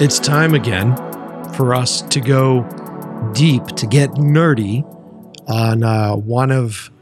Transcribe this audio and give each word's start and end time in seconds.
It's 0.00 0.20
time 0.20 0.54
again 0.54 0.94
for 1.54 1.74
us 1.74 2.02
to 2.02 2.20
go 2.20 2.62
deep, 3.34 3.66
to 3.66 3.84
get 3.84 4.10
nerdy 4.10 4.84
on 5.48 5.82
uh, 5.82 6.14
one 6.14 6.52
of 6.52 6.92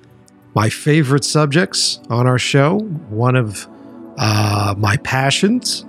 my 0.54 0.70
favorite 0.70 1.22
subjects 1.22 2.00
on 2.08 2.26
our 2.26 2.38
show, 2.38 2.78
one 3.10 3.36
of 3.36 3.68
uh, 4.16 4.74
my 4.78 4.96
passions, 4.96 5.84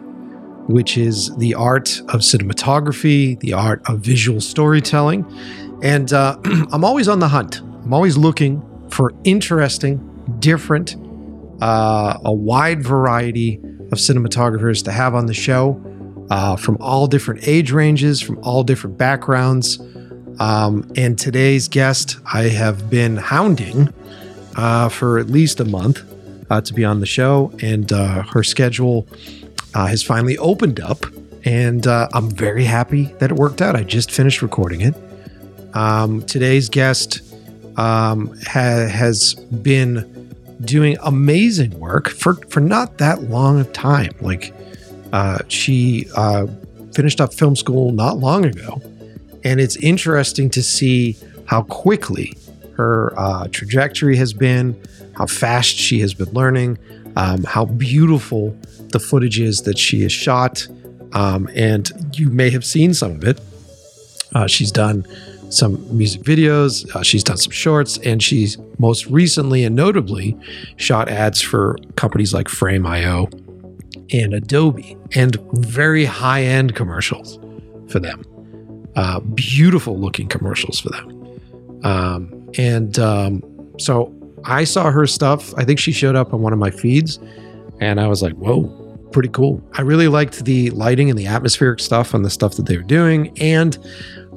which 0.67 0.97
is 0.97 1.33
the 1.37 1.55
art 1.55 1.97
of 2.09 2.19
cinematography, 2.19 3.39
the 3.39 3.53
art 3.53 3.81
of 3.87 3.99
visual 3.99 4.41
storytelling. 4.41 5.25
And 5.81 6.11
uh, 6.11 6.37
I'm 6.73 6.83
always 6.83 7.07
on 7.07 7.19
the 7.19 7.29
hunt. 7.29 7.61
I'm 7.61 7.93
always 7.93 8.17
looking 8.17 8.61
for 8.89 9.13
interesting, 9.23 10.35
different, 10.39 10.97
uh, 11.61 12.17
a 12.25 12.33
wide 12.33 12.83
variety 12.83 13.61
of 13.93 13.97
cinematographers 13.97 14.83
to 14.83 14.91
have 14.91 15.15
on 15.15 15.27
the 15.27 15.33
show 15.33 15.81
uh, 16.29 16.55
from 16.55 16.77
all 16.79 17.07
different 17.07 17.47
age 17.47 17.71
ranges, 17.71 18.21
from 18.21 18.39
all 18.43 18.63
different 18.63 18.97
backgrounds. 18.97 19.79
Um, 20.39 20.91
and 20.95 21.17
today's 21.17 21.67
guest, 21.67 22.17
I 22.31 22.43
have 22.43 22.89
been 22.89 23.17
hounding 23.17 23.93
uh, 24.55 24.89
for 24.89 25.19
at 25.19 25.27
least 25.27 25.59
a 25.59 25.65
month 25.65 26.03
uh, 26.49 26.61
to 26.61 26.73
be 26.73 26.85
on 26.85 26.99
the 26.99 27.05
show, 27.05 27.51
and 27.61 27.91
uh, 27.91 28.23
her 28.23 28.43
schedule 28.43 29.07
uh, 29.73 29.87
has 29.87 30.03
finally 30.03 30.37
opened 30.37 30.79
up. 30.79 31.05
And 31.45 31.87
uh, 31.87 32.09
I'm 32.13 32.29
very 32.29 32.65
happy 32.65 33.05
that 33.19 33.31
it 33.31 33.37
worked 33.37 33.61
out. 33.61 33.75
I 33.75 33.83
just 33.83 34.11
finished 34.11 34.41
recording 34.41 34.81
it. 34.81 34.95
Um, 35.73 36.21
today's 36.23 36.67
guest 36.67 37.21
um, 37.77 38.35
ha- 38.45 38.87
has 38.87 39.35
been 39.35 40.35
doing 40.61 40.97
amazing 41.03 41.79
work 41.79 42.09
for, 42.09 42.33
for 42.49 42.59
not 42.59 42.97
that 42.97 43.23
long 43.23 43.59
of 43.59 43.71
time. 43.71 44.11
Like, 44.19 44.53
uh, 45.13 45.39
she 45.47 46.07
uh, 46.15 46.47
finished 46.93 47.21
up 47.21 47.33
film 47.33 47.55
school 47.55 47.91
not 47.91 48.17
long 48.17 48.45
ago, 48.45 48.81
and 49.43 49.59
it's 49.59 49.75
interesting 49.77 50.49
to 50.51 50.63
see 50.63 51.17
how 51.45 51.63
quickly 51.63 52.33
her 52.75 53.13
uh, 53.17 53.47
trajectory 53.51 54.15
has 54.17 54.33
been, 54.33 54.79
how 55.15 55.25
fast 55.25 55.75
she 55.75 55.99
has 55.99 56.13
been 56.13 56.31
learning, 56.31 56.77
um, 57.15 57.43
how 57.43 57.65
beautiful 57.65 58.55
the 58.89 58.99
footage 58.99 59.39
is 59.39 59.63
that 59.63 59.77
she 59.77 60.01
has 60.03 60.11
shot. 60.11 60.67
Um, 61.13 61.49
and 61.55 61.89
you 62.13 62.29
may 62.29 62.49
have 62.49 62.65
seen 62.65 62.93
some 62.93 63.11
of 63.11 63.23
it. 63.23 63.39
Uh, 64.35 64.45
she's 64.45 64.71
done 64.71 65.05
some 65.49 65.97
music 65.97 66.21
videos, 66.21 66.93
uh, 66.93 67.01
she's 67.01 67.23
done 67.23 67.37
some 67.37 67.51
shorts, 67.51 67.97
and 67.99 68.21
she's 68.21 68.57
most 68.77 69.07
recently 69.07 69.63
and 69.63 69.75
notably 69.75 70.37
shot 70.75 71.07
ads 71.07 71.41
for 71.41 71.77
companies 71.95 72.33
like 72.33 72.49
Frame.io 72.49 73.29
and 74.11 74.33
Adobe 74.33 74.97
and 75.15 75.37
very 75.53 76.05
high 76.05 76.43
end 76.43 76.75
commercials 76.75 77.39
for 77.89 77.99
them. 77.99 78.23
Uh, 78.95 79.19
beautiful 79.19 79.97
looking 79.99 80.27
commercials 80.27 80.79
for 80.79 80.89
them. 80.89 81.17
Um, 81.83 82.49
and 82.57 82.97
um, 82.99 83.43
so 83.77 84.13
I 84.45 84.63
saw 84.63 84.91
her 84.91 85.05
stuff. 85.05 85.53
I 85.55 85.63
think 85.63 85.79
she 85.79 85.91
showed 85.91 86.15
up 86.15 86.33
on 86.33 86.41
one 86.41 86.53
of 86.53 86.59
my 86.59 86.71
feeds, 86.71 87.19
and 87.79 87.99
I 87.99 88.07
was 88.07 88.21
like, 88.21 88.33
whoa, 88.33 88.63
pretty 89.11 89.29
cool. 89.29 89.61
I 89.73 89.81
really 89.81 90.07
liked 90.07 90.45
the 90.45 90.71
lighting 90.71 91.09
and 91.09 91.17
the 91.17 91.27
atmospheric 91.27 91.79
stuff 91.79 92.13
and 92.13 92.25
the 92.25 92.29
stuff 92.29 92.55
that 92.55 92.65
they 92.65 92.77
were 92.77 92.83
doing, 92.83 93.37
and 93.39 93.77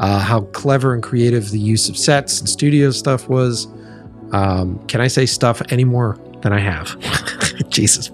uh, 0.01 0.19
how 0.19 0.43
clever 0.43 0.95
and 0.95 1.03
creative 1.03 1.51
the 1.51 1.59
use 1.59 1.89
of 1.89 1.97
sets 1.97 2.41
and 2.41 2.49
studio 2.49 2.91
stuff 2.91 3.29
was. 3.29 3.67
Um, 4.33 4.79
can 4.87 5.01
I 5.01 5.09
say 5.09 5.27
stuff 5.27 5.61
any 5.71 5.85
more 5.85 6.19
than 6.43 6.53
I 6.53 6.61
have? 6.61 6.97
Jesus. 7.69 8.11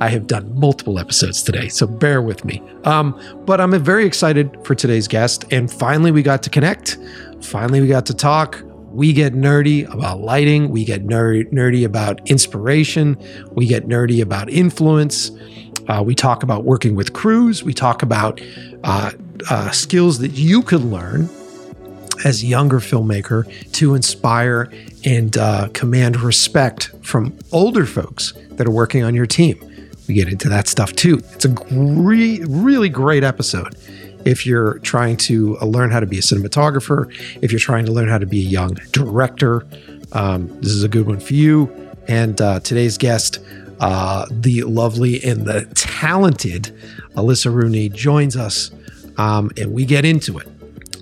I 0.00 0.08
have 0.08 0.26
done 0.26 0.58
multiple 0.58 0.98
episodes 0.98 1.42
today, 1.42 1.68
so 1.68 1.86
bear 1.86 2.22
with 2.22 2.44
me. 2.44 2.62
Um, 2.84 3.18
but 3.46 3.60
I'm 3.60 3.78
very 3.82 4.06
excited 4.06 4.56
for 4.64 4.74
today's 4.74 5.08
guest, 5.08 5.44
and 5.50 5.70
finally 5.72 6.10
we 6.10 6.22
got 6.22 6.42
to 6.44 6.50
connect. 6.50 6.98
Finally, 7.40 7.80
we 7.80 7.88
got 7.88 8.06
to 8.06 8.14
talk. 8.14 8.62
We 8.90 9.12
get 9.12 9.34
nerdy 9.34 9.92
about 9.92 10.20
lighting. 10.20 10.70
We 10.70 10.84
get 10.84 11.04
ner- 11.04 11.44
nerdy 11.44 11.84
about 11.84 12.28
inspiration. 12.30 13.18
We 13.52 13.66
get 13.66 13.86
nerdy 13.86 14.22
about 14.22 14.48
influence. 14.50 15.30
Uh, 15.88 16.02
we 16.04 16.14
talk 16.14 16.42
about 16.42 16.64
working 16.64 16.94
with 16.94 17.12
crews. 17.12 17.62
We 17.62 17.74
talk 17.74 18.02
about 18.02 18.40
uh, 18.84 19.12
uh, 19.50 19.70
skills 19.72 20.18
that 20.20 20.32
you 20.32 20.62
could 20.62 20.82
learn 20.82 21.28
as 22.24 22.42
a 22.42 22.46
younger 22.46 22.78
filmmaker 22.78 23.44
to 23.72 23.94
inspire 23.94 24.72
and 25.04 25.36
uh, 25.36 25.68
command 25.74 26.20
respect 26.20 26.90
from 27.02 27.36
older 27.52 27.84
folks 27.84 28.32
that 28.50 28.66
are 28.66 28.70
working 28.70 29.02
on 29.02 29.14
your 29.14 29.26
team. 29.26 29.58
We 30.08 30.14
get 30.14 30.28
into 30.28 30.48
that 30.48 30.68
stuff 30.68 30.92
too. 30.92 31.20
It's 31.32 31.44
a 31.44 31.54
really 31.70 32.88
great 32.88 33.24
episode 33.24 33.74
if 34.24 34.46
you're 34.46 34.78
trying 34.78 35.16
to 35.16 35.58
uh, 35.60 35.66
learn 35.66 35.90
how 35.90 36.00
to 36.00 36.06
be 36.06 36.18
a 36.18 36.22
cinematographer, 36.22 37.12
if 37.42 37.52
you're 37.52 37.58
trying 37.58 37.86
to 37.86 37.92
learn 37.92 38.08
how 38.08 38.18
to 38.18 38.26
be 38.26 38.40
a 38.40 38.48
young 38.48 38.74
director. 38.92 39.66
Um, 40.12 40.48
this 40.60 40.72
is 40.72 40.82
a 40.82 40.88
good 40.88 41.06
one 41.06 41.20
for 41.20 41.34
you. 41.34 41.92
And 42.08 42.40
uh, 42.40 42.60
today's 42.60 42.98
guest, 42.98 43.38
uh, 43.80 44.26
the 44.30 44.62
lovely 44.62 45.22
and 45.24 45.46
the 45.46 45.66
talented 45.74 46.74
Alyssa 47.14 47.52
Rooney, 47.52 47.88
joins 47.88 48.36
us 48.36 48.70
um, 49.16 49.50
and 49.56 49.72
we 49.72 49.84
get 49.84 50.04
into 50.04 50.38
it. 50.38 50.48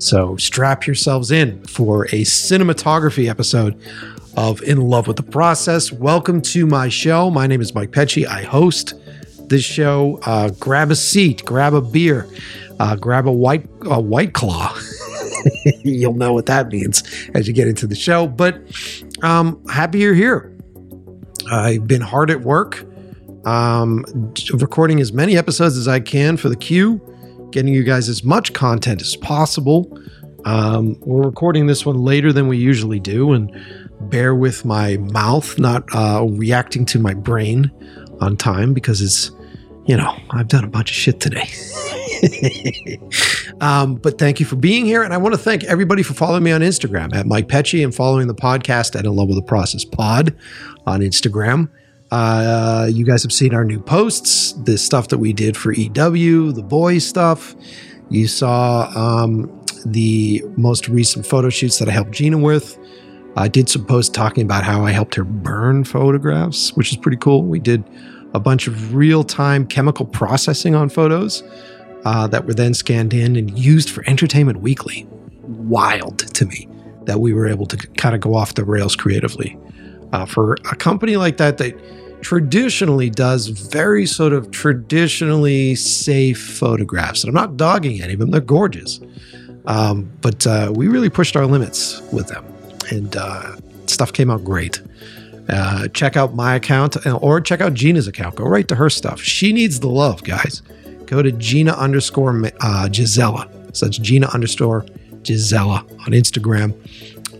So 0.03 0.37
strap 0.37 0.87
yourselves 0.87 1.31
in 1.31 1.63
for 1.65 2.07
a 2.07 2.23
cinematography 2.23 3.29
episode 3.29 3.81
of 4.37 4.63
In 4.63 4.81
Love 4.81 5.07
with 5.07 5.17
the 5.17 5.23
Process. 5.23 5.93
Welcome 5.93 6.41
to 6.43 6.67
my 6.67 6.89
show. 6.89 7.31
My 7.31 7.47
name 7.47 7.61
is 7.61 7.75
Mike 7.75 7.91
Pecci. 7.91 8.27
I 8.27 8.43
host 8.43 8.95
this 9.49 9.63
show. 9.63 10.19
Uh, 10.23 10.51
grab 10.59 10.91
a 10.91 10.97
seat, 10.97 11.45
grab 11.45 11.75
a 11.75 11.81
beer, 11.81 12.27
uh, 12.81 12.97
grab 12.97 13.27
a 13.27 13.33
white 13.33 13.69
a 13.83 14.01
white 14.01 14.33
claw. 14.33 14.77
You'll 15.85 16.15
know 16.15 16.33
what 16.33 16.47
that 16.47 16.69
means 16.69 17.03
as 17.35 17.47
you 17.47 17.55
get 17.55 17.69
into 17.69 17.87
the 17.87 17.95
show. 17.95 18.27
But 18.27 18.61
um, 19.23 19.65
happy 19.69 19.99
you're 19.99 20.15
here. 20.15 20.57
I've 21.51 21.87
been 21.87 22.01
hard 22.03 22.31
at 22.31 22.43
work, 22.43 22.85
um, 23.45 24.05
recording 24.53 25.01
as 25.01 25.13
many 25.13 25.37
episodes 25.37 25.77
as 25.77 25.89
I 25.89 26.01
can 26.01 26.37
for 26.37 26.49
the 26.49 26.57
queue 26.57 27.01
getting 27.53 27.73
you 27.73 27.85
guys 27.85 28.09
as 28.09 28.25
much 28.25 28.53
content 28.53 29.01
as 29.01 29.15
possible. 29.15 29.97
Um, 30.45 30.99
we're 31.01 31.23
recording 31.23 31.67
this 31.67 31.87
one 31.87 31.99
later 31.99 32.33
than 32.33 32.49
we 32.49 32.57
usually 32.57 32.99
do, 32.99 33.33
and 33.33 33.51
bear 34.09 34.35
with 34.35 34.65
my 34.65 34.97
mouth 34.99 35.59
not 35.59 35.85
uh, 35.95 36.25
reacting 36.29 36.85
to 36.87 36.99
my 36.99 37.15
brain 37.15 37.71
on 38.21 38.37
time 38.37 38.73
because 38.73 39.01
it's, 39.01 39.31
you 39.87 39.97
know, 39.97 40.17
I've 40.31 40.49
done 40.49 40.65
a 40.65 40.69
bunch 40.69 40.91
of 40.91 40.97
shit 40.97 41.21
today. 41.21 41.49
um, 43.61 43.97
but 43.97 44.19
thank 44.19 44.39
you 44.41 44.47
for 44.47 44.57
being 44.57 44.85
here. 44.85 45.03
And 45.03 45.13
I 45.13 45.17
want 45.17 45.35
to 45.35 45.39
thank 45.39 45.65
everybody 45.65 46.03
for 46.03 46.15
following 46.15 46.43
me 46.43 46.53
on 46.53 46.61
Instagram 46.61 47.15
at 47.15 47.27
Mike 47.27 47.49
Pecci 47.49 47.83
and 47.83 47.95
following 47.95 48.29
the 48.29 48.35
podcast 48.35 48.97
at 48.97 49.05
In 49.05 49.15
Love 49.15 49.29
with 49.29 49.37
the 49.37 49.43
Process 49.43 49.85
Pod 49.85 50.37
on 50.87 51.01
Instagram. 51.01 51.69
Uh, 52.13 52.89
you 52.93 53.07
guys 53.07 53.23
have 53.23 53.33
seen 53.33 53.55
our 53.55 53.65
new 53.65 53.81
posts, 53.81 54.53
the 54.53 54.77
stuff 54.77 55.09
that 55.09 55.19
we 55.19 55.33
did 55.33 55.57
for 55.57 55.73
EW, 55.73 56.53
the 56.53 56.63
boys 56.63 57.07
stuff. 57.07 57.57
You 58.11 58.29
saw 58.29 58.93
um, 58.95 59.65
the 59.87 60.45
most 60.57 60.89
recent 60.89 61.27
photo 61.27 61.49
shoots 61.49 61.79
that 61.79 61.89
I 61.89 61.93
helped 61.93 62.13
Gina 62.13 62.37
with. 62.37 62.79
I 63.37 63.49
did 63.49 63.69
some 63.69 63.85
posts 63.87 64.11
talking 64.11 64.45
about 64.45 64.65
how 64.65 64.85
I 64.85 64.93
helped 64.93 65.15
her 65.15 65.25
burn 65.25 65.85
photographs, 65.85 66.75
which 66.75 66.91
is 66.91 66.99
pretty 66.99 67.17
cool. 67.17 67.45
We 67.45 67.59
did 67.59 67.85
a 68.35 68.41
bunch 68.41 68.67
of 68.67 68.95
real 68.95 69.25
time 69.25 69.67
chemical 69.67 70.07
processing 70.07 70.75
on 70.75 70.89
photos 70.89 71.43
uh, 72.05 72.27
that 72.29 72.47
were 72.47 72.55
then 72.55 72.75
scanned 72.75 73.15
in 73.15 73.37
and 73.37 73.59
used 73.59 73.91
for 73.91 74.05
Entertainment 74.07 74.61
Weekly. 74.61 75.07
Wild 75.43 76.19
to 76.35 76.47
me 76.47 76.69
that 77.05 77.21
we 77.21 77.33
were 77.33 77.49
able 77.49 77.67
to 77.67 77.77
kind 77.77 78.15
of 78.15 78.21
go 78.21 78.35
off 78.35 78.55
the 78.55 78.65
rails 78.65 78.97
creatively. 78.97 79.59
Uh, 80.13 80.27
for 80.27 80.55
a 80.71 80.77
company 80.77 81.17
like 81.17 81.39
that, 81.39 81.59
that 81.59 81.75
traditionally 82.23 83.11
does 83.11 83.49
very 83.49 84.07
sort 84.07 84.33
of 84.33 84.51
traditionally 84.51 85.75
safe 85.75 86.41
photographs. 86.41 87.25
And 87.25 87.31
I'm 87.31 87.35
not 87.35 87.57
dogging 87.57 88.03
any 88.03 88.13
of 88.13 88.21
them, 88.21 88.31
they're 88.31 88.41
gorgeous. 88.41 89.01
Um, 89.67 90.11
but 90.21 90.47
uh, 90.47 90.73
we 90.75 90.89
really 90.89 91.11
pushed 91.11 91.37
our 91.37 91.47
limits 91.47 92.01
with 92.13 92.29
them, 92.29 92.45
and 92.91 93.17
uh, 93.17 93.57
stuff 93.87 94.13
came 94.13 94.31
out 94.31 94.45
great. 94.45 94.81
Uh, 95.49 95.89
check 95.89 96.17
out 96.17 96.35
my 96.35 96.55
account 96.55 97.05
uh, 97.07 97.17
or 97.17 97.41
check 97.41 97.61
out 97.61 97.75
Gina's 97.75 98.07
account. 98.07 98.37
Go 98.37 98.45
right 98.45 98.67
to 98.69 98.75
her 98.75 98.89
stuff. 98.89 99.21
She 99.21 99.53
needs 99.53 99.81
the 99.81 99.89
love, 99.89 100.23
guys. 100.25 100.63
Go 101.07 101.21
to 101.23 101.33
Gina 101.33 101.73
underscore 101.73 102.41
uh, 102.61 102.89
Gisela. 102.89 103.49
So 103.73 103.87
that's 103.87 103.99
Gina 103.99 104.29
underscore 104.29 104.87
Gisela 105.23 105.85
on 106.01 106.13
Instagram. 106.13 106.75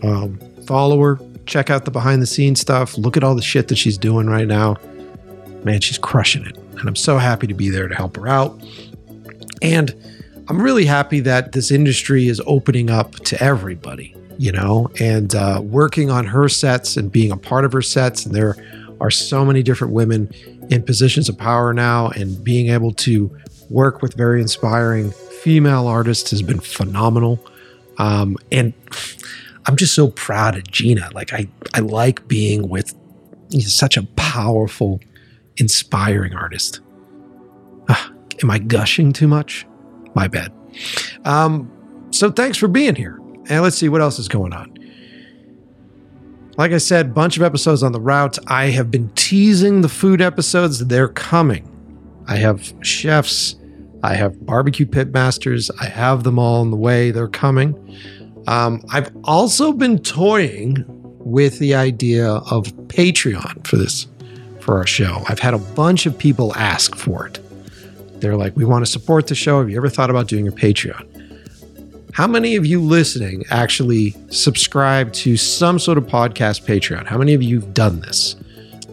Um, 0.03 0.37
follow 0.65 0.99
her, 1.01 1.19
check 1.45 1.69
out 1.69 1.85
the 1.85 1.91
behind 1.91 2.21
the 2.21 2.27
scenes 2.27 2.59
stuff. 2.59 2.97
Look 2.97 3.17
at 3.17 3.23
all 3.23 3.35
the 3.35 3.41
shit 3.41 3.67
that 3.69 3.77
she's 3.77 3.97
doing 3.97 4.27
right 4.27 4.47
now. 4.47 4.77
Man, 5.63 5.79
she's 5.79 5.97
crushing 5.97 6.45
it. 6.45 6.57
And 6.77 6.87
I'm 6.87 6.95
so 6.95 7.17
happy 7.17 7.47
to 7.47 7.53
be 7.53 7.69
there 7.69 7.87
to 7.87 7.95
help 7.95 8.17
her 8.17 8.27
out. 8.27 8.61
And 9.61 9.95
I'm 10.49 10.61
really 10.61 10.85
happy 10.85 11.21
that 11.21 11.53
this 11.53 11.71
industry 11.71 12.27
is 12.27 12.41
opening 12.45 12.89
up 12.89 13.15
to 13.21 13.41
everybody, 13.41 14.13
you 14.37 14.51
know, 14.51 14.89
and 14.99 15.35
uh, 15.35 15.61
working 15.63 16.09
on 16.09 16.25
her 16.25 16.49
sets 16.49 16.97
and 16.97 17.11
being 17.11 17.31
a 17.31 17.37
part 17.37 17.65
of 17.65 17.71
her 17.73 17.81
sets. 17.81 18.25
And 18.25 18.35
there 18.35 18.55
are 18.99 19.11
so 19.11 19.43
many 19.43 19.63
different 19.63 19.93
women 19.93 20.31
in 20.69 20.83
positions 20.83 21.29
of 21.29 21.37
power 21.37 21.73
now, 21.73 22.09
and 22.09 22.43
being 22.43 22.69
able 22.69 22.93
to 22.93 23.35
work 23.69 24.01
with 24.01 24.13
very 24.13 24.41
inspiring 24.41 25.11
female 25.41 25.87
artists 25.87 26.31
has 26.31 26.41
been 26.41 26.59
phenomenal. 26.59 27.39
Um, 27.97 28.37
and 28.51 28.73
I'm 29.65 29.75
just 29.75 29.93
so 29.93 30.09
proud 30.09 30.55
of 30.57 30.69
Gina. 30.69 31.09
Like 31.13 31.33
I, 31.33 31.47
I 31.73 31.79
like 31.79 32.27
being 32.27 32.69
with 32.69 32.93
such 33.59 33.97
a 33.97 34.03
powerful, 34.15 34.99
inspiring 35.57 36.33
artist. 36.33 36.79
Uh, 37.87 38.09
am 38.41 38.49
I 38.49 38.59
gushing 38.59 39.13
too 39.13 39.27
much? 39.27 39.65
My 40.15 40.27
bad. 40.27 40.51
Um, 41.25 41.71
so 42.11 42.31
thanks 42.31 42.57
for 42.57 42.67
being 42.67 42.95
here. 42.95 43.19
And 43.49 43.61
let's 43.61 43.77
see 43.77 43.89
what 43.89 44.01
else 44.01 44.19
is 44.19 44.27
going 44.27 44.53
on. 44.53 44.77
Like 46.55 46.71
I 46.71 46.77
said, 46.77 47.15
bunch 47.15 47.35
of 47.35 47.43
episodes 47.43 47.81
on 47.81 47.91
the 47.91 47.99
route. 47.99 48.37
I 48.47 48.65
have 48.67 48.91
been 48.91 49.09
teasing 49.15 49.81
the 49.81 49.89
food 49.89 50.21
episodes. 50.21 50.85
They're 50.85 51.07
coming. 51.07 51.67
I 52.27 52.35
have 52.37 52.73
chefs. 52.81 53.55
I 54.03 54.15
have 54.15 54.45
barbecue 54.45 54.85
pit 54.85 55.11
masters. 55.11 55.71
I 55.81 55.85
have 55.85 56.23
them 56.23 56.37
all 56.37 56.61
in 56.61 56.69
the 56.69 56.77
way. 56.77 57.11
They're 57.11 57.27
coming. 57.27 57.75
Um, 58.47 58.83
I've 58.91 59.11
also 59.23 59.71
been 59.71 59.99
toying 59.99 60.85
with 61.19 61.59
the 61.59 61.73
idea 61.73 62.27
of 62.27 62.67
Patreon 62.87 63.65
for 63.65 63.77
this, 63.77 64.07
for 64.59 64.77
our 64.77 64.85
show. 64.85 65.23
I've 65.27 65.39
had 65.39 65.53
a 65.53 65.59
bunch 65.59 66.05
of 66.05 66.17
people 66.17 66.53
ask 66.55 66.95
for 66.95 67.25
it. 67.25 67.39
They're 68.19 68.35
like, 68.35 68.55
we 68.55 68.65
want 68.65 68.85
to 68.85 68.91
support 68.91 69.27
the 69.27 69.35
show. 69.35 69.59
Have 69.59 69.69
you 69.69 69.77
ever 69.77 69.89
thought 69.89 70.09
about 70.09 70.27
doing 70.27 70.47
a 70.47 70.51
Patreon? 70.51 71.12
How 72.13 72.27
many 72.27 72.55
of 72.55 72.63
you 72.63 72.79
listening 72.79 73.43
actually 73.49 74.15
subscribe 74.29 75.11
to 75.13 75.35
some 75.35 75.79
sort 75.79 75.97
of 75.97 76.05
podcast 76.05 76.63
Patreon? 76.63 77.07
How 77.07 77.17
many 77.17 77.33
of 77.33 77.41
you 77.41 77.59
have 77.59 77.73
done 77.73 78.01
this? 78.01 78.35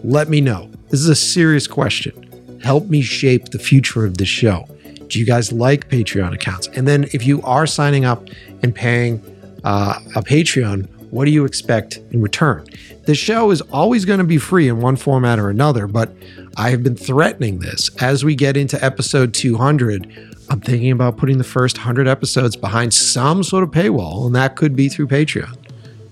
Let 0.03 0.31
me 0.31 0.41
know. 0.41 0.71
This 0.89 1.01
is 1.01 1.09
a 1.11 1.15
serious 1.15 1.67
question. 1.67 2.59
Help 2.63 2.87
me 2.87 3.03
shape 3.03 3.51
the 3.51 3.59
future 3.59 4.07
of 4.07 4.17
the 4.17 4.25
show. 4.25 4.67
Do 5.09 5.19
you 5.19 5.27
guys 5.27 5.53
like 5.53 5.91
Patreon 5.91 6.33
accounts? 6.33 6.69
And 6.69 6.89
then 6.89 7.05
if 7.13 7.27
you 7.27 7.43
are 7.43 7.67
signing 7.67 8.07
up 8.07 8.27
and 8.63 8.75
paying 8.75 9.23
uh, 9.65 10.01
a 10.17 10.23
Patreon, 10.23 10.89
what 11.11 11.27
do 11.27 11.31
you 11.31 11.45
expect 11.45 11.99
in 12.13 12.23
return? 12.23 12.65
The 13.05 13.15
show 13.15 13.51
is 13.51 13.61
always 13.61 14.07
going 14.07 14.21
to 14.21 14.25
be 14.25 14.39
free 14.39 14.67
in 14.67 14.81
one 14.81 14.97
format 14.97 15.39
or 15.39 15.51
another, 15.51 15.87
but 15.87 16.11
I 16.57 16.71
have 16.71 16.83
been 16.83 16.97
threatening 16.97 17.59
this. 17.59 17.91
As 18.01 18.25
we 18.25 18.35
get 18.35 18.57
into 18.57 18.83
episode 18.83 19.35
200, 19.35 20.30
I'm 20.51 20.61
thinking 20.61 20.91
about 20.91 21.17
putting 21.17 21.39
the 21.39 21.45
first 21.45 21.79
100 21.79 22.09
episodes 22.09 22.57
behind 22.57 22.93
some 22.93 23.45
sort 23.45 23.63
of 23.63 23.71
paywall, 23.71 24.27
and 24.27 24.35
that 24.35 24.57
could 24.57 24.75
be 24.75 24.89
through 24.89 25.07
Patreon. 25.07 25.57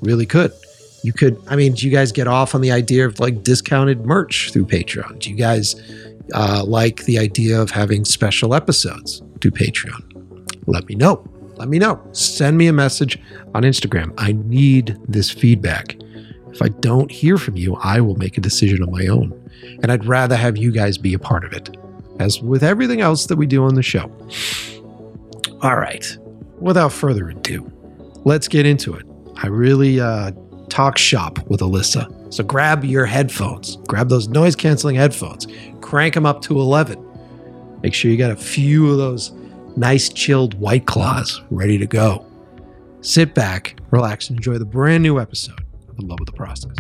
Really 0.00 0.26
could. 0.26 0.52
You 1.02 1.12
could, 1.12 1.40
I 1.48 1.56
mean, 1.56 1.74
do 1.74 1.86
you 1.86 1.92
guys 1.92 2.12
get 2.12 2.28
off 2.28 2.54
on 2.54 2.60
the 2.60 2.70
idea 2.70 3.04
of 3.04 3.18
like 3.18 3.42
discounted 3.42 4.06
merch 4.06 4.52
through 4.52 4.66
Patreon? 4.66 5.18
Do 5.18 5.30
you 5.30 5.36
guys 5.36 5.74
uh, 6.34 6.64
like 6.64 7.04
the 7.04 7.18
idea 7.18 7.60
of 7.60 7.70
having 7.70 8.04
special 8.04 8.54
episodes 8.54 9.22
through 9.40 9.52
Patreon? 9.52 10.04
Let 10.66 10.88
me 10.88 10.94
know. 10.94 11.24
Let 11.56 11.68
me 11.68 11.80
know. 11.80 12.00
Send 12.12 12.56
me 12.58 12.68
a 12.68 12.72
message 12.72 13.18
on 13.54 13.64
Instagram. 13.64 14.14
I 14.18 14.32
need 14.32 14.96
this 15.08 15.30
feedback. 15.30 15.96
If 16.52 16.62
I 16.62 16.68
don't 16.68 17.10
hear 17.10 17.38
from 17.38 17.56
you, 17.56 17.74
I 17.76 18.00
will 18.00 18.16
make 18.16 18.38
a 18.38 18.40
decision 18.40 18.82
on 18.84 18.92
my 18.92 19.06
own. 19.08 19.32
And 19.82 19.90
I'd 19.90 20.04
rather 20.04 20.36
have 20.36 20.56
you 20.56 20.70
guys 20.70 20.96
be 20.96 21.14
a 21.14 21.18
part 21.18 21.44
of 21.44 21.52
it, 21.52 21.76
as 22.18 22.40
with 22.40 22.62
everything 22.62 23.00
else 23.00 23.26
that 23.26 23.36
we 23.36 23.46
do 23.46 23.64
on 23.64 23.74
the 23.74 23.82
show. 23.82 24.10
All 25.62 25.76
right. 25.76 26.16
Without 26.60 26.92
further 26.92 27.28
ado, 27.30 27.70
let's 28.24 28.48
get 28.48 28.66
into 28.66 28.94
it. 28.94 29.06
I 29.36 29.46
really 29.46 30.00
uh, 30.00 30.32
talk 30.68 30.98
shop 30.98 31.38
with 31.48 31.60
Alyssa. 31.60 32.12
So 32.32 32.44
grab 32.44 32.84
your 32.84 33.06
headphones, 33.06 33.76
grab 33.88 34.08
those 34.08 34.28
noise 34.28 34.56
canceling 34.56 34.96
headphones, 34.96 35.46
crank 35.80 36.14
them 36.14 36.26
up 36.26 36.42
to 36.42 36.58
11. 36.58 37.04
Make 37.82 37.94
sure 37.94 38.10
you 38.10 38.16
got 38.16 38.32
a 38.32 38.36
few 38.36 38.90
of 38.90 38.98
those 38.98 39.32
nice 39.76 40.08
chilled 40.08 40.54
white 40.54 40.86
claws 40.86 41.40
ready 41.50 41.78
to 41.78 41.86
go. 41.86 42.26
Sit 43.00 43.34
back, 43.34 43.80
relax, 43.90 44.28
and 44.28 44.38
enjoy 44.38 44.58
the 44.58 44.64
brand 44.64 45.02
new 45.02 45.20
episode 45.20 45.64
of 45.88 46.00
Love 46.00 46.18
of 46.20 46.26
the 46.26 46.32
Process. 46.32 46.74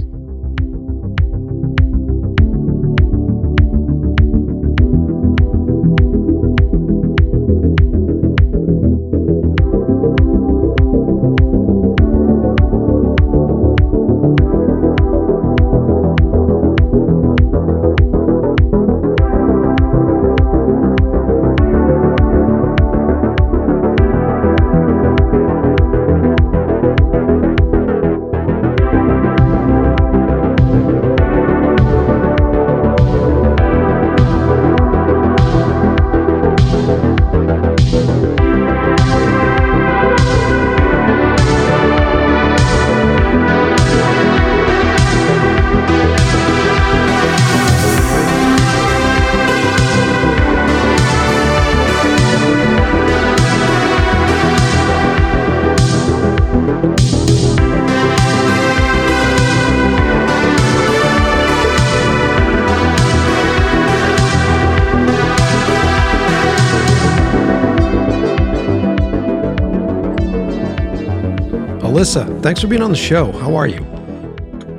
Alyssa, 71.98 72.40
thanks 72.44 72.60
for 72.60 72.68
being 72.68 72.80
on 72.80 72.90
the 72.92 72.96
show. 72.96 73.32
How 73.32 73.56
are 73.56 73.66
you? 73.66 73.84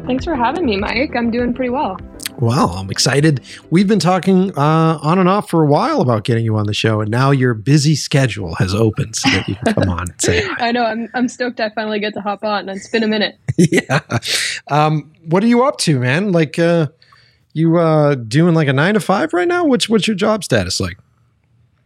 Thanks 0.06 0.24
for 0.24 0.36
having 0.36 0.66
me, 0.66 0.78
Mike. 0.78 1.14
I'm 1.18 1.32
doing 1.32 1.54
pretty 1.54 1.70
well. 1.70 1.98
Well, 2.38 2.70
I'm 2.70 2.90
excited. 2.90 3.42
We've 3.70 3.90
been 3.90 4.00
talking 4.00 4.58
uh, 4.58 5.00
on 5.02 5.20
and 5.20 5.28
off 5.28 5.50
for 5.50 5.62
a 5.62 5.66
while 5.66 6.00
about 6.00 6.24
getting 6.24 6.46
you 6.46 6.56
on 6.56 6.66
the 6.66 6.74
show, 6.74 7.02
and 7.02 7.12
now 7.12 7.32
your 7.32 7.54
busy 7.54 7.96
schedule 7.96 8.56
has 8.56 8.74
opened 8.74 9.18
so 9.18 9.30
that 9.32 9.50
you 9.50 9.56
can 9.56 9.74
come 9.74 9.90
on 9.90 10.04
and 10.04 10.22
say 10.22 10.44
hi. 10.48 10.70
I 10.70 10.72
know. 10.72 10.86
I'm, 10.86 11.10
I'm 11.14 11.28
stoked 11.28 11.60
I 11.60 11.72
finally 11.72 12.00
get 12.00 12.14
to 12.14 12.22
hop 12.22 12.42
on. 12.46 12.70
It's 12.70 12.88
been 12.88 13.04
a 13.04 13.08
minute. 13.10 13.38
yeah. 13.58 14.00
Um, 14.70 15.12
what 15.26 15.44
are 15.44 15.48
you 15.48 15.66
up 15.66 15.78
to, 15.80 16.00
man? 16.00 16.32
Like, 16.32 16.58
uh, 16.58 16.88
you 17.52 17.80
uh, 17.80 18.16
doing 18.16 18.56
like 18.56 18.70
a 18.70 18.74
nine 18.74 18.94
to 18.94 19.02
five 19.02 19.34
right 19.34 19.46
now? 19.46 19.66
What's 19.66 19.90
what's 19.90 20.08
your 20.08 20.16
job 20.16 20.46
status 20.46 20.80
like? 20.80 20.98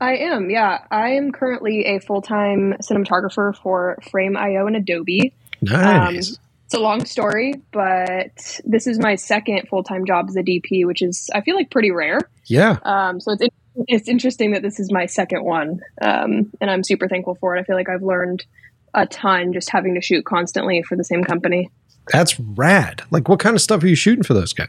I 0.04 0.18
am, 0.18 0.50
yeah. 0.50 0.84
I 0.92 1.12
am 1.12 1.32
currently 1.32 1.86
a 1.86 2.00
full 2.00 2.22
time 2.22 2.74
cinematographer 2.82 3.56
for 3.56 3.98
Frame.io 4.12 4.68
and 4.68 4.76
Adobe. 4.76 5.34
Nice. 5.62 6.10
Um, 6.10 6.38
it's 6.66 6.74
a 6.74 6.80
long 6.80 7.06
story, 7.06 7.54
but 7.72 8.60
this 8.66 8.86
is 8.86 9.00
my 9.00 9.16
second 9.16 9.70
full 9.70 9.82
time 9.82 10.06
job 10.06 10.26
as 10.28 10.36
a 10.36 10.44
DP, 10.44 10.86
which 10.86 11.02
is 11.02 11.30
I 11.34 11.40
feel 11.40 11.56
like 11.56 11.72
pretty 11.72 11.92
rare. 11.92 12.20
Yeah. 12.48 12.80
Um, 12.84 13.22
so 13.22 13.32
it's 13.32 13.56
it's 13.88 14.10
interesting 14.10 14.52
that 14.52 14.62
this 14.62 14.78
is 14.78 14.92
my 14.92 15.06
second 15.06 15.46
one, 15.46 15.80
um, 16.02 16.52
and 16.60 16.70
I'm 16.70 16.84
super 16.84 17.08
thankful 17.08 17.36
for 17.36 17.56
it. 17.56 17.62
I 17.62 17.64
feel 17.64 17.78
like 17.78 17.88
I've 17.88 18.04
learned 18.04 18.46
a 18.94 19.06
ton 19.08 19.54
just 19.54 19.70
having 19.70 19.96
to 19.96 20.02
shoot 20.02 20.26
constantly 20.26 20.84
for 20.84 20.98
the 20.98 21.06
same 21.06 21.24
company. 21.24 21.72
That's 22.12 22.38
rad. 22.40 23.04
Like, 23.10 23.30
what 23.30 23.40
kind 23.40 23.56
of 23.56 23.62
stuff 23.62 23.82
are 23.84 23.88
you 23.88 23.96
shooting 23.96 24.24
for 24.24 24.34
those 24.34 24.52
guys? 24.52 24.68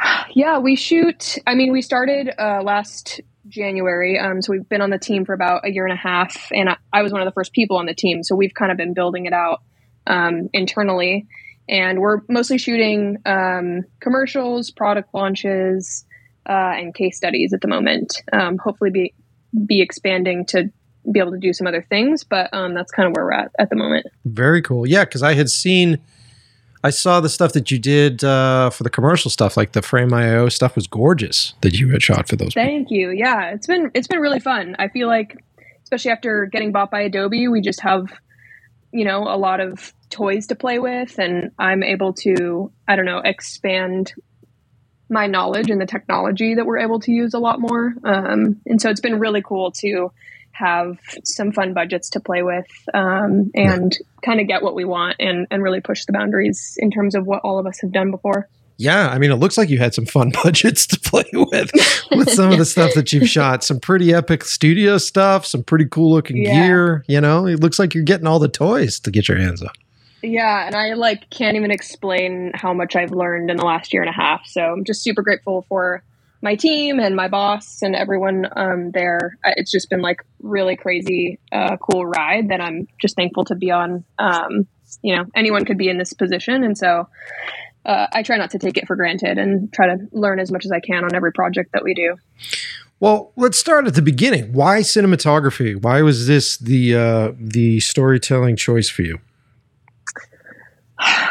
Yeah, 0.32 0.58
we 0.58 0.76
shoot. 0.76 1.38
I 1.44 1.56
mean, 1.56 1.72
we 1.72 1.82
started 1.82 2.30
uh, 2.38 2.62
last 2.62 3.20
January. 3.50 4.18
Um, 4.18 4.40
so 4.40 4.52
we've 4.52 4.68
been 4.68 4.80
on 4.80 4.90
the 4.90 4.98
team 4.98 5.24
for 5.24 5.32
about 5.32 5.66
a 5.66 5.72
year 5.72 5.84
and 5.84 5.92
a 5.92 6.00
half, 6.00 6.50
and 6.52 6.68
I, 6.68 6.76
I, 6.92 7.02
was 7.02 7.12
one 7.12 7.20
of 7.20 7.26
the 7.26 7.32
first 7.32 7.52
people 7.52 7.76
on 7.76 7.86
the 7.86 7.94
team. 7.94 8.22
So 8.22 8.34
we've 8.34 8.54
kind 8.54 8.70
of 8.70 8.78
been 8.78 8.94
building 8.94 9.26
it 9.26 9.32
out 9.32 9.62
um, 10.06 10.48
internally, 10.52 11.26
and 11.68 12.00
we're 12.00 12.20
mostly 12.28 12.58
shooting 12.58 13.18
um, 13.26 13.82
commercials, 14.00 14.70
product 14.70 15.12
launches, 15.12 16.04
uh, 16.48 16.72
and 16.76 16.94
case 16.94 17.16
studies 17.16 17.52
at 17.52 17.60
the 17.60 17.68
moment. 17.68 18.22
Um, 18.32 18.56
hopefully, 18.58 18.90
be 18.90 19.14
be 19.66 19.80
expanding 19.82 20.46
to 20.46 20.70
be 21.10 21.18
able 21.18 21.32
to 21.32 21.38
do 21.38 21.52
some 21.52 21.66
other 21.66 21.84
things, 21.88 22.24
but 22.24 22.52
um, 22.52 22.74
that's 22.74 22.92
kind 22.92 23.08
of 23.08 23.16
where 23.16 23.24
we're 23.24 23.32
at 23.32 23.52
at 23.58 23.70
the 23.70 23.76
moment. 23.76 24.06
Very 24.24 24.62
cool. 24.62 24.86
Yeah, 24.86 25.04
because 25.04 25.22
I 25.22 25.34
had 25.34 25.50
seen 25.50 25.98
I 26.82 26.90
saw 26.90 27.20
the 27.20 27.28
stuff 27.28 27.52
that 27.52 27.70
you 27.70 27.78
did 27.78 28.24
uh, 28.24 28.70
for 28.70 28.84
the 28.84 28.90
commercial 28.90 29.30
stuff, 29.30 29.56
like 29.56 29.72
the 29.72 29.82
Frame 29.82 30.14
IO 30.14 30.48
stuff 30.48 30.76
was 30.76 30.86
gorgeous 30.86 31.54
that 31.60 31.74
you 31.74 31.90
had 31.90 32.02
shot 32.02 32.28
for 32.28 32.36
those. 32.36 32.54
Thank 32.54 32.88
people. 32.88 32.96
you. 32.96 33.10
Yeah, 33.10 33.50
it's 33.50 33.66
been 33.66 33.90
it's 33.94 34.08
been 34.08 34.20
really 34.20 34.40
fun. 34.40 34.76
I 34.78 34.88
feel 34.88 35.06
like, 35.06 35.36
especially 35.82 36.10
after 36.12 36.46
getting 36.46 36.72
bought 36.72 36.90
by 36.90 37.02
Adobe, 37.02 37.48
we 37.48 37.60
just 37.60 37.80
have, 37.80 38.10
you 38.92 39.04
know, 39.04 39.24
a 39.24 39.36
lot 39.36 39.60
of 39.60 39.92
toys 40.08 40.46
to 40.48 40.54
play 40.54 40.78
with, 40.78 41.18
and 41.18 41.50
I'm 41.58 41.82
able 41.82 42.14
to, 42.14 42.72
I 42.88 42.96
don't 42.96 43.04
know, 43.04 43.18
expand 43.18 44.14
my 45.10 45.26
knowledge 45.26 45.70
and 45.70 45.80
the 45.80 45.86
technology 45.86 46.54
that 46.54 46.64
we're 46.64 46.78
able 46.78 47.00
to 47.00 47.12
use 47.12 47.34
a 47.34 47.38
lot 47.38 47.60
more. 47.60 47.94
Um, 48.04 48.60
and 48.64 48.80
so 48.80 48.88
it's 48.90 49.00
been 49.00 49.18
really 49.18 49.42
cool 49.42 49.72
to 49.72 50.12
have 50.60 50.98
some 51.24 51.52
fun 51.52 51.74
budgets 51.74 52.10
to 52.10 52.20
play 52.20 52.42
with 52.42 52.66
um, 52.94 53.50
and 53.54 53.96
kind 54.24 54.40
of 54.40 54.46
get 54.46 54.62
what 54.62 54.74
we 54.74 54.84
want 54.84 55.16
and, 55.18 55.46
and 55.50 55.62
really 55.62 55.80
push 55.80 56.04
the 56.04 56.12
boundaries 56.12 56.76
in 56.78 56.90
terms 56.90 57.14
of 57.14 57.26
what 57.26 57.40
all 57.42 57.58
of 57.58 57.66
us 57.66 57.80
have 57.80 57.92
done 57.92 58.10
before. 58.10 58.48
Yeah, 58.76 59.08
I 59.08 59.18
mean, 59.18 59.30
it 59.30 59.34
looks 59.34 59.58
like 59.58 59.68
you 59.68 59.78
had 59.78 59.92
some 59.92 60.06
fun 60.06 60.32
budgets 60.42 60.86
to 60.86 61.00
play 61.00 61.28
with 61.34 61.70
with 62.12 62.30
some 62.30 62.50
of 62.50 62.58
the 62.58 62.64
stuff 62.74 62.94
that 62.94 63.12
you've 63.12 63.28
shot. 63.28 63.62
Some 63.62 63.78
pretty 63.78 64.14
epic 64.14 64.42
studio 64.44 64.96
stuff, 64.96 65.44
some 65.44 65.62
pretty 65.62 65.84
cool 65.84 66.10
looking 66.10 66.38
yeah. 66.38 66.66
gear. 66.66 67.04
You 67.06 67.20
know, 67.20 67.46
it 67.46 67.60
looks 67.60 67.78
like 67.78 67.94
you're 67.94 68.04
getting 68.04 68.26
all 68.26 68.38
the 68.38 68.48
toys 68.48 68.98
to 69.00 69.10
get 69.10 69.28
your 69.28 69.36
hands 69.36 69.62
on. 69.62 69.68
Yeah, 70.22 70.66
and 70.66 70.74
I 70.74 70.94
like 70.94 71.28
can't 71.28 71.56
even 71.56 71.70
explain 71.70 72.52
how 72.54 72.72
much 72.72 72.96
I've 72.96 73.10
learned 73.10 73.50
in 73.50 73.58
the 73.58 73.66
last 73.66 73.92
year 73.92 74.02
and 74.02 74.08
a 74.08 74.14
half. 74.14 74.46
So 74.46 74.62
I'm 74.62 74.84
just 74.84 75.02
super 75.02 75.20
grateful 75.20 75.66
for 75.68 76.02
my 76.42 76.54
team 76.54 76.98
and 76.98 77.14
my 77.14 77.28
boss 77.28 77.82
and 77.82 77.94
everyone 77.94 78.46
um, 78.56 78.90
there. 78.92 79.36
It's 79.44 79.70
just 79.70 79.90
been 79.90 80.00
like 80.00 80.24
really 80.40 80.76
crazy, 80.76 81.38
uh, 81.52 81.76
cool 81.76 82.06
ride 82.06 82.48
that 82.48 82.60
I'm 82.60 82.88
just 83.00 83.16
thankful 83.16 83.44
to 83.46 83.54
be 83.54 83.70
on. 83.70 84.04
Um, 84.18 84.66
you 85.02 85.14
know, 85.14 85.26
anyone 85.34 85.64
could 85.64 85.78
be 85.78 85.88
in 85.88 85.98
this 85.98 86.12
position, 86.12 86.64
and 86.64 86.76
so 86.76 87.08
uh, 87.84 88.06
I 88.12 88.22
try 88.22 88.36
not 88.36 88.50
to 88.50 88.58
take 88.58 88.76
it 88.76 88.86
for 88.86 88.96
granted 88.96 89.38
and 89.38 89.72
try 89.72 89.86
to 89.86 89.98
learn 90.12 90.40
as 90.40 90.50
much 90.50 90.64
as 90.64 90.72
I 90.72 90.80
can 90.80 91.04
on 91.04 91.14
every 91.14 91.32
project 91.32 91.72
that 91.72 91.84
we 91.84 91.94
do. 91.94 92.16
Well, 92.98 93.32
let's 93.36 93.58
start 93.58 93.86
at 93.86 93.94
the 93.94 94.02
beginning. 94.02 94.52
Why 94.52 94.80
cinematography? 94.80 95.80
Why 95.80 96.02
was 96.02 96.26
this 96.26 96.56
the 96.56 96.96
uh, 96.96 97.32
the 97.38 97.80
storytelling 97.80 98.56
choice 98.56 98.88
for 98.88 99.02
you? 99.02 99.18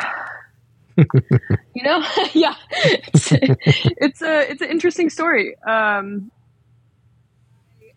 you 1.74 1.84
know, 1.84 2.04
yeah, 2.34 2.56
it's, 2.72 3.32
it's, 3.32 4.22
a 4.22 4.52
it's 4.52 4.62
an 4.62 4.70
interesting 4.70 5.10
story. 5.10 5.56
Um, 5.66 6.32
I 7.82 7.94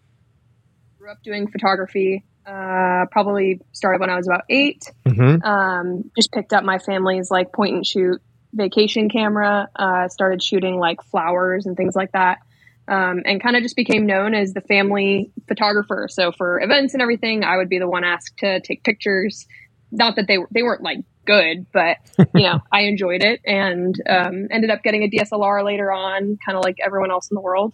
grew 0.99 1.11
up 1.11 1.23
doing 1.23 1.49
photography. 1.49 2.25
Uh, 2.45 3.07
probably 3.13 3.61
started 3.71 4.01
when 4.01 4.11
I 4.11 4.17
was 4.17 4.27
about 4.27 4.43
8 4.49 4.83
mm-hmm. 5.07 5.45
um, 5.45 6.11
just 6.17 6.33
picked 6.33 6.53
up 6.53 6.65
my 6.65 6.79
family's 6.79 7.31
like 7.31 7.53
point 7.53 7.77
and 7.77 7.87
shoot 7.87 8.21
vacation 8.53 9.09
camera. 9.09 9.69
Uh, 9.77 10.09
started 10.09 10.43
shooting 10.43 10.79
like 10.79 11.03
flowers 11.05 11.67
and 11.67 11.77
things 11.77 11.95
like 11.95 12.13
that. 12.13 12.39
Um, 12.89 13.23
and 13.25 13.41
kind 13.41 13.55
of 13.55 13.63
just 13.63 13.77
became 13.77 14.07
known 14.07 14.35
as 14.35 14.55
the 14.55 14.61
family 14.61 15.31
photographer. 15.47 16.09
So 16.11 16.33
for 16.33 16.61
events 16.61 16.95
and 16.95 17.03
everything, 17.03 17.45
I 17.45 17.57
would 17.57 17.69
be 17.69 17.79
the 17.79 17.89
one 17.89 18.03
asked 18.03 18.39
to 18.39 18.61
take 18.61 18.83
pictures. 18.83 19.47
Not 19.93 20.17
that 20.17 20.27
they 20.27 20.39
they 20.51 20.63
weren't 20.63 20.83
like 20.83 20.99
good, 21.25 21.67
but 21.73 21.99
you 22.35 22.43
know, 22.43 22.61
I 22.71 22.83
enjoyed 22.83 23.23
it 23.23 23.41
and 23.45 23.95
um, 24.09 24.49
ended 24.51 24.71
up 24.71 24.83
getting 24.83 25.03
a 25.03 25.09
DSLR 25.09 25.65
later 25.65 25.93
on, 25.93 26.39
kind 26.45 26.57
of 26.57 26.65
like 26.65 26.77
everyone 26.85 27.11
else 27.11 27.31
in 27.31 27.35
the 27.35 27.41
world. 27.41 27.73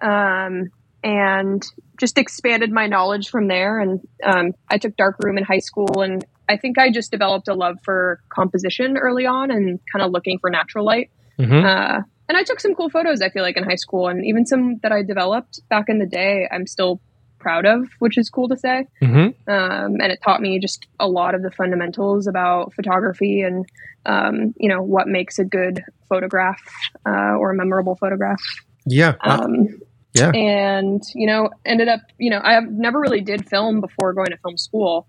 Um, 0.00 0.70
and 1.02 1.62
just 1.98 2.16
expanded 2.16 2.72
my 2.72 2.86
knowledge 2.86 3.28
from 3.28 3.46
there. 3.46 3.78
And 3.78 4.00
um, 4.24 4.52
I 4.70 4.78
took 4.78 4.96
darkroom 4.96 5.36
in 5.36 5.44
high 5.44 5.58
school, 5.58 6.00
and 6.00 6.24
I 6.48 6.56
think 6.56 6.78
I 6.78 6.90
just 6.90 7.10
developed 7.10 7.48
a 7.48 7.54
love 7.54 7.76
for 7.84 8.20
composition 8.30 8.96
early 8.96 9.26
on 9.26 9.50
and 9.50 9.78
kind 9.92 10.04
of 10.04 10.12
looking 10.12 10.38
for 10.38 10.50
natural 10.50 10.84
light. 10.84 11.10
Mm-hmm. 11.38 11.64
Uh, 11.64 12.02
and 12.26 12.38
I 12.38 12.42
took 12.42 12.58
some 12.58 12.74
cool 12.74 12.88
photos. 12.88 13.20
I 13.20 13.28
feel 13.28 13.42
like 13.42 13.58
in 13.58 13.64
high 13.64 13.74
school, 13.76 14.08
and 14.08 14.24
even 14.24 14.46
some 14.46 14.78
that 14.82 14.92
I 14.92 15.02
developed 15.02 15.60
back 15.68 15.86
in 15.88 15.98
the 15.98 16.06
day. 16.06 16.48
I'm 16.50 16.66
still 16.66 17.00
proud 17.44 17.66
of, 17.66 17.86
which 17.98 18.16
is 18.16 18.30
cool 18.30 18.48
to 18.48 18.56
say. 18.56 18.86
Mm-hmm. 19.02 19.50
Um, 19.52 20.00
and 20.00 20.10
it 20.10 20.18
taught 20.24 20.40
me 20.40 20.58
just 20.58 20.86
a 20.98 21.06
lot 21.06 21.34
of 21.34 21.42
the 21.42 21.50
fundamentals 21.50 22.26
about 22.26 22.72
photography 22.72 23.42
and, 23.42 23.66
um, 24.06 24.54
you 24.56 24.68
know, 24.70 24.82
what 24.82 25.06
makes 25.06 25.38
a 25.38 25.44
good 25.44 25.84
photograph 26.08 26.62
uh, 27.06 27.36
or 27.36 27.50
a 27.50 27.54
memorable 27.54 27.96
photograph. 27.96 28.42
Yeah. 28.86 29.14
Um, 29.20 29.78
yeah. 30.14 30.30
And, 30.30 31.02
you 31.14 31.26
know, 31.26 31.50
ended 31.66 31.88
up, 31.88 32.00
you 32.18 32.30
know, 32.30 32.38
I 32.38 32.60
never 32.60 32.98
really 32.98 33.20
did 33.20 33.46
film 33.46 33.82
before 33.82 34.14
going 34.14 34.30
to 34.30 34.38
film 34.38 34.56
school. 34.56 35.06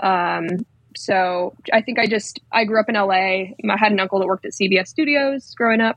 Um, 0.00 0.46
so 0.94 1.54
I 1.72 1.80
think 1.80 1.98
I 1.98 2.06
just, 2.06 2.40
I 2.52 2.64
grew 2.64 2.80
up 2.80 2.90
in 2.90 2.96
LA. 2.96 3.54
I 3.72 3.78
had 3.78 3.92
an 3.92 4.00
uncle 4.00 4.18
that 4.18 4.26
worked 4.26 4.44
at 4.44 4.52
CBS 4.52 4.88
Studios 4.88 5.54
growing 5.56 5.80
up. 5.80 5.96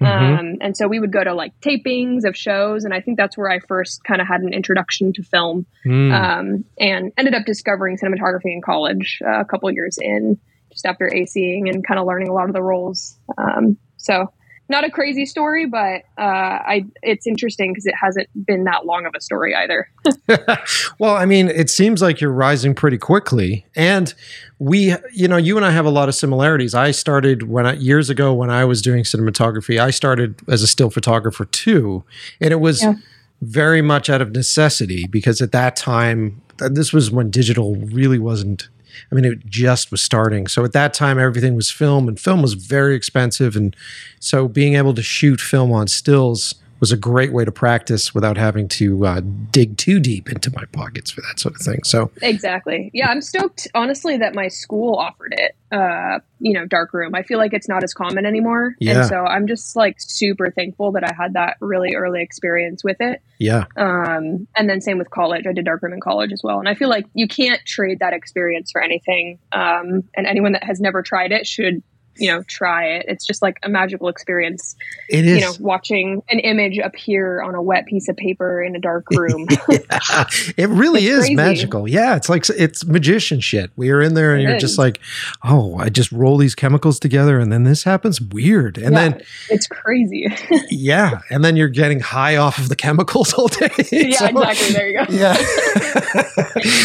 Mm-hmm. 0.00 0.38
Um, 0.38 0.56
and 0.60 0.76
so 0.76 0.88
we 0.88 0.98
would 0.98 1.12
go 1.12 1.22
to 1.22 1.34
like 1.34 1.52
tapings 1.60 2.24
of 2.24 2.36
shows, 2.36 2.84
and 2.84 2.94
I 2.94 3.00
think 3.00 3.18
that's 3.18 3.36
where 3.36 3.50
I 3.50 3.58
first 3.58 4.02
kind 4.04 4.20
of 4.20 4.26
had 4.26 4.40
an 4.40 4.54
introduction 4.54 5.12
to 5.14 5.22
film, 5.22 5.66
mm. 5.84 6.12
um, 6.12 6.64
and 6.78 7.12
ended 7.18 7.34
up 7.34 7.44
discovering 7.44 7.98
cinematography 7.98 8.52
in 8.52 8.62
college 8.64 9.20
uh, 9.24 9.40
a 9.40 9.44
couple 9.44 9.70
years 9.70 9.98
in, 10.00 10.38
just 10.72 10.86
after 10.86 11.10
ACing 11.14 11.68
and 11.68 11.86
kind 11.86 12.00
of 12.00 12.06
learning 12.06 12.28
a 12.28 12.32
lot 12.32 12.48
of 12.48 12.54
the 12.54 12.62
roles. 12.62 13.18
Um, 13.36 13.76
so 13.98 14.32
not 14.70 14.84
a 14.84 14.90
crazy 14.90 15.26
story, 15.26 15.66
but 15.66 16.02
uh, 16.16 16.22
I 16.22 16.86
it's 17.02 17.26
interesting 17.26 17.72
because 17.72 17.86
it 17.86 17.94
hasn't 18.00 18.28
been 18.46 18.64
that 18.64 18.86
long 18.86 19.04
of 19.04 19.12
a 19.16 19.20
story 19.20 19.54
either. 19.54 19.90
well, 20.98 21.16
I 21.16 21.26
mean, 21.26 21.48
it 21.48 21.68
seems 21.68 22.00
like 22.00 22.20
you're 22.20 22.32
rising 22.32 22.74
pretty 22.74 22.96
quickly, 22.96 23.66
and 23.74 24.14
we, 24.60 24.94
you 25.12 25.26
know, 25.28 25.36
you 25.36 25.56
and 25.56 25.66
I 25.66 25.72
have 25.72 25.86
a 25.86 25.90
lot 25.90 26.08
of 26.08 26.14
similarities. 26.14 26.72
I 26.72 26.92
started 26.92 27.48
when 27.48 27.66
I, 27.66 27.72
years 27.74 28.08
ago 28.08 28.32
when 28.32 28.48
I 28.48 28.64
was 28.64 28.80
doing 28.80 29.02
cinematography. 29.02 29.80
I 29.80 29.90
started 29.90 30.36
as 30.48 30.62
a 30.62 30.66
still 30.66 30.88
photographer 30.88 31.44
too, 31.44 32.04
and 32.40 32.52
it 32.52 32.60
was. 32.60 32.82
Yeah. 32.82 32.94
Very 33.42 33.80
much 33.80 34.10
out 34.10 34.20
of 34.20 34.32
necessity 34.32 35.06
because 35.06 35.40
at 35.40 35.50
that 35.52 35.74
time, 35.74 36.42
this 36.58 36.92
was 36.92 37.10
when 37.10 37.30
digital 37.30 37.74
really 37.74 38.18
wasn't 38.18 38.68
I 39.10 39.14
mean, 39.14 39.24
it 39.24 39.46
just 39.46 39.90
was 39.90 40.00
starting. 40.00 40.46
So 40.46 40.64
at 40.64 40.72
that 40.72 40.94
time, 40.94 41.18
everything 41.18 41.54
was 41.54 41.70
film, 41.70 42.08
and 42.08 42.18
film 42.18 42.42
was 42.42 42.54
very 42.54 42.94
expensive. 42.94 43.56
And 43.56 43.74
so 44.18 44.48
being 44.48 44.74
able 44.74 44.94
to 44.94 45.02
shoot 45.02 45.40
film 45.40 45.72
on 45.72 45.88
stills 45.88 46.54
was 46.80 46.90
a 46.90 46.96
great 46.96 47.32
way 47.32 47.44
to 47.44 47.52
practice 47.52 48.14
without 48.14 48.36
having 48.36 48.66
to 48.66 49.06
uh, 49.06 49.20
dig 49.50 49.76
too 49.76 50.00
deep 50.00 50.30
into 50.30 50.50
my 50.54 50.64
pockets 50.72 51.10
for 51.10 51.20
that 51.20 51.38
sort 51.38 51.54
of 51.54 51.60
thing. 51.60 51.84
So 51.84 52.10
exactly, 52.22 52.90
yeah, 52.94 53.08
I'm 53.08 53.20
stoked 53.20 53.68
honestly 53.74 54.16
that 54.16 54.34
my 54.34 54.48
school 54.48 54.96
offered 54.96 55.34
it. 55.36 55.56
Uh, 55.70 56.18
you 56.40 56.52
know, 56.52 56.66
dark 56.66 56.92
room. 56.92 57.14
I 57.14 57.22
feel 57.22 57.38
like 57.38 57.52
it's 57.52 57.68
not 57.68 57.84
as 57.84 57.94
common 57.94 58.26
anymore, 58.26 58.74
yeah. 58.80 59.00
and 59.00 59.08
so 59.08 59.16
I'm 59.18 59.46
just 59.46 59.76
like 59.76 60.00
super 60.00 60.50
thankful 60.50 60.92
that 60.92 61.04
I 61.04 61.12
had 61.14 61.34
that 61.34 61.58
really 61.60 61.94
early 61.94 62.22
experience 62.22 62.82
with 62.82 62.96
it. 63.00 63.22
Yeah. 63.38 63.66
Um, 63.76 64.48
and 64.56 64.68
then 64.68 64.80
same 64.80 64.98
with 64.98 65.10
college. 65.10 65.46
I 65.46 65.52
did 65.52 65.64
dark 65.64 65.82
room 65.82 65.92
in 65.92 66.00
college 66.00 66.32
as 66.32 66.40
well, 66.42 66.58
and 66.58 66.68
I 66.68 66.74
feel 66.74 66.88
like 66.88 67.06
you 67.14 67.28
can't 67.28 67.64
trade 67.64 68.00
that 68.00 68.14
experience 68.14 68.72
for 68.72 68.82
anything. 68.82 69.38
Um, 69.52 70.04
and 70.16 70.26
anyone 70.26 70.52
that 70.52 70.64
has 70.64 70.80
never 70.80 71.02
tried 71.02 71.30
it 71.30 71.46
should 71.46 71.82
you 72.16 72.30
know 72.30 72.42
try 72.44 72.86
it. 72.86 73.06
It's 73.08 73.26
just 73.26 73.40
like 73.42 73.58
a 73.62 73.68
magical 73.68 74.08
experience 74.08 74.76
it 75.08 75.24
is. 75.24 75.38
you 75.38 75.44
know 75.44 75.52
watching 75.60 76.22
an 76.28 76.38
image 76.40 76.78
appear 76.78 77.40
on 77.42 77.54
a 77.54 77.62
wet 77.62 77.86
piece 77.86 78.08
of 78.08 78.16
paper 78.16 78.62
in 78.62 78.76
a 78.76 78.78
dark 78.78 79.04
room. 79.12 79.46
Yeah, 79.68 80.24
it 80.56 80.68
really 80.70 81.00
it's 81.06 81.10
is 81.10 81.18
crazy. 81.20 81.34
magical. 81.34 81.88
Yeah 81.88 82.16
it's 82.16 82.28
like 82.28 82.48
it's 82.50 82.84
magician 82.84 83.40
shit. 83.40 83.70
We 83.76 83.90
are 83.90 84.02
in 84.02 84.14
there 84.14 84.32
and 84.34 84.42
it 84.42 84.44
you're 84.44 84.56
is. 84.56 84.60
just 84.60 84.78
like 84.78 85.00
oh 85.44 85.76
i 85.76 85.88
just 85.88 86.10
roll 86.12 86.36
these 86.36 86.54
chemicals 86.54 86.98
together 86.98 87.38
and 87.38 87.52
then 87.52 87.64
this 87.64 87.84
happens? 87.84 88.20
Weird. 88.20 88.76
And 88.76 88.92
yeah, 88.94 89.08
then 89.10 89.22
it's 89.48 89.66
crazy. 89.66 90.26
Yeah 90.70 91.20
and 91.30 91.44
then 91.44 91.56
you're 91.56 91.68
getting 91.68 92.00
high 92.00 92.36
off 92.36 92.58
of 92.58 92.68
the 92.68 92.76
chemicals 92.76 93.32
all 93.34 93.48
day. 93.48 93.70
Yeah 93.92 94.16
so, 94.18 94.26
exactly. 94.26 94.72
There 94.72 94.88
you 94.88 94.98
go. 94.98 95.12
Yeah. 95.12 95.36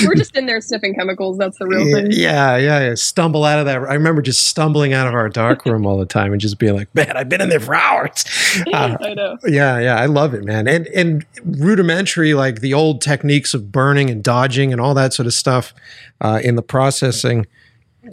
We're 0.05 0.15
just 0.15 0.35
in 0.35 0.45
there 0.45 0.61
sniffing 0.61 0.95
chemicals. 0.95 1.37
That's 1.37 1.57
the 1.57 1.67
real 1.67 1.83
thing. 1.93 2.07
yeah 2.11 2.57
yeah, 2.57 2.87
yeah. 2.89 2.95
stumble 2.95 3.43
out 3.43 3.59
of 3.59 3.65
that. 3.65 3.77
I 3.77 3.93
remember 3.95 4.21
just 4.21 4.45
stumbling 4.45 4.93
out 4.93 5.07
of 5.07 5.13
our 5.13 5.24
dark 5.29 5.65
room 5.65 5.85
all 5.85 5.97
the 5.97 6.05
time 6.05 6.31
and 6.31 6.41
just 6.41 6.59
being 6.59 6.75
like, 6.75 6.93
man, 6.95 7.15
I've 7.15 7.29
been 7.29 7.41
in 7.41 7.49
there 7.49 7.59
for 7.59 7.75
hours. 7.75 8.23
Uh, 8.71 8.97
I 9.01 9.13
know. 9.13 9.37
Yeah, 9.45 9.79
yeah, 9.79 9.95
I 9.95 10.05
love 10.05 10.33
it, 10.33 10.43
man. 10.43 10.67
And 10.67 10.87
and 10.87 11.25
rudimentary, 11.43 12.33
like 12.33 12.61
the 12.61 12.73
old 12.73 13.01
techniques 13.01 13.53
of 13.53 13.71
burning 13.71 14.09
and 14.09 14.23
dodging 14.23 14.71
and 14.71 14.81
all 14.81 14.93
that 14.93 15.13
sort 15.13 15.27
of 15.27 15.33
stuff 15.33 15.73
uh, 16.21 16.39
in 16.43 16.55
the 16.55 16.61
processing. 16.61 17.47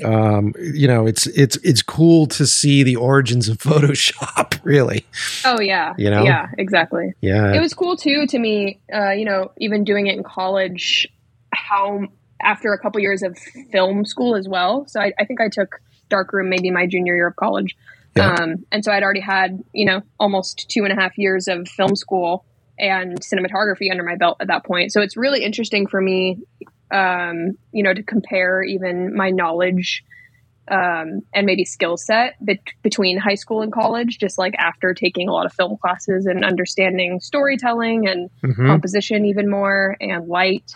Um, 0.04 0.52
you 0.58 0.88
know, 0.88 1.06
it's 1.06 1.26
it's 1.28 1.56
it's 1.58 1.82
cool 1.82 2.26
to 2.28 2.46
see 2.46 2.82
the 2.82 2.96
origins 2.96 3.48
of 3.48 3.58
Photoshop. 3.58 4.60
Really. 4.64 5.06
Oh 5.44 5.60
yeah. 5.60 5.94
You 5.96 6.10
know. 6.10 6.24
Yeah. 6.24 6.48
Exactly. 6.58 7.14
Yeah. 7.20 7.52
It 7.54 7.60
was 7.60 7.74
cool 7.74 7.96
too 7.96 8.26
to 8.26 8.38
me. 8.38 8.80
Uh, 8.92 9.10
you 9.10 9.24
know, 9.24 9.52
even 9.58 9.84
doing 9.84 10.06
it 10.06 10.16
in 10.16 10.22
college, 10.22 11.08
how 11.52 12.08
after 12.42 12.72
a 12.72 12.78
couple 12.78 13.00
years 13.00 13.22
of 13.22 13.38
film 13.70 14.04
school 14.04 14.34
as 14.36 14.48
well. 14.48 14.86
So 14.88 15.00
I, 15.00 15.12
I 15.18 15.24
think 15.24 15.40
I 15.40 15.48
took 15.48 15.80
darkroom 16.12 16.48
maybe 16.48 16.70
my 16.70 16.86
junior 16.86 17.16
year 17.16 17.28
of 17.28 17.36
college. 17.36 17.76
Yeah. 18.14 18.34
Um, 18.34 18.66
and 18.70 18.84
so 18.84 18.92
I'd 18.92 19.02
already 19.02 19.20
had, 19.20 19.64
you 19.72 19.86
know, 19.86 20.02
almost 20.20 20.68
two 20.68 20.84
and 20.84 20.92
a 20.92 21.00
half 21.00 21.16
years 21.16 21.48
of 21.48 21.66
film 21.66 21.96
school 21.96 22.44
and 22.78 23.18
cinematography 23.20 23.90
under 23.90 24.04
my 24.04 24.16
belt 24.16 24.36
at 24.40 24.48
that 24.48 24.64
point. 24.64 24.92
So 24.92 25.00
it's 25.00 25.16
really 25.16 25.42
interesting 25.42 25.86
for 25.86 26.00
me, 26.00 26.38
um, 26.90 27.56
you 27.72 27.82
know, 27.82 27.94
to 27.94 28.02
compare 28.02 28.62
even 28.62 29.16
my 29.16 29.30
knowledge 29.30 30.04
um, 30.68 31.22
and 31.34 31.46
maybe 31.46 31.64
skill 31.64 31.96
set 31.96 32.34
be- 32.44 32.60
between 32.82 33.18
high 33.18 33.34
school 33.34 33.62
and 33.62 33.72
college, 33.72 34.18
just 34.18 34.38
like 34.38 34.54
after 34.58 34.94
taking 34.94 35.28
a 35.28 35.32
lot 35.32 35.46
of 35.46 35.52
film 35.52 35.76
classes 35.76 36.26
and 36.26 36.44
understanding 36.44 37.18
storytelling 37.20 38.06
and 38.06 38.30
mm-hmm. 38.44 38.66
composition 38.66 39.24
even 39.24 39.50
more 39.50 39.96
and 40.00 40.28
light. 40.28 40.74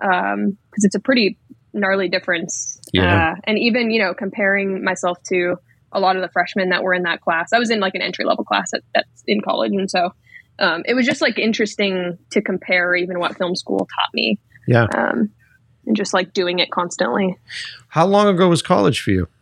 Because 0.00 0.34
um, 0.34 0.56
it's 0.76 0.94
a 0.94 1.00
pretty 1.00 1.38
gnarly 1.72 2.08
difference. 2.08 2.80
Yeah. 2.92 3.32
Uh, 3.32 3.34
and 3.44 3.58
even, 3.58 3.90
you 3.90 4.02
know, 4.02 4.14
comparing 4.14 4.84
myself 4.84 5.22
to 5.24 5.56
a 5.92 6.00
lot 6.00 6.16
of 6.16 6.22
the 6.22 6.28
freshmen 6.28 6.70
that 6.70 6.82
were 6.82 6.94
in 6.94 7.02
that 7.04 7.20
class, 7.20 7.52
I 7.52 7.58
was 7.58 7.70
in 7.70 7.80
like 7.80 7.94
an 7.94 8.02
entry 8.02 8.24
level 8.24 8.44
class 8.44 8.72
at, 8.74 8.82
at, 8.94 9.06
in 9.26 9.40
college. 9.40 9.72
And 9.72 9.90
so 9.90 10.12
um, 10.58 10.82
it 10.86 10.94
was 10.94 11.06
just 11.06 11.22
like 11.22 11.38
interesting 11.38 12.18
to 12.30 12.42
compare 12.42 12.94
even 12.94 13.18
what 13.18 13.36
film 13.36 13.56
school 13.56 13.78
taught 13.78 14.12
me 14.12 14.38
Yeah. 14.66 14.86
Um, 14.94 15.30
and 15.86 15.96
just 15.96 16.12
like 16.12 16.32
doing 16.34 16.58
it 16.58 16.70
constantly. 16.70 17.36
How 17.88 18.06
long 18.06 18.28
ago 18.28 18.48
was 18.48 18.62
college 18.62 19.00
for 19.00 19.10
you? 19.10 19.28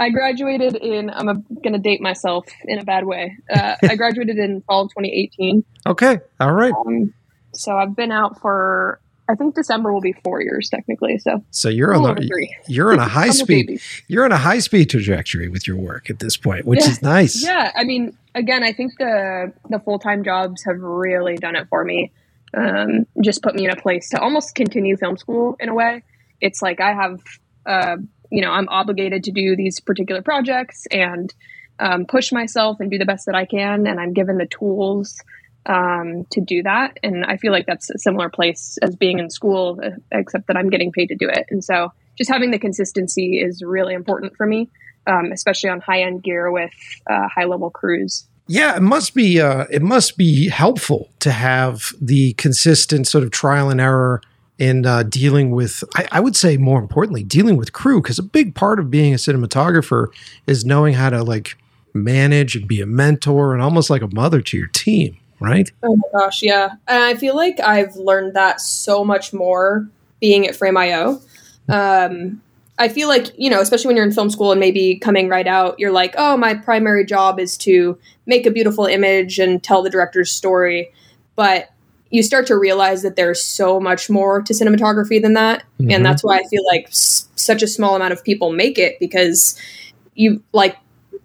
I 0.00 0.10
graduated 0.10 0.76
in, 0.76 1.10
I'm 1.10 1.26
going 1.26 1.72
to 1.72 1.78
date 1.78 2.00
myself 2.00 2.46
in 2.64 2.78
a 2.78 2.84
bad 2.84 3.04
way. 3.04 3.36
Uh, 3.52 3.74
I 3.82 3.96
graduated 3.96 4.38
in 4.38 4.62
fall 4.62 4.82
of 4.82 4.90
2018. 4.90 5.64
Okay. 5.86 6.18
All 6.40 6.52
right. 6.52 6.72
Um, 6.72 7.12
so 7.52 7.76
I've 7.76 7.96
been 7.96 8.12
out 8.12 8.40
for, 8.40 9.00
I 9.28 9.34
think 9.34 9.54
December 9.54 9.92
will 9.92 10.00
be 10.00 10.14
four 10.24 10.40
years 10.40 10.70
technically. 10.70 11.18
So, 11.18 11.44
so 11.50 11.68
you're 11.68 11.94
on 11.94 12.02
the, 12.02 12.48
you're 12.66 12.92
on 12.92 12.98
a 12.98 13.08
high 13.08 13.30
speed, 13.30 13.80
you're 14.06 14.24
on 14.24 14.32
a 14.32 14.38
high 14.38 14.58
speed 14.60 14.88
trajectory 14.88 15.48
with 15.48 15.66
your 15.66 15.76
work 15.76 16.08
at 16.08 16.18
this 16.18 16.36
point, 16.36 16.64
which 16.64 16.80
yeah. 16.80 16.90
is 16.90 17.02
nice. 17.02 17.44
Yeah. 17.44 17.72
I 17.76 17.84
mean, 17.84 18.16
again, 18.34 18.64
I 18.64 18.72
think 18.72 18.92
the, 18.98 19.52
the 19.68 19.78
full-time 19.80 20.24
jobs 20.24 20.64
have 20.66 20.80
really 20.80 21.36
done 21.36 21.56
it 21.56 21.68
for 21.68 21.84
me. 21.84 22.12
Um, 22.56 23.06
just 23.22 23.42
put 23.42 23.54
me 23.54 23.66
in 23.66 23.70
a 23.70 23.76
place 23.76 24.08
to 24.10 24.20
almost 24.20 24.54
continue 24.54 24.96
film 24.96 25.18
school 25.18 25.56
in 25.60 25.68
a 25.68 25.74
way. 25.74 26.02
It's 26.40 26.62
like 26.62 26.80
I 26.80 26.94
have, 26.94 27.20
uh, 27.66 27.96
you 28.30 28.40
know, 28.40 28.50
I'm 28.50 28.68
obligated 28.70 29.24
to 29.24 29.32
do 29.32 29.56
these 29.56 29.80
particular 29.80 30.22
projects 30.22 30.86
and 30.90 31.32
um, 31.78 32.06
push 32.06 32.32
myself 32.32 32.80
and 32.80 32.90
do 32.90 32.96
the 32.96 33.04
best 33.04 33.26
that 33.26 33.34
I 33.34 33.44
can. 33.44 33.86
And 33.86 34.00
I'm 34.00 34.14
given 34.14 34.38
the 34.38 34.46
tools 34.46 35.20
um, 35.68 36.24
to 36.30 36.40
do 36.40 36.62
that. 36.62 36.98
And 37.02 37.24
I 37.24 37.36
feel 37.36 37.52
like 37.52 37.66
that's 37.66 37.90
a 37.90 37.98
similar 37.98 38.28
place 38.28 38.78
as 38.82 38.96
being 38.96 39.18
in 39.18 39.30
school, 39.30 39.80
except 40.10 40.46
that 40.48 40.56
I'm 40.56 40.70
getting 40.70 40.90
paid 40.92 41.06
to 41.08 41.14
do 41.14 41.28
it. 41.28 41.46
And 41.50 41.62
so 41.62 41.92
just 42.16 42.30
having 42.30 42.50
the 42.50 42.58
consistency 42.58 43.40
is 43.40 43.62
really 43.62 43.94
important 43.94 44.36
for 44.36 44.46
me, 44.46 44.68
um, 45.06 45.30
especially 45.32 45.70
on 45.70 45.80
high 45.80 46.02
end 46.02 46.22
gear 46.22 46.50
with 46.50 46.72
uh, 47.08 47.28
high 47.28 47.44
level 47.44 47.70
crews. 47.70 48.26
Yeah, 48.50 48.76
it 48.76 48.82
must 48.82 49.14
be. 49.14 49.40
Uh, 49.40 49.66
it 49.70 49.82
must 49.82 50.16
be 50.16 50.48
helpful 50.48 51.10
to 51.20 51.30
have 51.30 51.92
the 52.00 52.32
consistent 52.34 53.06
sort 53.06 53.22
of 53.22 53.30
trial 53.30 53.68
and 53.68 53.78
error 53.78 54.22
in 54.58 54.86
uh, 54.86 55.04
dealing 55.04 55.50
with, 55.50 55.84
I, 55.94 56.08
I, 56.12 56.20
would 56.20 56.34
say 56.34 56.56
more 56.56 56.80
importantly, 56.80 57.22
dealing 57.22 57.56
with 57.56 57.72
crew, 57.72 58.02
because 58.02 58.18
a 58.18 58.24
big 58.24 58.56
part 58.56 58.80
of 58.80 58.90
being 58.90 59.14
a 59.14 59.16
cinematographer 59.16 60.08
is 60.48 60.64
knowing 60.64 60.94
how 60.94 61.10
to 61.10 61.22
like 61.22 61.56
manage 61.94 62.56
and 62.56 62.66
be 62.66 62.80
a 62.80 62.86
mentor 62.86 63.54
and 63.54 63.62
almost 63.62 63.88
like 63.88 64.02
a 64.02 64.12
mother 64.12 64.40
to 64.40 64.56
your 64.56 64.66
team, 64.68 65.16
right? 65.40 65.70
Oh 65.82 65.96
my 65.96 66.20
gosh, 66.20 66.42
yeah. 66.42 66.70
And 66.86 67.02
I 67.02 67.14
feel 67.14 67.36
like 67.36 67.60
I've 67.60 67.94
learned 67.96 68.34
that 68.34 68.60
so 68.60 69.04
much 69.04 69.32
more 69.32 69.88
being 70.20 70.46
at 70.46 70.56
Frame.io. 70.56 71.20
Um, 71.68 72.42
I 72.78 72.88
feel 72.88 73.08
like, 73.08 73.32
you 73.36 73.50
know, 73.50 73.60
especially 73.60 73.88
when 73.88 73.96
you're 73.96 74.06
in 74.06 74.12
film 74.12 74.30
school 74.30 74.52
and 74.52 74.60
maybe 74.60 74.96
coming 74.96 75.28
right 75.28 75.46
out, 75.46 75.78
you're 75.78 75.92
like, 75.92 76.14
oh, 76.16 76.36
my 76.36 76.54
primary 76.54 77.04
job 77.04 77.40
is 77.40 77.56
to 77.58 77.98
make 78.26 78.46
a 78.46 78.50
beautiful 78.50 78.86
image 78.86 79.38
and 79.38 79.62
tell 79.62 79.82
the 79.82 79.90
director's 79.90 80.30
story. 80.30 80.92
But 81.34 81.70
you 82.10 82.22
start 82.22 82.46
to 82.46 82.56
realize 82.56 83.02
that 83.02 83.16
there's 83.16 83.42
so 83.42 83.78
much 83.78 84.08
more 84.08 84.40
to 84.42 84.52
cinematography 84.52 85.20
than 85.20 85.34
that 85.34 85.62
mm-hmm. 85.80 85.90
and 85.90 86.04
that's 86.04 86.24
why 86.24 86.38
i 86.38 86.42
feel 86.44 86.64
like 86.66 86.86
s- 86.88 87.28
such 87.36 87.62
a 87.62 87.66
small 87.66 87.96
amount 87.96 88.12
of 88.12 88.24
people 88.24 88.52
make 88.52 88.78
it 88.78 88.98
because 88.98 89.60
you 90.14 90.42
like 90.52 90.76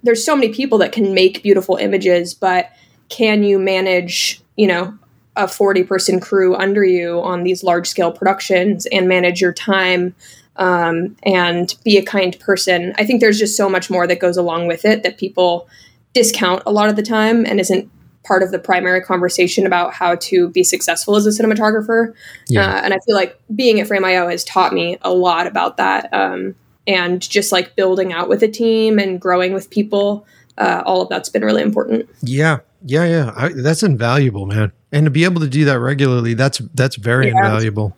there's 0.04 0.26
so 0.26 0.36
many 0.36 0.50
people 0.54 0.78
that 0.78 0.92
can 0.92 1.14
make 1.14 1.44
beautiful 1.44 1.78
images 1.78 2.34
but 2.34 2.72
can 3.10 3.44
you 3.44 3.60
manage 3.60 4.42
you 4.56 4.68
know 4.68 4.98
a 5.36 5.48
40 5.48 5.84
person 5.84 6.20
crew 6.20 6.56
under 6.56 6.84
you 6.84 7.20
on 7.22 7.44
these 7.44 7.64
large 7.64 7.88
scale 7.88 8.12
productions 8.12 8.86
and 8.88 9.08
manage 9.08 9.42
your 9.42 9.54
time 9.54 10.14
um, 10.58 11.16
and 11.24 11.76
be 11.84 11.98
a 11.98 12.04
kind 12.04 12.40
person 12.40 12.94
i 12.98 13.06
think 13.06 13.22
there's 13.22 13.40
just 13.40 13.58
so 13.58 13.70
much 13.70 13.90
more 13.90 14.06
that 14.08 14.20
goes 14.20 14.38
along 14.38 14.68
with 14.68 14.86
it 14.86 15.04
that 15.04 15.18
people 15.18 15.68
discount 16.14 16.62
a 16.66 16.72
lot 16.72 16.90
of 16.90 16.96
the 16.96 17.04
time 17.04 17.46
and 17.46 17.60
isn't 17.60 17.90
part 18.24 18.42
of 18.42 18.52
the 18.52 18.60
primary 18.60 19.02
conversation 19.02 19.66
about 19.66 19.94
how 19.94 20.16
to 20.16 20.50
be 20.50 20.64
successful 20.64 21.16
as 21.16 21.26
a 21.26 21.30
cinematographer. 21.30 22.14
Yeah. 22.48 22.66
Uh, 22.66 22.82
and 22.84 22.94
I 22.94 23.00
feel 23.06 23.16
like 23.16 23.40
being 23.54 23.80
at 23.80 23.88
Frame.io 23.88 24.30
has 24.30 24.44
taught 24.46 24.74
me 24.74 24.98
a 25.02 25.14
lot 25.14 25.46
about 25.46 25.78
that. 25.78 26.14
Um, 26.14 26.56
and 26.88 27.22
just 27.22 27.52
like 27.52 27.76
building 27.76 28.14
out 28.14 28.30
with 28.30 28.44
a 28.44 28.48
team 28.48 29.00
and 29.00 29.20
growing 29.20 29.54
with 29.54 29.70
people, 29.70 30.26
uh, 30.58 30.84
all 30.86 31.02
of 31.02 31.10
that's 31.10 31.30
been 31.30 31.44
really 31.44 31.62
important. 31.62 32.10
Yeah. 32.22 32.60
Yeah. 32.86 33.06
Yeah. 33.06 33.34
I, 33.36 33.50
that's 33.50 33.84
invaluable, 33.84 34.46
man. 34.46 34.72
And 34.92 35.06
to 35.06 35.12
be 35.12 35.24
able 35.24 35.42
to 35.42 35.48
do 35.48 35.66
that 35.66 35.80
regularly, 35.80 36.34
that's, 36.34 36.60
that's 36.74 36.96
very 36.96 37.28
yeah. 37.28 37.38
invaluable. 37.38 37.96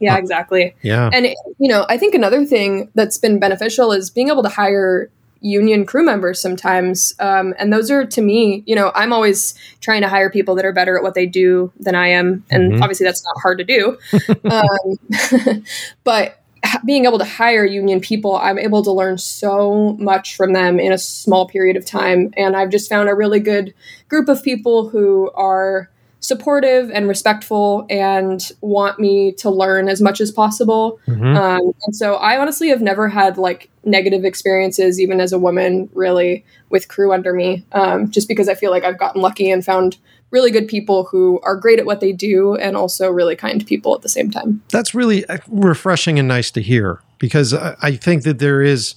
Yeah, 0.00 0.16
exactly. 0.16 0.74
Yeah. 0.82 1.10
And, 1.12 1.26
you 1.58 1.68
know, 1.68 1.86
I 1.88 1.96
think 1.96 2.14
another 2.14 2.44
thing 2.44 2.90
that's 2.94 3.18
been 3.18 3.38
beneficial 3.38 3.92
is 3.92 4.10
being 4.10 4.28
able 4.28 4.42
to 4.42 4.48
hire 4.48 5.10
union 5.42 5.84
crew 5.84 6.04
members 6.04 6.40
sometimes. 6.40 7.14
Um, 7.18 7.54
and 7.58 7.72
those 7.72 7.90
are, 7.90 8.06
to 8.06 8.22
me, 8.22 8.62
you 8.66 8.74
know, 8.74 8.90
I'm 8.94 9.12
always 9.12 9.54
trying 9.80 10.02
to 10.02 10.08
hire 10.08 10.30
people 10.30 10.54
that 10.54 10.64
are 10.64 10.72
better 10.72 10.96
at 10.96 11.02
what 11.02 11.14
they 11.14 11.26
do 11.26 11.72
than 11.78 11.94
I 11.94 12.08
am. 12.08 12.44
And 12.50 12.72
mm-hmm. 12.72 12.82
obviously, 12.82 13.04
that's 13.04 13.24
not 13.24 13.36
hard 13.42 13.58
to 13.58 13.64
do. 13.64 13.98
um, 14.50 15.64
but 16.04 16.41
being 16.84 17.04
able 17.04 17.18
to 17.18 17.24
hire 17.24 17.64
union 17.64 18.00
people, 18.00 18.36
I'm 18.36 18.58
able 18.58 18.82
to 18.84 18.92
learn 18.92 19.18
so 19.18 19.96
much 19.98 20.36
from 20.36 20.52
them 20.52 20.78
in 20.78 20.92
a 20.92 20.98
small 20.98 21.48
period 21.48 21.76
of 21.76 21.84
time. 21.84 22.32
And 22.36 22.56
I've 22.56 22.70
just 22.70 22.88
found 22.88 23.08
a 23.08 23.14
really 23.14 23.40
good 23.40 23.74
group 24.08 24.28
of 24.28 24.42
people 24.42 24.88
who 24.88 25.30
are 25.34 25.90
supportive 26.20 26.88
and 26.92 27.08
respectful 27.08 27.84
and 27.90 28.52
want 28.60 29.00
me 29.00 29.32
to 29.32 29.50
learn 29.50 29.88
as 29.88 30.00
much 30.00 30.20
as 30.20 30.30
possible. 30.30 31.00
Mm-hmm. 31.08 31.36
Um, 31.36 31.72
and 31.84 31.96
so 31.96 32.14
I 32.14 32.38
honestly 32.38 32.68
have 32.68 32.80
never 32.80 33.08
had 33.08 33.38
like 33.38 33.70
negative 33.84 34.24
experiences, 34.24 35.00
even 35.00 35.20
as 35.20 35.32
a 35.32 35.38
woman, 35.38 35.90
really 35.94 36.44
with 36.70 36.86
crew 36.86 37.12
under 37.12 37.34
me, 37.34 37.64
um, 37.72 38.08
just 38.08 38.28
because 38.28 38.48
I 38.48 38.54
feel 38.54 38.70
like 38.70 38.84
I've 38.84 38.98
gotten 38.98 39.20
lucky 39.20 39.50
and 39.50 39.64
found 39.64 39.98
really 40.32 40.50
good 40.50 40.66
people 40.66 41.04
who 41.04 41.38
are 41.44 41.54
great 41.54 41.78
at 41.78 41.86
what 41.86 42.00
they 42.00 42.10
do 42.10 42.56
and 42.56 42.76
also 42.76 43.10
really 43.10 43.36
kind 43.36 43.64
people 43.66 43.94
at 43.94 44.02
the 44.02 44.08
same 44.08 44.30
time. 44.30 44.62
That's 44.70 44.94
really 44.94 45.24
uh, 45.26 45.38
refreshing 45.48 46.18
and 46.18 46.26
nice 46.26 46.50
to 46.52 46.62
hear 46.62 47.00
because 47.18 47.54
I 47.54 47.94
think 47.96 48.24
that 48.24 48.40
there 48.40 48.62
is 48.62 48.96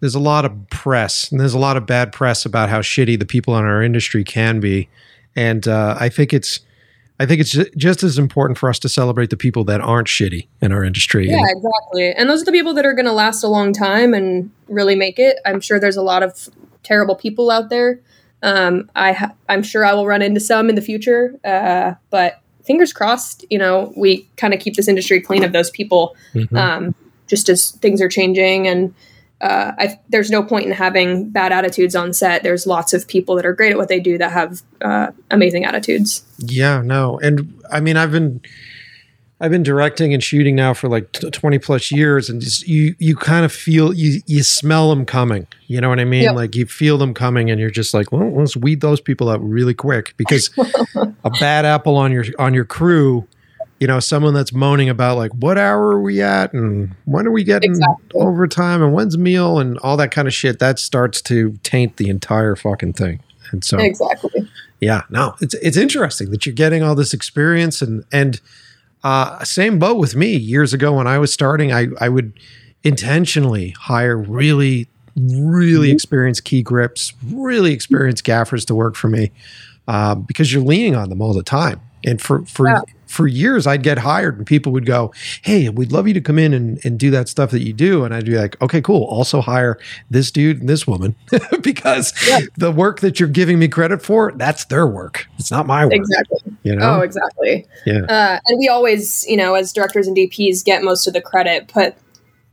there's 0.00 0.14
a 0.14 0.20
lot 0.20 0.44
of 0.44 0.52
press 0.70 1.30
and 1.30 1.38
there's 1.38 1.54
a 1.54 1.58
lot 1.58 1.76
of 1.76 1.84
bad 1.84 2.12
press 2.12 2.46
about 2.46 2.70
how 2.70 2.80
shitty 2.80 3.18
the 3.18 3.26
people 3.26 3.58
in 3.58 3.64
our 3.64 3.82
industry 3.82 4.24
can 4.24 4.58
be 4.60 4.88
and 5.36 5.68
uh, 5.68 5.96
I 5.98 6.08
think 6.08 6.32
it's 6.32 6.60
I 7.20 7.26
think 7.26 7.40
it's 7.40 7.56
just 7.76 8.02
as 8.02 8.18
important 8.18 8.58
for 8.58 8.68
us 8.68 8.78
to 8.80 8.88
celebrate 8.88 9.30
the 9.30 9.36
people 9.36 9.64
that 9.64 9.80
aren't 9.80 10.08
shitty 10.08 10.48
in 10.60 10.72
our 10.72 10.82
industry. 10.82 11.28
Yeah, 11.28 11.36
exactly. 11.40 12.12
And 12.14 12.28
those 12.28 12.42
are 12.42 12.46
the 12.46 12.52
people 12.52 12.74
that 12.74 12.84
are 12.84 12.94
going 12.94 13.06
to 13.06 13.12
last 13.12 13.44
a 13.44 13.48
long 13.48 13.72
time 13.72 14.12
and 14.12 14.50
really 14.66 14.96
make 14.96 15.20
it. 15.20 15.38
I'm 15.44 15.60
sure 15.60 15.78
there's 15.78 15.96
a 15.96 16.02
lot 16.02 16.22
of 16.24 16.48
terrible 16.82 17.14
people 17.14 17.50
out 17.50 17.68
there. 17.68 18.00
Um, 18.42 18.90
I 18.94 19.12
ha- 19.12 19.34
I'm 19.48 19.62
sure 19.62 19.84
I 19.84 19.94
will 19.94 20.06
run 20.06 20.22
into 20.22 20.40
some 20.40 20.68
in 20.68 20.74
the 20.74 20.82
future, 20.82 21.38
uh, 21.44 21.94
but 22.10 22.40
fingers 22.64 22.92
crossed. 22.92 23.44
You 23.50 23.58
know, 23.58 23.92
we 23.96 24.28
kind 24.36 24.52
of 24.52 24.60
keep 24.60 24.74
this 24.74 24.88
industry 24.88 25.20
clean 25.20 25.44
of 25.44 25.52
those 25.52 25.70
people, 25.70 26.16
mm-hmm. 26.34 26.56
um, 26.56 26.94
just 27.28 27.48
as 27.48 27.70
things 27.72 28.00
are 28.00 28.08
changing 28.08 28.66
and 28.66 28.94
uh, 29.42 29.72
I, 29.76 30.00
there's 30.08 30.30
no 30.30 30.42
point 30.44 30.66
in 30.66 30.72
having 30.72 31.28
bad 31.28 31.50
attitudes 31.50 31.96
on 31.96 32.12
set. 32.12 32.44
There's 32.44 32.64
lots 32.64 32.94
of 32.94 33.08
people 33.08 33.34
that 33.34 33.44
are 33.44 33.52
great 33.52 33.72
at 33.72 33.76
what 33.76 33.88
they 33.88 33.98
do 33.98 34.16
that 34.18 34.30
have 34.30 34.62
uh, 34.80 35.10
amazing 35.32 35.64
attitudes. 35.64 36.24
Yeah, 36.38 36.80
no, 36.80 37.18
and 37.18 37.60
I 37.70 37.80
mean, 37.80 37.96
I've 37.96 38.12
been 38.12 38.40
I've 39.42 39.50
been 39.50 39.64
directing 39.64 40.14
and 40.14 40.22
shooting 40.22 40.54
now 40.54 40.72
for 40.72 40.88
like 40.88 41.10
t- 41.12 41.28
20 41.28 41.58
plus 41.58 41.90
years, 41.90 42.30
and 42.30 42.40
just 42.40 42.66
you 42.68 42.94
you 42.98 43.16
kind 43.16 43.44
of 43.44 43.52
feel 43.52 43.92
you 43.92 44.20
you 44.26 44.44
smell 44.44 44.88
them 44.88 45.04
coming. 45.04 45.48
You 45.66 45.80
know 45.80 45.88
what 45.88 45.98
I 45.98 46.04
mean? 46.04 46.22
Yep. 46.22 46.34
Like 46.36 46.54
you 46.54 46.64
feel 46.64 46.96
them 46.96 47.12
coming, 47.12 47.50
and 47.50 47.60
you're 47.60 47.70
just 47.70 47.92
like, 47.92 48.12
well, 48.12 48.30
let's 48.30 48.56
weed 48.56 48.80
those 48.80 49.00
people 49.00 49.28
out 49.28 49.42
really 49.42 49.74
quick 49.74 50.14
because 50.16 50.48
a 51.24 51.30
bad 51.40 51.64
apple 51.64 51.96
on 51.96 52.12
your 52.12 52.24
on 52.38 52.54
your 52.54 52.64
crew 52.64 53.26
you 53.82 53.88
know, 53.88 53.98
someone 53.98 54.32
that's 54.32 54.52
moaning 54.52 54.88
about 54.88 55.16
like 55.16 55.32
what 55.32 55.58
hour 55.58 55.96
are 55.96 56.00
we 56.00 56.22
at 56.22 56.52
and 56.52 56.94
when 57.04 57.26
are 57.26 57.32
we 57.32 57.42
getting 57.42 57.72
exactly. 57.72 58.20
overtime 58.20 58.80
and 58.80 58.92
when's 58.92 59.18
meal 59.18 59.58
and 59.58 59.76
all 59.78 59.96
that 59.96 60.12
kind 60.12 60.28
of 60.28 60.32
shit, 60.32 60.60
that 60.60 60.78
starts 60.78 61.20
to 61.22 61.58
taint 61.64 61.96
the 61.96 62.08
entire 62.08 62.54
fucking 62.54 62.92
thing. 62.92 63.18
And 63.50 63.64
so 63.64 63.78
Exactly. 63.78 64.48
Yeah, 64.80 65.02
no, 65.10 65.34
it's 65.40 65.54
it's 65.54 65.76
interesting 65.76 66.30
that 66.30 66.46
you're 66.46 66.54
getting 66.54 66.84
all 66.84 66.94
this 66.94 67.12
experience 67.12 67.82
and 67.82 68.04
and 68.12 68.40
uh 69.04 69.42
same 69.44 69.78
boat 69.78 69.98
with 69.98 70.14
me 70.14 70.36
years 70.36 70.72
ago 70.72 70.94
when 70.94 71.06
I 71.06 71.18
was 71.18 71.32
starting, 71.32 71.72
I 71.72 71.88
I 72.00 72.08
would 72.08 72.32
intentionally 72.82 73.70
hire 73.70 74.16
really 74.16 74.88
really 75.16 75.88
mm-hmm. 75.88 75.94
experienced 75.94 76.44
key 76.44 76.62
grips, 76.62 77.12
really 77.30 77.72
experienced 77.72 78.24
gaffers 78.24 78.64
to 78.66 78.74
work 78.74 78.94
for 78.96 79.08
me. 79.08 79.30
Uh, 79.88 80.14
because 80.14 80.52
you're 80.52 80.62
leaning 80.62 80.94
on 80.94 81.08
them 81.08 81.20
all 81.20 81.34
the 81.34 81.42
time. 81.42 81.80
And 82.04 82.20
for 82.20 82.44
for 82.46 82.68
yeah 82.68 82.80
for 83.12 83.26
years 83.26 83.66
I'd 83.66 83.82
get 83.82 83.98
hired 83.98 84.38
and 84.38 84.46
people 84.46 84.72
would 84.72 84.86
go, 84.86 85.12
Hey, 85.42 85.68
we'd 85.68 85.92
love 85.92 86.08
you 86.08 86.14
to 86.14 86.20
come 86.20 86.38
in 86.38 86.54
and, 86.54 86.82
and 86.84 86.98
do 86.98 87.10
that 87.10 87.28
stuff 87.28 87.50
that 87.50 87.60
you 87.60 87.74
do. 87.74 88.04
And 88.04 88.14
I'd 88.14 88.24
be 88.24 88.38
like, 88.38 88.60
okay, 88.62 88.80
cool. 88.80 89.04
Also 89.04 89.42
hire 89.42 89.78
this 90.10 90.30
dude 90.30 90.60
and 90.60 90.68
this 90.68 90.86
woman 90.86 91.14
because 91.60 92.14
yeah. 92.26 92.40
the 92.56 92.72
work 92.72 93.00
that 93.00 93.20
you're 93.20 93.28
giving 93.28 93.58
me 93.58 93.68
credit 93.68 94.02
for, 94.02 94.32
that's 94.32 94.64
their 94.64 94.86
work. 94.86 95.26
It's 95.38 95.50
not 95.50 95.66
my 95.66 95.84
work. 95.84 95.92
Exactly. 95.92 96.38
You 96.62 96.74
know? 96.74 96.96
Oh, 96.96 97.00
exactly. 97.00 97.66
Yeah. 97.84 98.04
Uh, 98.04 98.38
and 98.46 98.58
we 98.58 98.68
always, 98.68 99.26
you 99.28 99.36
know, 99.36 99.54
as 99.54 99.72
directors 99.74 100.06
and 100.06 100.16
DPs 100.16 100.64
get 100.64 100.82
most 100.82 101.06
of 101.06 101.12
the 101.12 101.20
credit, 101.20 101.70
but 101.74 101.98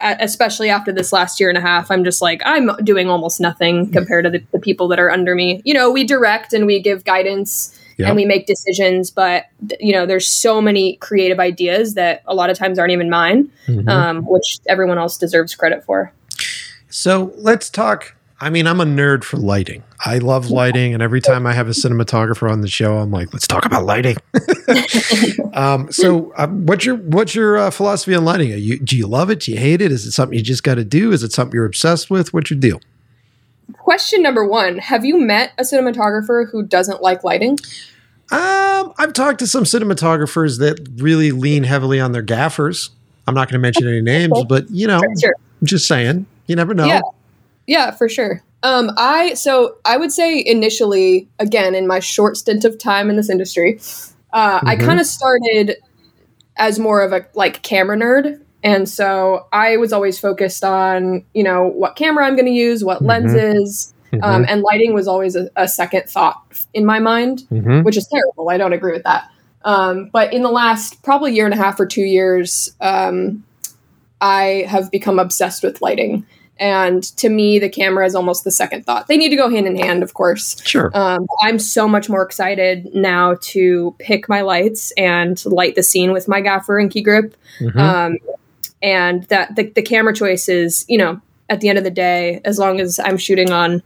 especially 0.02 0.70
after 0.70 0.92
this 0.92 1.12
last 1.14 1.40
year 1.40 1.50
and 1.50 1.58
a 1.58 1.62
half, 1.62 1.92
I'm 1.92 2.04
just 2.04 2.22
like, 2.22 2.42
I'm 2.46 2.70
doing 2.84 3.10
almost 3.10 3.40
nothing 3.40 3.92
compared 3.92 4.26
to 4.26 4.30
the, 4.30 4.44
the 4.52 4.60
people 4.60 4.88
that 4.90 5.00
are 5.00 5.12
under 5.12 5.36
me. 5.36 5.62
You 5.66 5.74
know, 5.74 5.92
we 5.92 6.04
direct 6.04 6.54
and 6.54 6.66
we 6.66 6.82
give 6.82 7.04
guidance 7.04 7.78
Yep. 8.00 8.08
and 8.08 8.16
we 8.16 8.26
make 8.26 8.48
decisions, 8.48 9.12
but 9.12 9.46
you 9.80 9.92
know, 9.92 10.06
there's 10.06 10.26
so 10.28 10.62
many 10.62 10.96
creative 10.98 11.40
ideas 11.40 11.94
that 11.96 12.24
a 12.26 12.34
lot 12.34 12.50
of 12.50 12.58
times 12.58 12.80
aren't 12.80 12.94
even 12.94 13.10
mine, 13.10 13.50
Mhm. 13.68 13.88
um, 13.90 14.26
which 14.26 14.60
everyone 14.68 14.98
else 14.98 15.18
deserves 15.18 15.54
credit 15.54 15.84
for. 15.84 16.12
So 16.90 17.34
let's 17.38 17.70
talk. 17.70 18.16
I 18.42 18.50
mean, 18.50 18.68
I'm 18.68 18.80
a 18.80 18.86
nerd 18.86 19.26
for 19.26 19.36
lighting. 19.36 19.84
I 20.06 20.20
love 20.20 20.50
lighting, 20.50 20.94
and 20.94 21.04
every 21.04 21.20
time 21.20 21.46
I 21.46 21.52
have 21.52 21.68
a 21.68 21.72
cinematographer 21.72 22.50
on 22.50 22.62
the 22.62 22.70
show, 22.70 22.98
I'm 23.00 23.12
like, 23.12 23.34
let's 23.34 23.46
talk 23.46 23.66
about 23.66 23.84
lighting. 23.84 24.16
um, 25.54 25.92
so, 25.92 26.32
uh, 26.38 26.48
what's 26.48 26.86
your 26.86 26.96
what's 26.96 27.36
your 27.36 27.58
uh, 27.58 27.70
philosophy 27.70 28.16
on 28.16 28.24
lighting? 28.24 28.54
Are 28.54 28.56
you, 28.56 28.80
do 28.80 28.96
you 28.98 29.08
love 29.08 29.30
it? 29.30 29.42
Do 29.42 29.52
you 29.52 29.58
hate 29.58 29.82
it? 29.82 29.92
Is 29.92 30.06
it 30.06 30.14
something 30.14 30.38
you 30.38 30.44
just 30.44 30.64
got 30.64 30.76
to 30.76 30.86
do? 30.86 31.12
Is 31.12 31.22
it 31.22 31.34
something 31.34 31.54
you're 31.54 31.66
obsessed 31.66 32.10
with? 32.10 32.34
What's 32.34 32.50
your 32.50 32.60
deal? 32.60 32.80
Question 33.74 34.22
number 34.22 34.46
one 34.46 34.78
Have 34.80 35.06
you 35.06 35.20
met 35.20 35.54
a 35.58 35.64
cinematographer 35.64 36.50
who 36.50 36.64
doesn't 36.64 37.02
like 37.02 37.24
lighting? 37.24 37.58
Um, 38.32 38.94
I've 38.98 39.14
talked 39.14 39.40
to 39.40 39.48
some 39.48 39.64
cinematographers 39.64 40.60
that 40.60 40.88
really 40.98 41.32
lean 41.32 41.64
heavily 41.64 42.00
on 42.00 42.12
their 42.12 42.22
gaffers. 42.22 42.92
I'm 43.28 43.34
not 43.34 43.48
going 43.48 43.54
to 43.54 43.60
mention 43.60 43.88
any 43.88 44.02
names, 44.02 44.44
but 44.48 44.70
you 44.70 44.88
know, 44.88 45.02
Sure. 45.20 45.34
Just 45.64 45.88
saying, 45.88 46.26
you 46.48 46.56
never 46.56 46.74
know. 46.74 46.86
Yeah. 46.86 47.02
Yeah, 47.68 47.92
for 47.92 48.08
sure. 48.10 48.42
Um, 48.64 48.92
I 48.98 49.34
so 49.36 49.78
I 49.86 49.98
would 49.98 50.12
say 50.12 50.44
initially, 50.46 51.28
again, 51.40 51.76
in 51.76 51.88
my 51.88 52.00
short 52.00 52.38
stint 52.38 52.66
of 52.66 52.78
time 52.78 53.10
in 53.10 53.16
this 53.16 53.30
industry, 53.30 53.80
uh, 54.34 54.60
I 54.64 54.76
Mhm. 54.76 54.86
kind 54.86 55.00
of 55.00 55.06
started 55.06 55.78
as 56.58 56.78
more 56.80 57.02
of 57.02 57.14
a 57.14 57.26
like 57.36 57.62
camera 57.62 57.96
nerd, 57.98 58.40
and 58.64 58.88
so 58.90 59.48
I 59.54 59.78
was 59.78 59.94
always 59.94 60.20
focused 60.20 60.64
on 60.64 61.24
you 61.34 61.44
know 61.44 61.68
what 61.68 61.96
camera 61.96 62.26
I'm 62.26 62.36
going 62.36 62.46
to 62.46 62.52
use, 62.52 62.84
what 62.84 63.02
Mhm. 63.02 63.08
lenses, 63.08 63.94
Mhm, 64.12 64.24
um, 64.24 64.46
and 64.50 64.62
lighting 64.64 64.94
was 64.94 65.08
always 65.08 65.36
a, 65.36 65.50
a 65.56 65.68
second 65.68 66.10
thought 66.10 66.42
in 66.74 66.86
my 66.86 67.00
mind 67.00 67.44
mhm. 67.52 67.84
which 67.84 67.96
is 67.98 68.08
terrible. 68.08 68.50
I 68.50 68.58
don't 68.58 68.74
agree 68.74 68.92
with 68.94 69.04
that. 69.04 69.30
Um, 69.66 70.10
but 70.14 70.34
in 70.34 70.42
the 70.42 70.50
last 70.52 71.04
probably 71.04 71.34
year 71.36 71.46
and 71.46 71.54
a 71.54 71.58
half 71.58 71.80
or 71.80 71.86
two 71.86 72.04
years, 72.04 72.74
um, 72.82 73.44
I 74.22 74.66
have 74.68 74.90
become 74.92 75.20
obsessed 75.20 75.64
with 75.64 75.82
lighting. 75.82 76.26
And 76.58 77.04
to 77.18 77.30
me, 77.30 77.58
the 77.60 77.70
camera 77.70 78.06
is 78.06 78.16
almost 78.16 78.44
the 78.44 78.52
second 78.52 78.86
thought. 78.86 79.08
They 79.08 79.16
need 79.16 79.30
to 79.30 79.38
go 79.38 79.50
hand 79.50 79.66
in 79.66 79.78
hand, 79.78 80.04
of 80.04 80.14
course. 80.14 80.62
Sure. 80.66 80.92
Um, 80.94 81.26
I'm 81.42 81.58
so 81.58 81.88
much 81.88 82.10
more 82.10 82.22
excited 82.22 82.94
now 82.94 83.38
to 83.42 83.96
pick 84.00 84.28
my 84.28 84.42
lights 84.42 84.92
and 84.98 85.44
light 85.46 85.76
the 85.76 85.84
scene 85.84 86.12
with 86.12 86.28
my 86.28 86.42
gaffer 86.42 86.78
and 86.78 86.92
key 86.92 87.02
grip. 87.02 87.34
Mhm. 87.62 87.76
Um, 87.78 88.18
and 88.82 89.24
that 89.24 89.56
the, 89.56 89.64
the 89.70 89.82
camera 89.82 90.14
choice 90.14 90.48
is, 90.50 90.86
you 90.88 90.98
know, 90.98 91.22
at 91.50 91.62
the 91.62 91.70
end 91.70 91.78
of 91.78 91.84
the 91.84 91.92
day, 91.92 92.42
as 92.46 92.58
long 92.60 92.80
as 92.80 93.00
I'm 93.00 93.18
shooting 93.18 93.52
on 93.52 93.82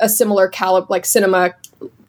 a, 0.00 0.08
similar 0.08 0.48
caliber, 0.48 0.86
like 0.90 1.04
cinema 1.06 1.54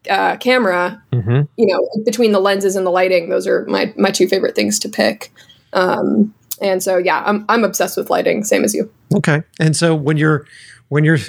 uh, 0.10 0.36
camera, 0.38 1.01
Mhm. 1.13 1.47
you 1.58 1.65
know, 1.67 1.89
between 2.06 2.32
the 2.32 2.39
lenses 2.39 2.75
and 2.75 2.86
the 2.86 2.89
lighting, 2.91 3.29
those 3.29 3.47
are 3.47 3.65
my 3.67 3.93
my 3.97 4.12
two 4.12 4.27
favorite 4.27 4.56
things 4.56 4.79
to 4.79 4.89
pick. 4.89 5.32
Um, 5.71 6.34
and 6.62 6.84
so, 6.84 6.97
yeah, 6.97 7.23
I'm 7.25 7.45
I'm 7.49 7.63
obsessed 7.63 7.97
with 7.97 8.10
lighting, 8.10 8.43
same 8.43 8.63
as 8.63 8.73
you. 8.73 8.89
Okay. 9.15 9.43
And 9.60 9.75
so 9.75 9.95
when 9.95 10.17
you're 10.17 10.45
when 10.89 11.03
you're 11.03 11.19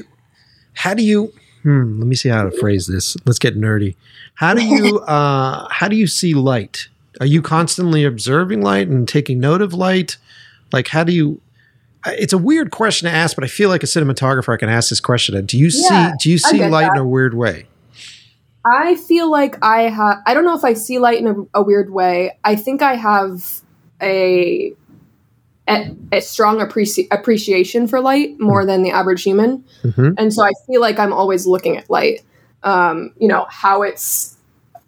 how 0.75 0.95
do 0.95 1.05
you 1.05 1.33
hmm, 1.63 1.99
let 2.01 2.07
me 2.07 2.15
see 2.17 2.29
how 2.29 2.43
to 2.43 2.51
phrase 2.59 2.87
this. 2.87 3.17
Let's 3.27 3.39
get 3.39 3.57
nerdy. 3.57 3.95
How 4.35 4.55
do 4.55 4.65
you 4.65 4.99
uh 5.07 5.69
how 5.71 5.89
do 5.89 5.97
you 5.97 6.07
see 6.07 6.35
light? 6.35 6.89
Are 7.21 7.27
you 7.27 7.43
constantly 7.43 8.05
observing 8.05 8.63
light 8.63 8.89
and 8.89 9.09
taking 9.09 9.39
note 9.39 9.63
of 9.63 9.73
light? 9.73 10.17
Like 10.75 10.89
how 10.89 11.05
do 11.05 11.13
you 11.13 11.41
it's 12.07 12.35
a 12.35 12.39
weird 12.39 12.71
question 12.71 13.09
to 13.09 13.15
ask, 13.15 13.35
but 13.35 13.45
I 13.45 13.47
feel 13.47 13.71
like 13.71 13.83
a 13.83 13.87
cinematographer 13.87 14.53
I 14.53 14.59
can 14.59 14.69
ask 14.69 14.91
this 14.91 15.01
question. 15.01 15.43
Do 15.47 15.57
you 15.59 15.71
Yeah, 15.73 16.11
see 16.11 16.17
do 16.21 16.31
you 16.31 16.37
see 16.39 16.67
light 16.69 16.83
that. 16.89 16.97
in 16.97 16.99
a 16.99 17.07
weird 17.07 17.33
way? 17.35 17.67
I 18.67 18.97
feel 18.97 19.31
like 19.31 19.57
I 19.63 19.83
have. 19.83 20.23
I 20.27 20.35
don't 20.35 20.45
know 20.45 20.57
if 20.57 20.65
I 20.65 20.73
see 20.75 20.99
light 20.99 21.19
in 21.19 21.27
a, 21.27 21.61
a 21.61 21.63
weird 21.63 21.91
way. 21.91 22.39
I 22.45 22.57
think 22.57 22.83
I 22.83 22.95
have 22.97 23.63
a 24.03 24.73
a, 25.67 25.95
a 26.13 26.21
strong 26.21 26.59
appreci- 26.59 27.09
appreciation 27.11 27.87
for 27.87 28.01
light 28.01 28.39
more 28.39 28.67
than 28.67 28.83
the 28.83 28.91
average 28.91 29.23
human, 29.23 29.65
Mhm. 29.83 30.15
and 30.19 30.33
so 30.33 30.43
I 30.45 30.51
feel 30.67 30.81
like 30.83 30.99
I'm 30.99 31.13
always 31.13 31.47
looking 31.47 31.77
at 31.79 31.89
light. 31.89 32.23
Um, 32.63 33.13
you 33.19 33.29
know 33.29 33.47
how 33.49 33.83
it's 33.83 34.37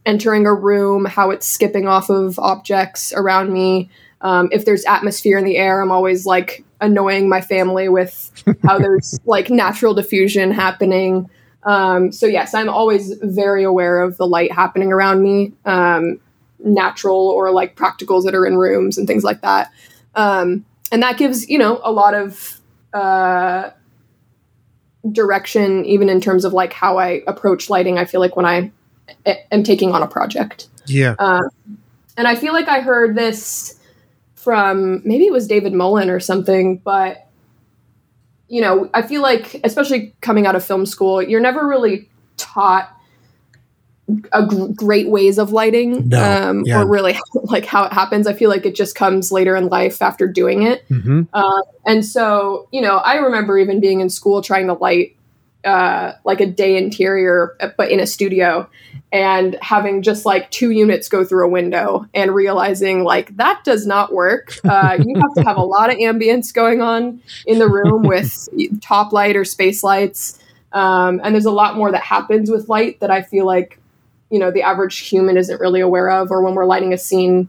entering 0.04 0.46
a 0.46 0.52
room, 0.54 1.04
how 1.06 1.30
it's 1.30 1.46
skipping 1.46 1.86
off 1.88 2.10
of 2.10 2.38
objects 2.38 3.12
around 3.14 3.52
me. 3.52 3.88
Um, 4.26 4.48
if 4.50 4.64
there's 4.64 4.84
atmosphere 4.86 5.38
in 5.38 5.44
the 5.44 5.56
air, 5.56 5.80
I'm 5.80 5.92
always 5.92 6.26
like 6.26 6.64
annoying 6.80 7.28
my 7.28 7.40
family 7.40 7.88
with 7.88 8.32
how 8.64 8.76
there's 8.84 9.20
like 9.24 9.50
natural 9.50 9.94
diffusion 9.94 10.50
happening. 10.50 11.30
Um, 11.62 12.10
so 12.10 12.26
yes, 12.26 12.52
I'm 12.52 12.68
always 12.68 13.12
very 13.22 13.62
aware 13.62 14.00
of 14.02 14.16
the 14.16 14.26
light 14.26 14.50
happening 14.50 14.92
around 14.92 15.22
me, 15.22 15.52
um, 15.64 16.18
natural 16.58 17.28
or 17.28 17.52
like 17.52 17.76
practicals 17.76 18.24
that 18.24 18.34
are 18.34 18.44
in 18.44 18.56
rooms 18.56 18.98
and 18.98 19.06
things 19.06 19.22
like 19.22 19.42
that. 19.42 19.70
Um, 20.16 20.64
and 20.90 21.02
that 21.04 21.18
gives 21.18 21.48
you 21.48 21.58
know 21.58 21.80
a 21.84 21.92
lot 21.92 22.14
of 22.14 22.58
uh, 22.94 23.70
direction, 25.12 25.84
even 25.84 26.08
in 26.08 26.20
terms 26.20 26.44
of 26.44 26.52
like 26.52 26.72
how 26.72 26.98
I 26.98 27.22
approach 27.28 27.70
lighting. 27.70 27.96
I 27.98 28.04
feel 28.04 28.20
like 28.20 28.34
when 28.36 28.46
I 28.46 28.72
am 29.52 29.62
taking 29.62 29.92
on 29.92 30.02
a 30.02 30.08
project, 30.08 30.66
Yeah. 30.86 31.14
um, 31.20 31.48
and 32.16 32.26
I 32.26 32.34
feel 32.34 32.52
like 32.52 32.66
I 32.68 32.80
heard 32.80 33.14
this 33.14 33.75
from 34.46 35.02
maybe 35.04 35.26
it 35.26 35.32
was 35.32 35.48
David 35.48 35.72
Mullen 35.72 36.08
or 36.08 36.20
something, 36.20 36.76
but 36.76 37.26
you 38.46 38.60
know, 38.60 38.88
I 38.94 39.02
feel 39.02 39.20
like, 39.22 39.60
especially 39.64 40.14
coming 40.20 40.46
out 40.46 40.54
of 40.54 40.64
film 40.64 40.86
school, 40.86 41.20
you're 41.20 41.40
never 41.40 41.66
really 41.66 42.08
taught 42.36 42.88
a 44.32 44.46
great 44.72 45.08
ways 45.08 45.36
of 45.36 45.50
lighting 45.50 46.10
No, 46.10 46.22
um, 46.22 46.62
yeah. 46.64 46.80
or 46.80 46.86
really 46.86 47.18
like 47.42 47.64
how 47.66 47.82
it 47.82 47.92
happens. 47.92 48.28
I 48.28 48.34
feel 48.34 48.48
like 48.48 48.64
it 48.64 48.76
just 48.76 48.94
comes 48.94 49.32
later 49.32 49.56
in 49.56 49.66
life 49.66 50.00
after 50.00 50.28
doing 50.28 50.62
it. 50.62 50.84
hmm 50.86 51.22
Um, 51.32 51.62
and 51.84 52.06
so, 52.06 52.68
you 52.70 52.82
know, 52.82 52.98
I 52.98 53.16
remember 53.16 53.58
even 53.58 53.80
being 53.80 53.98
in 54.00 54.08
school 54.08 54.42
trying 54.42 54.68
to 54.68 54.74
light 54.74 55.16
uh, 55.66 56.12
like 56.24 56.40
a 56.40 56.46
day 56.46 56.76
interior, 56.76 57.56
but 57.76 57.90
in 57.90 58.00
a 58.00 58.06
studio, 58.06 58.70
and 59.12 59.56
having 59.60 60.02
just 60.02 60.24
like 60.24 60.50
two 60.50 60.70
units 60.70 61.08
go 61.08 61.24
through 61.24 61.46
a 61.46 61.48
window 61.48 62.06
and 62.14 62.34
realizing 62.34 63.04
like 63.04 63.36
that 63.36 63.62
does 63.64 63.86
not 63.86 64.12
work. 64.12 64.54
Uh, 64.66 64.98
you 64.98 65.14
have 65.14 65.32
to 65.34 65.42
have 65.42 65.56
a 65.56 65.62
lot 65.62 65.90
of 65.90 65.96
ambience 65.96 66.52
going 66.52 66.82
on 66.82 67.22
in 67.46 67.58
the 67.58 67.68
room 67.68 68.02
with 68.02 68.48
top 68.80 69.12
light 69.12 69.36
or 69.36 69.44
space 69.44 69.82
lights. 69.82 70.38
Um, 70.72 71.20
and 71.22 71.34
there's 71.34 71.46
a 71.46 71.52
lot 71.52 71.76
more 71.76 71.90
that 71.92 72.02
happens 72.02 72.50
with 72.50 72.68
light 72.68 73.00
that 73.00 73.10
I 73.10 73.22
feel 73.22 73.46
like, 73.46 73.78
you 74.28 74.38
know, 74.38 74.50
the 74.50 74.62
average 74.62 74.98
human 74.98 75.36
isn't 75.36 75.60
really 75.60 75.80
aware 75.80 76.10
of, 76.10 76.30
or 76.30 76.42
when 76.42 76.54
we're 76.54 76.66
lighting 76.66 76.92
a 76.92 76.98
scene, 76.98 77.48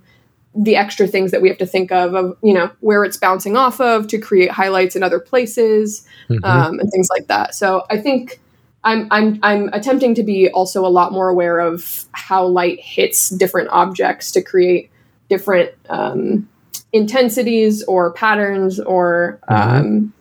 the 0.60 0.76
extra 0.76 1.06
things 1.06 1.30
that 1.32 1.42
we 1.42 1.50
have 1.50 1.58
to 1.60 1.66
think 1.68 1.92
of 1.92 2.16
of 2.16 2.36
you 2.42 2.54
know 2.54 2.72
where 2.80 3.04
it's 3.04 3.16
bouncing 3.18 3.56
off 3.56 3.80
of 3.80 4.08
to 4.08 4.18
create 4.18 4.50
highlights 4.50 4.96
in 4.96 5.04
other 5.04 5.20
places 5.20 6.06
Mhm. 6.30 6.44
um, 6.44 6.80
and 6.80 6.92
things 6.92 7.10
like 7.10 7.28
that 7.28 7.54
so 7.54 7.86
i 7.92 7.98
think 7.98 8.40
I'm, 8.84 9.08
I'm 9.12 9.40
i'm 9.44 9.70
attempting 9.74 10.16
to 10.16 10.24
be 10.24 10.50
also 10.50 10.86
a 10.86 10.90
lot 10.90 11.12
more 11.12 11.30
aware 11.30 11.60
of 11.60 12.06
how 12.12 12.44
light 12.46 12.80
hits 12.80 13.30
different 13.30 13.70
objects 13.70 14.32
to 14.32 14.42
create 14.42 14.90
different 15.30 15.72
um, 15.90 16.50
intensities 16.92 17.84
or 17.84 18.12
patterns 18.14 18.80
or 18.80 19.40
um, 19.50 20.14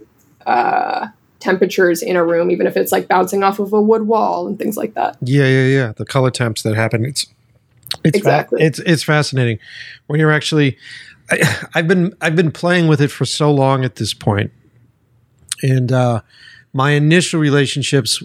uh, 0.46 1.06
temperatures 1.38 2.02
in 2.02 2.16
a 2.16 2.24
room 2.24 2.50
even 2.50 2.66
if 2.66 2.76
it's 2.76 2.92
like 2.92 3.08
bouncing 3.08 3.42
off 3.42 3.58
of 3.58 3.72
a 3.72 3.80
wood 3.80 4.02
wall 4.02 4.46
and 4.46 4.58
things 4.58 4.76
like 4.76 4.94
that 4.94 5.16
Yeah, 5.22 5.46
yeah, 5.46 5.66
yeah. 5.66 5.92
The 5.96 6.04
color 6.04 6.30
temps 6.30 6.62
that 6.62 6.74
happen. 6.74 7.04
It's 7.04 7.26
it's 8.06 8.18
fa- 8.18 8.28
Exactly. 8.28 8.62
it's 8.62 8.78
it's 8.80 9.02
fascinating 9.02 9.58
when 10.06 10.20
you're 10.20 10.32
actually. 10.32 10.76
I, 11.30 11.66
I've 11.74 11.88
been 11.88 12.14
I've 12.20 12.36
been 12.36 12.52
playing 12.52 12.88
with 12.88 13.00
it 13.00 13.10
for 13.10 13.24
so 13.24 13.50
long 13.50 13.84
at 13.84 13.96
this 13.96 14.14
point, 14.14 14.52
and 15.62 15.90
uh, 15.92 16.20
my 16.72 16.92
initial 16.92 17.40
relationships, 17.40 18.22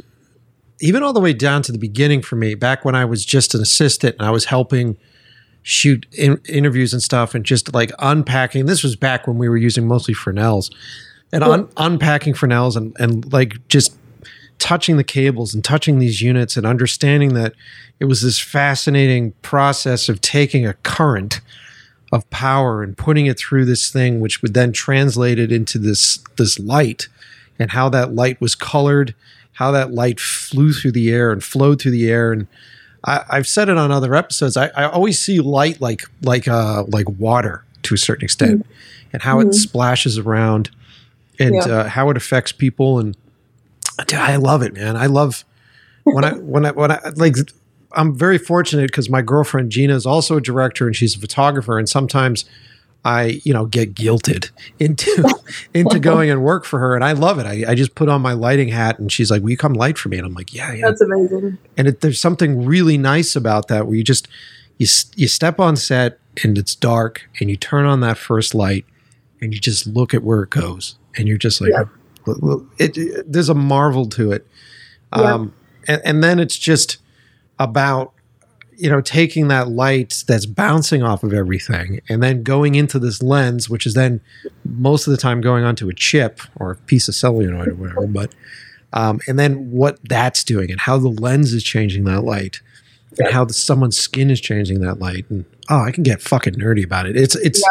even 0.80 1.04
all 1.04 1.13
the 1.13 1.20
way 1.20 1.34
down 1.34 1.62
to 1.63 1.72
the 1.72 1.78
beginning 1.80 2.22
for 2.22 2.36
me, 2.36 2.54
back 2.56 2.86
when 2.86 2.96
I 2.96 3.06
was 3.06 3.26
just 3.26 3.56
an 3.56 3.62
assistant 3.62 4.15
and 4.20 4.28
I 4.28 4.32
was 4.32 4.46
helping 4.46 4.98
shoot 5.63 6.06
in, 6.12 6.39
interviews 6.50 6.94
and 6.94 7.02
stuff, 7.02 7.34
and 7.36 7.46
just 7.46 7.74
like 7.74 7.91
unpacking. 8.00 8.65
This 8.65 8.84
was 8.84 8.96
back 8.96 9.28
when 9.28 9.38
we 9.38 9.48
were 9.50 9.58
using 9.58 9.88
mostly 9.88 10.13
Fresnels, 10.13 10.70
and 11.32 11.44
un, 11.44 11.70
unpacking 11.78 12.34
Fresnels 12.34 12.76
and 12.76 12.96
and 13.00 13.32
like 13.34 13.67
just 13.67 13.98
touching 14.62 14.95
the 14.97 15.04
cables 15.04 15.54
and 15.56 15.63
touching 15.63 15.97
these 16.00 16.21
units 16.21 16.56
and 16.56 16.65
understanding 16.65 17.34
that 17.34 17.54
it 18.00 18.06
was 18.06 18.21
this 18.21 18.39
fascinating 18.39 19.32
process 19.41 20.08
of 20.08 20.21
taking 20.21 20.65
a 20.67 20.74
current 20.84 21.41
of 22.13 22.30
power 22.30 22.84
and 22.84 22.95
putting 22.97 23.26
it 23.26 23.38
through 23.39 23.65
this 23.65 23.89
thing 23.91 24.19
which 24.19 24.41
would 24.41 24.54
then 24.54 24.71
translate 24.71 25.39
it 25.39 25.52
into 25.52 25.80
this 25.80 26.19
this 26.38 26.60
light 26.60 27.08
and 27.58 27.71
how 27.71 27.89
that 27.89 28.13
light 28.13 28.39
was 28.39 28.54
colored 28.54 29.15
how 29.54 29.71
that 29.71 29.91
light 29.91 30.19
flew 30.19 30.71
through 30.71 30.91
the 30.91 31.10
air 31.12 31.32
and 31.32 31.43
flowed 31.43 31.82
through 31.82 31.91
the 31.91 32.10
air 32.10 32.32
and 32.32 32.47
I, 33.04 33.24
I've 33.32 33.47
said 33.47 33.67
it 33.67 33.78
on 33.78 33.91
other 33.91 34.13
episodes. 34.13 34.56
I, 34.56 34.67
I 34.76 34.84
always 34.88 35.17
see 35.17 35.39
light 35.39 35.82
like 35.82 36.04
like 36.21 36.47
uh 36.47 36.84
like 36.88 37.10
water 37.10 37.63
to 37.82 37.95
a 37.95 37.97
certain 37.97 38.24
extent, 38.24 38.63
and 39.12 39.24
how 39.24 39.39
it 39.39 39.47
Mhm. 39.47 39.56
splashes 39.56 40.19
around 40.19 40.69
and 41.39 41.56
Yeah. 41.56 41.62
uh, 41.62 41.88
how 41.89 42.12
it 42.12 42.17
affects 42.17 42.52
people. 42.52 43.00
And 43.00 43.17
dude, 44.08 44.20
I 44.20 44.36
love 44.38 44.62
it, 44.62 44.74
man. 44.74 44.96
I 44.98 45.06
love 45.08 45.46
when 46.04 46.24
I 46.24 46.34
when 46.34 46.66
I 46.66 46.72
when 46.72 46.92
I 46.92 47.00
like. 47.16 47.36
I'm 47.94 48.16
very 48.18 48.38
fortunate 48.38 48.88
because 48.88 49.10
my 49.10 49.22
girlfriend 49.22 49.70
Gina 49.72 49.94
is 49.94 50.06
also 50.06 50.38
a 50.38 50.42
director 50.42 50.88
and 50.88 50.96
she's 50.96 51.16
a 51.16 51.20
photographer, 51.20 51.78
and 51.78 51.90
sometimes 51.90 52.46
I, 53.04 53.42
you 53.44 53.52
know, 53.54 53.66
get 53.66 53.96
guilted 53.96 54.52
into 54.80 55.12
into 55.74 56.00
going 56.00 56.30
and 56.30 56.42
work 56.44 56.64
for 56.66 56.80
her, 56.80 56.96
and 56.96 57.04
I 57.04 57.12
love 57.14 57.38
it. 57.40 57.46
I, 57.46 57.72
I 57.72 57.76
just 57.76 57.96
put 57.96 58.08
on 58.10 58.22
my 58.22 58.34
lighting 58.34 58.70
hat, 58.70 59.00
and 59.00 59.12
she's 59.12 59.30
like, 59.30 59.42
"Will 59.42 59.50
you 59.50 59.58
come 59.58 59.74
light 59.74 59.98
for 59.98 60.08
me?" 60.10 60.18
And 60.18 60.26
I'm 60.26 60.34
like, 60.34 60.54
"Yeah, 60.54 60.72
yeah." 60.74 60.86
That's 60.88 61.02
amazing. 61.02 61.58
and 61.78 61.88
it, 61.88 62.02
there's 62.02 62.20
something 62.20 62.64
really 62.66 62.98
nice 62.98 63.36
about 63.36 63.68
that 63.68 63.88
where 63.88 63.96
you 63.96 64.04
just 64.04 64.28
you 64.78 64.88
you 65.16 65.28
step 65.28 65.60
on 65.60 65.76
set 65.76 66.20
and 66.44 66.58
it's 66.58 66.76
dark 66.76 67.30
and 67.40 67.50
you 67.50 67.58
turn 67.58 67.86
on 67.86 68.00
that 68.02 68.18
first 68.18 68.56
light 68.56 68.86
and 69.42 69.54
you 69.54 69.60
just 69.60 69.86
look 69.86 70.14
at 70.14 70.24
where 70.24 70.44
it 70.44 70.50
goes 70.50 70.98
and 71.18 71.28
you're 71.28 71.38
just 71.38 71.60
like 71.60 71.72
Yeah. 71.72 71.84
It, 72.78 72.98
it- 72.98 73.32
there's 73.32 73.50
a 73.50 73.54
marvel 73.56 74.08
to 74.10 74.32
it. 74.32 74.48
Yeah. 75.15 75.34
um, 75.34 75.54
and, 75.88 76.02
and 76.06 76.24
then 76.24 76.39
it's 76.39 76.58
just 76.58 76.98
about 77.60 78.13
you 78.78 78.89
know 78.89 79.02
taking 79.02 79.48
that 79.50 79.67
light 79.67 80.24
that's 80.28 80.46
bouncing 80.46 81.04
off 81.04 81.24
of 81.24 81.34
everything 81.34 82.00
and 82.10 82.24
then 82.24 82.41
going 82.44 82.76
into 82.76 82.98
this 82.98 83.22
lens 83.22 83.70
which 83.70 83.86
is 83.86 83.94
then 83.94 84.22
most 84.65 85.06
of 85.06 85.12
the 85.12 85.17
time 85.17 85.41
going 85.41 85.63
onto 85.63 85.88
a 85.89 85.94
chip 85.94 86.39
or 86.56 86.72
a 86.72 86.76
piece 86.76 87.08
of 87.08 87.13
celluloid 87.13 87.67
or 87.67 87.76
whatever 87.76 88.08
but 88.08 88.34
um, 88.94 89.20
and 89.28 89.38
then 89.38 89.70
what 89.72 90.00
that's 90.08 90.44
doing 90.44 90.72
and 90.72 90.80
how 90.82 90.98
the 90.98 91.10
lens 91.10 91.54
is 91.54 91.63
changing 91.63 92.06
that 92.06 92.22
light 92.22 92.62
and 93.20 93.32
how 93.32 93.44
the, 93.46 93.54
someone's 93.54 93.98
skin 93.98 94.32
is 94.32 94.39
changing 94.41 94.80
that 94.82 94.98
light 95.00 95.26
and 95.30 95.46
oh 95.70 95.82
i 95.82 95.91
can 95.91 96.04
get 96.04 96.22
fucking 96.22 96.54
nerdy 96.56 96.84
about 96.84 97.06
it. 97.06 97.15
It's 97.17 97.36
it's 97.36 97.62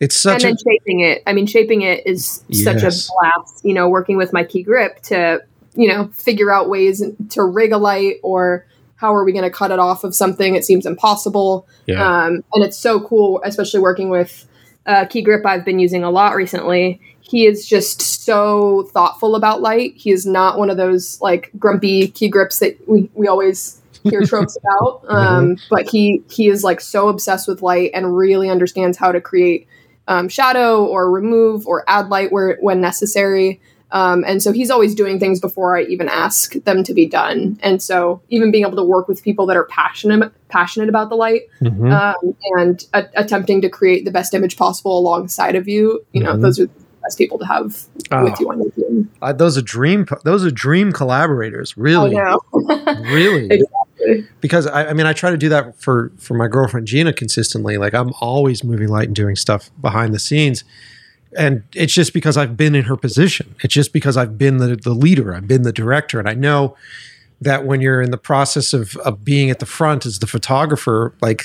it's 0.00 0.16
such 0.16 0.44
and 0.44 0.44
a 0.44 0.46
then 0.46 0.56
shaping 0.56 1.00
it. 1.00 1.22
I 1.26 1.32
mean, 1.32 1.46
shaping 1.46 1.82
it 1.82 2.06
is 2.06 2.44
such 2.52 2.82
a 2.82 2.90
blast. 2.90 3.64
You 3.64 3.74
know, 3.74 3.88
working 3.88 4.16
with 4.16 4.32
my 4.32 4.44
key 4.44 4.62
grip 4.62 5.00
to 5.04 5.42
you 5.74 5.88
know 5.88 6.08
figure 6.08 6.52
out 6.52 6.68
ways 6.68 7.02
to 7.30 7.44
rig 7.44 7.72
a 7.72 7.78
light 7.78 8.16
or 8.22 8.66
how 8.96 9.14
are 9.14 9.24
we 9.24 9.32
going 9.32 9.44
to 9.44 9.50
cut 9.50 9.70
it 9.70 9.78
off 9.78 10.02
of 10.02 10.14
something? 10.14 10.56
It 10.56 10.64
seems 10.64 10.84
impossible. 10.84 11.68
yeah 11.86 12.02
Um, 12.02 12.42
and 12.52 12.64
it's 12.64 12.76
so 12.76 13.00
cool, 13.00 13.40
especially 13.44 13.78
working 13.78 14.10
with 14.10 14.44
uh, 14.86 15.04
Key 15.04 15.22
Grip 15.22 15.46
I've 15.46 15.64
been 15.64 15.78
using 15.78 16.02
a 16.02 16.10
lot 16.10 16.34
recently. 16.34 17.00
He 17.20 17.46
is 17.46 17.66
just 17.66 18.00
so 18.00 18.88
thoughtful 18.92 19.36
about 19.36 19.60
light. 19.60 19.94
He 19.96 20.10
is 20.10 20.26
not 20.26 20.58
one 20.58 20.70
of 20.70 20.78
those 20.78 21.20
like 21.20 21.50
grumpy 21.58 22.08
key 22.08 22.28
grips 22.28 22.58
that 22.58 22.76
we, 22.88 23.08
we 23.14 23.28
always 23.28 23.80
hear 24.02 24.22
tropes 24.26 24.56
about. 24.56 25.04
Um, 25.08 25.58
but 25.70 25.88
he 25.88 26.22
he 26.30 26.48
is 26.48 26.64
like 26.64 26.80
so 26.80 27.08
obsessed 27.08 27.46
with 27.46 27.62
light 27.62 27.90
and 27.94 28.16
really 28.16 28.50
understands 28.50 28.96
how 28.96 29.12
to 29.12 29.20
create 29.20 29.68
um, 30.08 30.28
shadow 30.28 30.84
or 30.84 31.10
remove 31.10 31.66
or 31.66 31.84
add 31.86 32.08
light 32.08 32.32
where 32.32 32.56
when 32.60 32.80
necessary. 32.80 33.60
Um, 33.90 34.22
and 34.26 34.42
so 34.42 34.52
he's 34.52 34.70
always 34.70 34.94
doing 34.94 35.18
things 35.18 35.40
before 35.40 35.78
I 35.78 35.82
even 35.84 36.08
ask 36.08 36.52
them 36.64 36.82
to 36.84 36.92
be 36.92 37.06
done. 37.06 37.58
And 37.62 37.80
so 37.82 38.20
even 38.28 38.50
being 38.50 38.64
able 38.66 38.76
to 38.76 38.82
work 38.84 39.08
with 39.08 39.22
people 39.22 39.46
that 39.46 39.56
are 39.56 39.64
passionate 39.64 40.30
passionate 40.48 40.88
about 40.90 41.08
the 41.10 41.14
light 41.16 41.42
Mhm. 41.62 41.90
um, 41.92 42.34
and 42.58 42.84
a- 42.92 43.06
attempting 43.14 43.60
to 43.62 43.68
create 43.70 44.04
the 44.04 44.10
best 44.10 44.34
image 44.34 44.56
possible 44.56 44.98
alongside 44.98 45.54
of 45.56 45.68
you, 45.68 46.04
you 46.12 46.22
know, 46.22 46.34
Mhm. 46.34 46.42
those 46.42 46.58
are 46.60 46.68
best 47.08 47.18
people 47.18 47.38
to 47.38 47.46
have 47.46 47.84
Oh, 48.10 48.24
with 48.24 48.38
you 48.40 48.48
on 48.50 48.62
your 48.62 48.70
team. 48.72 49.10
uh, 49.22 49.32
those 49.32 49.56
are 49.58 49.62
dream 49.62 50.06
those 50.24 50.44
are 50.44 50.50
dream 50.50 50.92
collaborators 50.92 51.76
really. 51.76 52.10
Know. 52.14 52.40
really. 52.52 53.48
Exactly. 53.50 54.26
because 54.40 54.66
I, 54.66 54.90
I 54.90 54.92
mean 54.92 55.06
i 55.06 55.12
try 55.12 55.30
to 55.30 55.36
do 55.36 55.48
that 55.48 55.80
for 55.80 56.10
for 56.18 56.34
my 56.34 56.48
girlfriend 56.48 56.86
gina 56.86 57.12
consistently. 57.12 57.76
Like 57.78 57.94
i'm 57.94 58.12
always 58.20 58.62
moving 58.64 58.88
light 58.88 59.06
and 59.08 59.16
doing 59.16 59.36
stuff 59.36 59.70
behind 59.80 60.14
the 60.14 60.18
scenes. 60.18 60.64
And 61.36 61.62
it's 61.74 61.92
just 61.92 62.12
because 62.14 62.36
i've 62.36 62.56
been 62.56 62.74
in 62.74 62.84
her 62.84 62.96
position. 62.96 63.54
It's 63.62 63.74
just 63.74 63.92
because 63.92 64.16
i've 64.16 64.38
been 64.38 64.56
the, 64.58 64.76
the 64.76 64.94
leader. 64.94 65.34
I've 65.34 65.48
been 65.48 65.62
the 65.62 65.72
director. 65.72 66.18
And 66.18 66.28
i 66.28 66.34
know 66.34 66.76
that 67.40 67.64
when 67.64 67.80
you're 67.80 68.02
in 68.02 68.10
the 68.10 68.18
process 68.18 68.72
of, 68.72 68.96
of 69.08 69.24
being 69.24 69.48
at 69.48 69.60
the 69.60 69.66
front 69.66 70.04
as 70.06 70.18
the 70.18 70.26
photographer 70.26 71.14
like 71.20 71.42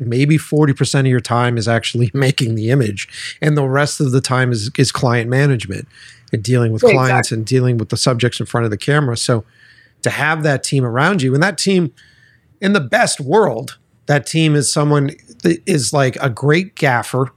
maybe 0.00 0.38
40% 0.38 1.00
of 1.00 1.06
your 1.06 1.20
time 1.20 1.56
is 1.56 1.68
actually 1.68 2.10
making 2.14 2.54
the 2.54 2.70
image 2.70 3.36
and 3.40 3.56
the 3.56 3.64
rest 3.64 4.00
of 4.00 4.12
the 4.12 4.20
time 4.20 4.52
is, 4.52 4.70
is 4.78 4.92
client 4.92 5.28
management 5.28 5.88
and 6.32 6.42
dealing 6.42 6.72
with 6.72 6.82
Yeah, 6.84 6.92
clients 6.92 7.32
and 7.32 7.44
dealing 7.44 7.78
with 7.78 7.90
the 7.90 7.96
subjects 7.96 8.40
in 8.40 8.46
front 8.46 8.64
of 8.64 8.70
the 8.70 8.78
camera. 8.78 9.16
So 9.16 9.44
to 10.02 10.10
have 10.10 10.42
that 10.42 10.62
team 10.62 10.84
around 10.84 11.22
you 11.22 11.34
and 11.34 11.42
that 11.42 11.58
team 11.58 11.92
in 12.60 12.72
the 12.72 12.80
best 12.80 13.20
world 13.20 13.78
that 14.06 14.26
team 14.26 14.54
is 14.54 14.72
someone 14.72 15.08
that 15.42 15.62
is 15.66 15.92
like 15.92 16.16
a 16.16 16.28
great 16.28 16.74
gaffer 16.74 17.30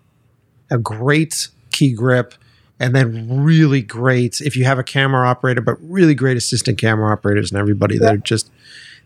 a 0.71 0.77
great 0.77 1.49
key 1.71 1.93
grip 1.93 2.34
and 2.79 2.95
then 2.95 3.43
really 3.43 3.81
great 3.81 4.41
if 4.41 4.55
you 4.55 4.65
have 4.65 4.79
a 4.79 4.84
camera 4.84 5.27
operator 5.27 5.62
but 5.62 5.77
really 5.81 6.15
great 6.15 6.38
assistant 6.38 6.77
camera 6.77 7.12
operators 7.12 7.51
and 7.51 7.60
everybody 7.60 7.97
that 7.97 8.13
are 8.15 8.17
just 8.17 8.51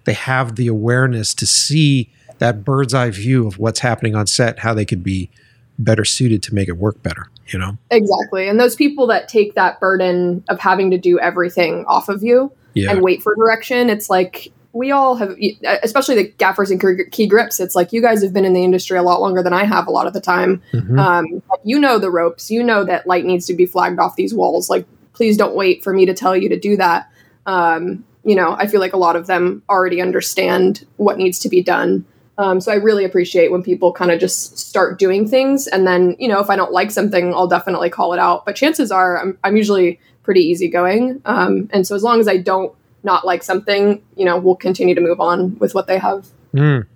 they 0.05 0.13
have 0.13 0.55
the 0.55 0.67
awareness 0.67 1.33
to 1.33 1.45
see 1.45 2.09
that 2.39 2.65
bird's 2.65 2.93
eye 2.93 3.09
view 3.09 3.47
of 3.47 3.59
what's 3.59 3.79
happening 3.79 4.15
on 4.15 4.27
set 4.27 4.59
how 4.59 4.73
they 4.73 4.85
could 4.85 5.03
be 5.03 5.29
better 5.77 6.03
suited 6.03 6.43
to 6.43 6.53
make 6.53 6.67
it 6.67 6.77
work 6.77 7.01
better 7.03 7.29
you 7.47 7.57
know 7.59 7.77
Exactly. 7.91 8.47
And 8.47 8.59
those 8.59 8.75
people 8.75 9.07
that 9.07 9.27
take 9.27 9.55
that 9.55 9.79
burden 9.79 10.43
of 10.49 10.59
having 10.59 10.91
to 10.91 10.97
do 10.97 11.19
everything 11.19 11.85
off 11.87 12.09
of 12.09 12.23
you 12.23 12.51
yeah 12.73 12.91
and 12.91 13.01
wait 13.01 13.21
for 13.21 13.35
direction, 13.35 13.89
it's 13.89 14.09
like 14.09 14.51
we 14.71 14.91
all 14.91 15.15
have, 15.15 15.35
especially 15.81 16.15
the 16.15 16.27
gaffers 16.37 16.69
and 16.69 16.79
key 17.11 17.25
grips, 17.27 17.59
it's 17.59 17.75
like 17.75 17.91
you 17.91 18.01
guys 18.01 18.21
have 18.21 18.33
been 18.33 18.45
in 18.45 18.53
the 18.53 18.63
industry 18.63 18.97
a 18.97 19.03
lot 19.03 19.19
longer 19.19 19.41
than 19.41 19.53
I 19.53 19.63
have 19.63 19.87
a 19.87 19.91
lot 19.91 20.05
of 20.05 20.13
the 20.13 20.21
time. 20.21 20.61
Mhm. 20.73 20.99
Um, 20.99 21.41
you 21.63 21.79
know 21.79 21.97
the 21.97 22.11
ropes. 22.11 22.51
You 22.51 22.63
know 22.63 22.83
that 22.83 23.07
light 23.07 23.25
needs 23.25 23.47
to 23.47 23.53
be 23.55 23.65
flagged 23.65 23.99
off 23.99 24.15
these 24.15 24.33
walls. 24.33 24.69
Like, 24.69 24.85
please 25.13 25.37
don't 25.37 25.55
wait 25.55 25.83
for 25.83 25.91
me 25.91 26.05
to 26.05 26.13
tell 26.13 26.37
you 26.37 26.49
to 26.49 26.59
do 26.59 26.77
that. 26.77 27.07
Um, 27.47 28.03
you 28.23 28.35
know, 28.35 28.55
I 28.59 28.67
feel 28.67 28.79
like 28.79 28.93
a 28.93 28.97
lot 28.97 29.15
of 29.15 29.25
them 29.25 29.63
already 29.69 30.01
understand 30.01 30.85
what 30.97 31.17
needs 31.17 31.39
to 31.39 31.49
be 31.49 31.63
done. 31.63 32.05
Um, 32.39 32.61
so 32.61 32.71
I 32.71 32.75
really 32.75 33.03
appreciate 33.03 33.51
when 33.51 33.61
people 33.61 33.91
kind 33.91 34.11
of 34.11 34.19
just 34.19 34.57
start 34.57 34.97
doing 34.97 35.27
things, 35.27 35.67
and 35.67 35.85
then 35.85 36.15
you 36.19 36.27
know, 36.29 36.39
if 36.39 36.49
I 36.49 36.55
don't 36.55 36.71
like 36.71 36.89
something, 36.89 37.33
I'll 37.33 37.47
definitely 37.47 37.89
call 37.89 38.13
it 38.13 38.19
out. 38.19 38.45
But 38.45 38.55
chances 38.55 38.91
are, 38.91 39.19
I'm, 39.19 39.37
I'm 39.43 39.57
usually 39.57 39.99
pretty 40.23 40.39
easygoing, 40.39 41.21
um, 41.25 41.69
and 41.73 41.85
so 41.85 41.95
as 41.95 42.01
long 42.01 42.21
as 42.21 42.29
I 42.29 42.37
don't 42.37 42.73
not 43.03 43.25
like 43.25 43.43
something, 43.43 44.01
you 44.15 44.23
know, 44.23 44.37
we'll 44.37 44.55
continue 44.55 44.95
to 44.95 45.01
move 45.01 45.19
on 45.19 45.59
with 45.59 45.75
what 45.75 45.87
they 45.87 45.97
have. 45.97 46.27
Mm. 46.53 46.87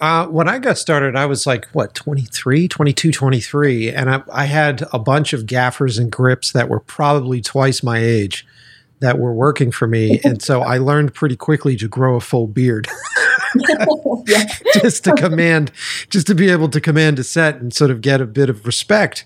Uh, 0.00 0.26
when 0.26 0.48
I 0.48 0.58
got 0.58 0.78
started, 0.78 1.14
I 1.14 1.26
was 1.26 1.46
like, 1.46 1.66
what, 1.66 1.94
23, 1.94 2.66
22, 2.66 3.12
23. 3.12 3.90
And 3.90 4.10
I, 4.10 4.22
I 4.32 4.44
had 4.46 4.84
a 4.92 4.98
bunch 4.98 5.32
of 5.32 5.46
gaffers 5.46 5.98
and 5.98 6.10
grips 6.10 6.50
that 6.52 6.68
were 6.68 6.80
probably 6.80 7.40
twice 7.40 7.84
my 7.84 7.98
age 7.98 8.44
that 9.02 9.18
were 9.18 9.34
working 9.34 9.70
for 9.70 9.86
me. 9.86 10.20
And 10.24 10.40
so 10.42 10.62
I 10.62 10.78
learned 10.78 11.12
pretty 11.14 11.36
quickly 11.36 11.76
to 11.76 11.88
grow 11.88 12.16
a 12.16 12.20
full 12.20 12.46
beard 12.46 12.88
just 14.80 15.04
to 15.04 15.12
command, 15.14 15.70
just 16.08 16.26
to 16.28 16.34
be 16.34 16.50
able 16.50 16.68
to 16.70 16.80
command 16.80 17.18
a 17.18 17.24
set 17.24 17.56
and 17.56 17.72
sort 17.74 17.90
of 17.90 18.00
get 18.00 18.20
a 18.20 18.26
bit 18.26 18.48
of 18.48 18.66
respect. 18.66 19.24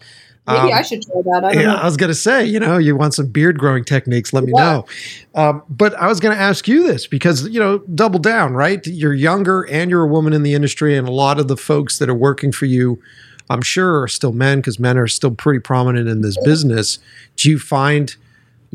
Maybe 0.49 0.59
Um, 0.59 0.71
I 0.75 0.83
should 0.83 1.03
try 1.03 1.23
that. 1.25 1.45
I 1.45 1.53
don't 1.55 1.61
yeah, 1.63 1.73
know. 1.73 1.77
I 1.77 1.85
was 1.85 1.97
going 1.97 2.09
to 2.09 2.15
say, 2.15 2.45
you 2.45 2.61
know, 2.61 2.79
you 2.79 2.95
want 2.97 3.15
some 3.15 3.27
beard 3.27 3.59
growing 3.59 3.85
techniques, 3.85 4.33
let 4.33 4.45
me 4.45 4.53
Yeah. 4.57 4.63
know. 4.65 4.87
Um, 5.35 5.63
but 5.69 5.95
I 5.95 6.07
was 6.07 6.21
going 6.21 6.37
to 6.37 6.41
ask 6.41 6.69
you 6.69 6.87
this 6.87 7.07
because, 7.09 7.49
you 7.49 7.59
know, 7.59 7.79
double 7.95 8.21
down, 8.21 8.55
right? 8.55 8.85
You're 8.87 9.13
younger 9.15 9.63
and 9.63 9.91
you're 9.91 10.05
a 10.05 10.09
woman 10.09 10.33
in 10.33 10.45
the 10.45 10.55
industry, 10.55 10.97
and 10.97 11.09
a 11.09 11.13
lot 11.13 11.41
of 11.41 11.49
the 11.49 11.57
folks 11.57 11.99
that 11.99 12.09
are 12.09 12.15
working 12.15 12.53
for 12.53 12.67
you, 12.67 13.01
I'm 13.51 13.63
sure, 13.63 14.01
are 14.03 14.09
still 14.09 14.33
men 14.33 14.59
because 14.59 14.79
men 14.79 14.97
are 14.99 15.09
still 15.09 15.33
pretty 15.33 15.59
prominent 15.61 16.09
in 16.09 16.21
this 16.21 16.37
business. 16.45 17.01
Do 17.37 17.51
you 17.51 17.59
find, 17.59 18.15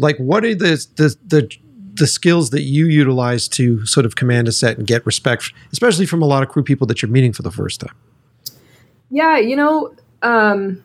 like, 0.02 0.18
what 0.18 0.44
are 0.44 0.56
the, 0.56 0.86
the, 0.96 1.16
the, 1.28 1.58
the 1.94 2.08
skills 2.08 2.50
that 2.50 2.62
you 2.64 2.88
utilize 2.88 3.48
to 3.50 3.86
sort 3.86 4.06
of 4.06 4.16
command 4.16 4.48
a 4.48 4.52
set 4.52 4.78
and 4.78 4.88
get 4.88 5.06
respect, 5.06 5.54
especially 5.72 6.06
from 6.06 6.22
a 6.22 6.26
lot 6.26 6.44
of 6.44 6.50
crew 6.50 6.64
people 6.64 6.88
that 6.88 7.02
you're 7.02 7.12
meeting 7.12 7.34
for 7.34 7.44
the 7.44 7.52
first 7.52 7.80
time? 7.80 7.96
Yeah, 9.10 9.38
you 9.38 9.56
know, 9.56 9.94
um, 10.22 10.82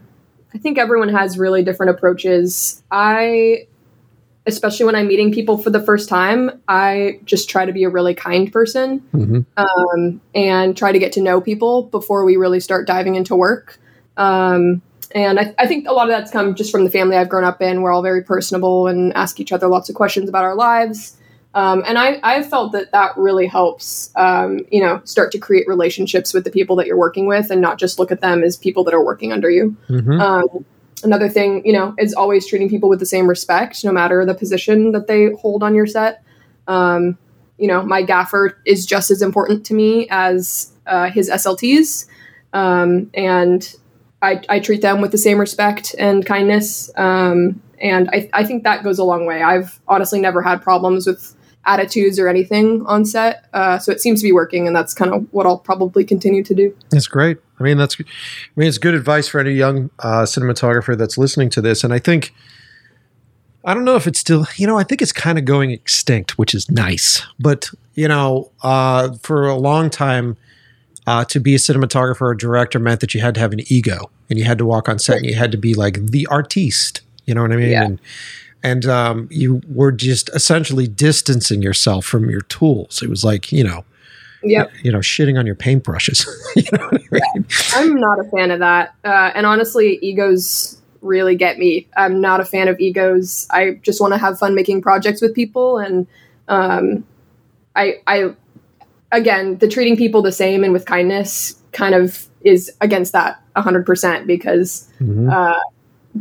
I 0.52 0.58
think 0.58 0.78
everyone 0.78 1.08
has 1.10 1.38
really 1.38 1.62
different 1.62 1.90
approaches. 1.90 2.82
I, 2.90 3.66
especially 4.46 4.86
when 4.86 4.96
I'm 4.96 5.06
meeting 5.06 5.32
people 5.32 5.58
for 5.58 5.70
the 5.70 5.80
first 5.80 6.08
time, 6.08 6.50
I 6.66 7.20
just 7.24 7.48
try 7.48 7.66
to 7.66 7.72
be 7.72 7.84
a 7.84 7.88
really 7.88 8.14
kind 8.14 8.52
person 8.52 9.00
Mm-hmm. 9.12 9.40
um, 9.56 10.20
and 10.34 10.76
try 10.76 10.92
to 10.92 10.98
get 10.98 11.12
to 11.12 11.20
know 11.20 11.40
people 11.40 11.84
before 11.84 12.24
we 12.24 12.36
really 12.36 12.60
start 12.60 12.86
diving 12.86 13.14
into 13.14 13.36
work. 13.36 13.78
Um, 14.16 14.82
and 15.14 15.38
I, 15.38 15.54
I 15.58 15.66
think 15.66 15.88
a 15.88 15.92
lot 15.92 16.08
of 16.08 16.10
that's 16.10 16.30
come 16.30 16.54
just 16.54 16.70
from 16.70 16.84
the 16.84 16.90
family 16.90 17.16
I've 17.16 17.28
grown 17.28 17.44
up 17.44 17.62
in. 17.62 17.82
We're 17.82 17.92
all 17.92 18.02
very 18.02 18.22
personable 18.22 18.86
and 18.86 19.12
ask 19.14 19.40
each 19.40 19.52
other 19.52 19.68
lots 19.68 19.88
of 19.88 19.94
questions 19.94 20.28
about 20.28 20.44
our 20.44 20.54
lives. 20.54 21.16
Um, 21.54 21.82
and 21.86 21.96
I, 21.96 22.20
I've 22.22 22.50
felt 22.50 22.72
that 22.72 22.92
that 22.92 23.16
really 23.16 23.46
helps, 23.46 24.10
um, 24.14 24.60
you 24.70 24.82
know, 24.82 25.00
start 25.04 25.32
to 25.32 25.38
create 25.38 25.66
relationships 25.66 26.34
with 26.34 26.44
the 26.44 26.50
people 26.50 26.76
that 26.76 26.86
you're 26.86 26.98
working 26.98 27.26
with 27.26 27.50
and 27.50 27.62
not 27.62 27.78
just 27.78 27.98
look 27.98 28.12
at 28.12 28.20
them 28.20 28.44
as 28.44 28.58
people 28.58 28.84
that 28.84 28.92
are 28.92 29.02
working 29.02 29.32
under 29.32 29.48
you. 29.48 29.74
Mm-hmm. 29.88 30.20
Um, 30.20 30.66
another 31.02 31.30
thing, 31.30 31.64
you 31.64 31.72
know, 31.72 31.94
is 31.98 32.12
always 32.12 32.46
treating 32.46 32.68
people 32.68 32.90
with 32.90 32.98
the 32.98 33.06
same 33.06 33.26
respect, 33.26 33.84
no 33.84 33.92
matter 33.92 34.26
the 34.26 34.34
position 34.34 34.92
that 34.92 35.06
they 35.06 35.30
hold 35.32 35.62
on 35.62 35.74
your 35.74 35.86
set. 35.86 36.22
Um, 36.68 37.16
you 37.56 37.68
know, 37.68 37.82
my 37.82 38.02
gaffer 38.02 38.60
is 38.66 38.84
just 38.84 39.10
as 39.10 39.22
important 39.22 39.64
to 39.66 39.74
me 39.74 40.08
as 40.10 40.72
uh, 40.86 41.08
his 41.08 41.30
SLTs. 41.30 42.06
Um, 42.52 43.10
and 43.14 43.74
I, 44.22 44.40
I 44.48 44.60
treat 44.60 44.82
them 44.82 45.00
with 45.00 45.12
the 45.12 45.18
same 45.18 45.38
respect 45.38 45.94
and 45.98 46.24
kindness. 46.24 46.90
Um, 46.96 47.62
and 47.80 48.08
I, 48.10 48.28
I 48.32 48.44
think 48.44 48.64
that 48.64 48.82
goes 48.82 48.98
a 48.98 49.04
long 49.04 49.26
way. 49.26 49.42
I've 49.42 49.80
honestly 49.86 50.20
never 50.20 50.42
had 50.42 50.62
problems 50.62 51.06
with 51.06 51.34
attitudes 51.66 52.18
or 52.18 52.28
anything 52.28 52.84
on 52.86 53.04
set. 53.04 53.44
Uh, 53.52 53.78
so 53.78 53.92
it 53.92 54.00
seems 54.00 54.20
to 54.20 54.24
be 54.24 54.32
working, 54.32 54.66
and 54.66 54.74
that's 54.74 54.94
kind 54.94 55.12
of 55.12 55.26
what 55.32 55.46
I'll 55.46 55.58
probably 55.58 56.04
continue 56.04 56.42
to 56.44 56.54
do. 56.54 56.76
That's 56.90 57.08
great. 57.08 57.38
I 57.58 57.62
mean, 57.62 57.76
that's, 57.76 57.96
I 58.00 58.04
mean, 58.54 58.68
it's 58.68 58.78
good 58.78 58.94
advice 58.94 59.28
for 59.28 59.40
any 59.40 59.52
young 59.52 59.90
uh, 59.98 60.22
cinematographer 60.22 60.96
that's 60.96 61.18
listening 61.18 61.50
to 61.50 61.60
this. 61.60 61.84
And 61.84 61.92
I 61.92 61.98
think, 61.98 62.32
I 63.64 63.74
don't 63.74 63.84
know 63.84 63.96
if 63.96 64.06
it's 64.06 64.20
still, 64.20 64.46
you 64.56 64.66
know, 64.66 64.78
I 64.78 64.84
think 64.84 65.02
it's 65.02 65.12
kind 65.12 65.38
of 65.38 65.44
going 65.44 65.72
extinct, 65.72 66.38
which 66.38 66.54
is 66.54 66.70
nice. 66.70 67.22
But, 67.40 67.70
you 67.94 68.08
know, 68.08 68.52
uh, 68.62 69.14
for 69.22 69.48
a 69.48 69.56
long 69.56 69.90
time, 69.90 70.36
uh, 71.06 71.24
to 71.26 71.40
be 71.40 71.54
a 71.54 71.58
cinematographer 71.58 72.22
or 72.22 72.34
director 72.34 72.78
meant 72.78 73.00
that 73.00 73.14
you 73.14 73.20
had 73.20 73.34
to 73.34 73.40
have 73.40 73.52
an 73.52 73.60
ego 73.66 74.10
and 74.28 74.38
you 74.38 74.44
had 74.44 74.58
to 74.58 74.66
walk 74.66 74.88
on 74.88 74.98
set 74.98 75.18
and 75.18 75.26
you 75.26 75.34
had 75.34 75.52
to 75.52 75.58
be 75.58 75.74
like 75.74 76.06
the 76.06 76.26
artiste. 76.26 77.02
You 77.26 77.34
know 77.34 77.42
what 77.42 77.52
I 77.52 77.56
mean? 77.56 77.70
Yeah. 77.70 77.84
And, 77.84 78.00
and 78.62 78.86
um, 78.86 79.28
you 79.30 79.62
were 79.68 79.92
just 79.92 80.28
essentially 80.30 80.88
distancing 80.88 81.62
yourself 81.62 82.04
from 82.04 82.28
your 82.28 82.40
tools. 82.42 83.02
It 83.02 83.08
was 83.08 83.24
like, 83.24 83.52
you 83.52 83.64
know, 83.64 83.84
Yep. 84.42 84.70
you 84.82 84.92
know, 84.92 84.98
shitting 84.98 85.38
on 85.38 85.46
your 85.46 85.56
paintbrushes. 85.56 86.26
you 86.56 86.62
know 86.72 86.88
what 86.88 87.02
I 87.12 87.18
mean? 87.34 87.46
I'm 87.74 87.94
not 87.96 88.20
a 88.20 88.24
fan 88.30 88.50
of 88.50 88.60
that. 88.60 88.94
Uh, 89.04 89.32
and 89.34 89.44
honestly, 89.46 89.98
egos 90.02 90.80
really 91.00 91.36
get 91.36 91.58
me. 91.58 91.88
I'm 91.96 92.20
not 92.20 92.40
a 92.40 92.44
fan 92.44 92.68
of 92.68 92.78
egos. 92.78 93.46
I 93.50 93.80
just 93.82 94.00
want 94.00 94.12
to 94.12 94.18
have 94.18 94.38
fun 94.38 94.54
making 94.54 94.82
projects 94.82 95.20
with 95.20 95.34
people. 95.34 95.78
And 95.78 96.06
um, 96.48 97.04
I, 97.74 97.94
I, 98.06 98.34
again, 99.12 99.58
the 99.58 99.68
treating 99.68 99.96
people 99.96 100.22
the 100.22 100.32
same 100.32 100.64
and 100.64 100.72
with 100.72 100.84
kindness 100.84 101.56
kind 101.72 101.94
of 101.94 102.26
is 102.42 102.72
against 102.80 103.12
that 103.12 103.40
100% 103.56 104.26
because 104.26 104.88
Mhm. 105.00 105.32
uh, 105.32 105.58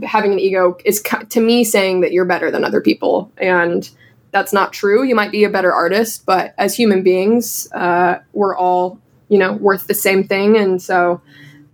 having 0.05 0.33
an 0.33 0.39
ego 0.39 0.77
is 0.85 1.01
to 1.29 1.39
me 1.39 1.63
saying 1.63 2.01
that 2.01 2.11
you're 2.11 2.25
better 2.25 2.51
than 2.51 2.63
other 2.63 2.81
people. 2.81 3.31
And 3.37 3.89
that's 4.31 4.51
not 4.51 4.73
true. 4.73 5.03
You 5.03 5.15
might 5.15 5.31
be 5.31 5.45
a 5.45 5.49
better 5.49 5.71
artist, 5.71 6.25
but 6.25 6.53
as 6.57 6.75
human 6.75 7.03
beings, 7.03 7.69
uh, 7.73 8.15
we're 8.33 8.55
all, 8.55 8.99
you 9.29 9.37
know, 9.37 9.53
worth 9.53 9.87
the 9.87 9.93
same 9.93 10.25
thing. 10.25 10.57
And 10.57 10.81
so 10.81 11.21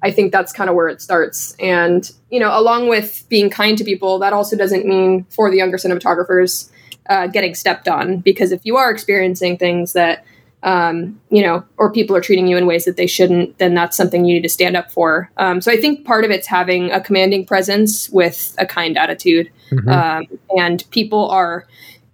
I 0.03 0.11
think 0.11 0.31
that's 0.31 0.51
kind 0.53 0.69
of 0.69 0.75
where 0.75 0.87
it 0.87 1.01
starts. 1.01 1.55
And, 1.59 2.11
you 2.29 2.39
know, 2.39 2.57
along 2.57 2.87
with 2.87 3.23
being 3.29 3.49
kind 3.49 3.77
to 3.77 3.83
people, 3.83 4.19
that 4.19 4.33
also 4.33 4.55
doesn't 4.55 4.85
mean 4.85 5.25
for 5.29 5.49
the 5.49 5.57
younger 5.57 5.77
cinematographers 5.77 6.69
uh, 7.09 7.27
getting 7.27 7.55
stepped 7.55 7.87
on. 7.87 8.17
Because 8.17 8.51
if 8.51 8.61
you 8.63 8.77
are 8.77 8.91
experiencing 8.91 9.57
things 9.57 9.93
that, 9.93 10.23
um, 10.63 11.19
you 11.29 11.41
know, 11.41 11.63
or 11.77 11.91
people 11.91 12.15
are 12.15 12.21
treating 12.21 12.47
you 12.47 12.57
in 12.57 12.65
ways 12.65 12.85
that 12.85 12.97
they 12.97 13.07
shouldn't, 13.07 13.57
then 13.57 13.73
that's 13.73 13.97
something 13.97 14.25
you 14.25 14.35
need 14.35 14.43
to 14.43 14.49
stand 14.49 14.77
up 14.77 14.91
for. 14.91 15.31
Um, 15.37 15.59
so 15.61 15.71
I 15.71 15.77
think 15.77 16.05
part 16.05 16.23
of 16.23 16.31
it's 16.31 16.47
having 16.47 16.91
a 16.91 17.01
commanding 17.01 17.45
presence 17.45 18.09
with 18.09 18.55
a 18.59 18.65
kind 18.65 18.97
attitude. 18.97 19.49
Mhm. 19.71 19.91
Um, 19.91 20.39
and 20.55 20.83
people 20.91 21.29
are 21.29 21.65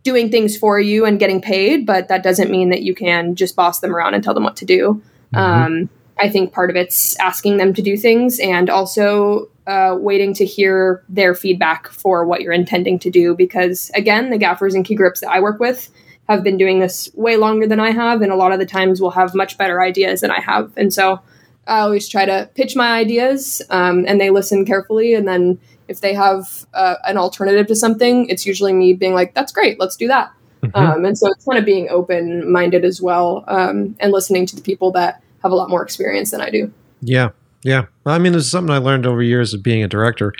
doing 0.03 0.29
things 0.29 0.55
for 0.55 0.79
you 0.79 1.03
and 1.03 1.19
getting 1.19 1.41
paid, 1.41 1.85
but 1.85 2.07
that 2.07 2.23
doesn't 2.23 2.49
mean 2.49 2.69
that 2.69 2.83
you 2.83 2.95
can 2.95 3.35
just 3.35 3.55
boss 3.55 3.81
them 3.81 3.93
around 3.93 4.13
and 4.13 4.23
tell 4.23 4.33
them 4.33 4.43
what 4.43 4.55
to 4.55 4.65
do. 4.65 5.01
Mhm. 5.33 5.39
Um, 5.39 5.89
I 6.19 6.29
think 6.29 6.53
part 6.53 6.69
of 6.69 6.75
it's 6.75 7.19
asking 7.19 7.57
them 7.57 7.73
to 7.73 7.81
do 7.81 7.97
things 7.97 8.39
and 8.39 8.69
also 8.69 9.49
uh, 9.67 9.97
waiting 9.99 10.33
to 10.33 10.45
hear 10.45 11.03
their 11.09 11.35
feedback 11.35 11.89
for 11.89 12.25
what 12.25 12.39
you're 12.39 12.53
intending 12.53 12.97
to 12.99 13.09
do. 13.09 13.35
Because 13.35 13.91
again, 13.93 14.29
the 14.29 14.37
gaffers 14.37 14.73
and 14.73 14.85
key 14.85 14.95
grips 14.95 15.19
that 15.19 15.29
I 15.29 15.41
work 15.41 15.59
with 15.59 15.91
have 16.27 16.43
been 16.43 16.57
doing 16.57 16.79
this 16.79 17.09
way 17.13 17.37
longer 17.37 17.67
than 17.67 17.79
I 17.79 17.91
have, 17.91 18.21
and 18.21 18.31
a 18.31 18.35
lot 18.35 18.51
of 18.51 18.59
the 18.59 18.65
times 18.65 19.01
will 19.01 19.11
have 19.11 19.33
much 19.33 19.57
better 19.57 19.81
ideas 19.81 20.21
than 20.21 20.31
I 20.31 20.39
have. 20.41 20.71
And 20.75 20.93
so 20.93 21.19
I 21.67 21.79
always 21.79 22.07
try 22.07 22.25
to 22.25 22.49
pitch 22.55 22.75
my 22.75 22.97
ideas, 22.97 23.61
um, 23.69 24.05
and 24.07 24.19
they 24.19 24.29
listen 24.29 24.65
carefully. 24.65 25.13
And 25.13 25.27
then 25.27 25.59
if 25.87 26.01
they 26.01 26.13
have 26.13 26.65
uh, 26.73 26.95
an 27.05 27.17
alternative 27.17 27.67
to 27.67 27.75
something, 27.75 28.27
it's 28.29 28.45
usually 28.45 28.73
me 28.73 28.93
being 28.93 29.13
like, 29.13 29.33
"That's 29.33 29.51
great, 29.51 29.79
let's 29.79 29.95
do 29.95 30.07
that." 30.07 30.31
Mhm. 30.63 30.71
Um, 30.75 31.05
and 31.05 31.17
so 31.17 31.31
it's 31.31 31.45
kind 31.45 31.57
of 31.57 31.65
being 31.65 31.87
open 31.89 32.51
minded 32.51 32.83
as 32.83 33.01
well, 33.01 33.43
um, 33.47 33.95
and 33.99 34.11
listening 34.11 34.45
to 34.47 34.55
the 34.55 34.61
people 34.61 34.91
that 34.91 35.21
have 35.43 35.51
a 35.51 35.55
lot 35.55 35.69
more 35.69 35.83
experience 35.83 36.31
than 36.31 36.41
I 36.41 36.49
do. 36.49 36.71
Yeah. 37.01 37.29
Yeah. 37.63 37.85
I 38.05 38.19
mean, 38.19 38.31
there's 38.31 38.49
something 38.49 38.73
I 38.73 38.77
learned 38.77 39.05
over 39.05 39.21
years 39.21 39.53
of 39.53 39.63
being 39.63 39.83
a 39.83 39.87
director. 39.87 40.33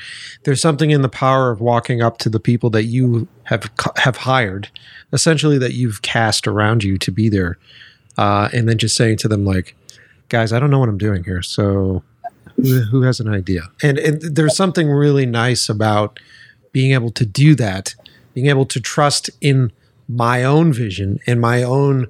There's 0.44 0.62
something 0.62 0.92
in 0.92 1.02
the 1.02 1.10
power 1.10 1.52
of 1.52 1.60
walking 1.60 2.02
up 2.02 2.18
to 2.20 2.30
the 2.30 2.40
people 2.40 2.70
that 2.72 2.84
you 2.84 3.28
have 3.44 3.70
have 3.98 4.18
hired, 4.18 4.70
essentially 5.12 5.58
that 5.58 5.74
you've 5.74 6.02
cast 6.02 6.48
around 6.48 6.84
you 6.84 6.98
to 7.00 7.12
be 7.12 7.30
there, 7.30 7.58
uh, 8.18 8.50
and 8.54 8.70
then 8.70 8.78
just 8.78 8.96
saying 8.96 9.18
to 9.18 9.28
them 9.28 9.46
like, 9.46 9.76
"Guys, 10.30 10.54
I 10.54 10.60
don't 10.60 10.70
know 10.70 10.80
what 10.80 10.90
I'm 10.90 10.98
doing 10.98 11.24
here, 11.24 11.42
so 11.42 12.04
who, 12.56 13.02
has 13.02 13.20
an 13.20 13.28
idea?" 13.28 13.64
And 13.82 13.98
and 13.98 14.22
there's 14.22 14.56
something 14.56 14.90
really 14.90 15.26
nice 15.26 15.70
about 15.70 16.20
being 16.72 16.94
able 16.94 17.12
to 17.12 17.26
do 17.26 17.56
that, 17.56 17.96
being 18.34 18.48
able 18.48 18.66
to 18.68 18.80
trust 18.80 19.30
in 19.42 19.72
my 20.08 20.44
own 20.44 20.72
vision 20.72 21.20
and 21.28 21.42
my 21.42 21.64
own 21.64 22.08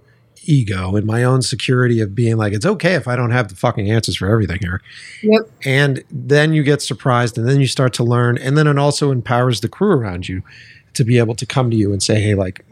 ego 0.47 0.95
and 0.95 1.05
my 1.05 1.23
own 1.23 1.41
security 1.41 1.99
of 2.01 2.15
being 2.15 2.38
like, 2.38 2.53
it's 2.53 2.65
okay 2.65 2.95
if 2.95 3.07
I 3.07 3.15
don't 3.15 3.31
have 3.31 3.49
the 3.49 3.55
fucking 3.55 3.89
answers 3.89 4.17
for 4.17 4.27
everything 4.27 4.60
here. 4.60 4.81
Yep. 5.23 5.51
And 5.65 6.03
then 6.10 6.53
you 6.53 6.63
get 6.63 6.81
surprised 6.81 7.38
and 7.38 7.47
then 7.47 7.60
you 7.60 7.67
start 7.67 7.93
to 7.95 8.03
learn. 8.03 8.38
And 8.38 8.57
then 8.57 8.67
it 8.67 8.77
also 8.77 9.12
empowers 9.12 9.62
the 9.62 9.69
crew 9.69 9.91
around 9.91 10.27
you 10.29 10.41
to 10.93 11.03
be 11.03 11.17
able 11.17 11.36
to 11.36 11.45
come 11.45 11.69
to 11.69 11.77
you 11.77 11.91
and 11.91 12.01
say, 12.01 12.19
hey, 12.21 12.33
like, 12.33 12.65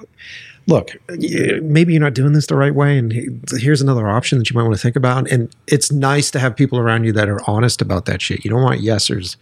look, 0.67 0.89
maybe 1.09 1.93
you're 1.93 2.01
not 2.01 2.15
doing 2.15 2.33
this 2.33 2.47
the 2.47 2.55
right 2.55 2.73
way. 2.73 2.97
And 2.97 3.13
here's 3.51 3.81
another 3.81 4.07
option 4.07 4.39
that 4.39 4.49
you 4.49 4.55
might 4.55 4.63
want 4.63 4.75
to 4.75 4.81
think 4.81 4.95
about. 4.95 5.29
And 5.29 5.55
it's 5.67 5.91
nice 5.91 6.31
to 6.31 6.39
have 6.39 6.55
people 6.55 6.79
around 6.79 7.03
you 7.03 7.11
that 7.11 7.29
are 7.29 7.39
honest 7.47 7.81
about 7.81 8.05
that 8.05 8.21
shit. 8.21 8.43
You 8.43 8.49
don't 8.49 8.63
want 8.63 8.81
yesers 8.81 9.37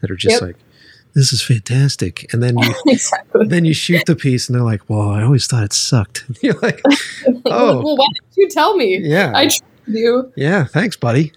that 0.00 0.10
are 0.10 0.16
just 0.16 0.34
Yep. 0.34 0.42
like, 0.42 0.56
this 1.16 1.32
is 1.32 1.40
fantastic. 1.42 2.30
And 2.32 2.42
then 2.42 2.58
you 2.58 2.74
exactly. 2.86 3.46
then 3.48 3.64
you 3.64 3.72
shoot 3.72 4.04
the 4.06 4.14
piece 4.14 4.48
and 4.48 4.54
they're 4.54 4.62
like, 4.62 4.88
well, 4.88 5.08
I 5.08 5.22
always 5.22 5.46
thought 5.46 5.64
it 5.64 5.72
sucked. 5.72 6.24
You're 6.42 6.58
like, 6.60 6.82
Oh. 7.46 7.82
well, 7.82 7.96
why 7.96 8.06
didn't 8.14 8.36
you 8.36 8.48
tell 8.50 8.76
me? 8.76 8.98
yeah. 8.98 9.32
I 9.34 9.44
trusted 9.46 9.64
you. 9.86 10.32
Yeah, 10.36 10.64
thanks, 10.64 10.96
buddy. 10.96 11.32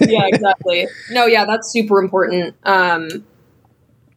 yeah, 0.00 0.26
exactly. 0.26 0.86
No, 1.10 1.26
yeah, 1.26 1.44
that's 1.44 1.72
super 1.72 1.98
important. 2.00 2.54
Um, 2.62 3.24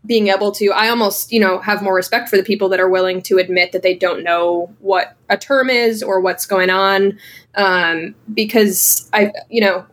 being 0.05 0.28
able 0.28 0.51
to, 0.53 0.68
I 0.74 0.89
almost, 0.89 1.32
you 1.32 1.39
know, 1.39 1.60
have 1.60 1.82
more 1.82 1.95
respect 1.95 2.30
for 2.30 2.38
the 2.38 2.43
people 2.43 2.70
that 2.70 2.80
are 2.80 2.88
willing 2.89 3.22
to 3.24 3.38
admit 3.38 3.72
that 3.72 3.82
they 3.82 3.95
don't 3.95 4.24
know 4.24 4.74
what 4.80 5.16
a 5.28 5.38
term 5.38 5.70
is 5.72 6.03
or 6.03 6.20
what's 6.20 6.45
going 6.45 6.70
on, 6.70 7.18
um, 7.55 8.14
because 8.34 9.10
I, 9.12 9.32
you 9.49 9.62
know, 9.62 9.86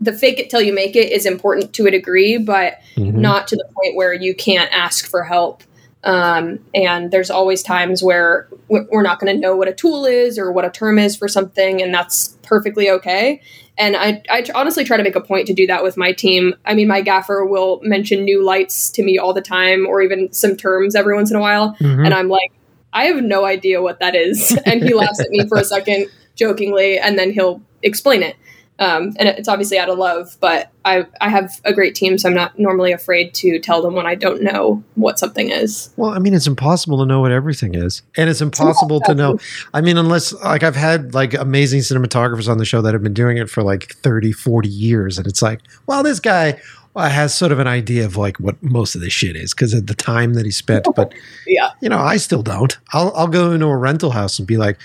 the 0.00 0.12
fake 0.12 0.38
it 0.38 0.48
till 0.50 0.60
you 0.62 0.72
make 0.72 0.94
it 0.94 1.10
is 1.12 1.26
important 1.26 1.72
to 1.74 1.86
a 1.86 1.90
degree, 1.90 2.38
but 2.38 2.74
Mhm. 2.96 3.14
not 3.14 3.48
to 3.48 3.56
the 3.56 3.64
point 3.74 3.96
where 3.96 4.12
you 4.12 4.34
can't 4.34 4.70
ask 4.72 5.08
for 5.08 5.24
help. 5.24 5.62
Um, 6.04 6.60
and 6.74 7.10
there's 7.10 7.30
always 7.30 7.62
times 7.62 8.02
where 8.04 8.46
we're 8.68 9.02
not 9.02 9.18
going 9.18 9.34
to 9.34 9.40
know 9.40 9.56
what 9.56 9.66
a 9.66 9.72
tool 9.72 10.06
is 10.06 10.38
or 10.38 10.52
what 10.52 10.64
a 10.64 10.70
term 10.70 10.98
is 10.98 11.16
for 11.16 11.26
something, 11.26 11.82
and 11.82 11.92
that's 11.92 12.36
perfectly 12.42 12.88
okay. 12.90 13.40
And 13.76 13.96
I, 13.96 14.22
I 14.30 14.42
tr- 14.42 14.52
honestly 14.54 14.84
try 14.84 14.96
to 14.96 15.02
make 15.02 15.16
a 15.16 15.20
point 15.20 15.46
to 15.48 15.54
do 15.54 15.66
that 15.66 15.82
with 15.82 15.96
my 15.96 16.12
team. 16.12 16.54
I 16.64 16.74
mean, 16.74 16.86
my 16.88 17.00
gaffer 17.00 17.44
will 17.44 17.80
mention 17.82 18.24
new 18.24 18.44
lights 18.44 18.90
to 18.90 19.02
me 19.02 19.18
all 19.18 19.34
the 19.34 19.40
time, 19.40 19.86
or 19.86 20.00
even 20.00 20.32
some 20.32 20.56
terms 20.56 20.94
every 20.94 21.14
once 21.16 21.30
in 21.30 21.36
a 21.36 21.40
while, 21.40 21.74
Mhm. 21.80 22.04
and 22.04 22.14
I'm 22.14 22.28
like, 22.28 22.50
I 22.92 23.04
have 23.06 23.22
no 23.22 23.44
idea 23.44 23.82
what 23.82 23.98
that 24.00 24.14
is. 24.14 24.56
And 24.66 24.82
he 24.82 24.94
laughs 24.94 25.20
at 25.20 25.30
me 25.30 25.46
for 25.48 25.58
a 25.58 25.64
second 25.64 26.06
jokingly, 26.36 26.98
and 26.98 27.18
then 27.18 27.32
he'll 27.32 27.60
explain 27.82 28.22
it. 28.22 28.36
Um, 28.80 29.12
and 29.18 29.28
it's 29.28 29.48
obviously 29.48 29.76
out 29.78 29.88
of 29.88 29.98
love, 29.98 30.36
but 30.40 30.70
I, 30.84 31.04
I 31.20 31.28
have 31.30 31.60
a 31.64 31.72
great 31.72 31.96
team, 31.96 32.16
so 32.16 32.28
I'm 32.28 32.34
not 32.34 32.56
normally 32.58 32.92
afraid 32.92 33.34
to 33.34 33.58
tell 33.58 33.82
them 33.82 33.94
when 33.94 34.06
I 34.06 34.14
don't 34.14 34.40
know 34.42 34.82
what 34.94 35.18
something 35.18 35.50
is. 35.50 35.90
Well, 35.96 36.10
I 36.10 36.20
mean, 36.20 36.32
it's 36.32 36.46
impossible 36.46 36.98
to 36.98 37.04
know 37.06 37.20
what 37.20 37.32
everything 37.32 37.74
is. 37.74 38.02
And 38.16 38.30
it's 38.30 38.40
impossible 38.40 39.00
to 39.00 39.14
know. 39.14 39.38
I 39.74 39.80
mean, 39.80 39.96
unless, 39.98 40.32
like, 40.32 40.62
I've 40.62 40.76
had, 40.76 41.12
like, 41.12 41.34
amazing 41.34 41.80
cinematographers 41.80 42.48
on 42.48 42.58
the 42.58 42.64
show 42.64 42.80
that 42.82 42.92
have 42.94 43.02
been 43.02 43.14
doing 43.14 43.36
it 43.36 43.50
for, 43.50 43.64
like, 43.64 43.94
30, 43.96 44.30
40 44.32 44.68
years. 44.68 45.18
And 45.18 45.26
it's 45.26 45.42
like, 45.42 45.60
well, 45.86 46.04
this 46.04 46.20
guy 46.20 46.60
uh, 46.94 47.08
has 47.08 47.34
sort 47.34 47.50
of 47.50 47.58
an 47.58 47.66
idea 47.66 48.04
of, 48.04 48.16
like, 48.16 48.38
what 48.38 48.62
most 48.62 48.94
of 48.94 49.00
this 49.00 49.12
shit 49.12 49.34
is 49.34 49.52
because 49.54 49.74
of 49.74 49.88
the 49.88 49.94
time 49.94 50.34
that 50.34 50.44
he 50.44 50.52
spent. 50.52 50.86
But, 50.94 51.12
Yeah. 51.48 51.70
you 51.80 51.88
know, 51.88 51.98
I 51.98 52.16
still 52.16 52.42
don't. 52.44 52.78
I'll, 52.92 53.12
I'll 53.16 53.26
go 53.28 53.50
into 53.50 53.66
a 53.66 53.76
rental 53.76 54.12
house 54.12 54.38
and 54.38 54.46
be 54.46 54.56
like, 54.56 54.78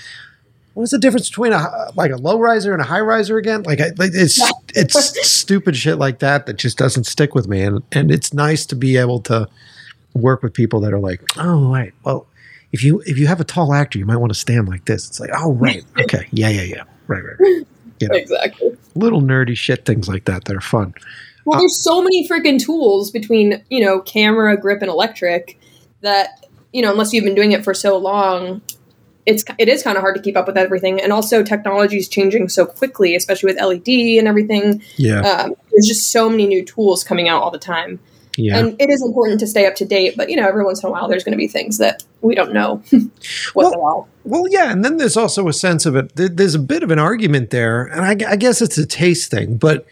what's 0.74 0.92
the 0.92 0.98
difference 0.98 1.30
between 1.30 1.54
a 1.54 1.92
like 1.96 2.12
a 2.12 2.18
low 2.18 2.40
riser 2.40 2.74
and 2.74 2.82
a 2.82 2.86
high 2.86 3.00
riser 3.00 3.38
again? 3.38 3.64
Like, 3.64 3.80
I, 3.80 3.92
like 3.98 4.12
it's 4.14 4.40
it's 4.76 5.30
stupid 5.30 5.76
shit 5.76 5.98
like 5.98 6.20
that 6.20 6.46
that 6.46 6.58
just 6.58 6.78
doesn't 6.78 7.06
stick 7.06 7.36
with 7.36 7.48
me, 7.48 7.62
and 7.62 7.84
and 7.92 8.12
it's 8.12 8.34
nice 8.34 8.66
to 8.68 8.76
be 8.76 8.98
able 8.98 9.20
to 9.22 9.48
work 10.14 10.44
with 10.44 10.54
people 10.54 10.80
that 10.82 10.94
are 10.94 11.00
like, 11.00 11.22
oh 11.38 11.72
right, 11.72 11.94
well, 12.04 12.28
if 12.72 12.84
you 12.84 13.02
if 13.06 13.18
you 13.18 13.28
have 13.28 13.40
a 13.40 13.46
tall 13.46 13.74
actor, 13.74 14.00
you 14.00 14.06
might 14.06 14.18
want 14.18 14.32
to 14.32 14.40
stand 14.40 14.68
like 14.68 14.86
this. 14.86 15.08
It's 15.08 15.20
like, 15.20 15.32
oh 15.36 15.54
right, 15.54 15.84
okay, 16.00 16.28
yeah, 16.32 16.50
yeah, 16.50 16.64
yeah, 16.64 16.84
right, 17.08 17.24
right, 17.24 17.40
right. 17.40 17.64
You 18.00 18.08
know, 18.10 18.16
Exactly. 18.16 18.76
little 18.96 19.22
nerdy 19.22 19.56
shit 19.56 19.86
things 19.86 20.08
like 20.10 20.26
that 20.26 20.46
that 20.46 20.56
are 20.56 20.62
fun. 20.62 20.94
Well, 21.46 21.58
uh, 21.58 21.60
there's 21.60 21.78
so 21.78 22.02
many 22.02 22.28
freaking 22.28 22.60
tools 22.60 23.12
between, 23.12 23.64
you 23.70 23.84
know, 23.84 24.02
camera, 24.02 24.58
grip, 24.58 24.82
and 24.82 24.90
electric 24.90 25.60
that, 26.02 26.46
you 26.72 26.82
know, 26.82 26.92
unless 26.92 27.14
you've 27.14 27.24
been 27.24 27.36
doing 27.36 27.52
it 27.52 27.64
for 27.64 27.74
so 27.74 27.98
long, 27.98 28.62
it's 29.26 29.44
it 29.58 29.70
is 29.70 29.84
kind 29.84 29.98
of 29.98 30.02
hard 30.02 30.16
to 30.16 30.22
keep 30.22 30.36
up 30.36 30.48
with 30.48 30.58
everything. 30.58 31.02
And 31.02 31.12
also, 31.12 31.44
technology 31.44 31.98
is 31.98 32.08
changing 32.08 32.50
so 32.50 32.66
quickly, 32.66 33.16
especially 33.16 33.54
with 33.54 33.62
LED 33.62 34.18
and 34.20 34.28
everything. 34.28 34.82
Yeah, 34.98 35.22
Um, 35.22 35.56
there's 35.72 35.88
just 35.88 36.12
so 36.12 36.30
many 36.30 36.48
new 36.48 36.64
tools 36.66 37.04
coming 37.04 37.30
out 37.30 37.42
all 37.42 37.52
the 37.52 37.60
time. 37.60 38.00
Yeah. 38.38 38.58
And 38.58 38.76
it 38.82 38.90
is 38.90 39.04
important 39.04 39.40
to 39.42 39.48
stay 39.48 39.68
up 39.68 39.76
to 39.76 39.86
date, 39.86 40.16
but 40.18 40.30
you 40.30 40.36
know, 40.36 40.48
every 40.48 40.66
once 40.66 40.82
in 40.82 40.90
a 40.90 40.92
while 40.92 41.08
there's 41.08 41.24
going 41.24 41.34
to 41.34 41.38
be 41.38 41.48
things 41.48 41.78
that 41.78 42.04
we 42.22 42.34
don't 42.34 42.52
know 42.52 42.82
what 43.54 43.78
Well-. 43.78 44.08
Well, 44.26 44.46
yeah, 44.50 44.72
and 44.72 44.84
then 44.86 44.98
there's 44.98 45.18
also 45.18 45.48
a 45.48 45.54
sense 45.54 45.86
of 45.86 45.96
it. 45.96 46.16
There's 46.16 46.56
a 46.56 46.60
bit 46.60 46.82
of 46.82 46.92
an 46.92 47.00
argument 47.00 47.50
there, 47.50 47.84
and 47.84 48.02
I, 48.02 48.32
I 48.32 48.36
guess 48.38 48.62
it's 48.62 48.78
a 48.78 48.86
taste 48.86 49.30
thing, 49.30 49.58
but 49.58 49.86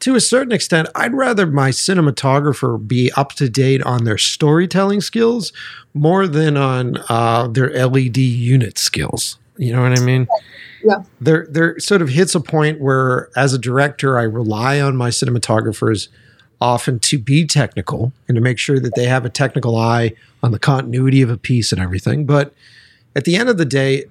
to 0.00 0.14
a 0.14 0.20
certain 0.20 0.52
extent, 0.52 0.88
I'd 0.94 1.14
rather 1.14 1.46
my 1.46 1.70
cinematographer 1.70 2.86
be 2.86 3.10
up 3.12 3.32
to 3.34 3.48
date 3.48 3.82
on 3.82 4.04
their 4.04 4.18
storytelling 4.18 5.00
skills 5.00 5.52
more 5.94 6.26
than 6.26 6.56
on 6.56 6.98
uh, 7.08 7.48
their 7.48 7.70
LED 7.70 8.18
unit 8.18 8.78
skills. 8.78 9.38
You 9.56 9.72
know 9.72 9.82
what 9.82 9.98
I 9.98 10.02
mean? 10.02 10.28
Yeah. 10.84 11.02
There, 11.20 11.46
there 11.50 11.78
sort 11.80 12.00
of 12.00 12.10
hits 12.10 12.34
a 12.34 12.40
point 12.40 12.80
where, 12.80 13.28
as 13.36 13.52
a 13.52 13.58
director, 13.58 14.18
I 14.18 14.22
rely 14.22 14.80
on 14.80 14.96
my 14.96 15.10
cinematographers 15.10 16.08
often 16.60 16.98
to 17.00 17.18
be 17.18 17.44
technical 17.44 18.12
and 18.28 18.36
to 18.36 18.40
make 18.40 18.58
sure 18.58 18.78
that 18.78 18.94
they 18.94 19.06
have 19.06 19.24
a 19.24 19.30
technical 19.30 19.76
eye 19.76 20.12
on 20.42 20.52
the 20.52 20.58
continuity 20.58 21.22
of 21.22 21.30
a 21.30 21.36
piece 21.36 21.72
and 21.72 21.80
everything. 21.80 22.24
But 22.24 22.52
at 23.16 23.24
the 23.24 23.36
end 23.36 23.48
of 23.48 23.58
the 23.58 23.64
day, 23.64 24.04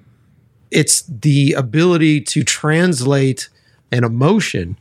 it's 0.70 1.02
the 1.02 1.52
ability 1.54 2.20
to 2.20 2.44
translate 2.44 3.48
an 3.90 4.04
emotion 4.04 4.76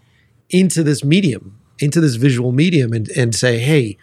into 0.49 0.83
this 0.83 1.03
medium, 1.03 1.59
into 1.79 2.01
this 2.01 2.15
visual 2.15 2.51
medium, 2.51 2.93
and, 2.93 3.09
and 3.09 3.35
say, 3.35 3.59
hey, 3.59 3.97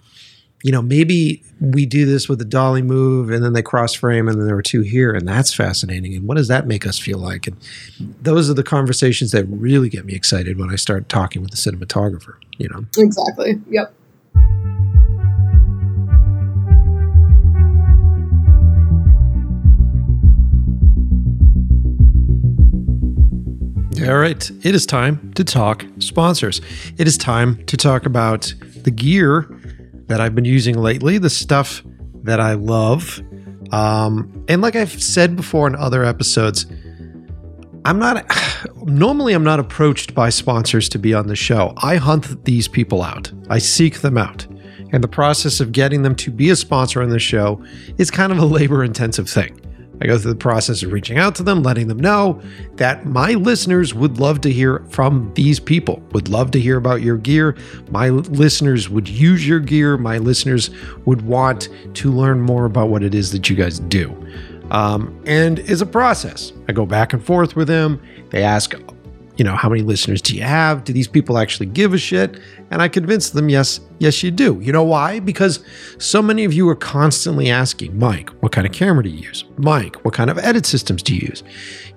you 0.63 0.73
know, 0.73 0.81
maybe 0.81 1.43
we 1.61 1.85
do 1.85 2.07
this 2.07 2.27
with 2.27 2.41
a 2.41 2.45
dolly 2.45 2.81
move 2.81 3.31
and 3.31 3.45
then 3.45 3.53
they 3.53 3.61
cross 3.61 3.93
frame 3.93 4.29
and 4.29 4.41
then 4.41 4.47
there 4.47 4.57
are 4.57 4.63
two 4.63 4.81
here, 4.81 5.13
and 5.13 5.29
that's 5.29 5.53
fascinating. 5.53 6.15
And 6.15 6.27
what 6.27 6.37
does 6.37 6.49
that 6.49 6.67
make 6.67 6.87
us 6.87 6.99
feel 6.99 7.19
like? 7.19 7.47
And 7.47 7.57
those 7.99 8.49
are 8.49 8.55
the 8.55 8.63
conversations 8.63 9.31
that 9.33 9.45
really 9.45 9.91
get 9.91 10.07
me 10.07 10.15
excited 10.15 10.59
when 10.59 10.71
I 10.71 10.77
start 10.77 11.11
talking 11.11 11.43
with 11.43 11.51
the 11.51 11.59
cinematographer, 11.59 12.37
you 12.57 12.69
know. 12.69 12.87
Exactly. 12.97 13.61
Yep. 13.69 13.95
All 24.03 24.17
right, 24.19 24.51
it 24.65 24.75
is 24.75 24.87
time 24.87 25.33
to 25.35 25.45
talk 25.45 25.85
sponsors. 26.01 26.61
It 26.99 27.07
is 27.07 27.17
time 27.17 27.65
to 27.67 27.77
talk 27.77 28.07
about 28.07 28.53
the 28.83 28.91
gear 28.91 29.47
that 30.09 30.21
I've 30.21 30.35
been 30.35 30.45
using 30.45 30.77
lately, 30.77 31.17
the 31.17 31.31
stuff 31.31 31.81
that 32.25 32.41
I 32.41 32.55
love. 32.55 33.23
Um, 33.71 34.45
and 34.49 34.61
like 34.61 34.75
I've 34.75 35.01
said 35.01 35.37
before 35.37 35.69
in 35.69 35.77
other 35.77 36.05
episodes, 36.05 36.67
I'm 37.85 38.01
not 38.01 38.27
normally 38.83 39.33
I'm 39.33 39.45
not 39.45 39.61
approached 39.61 40.13
by 40.13 40.29
sponsors 40.29 40.89
to 40.91 40.99
be 40.99 41.15
on 41.15 41.29
the 41.29 41.37
show. 41.37 41.73
I 41.77 41.97
hunt 41.97 42.45
these 42.45 42.67
people 42.67 43.01
out. 43.01 43.31
I 43.49 43.59
seek 43.59 44.01
them 44.01 44.19
out. 44.19 44.45
And 44.93 45.05
the 45.05 45.09
process 45.09 45.61
of 45.61 45.71
getting 45.71 46.03
them 46.03 46.17
to 46.17 46.33
be 46.33 46.51
a 46.51 46.57
sponsor 46.57 47.01
on 47.01 47.11
the 47.11 47.21
show 47.21 47.65
is 47.97 48.11
kind 48.11 48.33
of 48.33 48.39
a 48.39 48.45
labor 48.59 48.83
intensive 48.83 49.31
thing. 49.31 49.61
I 50.01 50.07
go 50.07 50.19
through 50.19 50.33
the 50.33 50.39
process 50.39 50.83
of 50.83 50.93
reaching 50.93 51.19
out 51.19 51.35
to 51.37 51.43
them, 51.43 51.63
letting 51.63 51.89
them 51.89 51.99
know 51.99 52.41
that 52.75 53.07
my 53.07 53.33
listeners 53.35 53.95
would 53.95 54.19
love 54.19 54.41
to 54.43 54.51
hear 54.51 54.85
from 54.89 55.33
these 55.35 55.61
people, 55.61 56.03
would 56.13 56.29
love 56.29 56.51
to 56.53 56.61
hear 56.61 56.77
about 56.77 57.01
your 57.03 57.17
gear. 57.17 57.57
My 57.91 58.11
listeners 58.11 58.91
would 58.91 59.09
use 59.09 59.47
your 59.47 59.61
gear. 59.61 59.97
My 59.97 60.19
listeners 60.19 60.71
would 61.07 61.23
want 61.23 61.69
to 61.95 62.13
learn 62.13 62.41
more 62.41 62.65
about 62.65 62.89
what 62.89 63.03
it 63.03 63.15
is 63.15 63.33
that 63.33 63.49
you 63.49 63.57
guys 63.57 63.79
do. 63.79 64.15
Um, 64.71 65.23
and 65.27 65.59
it's 65.61 65.81
a 65.81 65.87
process. 65.87 66.53
I 66.69 66.73
go 66.73 66.87
back 66.87 67.13
and 67.13 67.25
forth 67.25 67.55
with 67.55 67.69
them. 67.69 68.03
They 68.31 68.43
ask, 68.43 68.75
you 69.37 69.45
know, 69.45 69.57
how 69.57 69.69
many 69.69 69.83
listeners 69.83 70.23
do 70.23 70.35
you 70.37 70.43
have? 70.43 70.85
Do 70.85 70.93
these 70.93 71.09
people 71.09 71.39
actually 71.39 71.67
give 71.67 71.93
a 71.93 71.99
shit? 71.99 72.39
And 72.71 72.81
I 72.81 72.89
convince 72.89 73.31
them, 73.31 73.49
yes, 73.49 73.81
yes, 73.99 74.23
you 74.23 74.31
do. 74.31 74.61
You 74.61 74.73
know 74.73 74.85
why? 74.85 75.21
Because 75.21 75.65
so 75.99 76.23
many 76.23 76.45
of 76.45 76.53
you 76.53 76.69
are 76.69 76.77
constantly 76.77 77.51
asking, 77.51 77.99
Mike, 77.99 78.31
what 78.41 78.53
kind 78.53 78.67
of 78.67 78.73
camera 78.73 79.03
do 79.03 79.09
you 79.09 79.19
use? 79.19 79.45
Mike, 79.57 79.97
what 80.05 80.15
kind 80.15 80.31
of 80.31 80.39
edit 80.39 80.67
systems 80.67 81.03
do 81.03 81.15
you 81.15 81.29
use? 81.29 81.43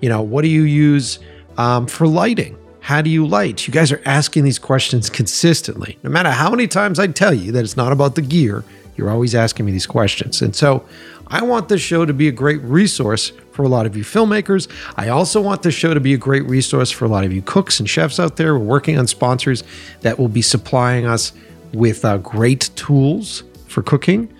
You 0.02 0.10
know, 0.10 0.22
what 0.22 0.42
do 0.42 0.48
you 0.48 0.64
use 0.64 1.20
um, 1.58 1.86
for 1.86 2.08
lighting? 2.08 2.58
How 2.80 3.02
do 3.02 3.10
you 3.10 3.28
light? 3.28 3.68
You 3.68 3.74
guys 3.74 3.92
are 3.92 4.02
asking 4.06 4.44
these 4.44 4.60
questions 4.60 5.10
consistently. 5.10 6.00
No 6.04 6.10
matter 6.10 6.32
how 6.32 6.50
many 6.50 6.68
times 6.68 7.00
I 7.00 7.08
tell 7.08 7.34
you 7.34 7.52
that 7.52 7.64
it's 7.64 7.78
not 7.78 7.92
about 7.92 8.16
the 8.16 8.22
gear, 8.22 8.64
you're 8.96 9.12
always 9.12 9.36
asking 9.36 9.66
me 9.66 9.72
these 9.72 9.86
questions. 9.86 10.42
And 10.42 10.56
so 10.56 10.86
I 11.28 11.44
want 11.44 11.70
this 11.70 11.82
show 11.82 12.06
to 12.06 12.14
be 12.14 12.28
a 12.28 12.32
great 12.32 12.62
resource 12.62 13.32
for 13.58 13.64
a 13.64 13.68
lot 13.68 13.88
of 13.88 13.98
you 13.98 14.04
filmmakers. 14.04 14.72
I 14.98 15.10
also 15.10 15.42
want 15.42 15.64
this 15.64 15.74
show 15.74 15.96
to 15.96 16.00
be 16.00 16.14
a 16.14 16.18
great 16.18 16.44
resource 16.44 16.92
for 16.92 17.06
a 17.06 17.08
lot 17.08 17.26
of 17.26 17.34
you 17.34 17.42
cooks 17.42 17.80
and 17.80 17.90
chefs 17.90 18.20
out 18.20 18.36
there. 18.36 18.54
We're 18.54 18.64
working 18.64 19.00
on 19.00 19.08
sponsors 19.08 19.64
that 20.02 20.20
will 20.20 20.28
be 20.28 20.44
supplying 20.44 21.08
us 21.08 21.34
with 21.74 22.06
uh, 22.06 22.20
great 22.20 22.70
tools 22.76 23.44
for 23.66 23.82
cooking. 23.82 24.32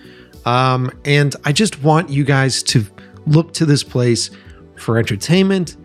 Um, 0.46 0.92
and 1.04 1.34
I 1.44 1.50
just 1.50 1.82
want 1.82 2.10
you 2.10 2.22
guys 2.22 2.62
to 2.62 2.86
look 3.26 3.52
to 3.54 3.66
this 3.66 3.82
place 3.82 4.30
for 4.76 4.98
entertainment 4.98 5.76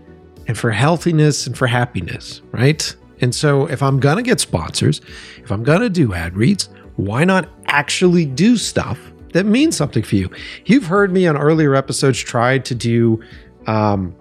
and 0.47 0.55
for 0.55 0.69
healthiness 0.69 1.47
and 1.47 1.57
for 1.57 1.65
happiness, 1.65 2.43
right? 2.51 2.95
And 3.19 3.34
so 3.34 3.65
if 3.65 3.81
I'm 3.81 3.99
going 3.99 4.17
to 4.17 4.23
get 4.23 4.41
sponsors, 4.41 5.01
if 5.39 5.51
I'm 5.51 5.63
going 5.63 5.81
to 5.81 5.89
do 5.89 6.13
ad 6.13 6.38
reads, 6.38 6.69
why 6.97 7.23
not 7.23 7.49
actually 7.65 8.27
do 8.27 8.57
stuff 8.57 8.99
that 9.34 9.45
means 9.45 9.75
something 9.75 10.03
for 10.03 10.15
you? 10.15 10.29
You've 10.65 10.86
heard 10.86 11.11
me 11.11 11.27
on 11.27 11.38
earlier 11.38 11.75
episodes 11.75 12.19
try 12.19 12.59
to 12.59 12.75
do 12.75 13.21
um 13.67 14.15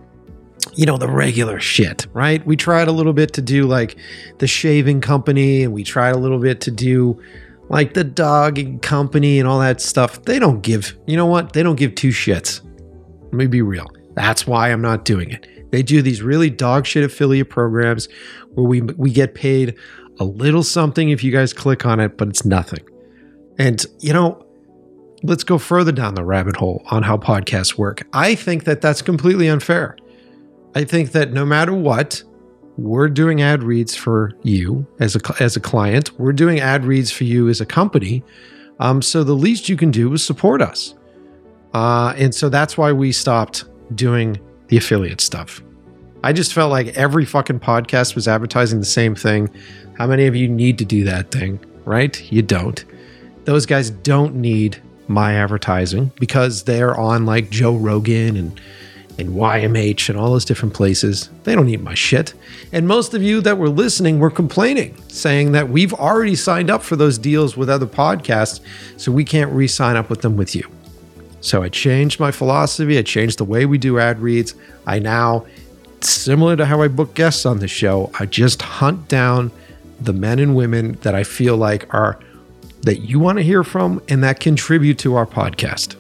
you 0.75 0.87
know 0.87 0.97
the 0.97 1.09
regular 1.09 1.61
shit, 1.61 2.07
right? 2.13 2.45
We 2.47 2.57
tried 2.57 2.89
a 2.89 2.93
little 2.93 3.13
bit 3.13 3.33
to 3.35 3.43
do 3.43 3.67
like 3.67 3.97
the 4.39 4.47
shaving 4.47 5.01
company 5.01 5.63
and 5.63 5.73
we 5.73 5.85
tried 5.85 6.15
a 6.15 6.19
little 6.19 6.39
bit 6.39 6.61
to 6.63 6.71
do 6.71 7.21
like 7.69 7.95
the 7.95 8.05
dog 8.05 8.83
company 8.83 9.39
and 9.39 9.49
all 9.49 9.59
that 9.61 9.81
stuff. 9.81 10.23
They 10.23 10.39
don't 10.39 10.63
give, 10.63 10.97
you 11.07 11.17
know 11.17 11.27
what? 11.27 11.53
They 11.53 11.63
don't 11.63 11.77
give 11.77 11.95
two 11.95 12.11
shits. 12.11 12.61
Let 13.25 13.33
me 13.33 13.47
be 13.47 13.63
real. 13.63 13.91
That's 14.15 14.47
why 14.47 14.69
I'm 14.69 14.83
not 14.83 15.05
doing 15.05 15.31
it. 15.31 15.47
They 15.71 15.83
do 15.83 16.03
these 16.03 16.23
really 16.23 16.51
dog 16.51 16.85
shit 16.87 17.03
affiliate 17.03 17.49
programs 17.49 18.09
where 18.55 18.67
we 18.67 18.83
we 18.83 19.11
get 19.11 19.35
paid 19.35 19.75
a 20.21 20.25
little 20.25 20.63
something 20.63 21.09
if 21.09 21.25
you 21.25 21.33
guys 21.33 21.55
click 21.55 21.87
on 21.87 21.99
it, 21.99 22.19
but 22.19 22.29
it's 22.29 22.45
nothing. 22.45 22.85
And 23.59 23.85
you 24.01 24.13
know, 24.13 24.45
let's 25.23 25.45
go 25.45 25.59
further 25.59 25.93
down 25.93 26.15
the 26.15 26.25
rabbit 26.25 26.57
hole 26.57 26.83
on 26.91 27.03
how 27.03 27.17
podcasts 27.17 27.79
work. 27.79 28.03
I 28.13 28.35
think 28.35 28.65
that 28.65 28.81
that's 28.81 29.03
completely 29.03 29.49
unfair. 29.49 29.97
I 30.75 30.85
think 30.85 31.13
that 31.13 31.33
no 31.33 31.45
matter 31.45 31.75
what, 31.75 32.23
we're 32.79 33.09
doing 33.09 33.43
ad 33.43 33.63
reads 33.63 33.95
for 33.95 34.33
you 34.43 34.87
as 34.99 35.15
a 35.15 35.21
as 35.41 35.57
a 35.57 35.61
client. 35.61 36.19
We're 36.19 36.33
doing 36.33 36.61
ad 36.61 36.85
reads 36.85 37.11
for 37.13 37.25
you 37.25 37.49
as 37.49 37.61
a 37.61 37.67
company. 37.67 38.25
Um, 38.81 39.03
so 39.03 39.23
the 39.23 39.35
least 39.35 39.69
you 39.69 39.77
can 39.77 39.91
do 39.91 40.13
is 40.15 40.25
support 40.25 40.63
us. 40.63 40.95
Uh, 41.75 42.15
and 42.17 42.35
so 42.35 42.49
that's 42.49 42.77
why 42.77 42.93
we 42.93 43.13
stopped 43.13 43.65
doing 43.95 44.41
the 44.69 44.77
affiliate 44.77 45.21
stuff. 45.21 45.63
I 46.25 46.33
just 46.33 46.53
felt 46.53 46.71
like 46.71 46.89
every 46.97 47.25
fucking 47.25 47.61
podcast 47.61 48.15
was 48.15 48.27
advertising 48.27 48.79
the 48.79 48.87
same 48.87 49.15
thing. 49.15 49.51
How 49.99 50.07
many 50.07 50.27
of 50.27 50.35
you 50.35 50.49
need 50.49 50.79
to 50.79 50.85
do 50.85 51.05
that 51.05 51.31
thing, 51.31 51.61
right? 51.85 52.21
You 52.33 52.43
don't. 52.43 52.85
Those 53.45 53.67
guys 53.67 53.91
don't 53.91 54.37
need 54.37 54.81
my 55.09 55.35
advertising 55.35 56.13
because 56.19 56.65
they're 56.65 56.99
on 56.99 57.27
like 57.27 57.51
Joe 57.51 57.77
Rogan 57.77 58.37
and 58.37 58.61
and 59.19 59.31
YMH 59.31 60.09
and 60.09 60.19
all 60.19 60.31
those 60.31 60.45
different 60.45 60.75
places. 60.75 61.29
They 61.45 61.55
don't 61.55 61.67
need 61.67 61.83
my 61.83 61.95
shit. 61.95 62.35
And 62.73 62.89
most 62.89 63.15
of 63.15 63.23
you 63.23 63.41
that 63.43 63.59
were 63.59 63.69
listening 63.69 64.19
were 64.19 64.31
complaining, 64.31 64.97
saying 65.09 65.53
that 65.53 65.69
we've 65.69 65.93
already 65.93 66.35
signed 66.35 66.71
up 66.71 66.83
for 66.83 66.97
those 66.97 67.19
deals 67.19 67.57
with 67.57 67.69
other 67.69 67.87
podcasts, 67.87 68.61
so 68.97 69.13
we 69.13 69.25
can't 69.25 69.53
re 69.53 69.69
sign 69.69 69.97
up 69.97 70.09
with 70.09 70.23
them 70.23 70.37
with 70.37 70.55
you. 70.55 70.67
So 71.41 71.63
I 71.63 71.69
changed 71.69 72.21
my 72.21 72.31
philosophy. 72.31 72.99
I 72.99 73.03
changed 73.03 73.39
the 73.39 73.45
way 73.45 73.67
we 73.67 73.77
do 73.77 73.99
ad 73.99 74.21
reads. 74.21 74.55
I 74.87 74.99
now, 74.99 75.45
similar 76.01 76.57
to 76.57 76.65
how 76.65 76.83
I 76.83 76.89
book 76.89 77.15
guests 77.15 77.45
on 77.45 77.59
the 77.59 77.69
show, 77.69 78.11
I 78.19 78.27
just 78.27 78.63
hunt 78.63 79.09
down 79.09 79.51
the 80.01 80.13
men 80.13 80.39
and 80.39 80.55
women 80.55 80.99
that 81.03 81.15
I 81.15 81.25
feel 81.25 81.57
like 81.57 81.93
are 81.93 82.19
that 82.83 83.01
you 83.01 83.19
want 83.19 83.39
to 83.39 83.45
hear 83.45 83.65
from 83.65 84.03
and 84.09 84.23
that 84.25 84.41
contribute 84.41 84.99
to 84.99 85.15
our 85.15 85.27
podcast. 85.27 85.97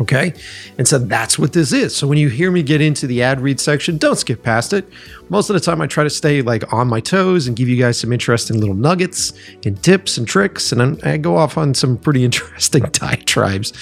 Okay. 0.00 0.34
And 0.76 0.88
so 0.88 0.98
that's 0.98 1.38
what 1.38 1.52
this 1.52 1.72
is. 1.72 1.94
So 1.94 2.06
when 2.06 2.18
you 2.18 2.28
hear 2.28 2.50
me 2.50 2.62
get 2.62 2.80
into 2.80 3.06
the 3.06 3.22
ad 3.22 3.40
read 3.40 3.60
section, 3.60 3.96
don't 3.96 4.16
skip 4.16 4.42
past 4.42 4.72
it. 4.72 4.88
Most 5.28 5.50
of 5.50 5.54
the 5.54 5.60
time, 5.60 5.80
I 5.80 5.86
try 5.86 6.02
to 6.02 6.10
stay 6.10 6.42
like 6.42 6.72
on 6.72 6.88
my 6.88 7.00
toes 7.00 7.46
and 7.46 7.56
give 7.56 7.68
you 7.68 7.76
guys 7.76 7.98
some 8.00 8.12
interesting 8.12 8.58
little 8.58 8.74
nuggets 8.74 9.32
and 9.64 9.80
tips 9.82 10.18
and 10.18 10.26
tricks. 10.26 10.72
And 10.72 11.02
I 11.04 11.16
go 11.16 11.36
off 11.36 11.56
on 11.56 11.74
some 11.74 11.96
pretty 11.96 12.24
interesting 12.24 12.82
diatribes 12.90 13.72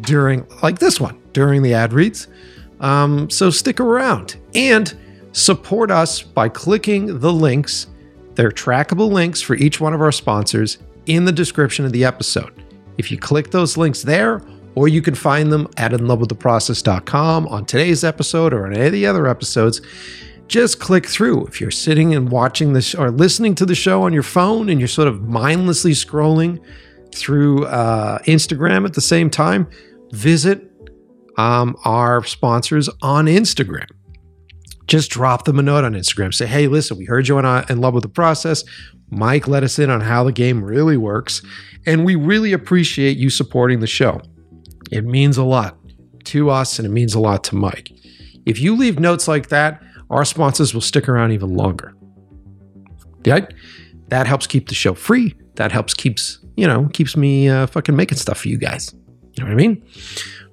during, 0.00 0.46
like 0.62 0.78
this 0.78 1.00
one, 1.00 1.20
during 1.32 1.62
the 1.62 1.74
ad 1.74 1.92
reads. 1.92 2.28
Um, 2.80 3.28
so 3.28 3.50
stick 3.50 3.80
around 3.80 4.36
and 4.54 4.96
support 5.32 5.90
us 5.90 6.22
by 6.22 6.48
clicking 6.48 7.18
the 7.18 7.32
links. 7.32 7.88
They're 8.36 8.52
trackable 8.52 9.10
links 9.10 9.42
for 9.42 9.54
each 9.56 9.80
one 9.80 9.92
of 9.92 10.00
our 10.00 10.12
sponsors 10.12 10.78
in 11.08 11.24
the 11.24 11.32
description 11.32 11.84
of 11.84 11.92
the 11.92 12.04
episode. 12.04 12.64
If 12.98 13.10
you 13.10 13.18
click 13.18 13.50
those 13.50 13.76
links 13.76 14.02
there, 14.02 14.42
or 14.78 14.86
you 14.86 15.02
can 15.02 15.16
find 15.16 15.50
them 15.50 15.66
at 15.76 15.90
inlovewiththeprocess.com 15.90 17.48
on 17.48 17.64
today's 17.64 18.04
episode 18.04 18.52
or 18.52 18.64
on 18.64 18.74
any 18.74 18.86
of 18.86 18.92
the 18.92 19.06
other 19.06 19.26
episodes. 19.26 19.80
just 20.46 20.78
click 20.78 21.04
through. 21.04 21.44
If 21.46 21.60
you're 21.60 21.72
sitting 21.72 22.14
and 22.14 22.30
watching 22.30 22.74
this 22.74 22.94
or 22.94 23.10
listening 23.10 23.56
to 23.56 23.66
the 23.66 23.74
show 23.74 24.04
on 24.04 24.12
your 24.12 24.22
phone 24.22 24.68
and 24.68 24.80
you're 24.80 24.86
sort 24.86 25.08
of 25.08 25.22
mindlessly 25.22 25.90
scrolling 25.90 26.60
through 27.12 27.66
uh, 27.66 28.20
Instagram 28.20 28.86
at 28.86 28.94
the 28.94 29.00
same 29.00 29.30
time, 29.30 29.68
visit 30.12 30.70
um, 31.38 31.76
our 31.84 32.22
sponsors 32.24 32.88
on 33.02 33.26
Instagram. 33.26 33.88
Just 34.86 35.10
drop 35.10 35.44
them 35.44 35.58
a 35.58 35.62
note 35.62 35.84
on 35.84 35.94
Instagram. 35.94 36.32
Say, 36.32 36.46
hey, 36.46 36.68
listen, 36.68 36.96
we 36.96 37.04
heard 37.04 37.28
you 37.28 37.36
on 37.36 37.44
uh, 37.44 37.66
In 37.68 37.80
Love 37.80 37.94
with 37.94 38.04
the 38.04 38.08
Process. 38.08 38.62
Mike 39.10 39.48
let 39.48 39.62
us 39.62 39.78
in 39.78 39.90
on 39.90 40.00
how 40.00 40.24
the 40.24 40.32
game 40.32 40.62
really 40.62 40.96
works. 40.96 41.42
And 41.86 42.04
we 42.04 42.14
really 42.14 42.52
appreciate 42.52 43.16
you 43.16 43.30
supporting 43.30 43.80
the 43.80 43.86
show. 43.86 44.20
It 44.90 45.04
means 45.04 45.36
a 45.36 45.44
lot 45.44 45.76
to 46.24 46.50
us 46.50 46.78
and 46.78 46.86
it 46.86 46.90
means 46.90 47.14
a 47.14 47.20
lot 47.20 47.44
to 47.44 47.56
Mike. 47.56 47.92
If 48.46 48.60
you 48.60 48.76
leave 48.76 48.98
notes 48.98 49.28
like 49.28 49.48
that, 49.48 49.82
our 50.10 50.24
sponsors 50.24 50.74
will 50.74 50.80
stick 50.80 51.08
around 51.08 51.32
even 51.32 51.54
longer. 51.54 51.94
Right? 53.26 53.52
That 54.08 54.26
helps 54.26 54.46
keep 54.46 54.68
the 54.68 54.74
show 54.74 54.94
free. 54.94 55.34
That 55.56 55.72
helps 55.72 55.92
keeps, 55.92 56.38
you 56.56 56.66
know, 56.66 56.88
keeps 56.92 57.16
me 57.16 57.48
uh, 57.48 57.66
fucking 57.66 57.96
making 57.96 58.18
stuff 58.18 58.40
for 58.40 58.48
you 58.48 58.58
guys. 58.58 58.94
You 59.34 59.44
know 59.44 59.50
what 59.50 59.52
I 59.52 59.56
mean? 59.56 59.84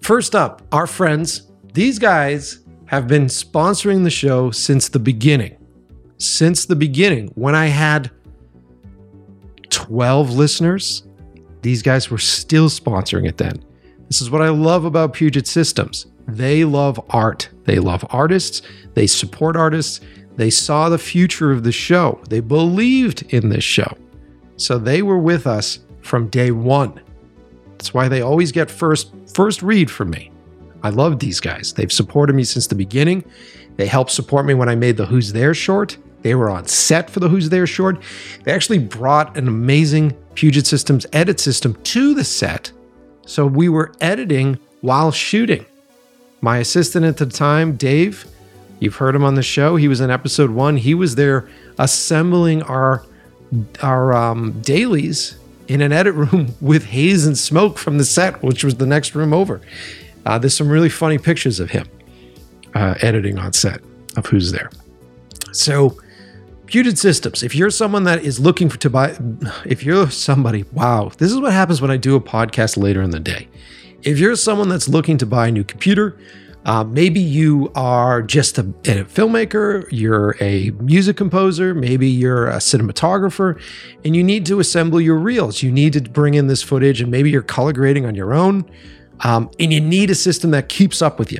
First 0.01 0.35
up, 0.35 0.61
our 0.71 0.87
friends. 0.87 1.49
These 1.73 1.99
guys 1.99 2.63
have 2.87 3.07
been 3.07 3.25
sponsoring 3.25 4.03
the 4.03 4.09
show 4.09 4.51
since 4.51 4.89
the 4.89 4.99
beginning. 4.99 5.57
Since 6.17 6.65
the 6.65 6.75
beginning, 6.75 7.27
when 7.35 7.55
I 7.55 7.67
had 7.67 8.11
12 9.85 10.31
listeners, 10.31 11.03
these 11.61 11.83
guys 11.83 12.09
were 12.09 12.17
still 12.17 12.69
sponsoring 12.69 13.27
it 13.27 13.37
then. 13.37 13.63
This 14.07 14.21
is 14.21 14.31
what 14.31 14.41
I 14.41 14.49
love 14.49 14.85
about 14.85 15.13
Puget 15.13 15.45
Systems. 15.45 16.07
They 16.27 16.65
love 16.65 16.99
art, 17.11 17.49
they 17.65 17.77
love 17.77 18.03
artists, 18.09 18.63
they 18.95 19.05
support 19.05 19.55
artists, 19.55 20.01
they 20.37 20.49
saw 20.49 20.89
the 20.89 20.97
future 20.97 21.51
of 21.51 21.63
the 21.63 21.71
show, 21.71 22.19
they 22.29 22.39
believed 22.39 23.31
in 23.33 23.49
this 23.49 23.63
show. 23.63 23.95
So 24.57 24.79
they 24.79 25.03
were 25.03 25.19
with 25.19 25.45
us 25.45 25.79
from 26.01 26.29
day 26.29 26.49
one. 26.49 26.99
That's 27.71 27.93
why 27.93 28.07
they 28.07 28.21
always 28.21 28.51
get 28.51 28.71
first 28.71 29.13
first 29.35 29.61
read 29.61 29.91
from 29.91 30.09
me. 30.09 30.31
I 30.81 30.89
love 30.89 31.19
these 31.19 31.39
guys. 31.39 31.73
They've 31.73 31.91
supported 31.91 32.35
me 32.35 32.43
since 32.43 32.67
the 32.67 32.75
beginning. 32.75 33.23
They 33.75 33.85
helped 33.85 34.11
support 34.11 34.45
me 34.45 34.53
when 34.55 34.69
I 34.69 34.75
made 34.75 34.97
the 34.97 35.05
Who's 35.05 35.33
There 35.33 35.53
short. 35.53 35.97
They 36.25 36.33
were 36.33 36.49
on 36.49 36.65
set 36.65 37.11
for 37.11 37.19
the 37.19 37.29
Who's 37.29 37.49
There 37.49 37.67
short. 37.67 38.01
They 38.45 38.51
actually 38.51 38.79
brought 38.79 39.37
an 39.37 39.47
amazing 39.47 40.17
Puget 40.33 40.65
Systems 40.65 41.05
edit 41.13 41.39
system 41.39 41.75
to 41.83 42.15
the 42.15 42.23
set. 42.23 42.71
So 43.27 43.45
we 43.45 43.69
were 43.69 43.91
editing 44.01 44.57
while 44.81 45.11
shooting. 45.11 45.67
My 46.41 46.57
assistant 46.57 47.05
at 47.05 47.17
the 47.17 47.27
time, 47.27 47.75
Dave, 47.75 48.25
you've 48.79 48.95
heard 48.95 49.13
him 49.13 49.23
on 49.23 49.35
the 49.35 49.43
show. 49.43 49.75
He 49.75 49.87
was 49.87 50.01
in 50.01 50.09
episode 50.09 50.49
one. 50.49 50.77
He 50.77 50.95
was 50.95 51.13
there 51.13 51.47
assembling 51.77 52.63
our 52.63 53.05
our 53.83 54.11
um, 54.11 54.59
dailies 54.61 55.37
in 55.67 55.79
an 55.79 55.91
edit 55.91 56.15
room 56.15 56.55
with 56.59 56.85
haze 56.85 57.27
and 57.27 57.37
smoke 57.37 57.77
from 57.77 57.99
the 57.99 58.03
set, 58.03 58.41
which 58.41 58.63
was 58.63 58.77
the 58.77 58.87
next 58.87 59.13
room 59.13 59.31
over. 59.31 59.61
Uh, 60.25 60.39
there's 60.39 60.57
some 60.57 60.69
really 60.69 60.89
funny 60.89 61.19
pictures 61.19 61.59
of 61.59 61.69
him 61.69 61.87
uh, 62.73 62.95
editing 63.01 63.37
on 63.37 63.53
set 63.53 63.79
of 64.17 64.25
who's 64.25 64.51
there. 64.51 64.71
So, 65.51 65.99
Puget 66.67 66.97
Systems. 66.97 67.43
If 67.43 67.55
you're 67.55 67.69
someone 67.69 68.03
that 68.05 68.23
is 68.23 68.39
looking 68.39 68.69
for 68.69 68.77
to 68.77 68.89
buy, 68.89 69.17
if 69.65 69.83
you're 69.83 70.09
somebody, 70.09 70.63
wow, 70.73 71.11
this 71.17 71.31
is 71.31 71.39
what 71.39 71.53
happens 71.53 71.81
when 71.81 71.91
I 71.91 71.97
do 71.97 72.15
a 72.15 72.21
podcast 72.21 72.77
later 72.77 73.01
in 73.01 73.11
the 73.11 73.19
day. 73.19 73.47
If 74.01 74.19
you're 74.19 74.35
someone 74.35 74.69
that's 74.69 74.87
looking 74.87 75.17
to 75.19 75.25
buy 75.25 75.47
a 75.47 75.51
new 75.51 75.63
computer, 75.63 76.17
uh, 76.65 76.83
maybe 76.83 77.19
you 77.19 77.71
are 77.75 78.23
just 78.23 78.57
a, 78.57 78.61
a, 78.61 79.05
filmmaker, 79.05 79.87
you're 79.91 80.35
a 80.41 80.71
music 80.71 81.15
composer, 81.15 81.75
maybe 81.75 82.09
you're 82.09 82.47
a 82.47 82.57
cinematographer, 82.57 83.61
and 84.03 84.15
you 84.15 84.23
need 84.23 84.47
to 84.47 84.59
assemble 84.59 84.99
your 84.99 85.17
reels. 85.17 85.61
You 85.61 85.71
need 85.71 85.93
to 85.93 86.01
bring 86.01 86.33
in 86.33 86.47
this 86.47 86.63
footage, 86.63 87.01
and 87.01 87.11
maybe 87.11 87.29
you're 87.29 87.43
color 87.43 87.71
grading 87.71 88.07
on 88.07 88.15
your 88.15 88.33
own, 88.33 88.69
um, 89.19 89.51
and 89.59 89.71
you 89.71 89.79
need 89.79 90.09
a 90.09 90.15
system 90.15 90.51
that 90.51 90.67
keeps 90.67 91.03
up 91.03 91.19
with 91.19 91.31
you. 91.31 91.39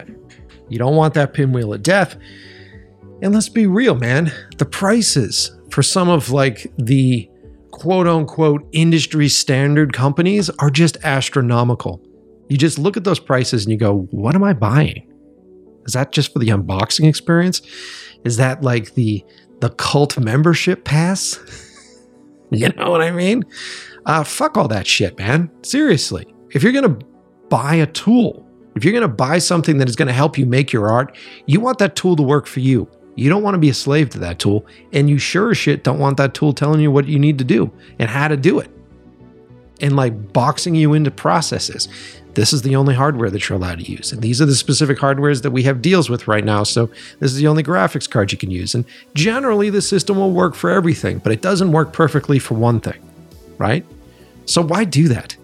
You 0.70 0.78
don't 0.78 0.96
want 0.96 1.16
that 1.16 1.34
pinwheel 1.34 1.74
of 1.74 1.82
death. 1.82 2.16
And 3.22 3.34
let's 3.34 3.50
be 3.50 3.66
real, 3.66 3.96
man. 3.96 4.32
The 4.58 4.66
prices 4.66 5.58
for 5.72 5.82
some 5.82 6.10
of 6.10 6.30
like 6.30 6.72
the 6.78 7.30
quote 7.72 8.08
unquote 8.08 8.68
industry 8.72 9.30
standard 9.30 9.94
companies 9.94 10.50
are 10.60 10.70
just 10.70 10.98
astronomical. 11.04 12.02
You 12.50 12.58
just 12.58 12.78
look 12.78 12.98
at 12.98 13.04
those 13.04 13.20
prices 13.20 13.64
and 13.64 13.72
you 13.72 13.78
go, 13.78 14.08
what 14.12 14.36
am 14.36 14.44
I 14.44 14.54
buying? 14.54 15.12
Is 15.86 15.94
that 15.94 16.12
just 16.12 16.34
for 16.34 16.40
the 16.40 16.50
unboxing 16.50 17.08
experience? 17.08 17.62
Is 18.24 18.38
that 18.38 18.64
like 18.64 18.94
the 18.96 19.24
the 19.62 19.70
cult 19.70 20.20
membership 20.20 20.84
pass? 20.84 21.40
you 22.52 22.70
know 22.70 22.92
what 22.92 23.02
I 23.02 23.12
mean? 23.12 23.44
Uh, 24.06 24.24
fuck 24.24 24.58
all 24.58 24.68
that 24.68 24.86
shit, 24.86 25.18
man. 25.18 25.50
Seriously. 25.64 26.26
If 26.52 26.64
you're 26.64 26.74
gonna 26.74 26.98
buy 27.50 27.76
a 27.76 27.88
tool, 27.88 28.48
if 28.76 28.84
you're 28.84 28.94
gonna 28.94 29.08
buy 29.08 29.38
something 29.38 29.78
that 29.78 29.90
is 29.90 29.96
gonna 29.96 30.14
help 30.14 30.38
you 30.38 30.46
make 30.46 30.72
your 30.72 30.90
art, 30.90 31.18
you 31.46 31.60
want 31.60 31.80
that 31.80 31.96
tool 31.96 32.16
to 32.16 32.24
work 32.24 32.46
for 32.46 32.60
you. 32.60 32.90
You 33.16 33.30
don't 33.30 33.44
want 33.44 33.56
to 33.56 33.60
be 33.60 33.70
a 33.70 33.74
slave 33.74 34.10
to 34.12 34.20
that 34.20 34.40
tool, 34.40 34.66
and 34.92 35.10
you 35.10 35.18
sure 35.18 35.52
as 35.52 35.58
shit 35.58 35.84
don't 35.84 36.00
want 36.00 36.18
that 36.18 36.34
tool 36.34 36.54
telling 36.54 36.82
you 36.82 36.92
what 36.92 37.08
you 37.08 37.18
need 37.18 37.38
to 37.38 37.44
do 37.44 37.72
and 37.98 38.10
how 38.10 38.28
to 38.28 38.38
do 38.38 38.60
it. 38.60 38.70
And 39.82 39.96
like 39.96 40.34
boxing 40.34 40.76
you 40.76 40.94
into 40.94 41.12
processes 41.12 41.88
this 42.36 42.52
is 42.54 42.62
the 42.62 42.76
only 42.76 42.94
hardware 42.94 43.30
that 43.30 43.50
you're 43.50 43.58
allowed 43.58 43.80
to 43.80 43.92
use. 43.92 44.12
And 44.12 44.22
these 44.22 44.42
are 44.42 44.46
the 44.46 44.56
specific 44.56 45.00
hardwares 45.00 45.42
that 45.42 45.52
we 45.52 45.64
have 45.64 45.82
deals 45.82 46.10
with 46.10 46.28
right 46.28 46.44
now. 46.44 46.64
So 46.64 46.88
this 47.20 47.32
is 47.32 47.38
the 47.38 47.48
only 47.48 47.64
graphics 47.64 48.10
card 48.10 48.32
you 48.32 48.38
can 48.38 48.52
use. 48.52 48.76
And 48.76 48.86
generally, 49.14 49.70
the 49.70 49.82
system 49.82 50.18
will 50.18 50.32
work 50.32 50.54
for 50.54 50.70
everything, 50.70 51.20
but 51.20 51.32
it 51.32 51.42
doesn't 51.42 51.72
work 51.72 51.94
perfectly 51.94 52.38
for 52.38 52.54
one 52.54 52.80
thing, 52.80 53.02
right? 53.58 53.86
So 54.46 54.62
why 54.62 54.84
do 54.84 55.08
that? 55.08 55.36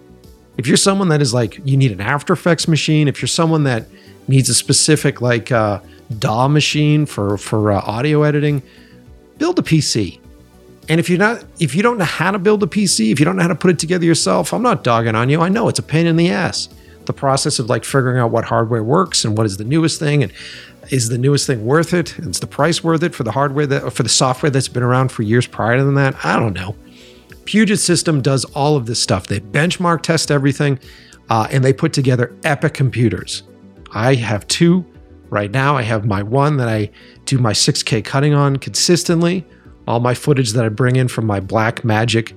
If 0.58 0.66
you're 0.66 0.76
someone 0.76 1.08
that 1.08 1.22
is 1.22 1.32
like, 1.32 1.60
you 1.64 1.76
need 1.76 1.92
an 1.92 2.00
After 2.00 2.34
Effects 2.34 2.68
machine, 2.68 3.08
if 3.08 3.20
you're 3.22 3.26
someone 3.26 3.64
that 3.64 3.86
needs 4.28 4.48
a 4.48 4.54
specific 4.54 5.20
like 5.20 5.50
uh, 5.52 5.80
DAW 6.18 6.48
machine 6.48 7.06
for 7.06 7.36
for 7.38 7.72
uh, 7.72 7.80
audio 7.80 8.22
editing, 8.22 8.62
build 9.38 9.58
a 9.58 9.62
PC. 9.62 10.18
And 10.88 10.98
if 10.98 11.08
you're 11.08 11.18
not, 11.18 11.44
if 11.60 11.74
you 11.74 11.82
don't 11.82 11.98
know 11.98 12.04
how 12.04 12.32
to 12.32 12.38
build 12.38 12.62
a 12.62 12.66
PC, 12.66 13.12
if 13.12 13.18
you 13.20 13.24
don't 13.24 13.36
know 13.36 13.42
how 13.42 13.48
to 13.48 13.54
put 13.54 13.70
it 13.70 13.78
together 13.78 14.04
yourself, 14.04 14.52
I'm 14.52 14.62
not 14.62 14.82
dogging 14.82 15.14
on 15.14 15.30
you. 15.30 15.40
I 15.40 15.48
know 15.48 15.68
it's 15.68 15.78
a 15.78 15.82
pain 15.82 16.06
in 16.06 16.16
the 16.16 16.30
ass 16.30 16.68
the 17.06 17.12
process 17.12 17.58
of 17.58 17.68
like 17.68 17.84
figuring 17.84 18.18
out 18.18 18.30
what 18.30 18.44
hardware 18.44 18.82
works 18.82 19.24
and 19.24 19.36
what 19.36 19.46
is 19.46 19.56
the 19.56 19.64
newest 19.64 19.98
thing 19.98 20.22
and 20.22 20.32
is 20.90 21.08
the 21.08 21.18
newest 21.18 21.46
thing 21.46 21.64
worth 21.64 21.94
it? 21.94 22.18
Is 22.18 22.40
the 22.40 22.46
price 22.46 22.82
worth 22.82 23.02
it 23.02 23.14
for 23.14 23.22
the 23.22 23.32
hardware 23.32 23.66
that 23.66 23.92
for 23.92 24.02
the 24.02 24.08
software 24.08 24.50
that's 24.50 24.68
been 24.68 24.82
around 24.82 25.12
for 25.12 25.22
years 25.22 25.46
prior 25.46 25.76
to 25.76 25.84
that? 25.84 26.24
I 26.24 26.38
don't 26.38 26.54
know. 26.54 26.74
Puget 27.44 27.78
System 27.78 28.20
does 28.20 28.44
all 28.46 28.76
of 28.76 28.86
this 28.86 29.00
stuff. 29.00 29.26
They 29.26 29.40
benchmark 29.40 30.02
test 30.02 30.30
everything, 30.30 30.78
uh, 31.28 31.48
and 31.50 31.64
they 31.64 31.72
put 31.72 31.92
together 31.92 32.34
epic 32.44 32.74
computers. 32.74 33.42
I 33.92 34.14
have 34.14 34.46
two 34.48 34.84
right 35.28 35.50
now. 35.50 35.76
I 35.76 35.82
have 35.82 36.04
my 36.04 36.22
one 36.22 36.56
that 36.58 36.68
I 36.68 36.90
do 37.24 37.38
my 37.38 37.52
6K 37.52 38.04
cutting 38.04 38.34
on 38.34 38.56
consistently. 38.56 39.46
All 39.86 40.00
my 40.00 40.14
footage 40.14 40.52
that 40.52 40.64
I 40.64 40.68
bring 40.68 40.96
in 40.96 41.08
from 41.08 41.26
my 41.26 41.40
Blackmagic 41.40 42.32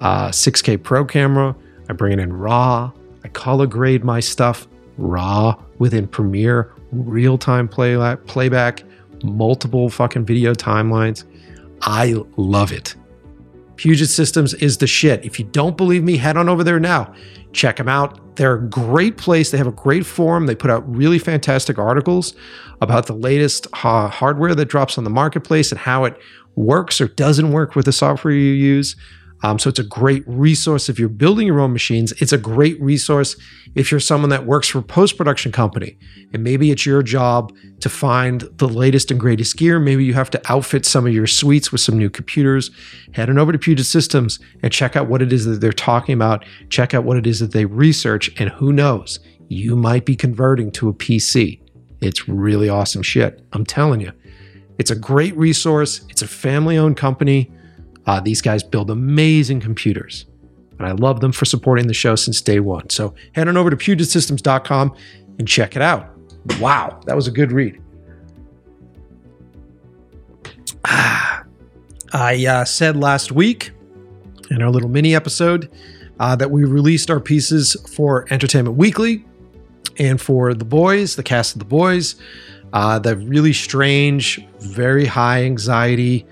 uh, 0.00 0.28
6K 0.28 0.82
Pro 0.82 1.04
camera, 1.04 1.54
I 1.88 1.92
bring 1.92 2.12
it 2.12 2.18
in 2.18 2.32
RAW. 2.32 2.92
I 3.24 3.28
color 3.28 3.66
grade 3.66 4.04
my 4.04 4.20
stuff 4.20 4.68
raw 4.96 5.60
within 5.78 6.06
Premiere, 6.06 6.72
real 6.92 7.38
time 7.38 7.68
play 7.68 7.96
playback, 8.26 8.84
multiple 9.24 9.88
fucking 9.88 10.24
video 10.24 10.54
timelines. 10.54 11.24
I 11.82 12.14
love 12.36 12.72
it. 12.72 12.94
Puget 13.76 14.08
Systems 14.08 14.54
is 14.54 14.78
the 14.78 14.86
shit. 14.86 15.24
If 15.24 15.38
you 15.38 15.44
don't 15.46 15.76
believe 15.76 16.04
me, 16.04 16.16
head 16.16 16.36
on 16.36 16.48
over 16.48 16.62
there 16.62 16.78
now. 16.78 17.12
Check 17.52 17.76
them 17.76 17.88
out. 17.88 18.20
They're 18.36 18.54
a 18.54 18.62
great 18.62 19.16
place. 19.16 19.50
They 19.50 19.58
have 19.58 19.66
a 19.66 19.72
great 19.72 20.04
forum. 20.06 20.46
They 20.46 20.54
put 20.54 20.70
out 20.70 20.82
really 20.92 21.18
fantastic 21.18 21.78
articles 21.78 22.34
about 22.80 23.06
the 23.06 23.14
latest 23.14 23.66
uh, 23.84 24.08
hardware 24.08 24.54
that 24.54 24.66
drops 24.66 24.98
on 24.98 25.04
the 25.04 25.10
marketplace 25.10 25.70
and 25.70 25.80
how 25.80 26.04
it 26.04 26.16
works 26.56 27.00
or 27.00 27.08
doesn't 27.08 27.52
work 27.52 27.74
with 27.74 27.84
the 27.86 27.92
software 27.92 28.34
you 28.34 28.52
use. 28.52 28.96
Um, 29.44 29.58
so 29.58 29.68
it's 29.68 29.78
a 29.78 29.84
great 29.84 30.24
resource 30.26 30.88
if 30.88 30.98
you're 30.98 31.10
building 31.10 31.46
your 31.46 31.60
own 31.60 31.74
machines. 31.74 32.12
It's 32.12 32.32
a 32.32 32.38
great 32.38 32.80
resource 32.80 33.36
if 33.74 33.90
you're 33.90 34.00
someone 34.00 34.30
that 34.30 34.46
works 34.46 34.68
for 34.68 34.78
a 34.78 34.82
post 34.82 35.18
production 35.18 35.52
company 35.52 35.98
and 36.32 36.42
maybe 36.42 36.70
it's 36.70 36.86
your 36.86 37.02
job 37.02 37.54
to 37.80 37.90
find 37.90 38.40
the 38.56 38.66
latest 38.66 39.10
and 39.10 39.20
greatest 39.20 39.58
gear. 39.58 39.78
Maybe 39.78 40.02
you 40.02 40.14
have 40.14 40.30
to 40.30 40.40
outfit 40.50 40.86
some 40.86 41.06
of 41.06 41.12
your 41.12 41.26
suites 41.26 41.70
with 41.70 41.82
some 41.82 41.98
new 41.98 42.08
computers. 42.08 42.70
Head 43.12 43.28
on 43.28 43.38
over 43.38 43.52
to 43.52 43.58
Puget 43.58 43.84
Systems 43.84 44.38
and 44.62 44.72
check 44.72 44.96
out 44.96 45.08
what 45.08 45.20
it 45.20 45.30
is 45.30 45.44
that 45.44 45.60
they're 45.60 45.72
talking 45.72 46.14
about. 46.14 46.46
Check 46.70 46.94
out 46.94 47.04
what 47.04 47.18
it 47.18 47.26
is 47.26 47.40
that 47.40 47.52
they 47.52 47.66
research, 47.66 48.30
and 48.40 48.48
who 48.48 48.72
knows, 48.72 49.20
you 49.48 49.76
might 49.76 50.06
be 50.06 50.16
converting 50.16 50.70
to 50.72 50.88
a 50.88 50.94
PC. 50.94 51.60
It's 52.00 52.26
really 52.30 52.70
awesome 52.70 53.02
shit. 53.02 53.44
I'm 53.52 53.66
telling 53.66 54.00
you. 54.00 54.12
It's 54.78 54.90
a 54.90 54.96
great 54.96 55.36
resource. 55.36 56.00
It's 56.08 56.22
a 56.22 56.26
family 56.26 56.78
owned 56.78 56.96
company. 56.96 57.53
Uh, 58.06 58.20
these 58.20 58.42
guys 58.42 58.62
build 58.62 58.90
amazing 58.90 59.60
computers, 59.60 60.26
and 60.78 60.86
I 60.86 60.92
love 60.92 61.20
them 61.20 61.32
for 61.32 61.44
supporting 61.44 61.86
the 61.86 61.94
show 61.94 62.16
since 62.16 62.40
day 62.40 62.60
one. 62.60 62.90
So 62.90 63.14
head 63.32 63.48
on 63.48 63.56
over 63.56 63.70
to 63.70 63.76
PugetSystems.com 63.76 64.94
and 65.38 65.48
check 65.48 65.76
it 65.76 65.82
out. 65.82 66.10
Wow, 66.60 67.00
that 67.06 67.16
was 67.16 67.26
a 67.26 67.30
good 67.30 67.52
read. 67.52 67.80
I 70.84 72.46
uh, 72.46 72.64
said 72.64 72.96
last 72.96 73.32
week 73.32 73.72
in 74.50 74.62
our 74.62 74.70
little 74.70 74.88
mini 74.88 75.14
episode 75.14 75.70
uh, 76.20 76.36
that 76.36 76.50
we 76.50 76.64
released 76.64 77.10
our 77.10 77.20
pieces 77.20 77.76
for 77.92 78.26
Entertainment 78.30 78.76
Weekly 78.76 79.24
and 79.98 80.20
for 80.20 80.54
The 80.54 80.64
Boys, 80.64 81.16
the 81.16 81.22
cast 81.22 81.54
of 81.54 81.58
The 81.58 81.64
Boys, 81.64 82.16
uh, 82.72 82.98
the 82.98 83.16
really 83.16 83.52
strange, 83.52 84.44
very 84.60 85.06
high 85.06 85.44
anxiety, 85.44 86.26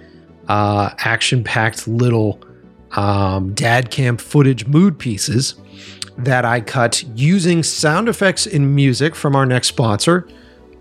uh, 0.48 0.90
action 0.98 1.44
packed 1.44 1.86
little 1.86 2.40
um, 2.92 3.54
dad 3.54 3.90
camp 3.90 4.20
footage 4.20 4.66
mood 4.66 4.98
pieces 4.98 5.54
that 6.18 6.44
I 6.44 6.60
cut 6.60 7.02
using 7.14 7.62
sound 7.62 8.08
effects 8.08 8.46
and 8.46 8.74
music 8.74 9.14
from 9.14 9.34
our 9.34 9.46
next 9.46 9.68
sponsor, 9.68 10.28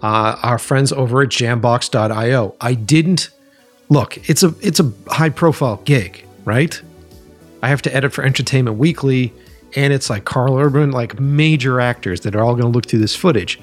uh, 0.02 0.38
our 0.42 0.60
friends 0.60 0.92
over 0.92 1.22
at 1.22 1.30
Jambox.io. 1.30 2.56
I 2.60 2.74
didn't 2.74 3.30
look; 3.90 4.30
it's 4.30 4.44
a 4.44 4.54
it's 4.62 4.80
a 4.80 4.92
high 5.08 5.30
profile 5.30 5.78
gig, 5.86 6.26
right? 6.44 6.82
I 7.64 7.70
have 7.70 7.82
to 7.84 7.96
edit 7.96 8.12
for 8.12 8.24
Entertainment 8.24 8.78
Weekly, 8.78 9.34
and 9.76 9.94
it's 9.94 10.10
like 10.10 10.26
Karl 10.26 10.58
Urban, 10.58 10.92
like 10.92 11.20
major 11.20 11.80
actors 11.80 12.22
that 12.22 12.36
are 12.36 12.44
all 12.44 12.54
going 12.54 12.72
to 12.72 12.76
look 12.76 12.88
through 12.88 13.00
this 13.00 13.16
footage. 13.16 13.60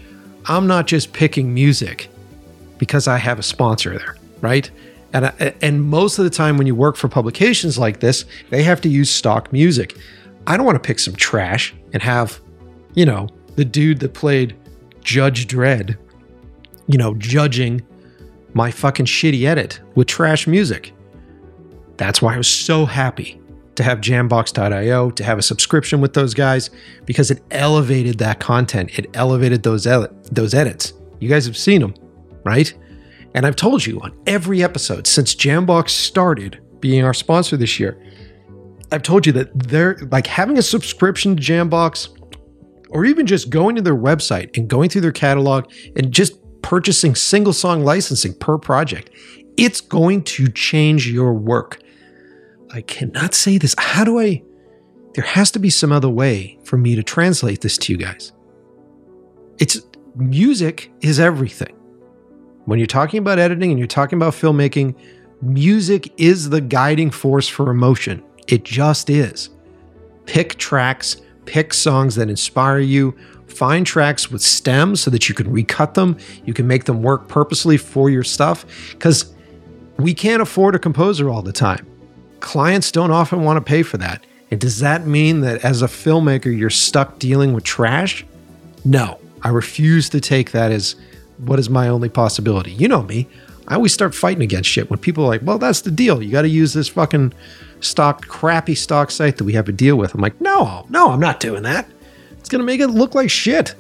I'm 0.47 0.67
not 0.67 0.87
just 0.87 1.13
picking 1.13 1.53
music 1.53 2.09
because 2.79 3.09
I 3.09 3.19
have 3.19 3.39
a 3.39 3.43
sponsor 3.43 3.99
there, 3.99 4.17
right? 4.41 4.71
And 5.13 5.33
and 5.63 5.83
most 5.83 6.19
of 6.19 6.25
the 6.25 6.31
time 6.31 6.59
when 6.59 6.67
you 6.67 6.75
work 6.75 6.97
for 6.97 7.09
publications 7.09 7.79
like 7.79 8.01
this, 8.01 8.25
they 8.51 8.63
have 8.63 8.81
to 8.83 8.89
use 8.89 9.11
stock 9.11 9.53
music. 9.53 9.97
I 10.47 10.57
don't 10.57 10.67
want 10.67 10.83
to 10.83 10.87
pick 10.87 10.99
some 10.99 11.15
trash 11.15 11.75
and 11.93 12.03
have, 12.03 12.41
you 12.95 13.07
know, 13.07 13.29
the 13.57 13.65
dude 13.65 14.01
that 14.01 14.15
played 14.15 14.57
Judge 15.03 15.47
Dredd, 15.47 15.97
you 16.87 16.99
know, 16.99 17.15
judging 17.15 17.83
my 18.55 18.71
fucking 18.71 19.07
shitty 19.07 19.45
edit 19.45 19.81
with 19.95 20.09
trash 20.09 20.47
music. 20.47 20.93
That's 21.97 22.23
why 22.23 22.35
I 22.35 22.39
was 22.39 22.49
so 22.49 22.87
happy 22.87 23.41
to 23.75 23.83
have 23.83 24.01
jambox.io, 24.01 25.11
to 25.11 25.25
have 25.25 25.39
a 25.39 25.43
subscription 25.43 26.01
with 26.01 26.13
those 26.15 26.35
guys 26.35 26.71
because 27.07 27.31
it 27.31 27.43
elevated 27.51 28.19
that 28.19 28.41
content. 28.41 28.99
It 28.99 29.07
elevated 29.15 29.63
those 29.63 29.85
those 29.85 30.55
edits. 30.55 30.93
You 31.21 31.29
guys 31.29 31.47
have 31.47 31.57
seen 31.57 31.81
them, 31.81 31.95
right? 32.45 32.75
And 33.35 33.47
I've 33.47 33.57
told 33.57 33.85
you 33.85 34.01
on 34.01 34.19
every 34.27 34.63
episode 34.63 35.07
since 35.07 35.35
Jambox 35.35 35.91
started 35.91 36.61
being 36.81 37.05
our 37.05 37.15
sponsor 37.15 37.57
this 37.57 37.79
year, 37.79 38.01
I've 38.91 39.03
told 39.03 39.27
you 39.27 39.33
that 39.33 39.57
they're 39.69 39.99
like 40.11 40.27
having 40.27 40.59
a 40.59 40.63
subscription 40.63 41.37
to 41.37 41.43
Jambox 41.43 42.09
or 42.91 43.05
even 43.05 43.27
just 43.27 43.51
going 43.51 43.77
to 43.77 43.83
their 43.83 43.97
website 43.97 44.57
and 44.57 44.69
going 44.69 44.89
through 44.89 45.03
their 45.03 45.13
catalog 45.13 45.71
and 45.97 46.11
just 46.11 46.39
purchasing 46.63 47.15
single 47.15 47.53
song 47.53 47.85
licensing 47.85 48.35
per 48.35 48.59
project. 48.59 49.11
It's 49.57 49.81
going 49.81 50.23
to 50.25 50.49
change 50.49 51.09
your 51.09 51.35
work. 51.35 51.81
I 52.71 52.83
cannot 52.83 53.35
say 53.35 53.59
this. 53.59 53.75
How 53.79 54.05
do 54.05 54.19
I? 54.19 54.43
There 55.15 55.25
has 55.25 55.51
to 55.53 55.59
be 55.59 55.71
some 55.71 55.93
other 55.93 56.09
way 56.09 56.59
for 56.65 56.77
me 56.77 56.95
to 56.95 57.03
translate 57.03 57.61
this 57.61 57.77
to 57.79 57.93
you 57.93 57.99
guys. 57.99 58.33
It's 59.59 59.81
music 60.15 60.93
is 61.01 61.19
everything. 61.19 61.78
When 62.69 62.79
you're 62.79 62.87
talking 62.87 63.17
about 63.17 63.39
editing 63.39 63.71
and 63.71 63.79
you're 63.79 63.89
talking 63.89 64.19
about 64.19 64.35
filmmaking, 64.35 64.95
music 65.41 66.13
is 66.19 66.51
the 66.51 66.61
guiding 66.61 67.11
force 67.11 67.49
for 67.49 67.71
emotion. 67.71 68.23
It 68.47 68.63
just 68.63 69.09
is. 69.09 69.49
Pick 70.27 70.59
tracks, 70.59 71.17
pick 71.47 71.73
songs 71.73 72.17
that 72.17 72.29
inspire 72.29 72.81
you, 72.81 73.17
find 73.47 73.87
tracks 73.87 74.31
with 74.31 74.43
stems 74.43 75.01
so 75.01 75.11
that 75.13 75.31
you 75.31 75.35
can 75.35 75.51
recut 75.51 75.95
them, 75.95 76.19
you 76.45 76.53
can 76.53 76.67
make 76.67 76.85
them 76.85 77.03
work 77.03 77.27
purposely 77.27 77.79
for 77.79 78.11
your 78.11 78.23
stuff 78.23 78.67
because 78.91 79.35
we 79.97 80.13
can't 80.13 80.43
afford 80.43 80.75
a 80.75 80.79
composer 80.79 81.31
all 81.31 81.41
the 81.41 81.55
time. 81.55 81.87
Clients 82.41 82.93
don't 82.93 83.11
often 83.11 83.45
want 83.45 83.57
to 83.57 83.63
pay 83.63 83.83
for 83.83 83.97
that. 83.97 84.27
And 84.51 84.61
does 84.61 84.81
that 84.81 85.07
mean 85.07 85.41
that 85.41 85.65
as 85.65 85.81
a 85.81 85.87
filmmaker, 85.87 86.55
you're 86.55 86.69
stuck 86.69 87.19
dealing 87.19 87.55
with 87.55 87.65
trash? 87.65 88.27
No, 88.85 89.19
I 89.41 89.49
refuse 89.49 90.11
to 90.11 90.21
take 90.21 90.51
that 90.51 90.71
as 90.71 90.97
what 91.39 91.59
is 91.59 91.71
my 91.71 91.89
only 91.89 92.09
possibility. 92.09 92.73
You 92.73 92.89
know 92.89 93.03
me. 93.03 93.29
I 93.69 93.75
always 93.75 93.93
start 93.93 94.15
fighting 94.15 94.43
against 94.43 94.69
shit 94.69 94.89
when 94.89 94.99
people 94.99 95.25
are 95.25 95.29
like, 95.29 95.43
well, 95.43 95.59
that's 95.59 95.83
the 95.83 95.91
deal. 95.91 96.23
You 96.23 96.33
got 96.33 96.43
to 96.43 96.49
use 96.49 96.73
this 96.73 96.89
fucking 96.89 97.35
stock, 97.81 98.27
crappy 98.27 98.75
stock 98.75 99.11
site 99.11 99.37
that 99.37 99.45
we 99.45 99.53
have 99.53 99.67
to 99.67 99.73
deal 99.73 99.97
with. 99.97 100.15
I'm 100.15 100.21
like, 100.23 100.41
no, 100.41 100.87
no, 100.89 101.11
I'm 101.11 101.21
not 101.21 101.39
doing 101.39 101.63
that. 101.65 101.87
It's 102.39 102.49
going 102.49 102.61
to 102.61 102.67
make 102.67 102.81
it 102.81 102.89
look 102.89 103.15
like 103.15 103.31
shit. 103.31 103.75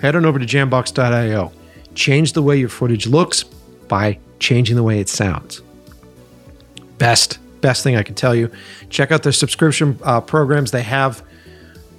Head 0.00 0.16
on 0.16 0.24
over 0.24 0.40
to 0.40 0.44
jambox.io. 0.44 1.52
Change 1.94 2.32
the 2.32 2.42
way 2.42 2.56
your 2.56 2.68
footage 2.68 3.06
looks 3.06 3.44
by 3.86 4.18
changing 4.40 4.74
the 4.74 4.82
way 4.82 4.98
it 4.98 5.08
sounds. 5.08 5.62
Best, 6.98 7.38
best 7.60 7.84
thing 7.84 7.94
I 7.94 8.02
can 8.02 8.16
tell 8.16 8.34
you. 8.34 8.50
Check 8.90 9.12
out 9.12 9.22
their 9.22 9.32
subscription 9.32 9.98
uh, 10.02 10.20
programs 10.20 10.72
they 10.72 10.82
have 10.82 11.22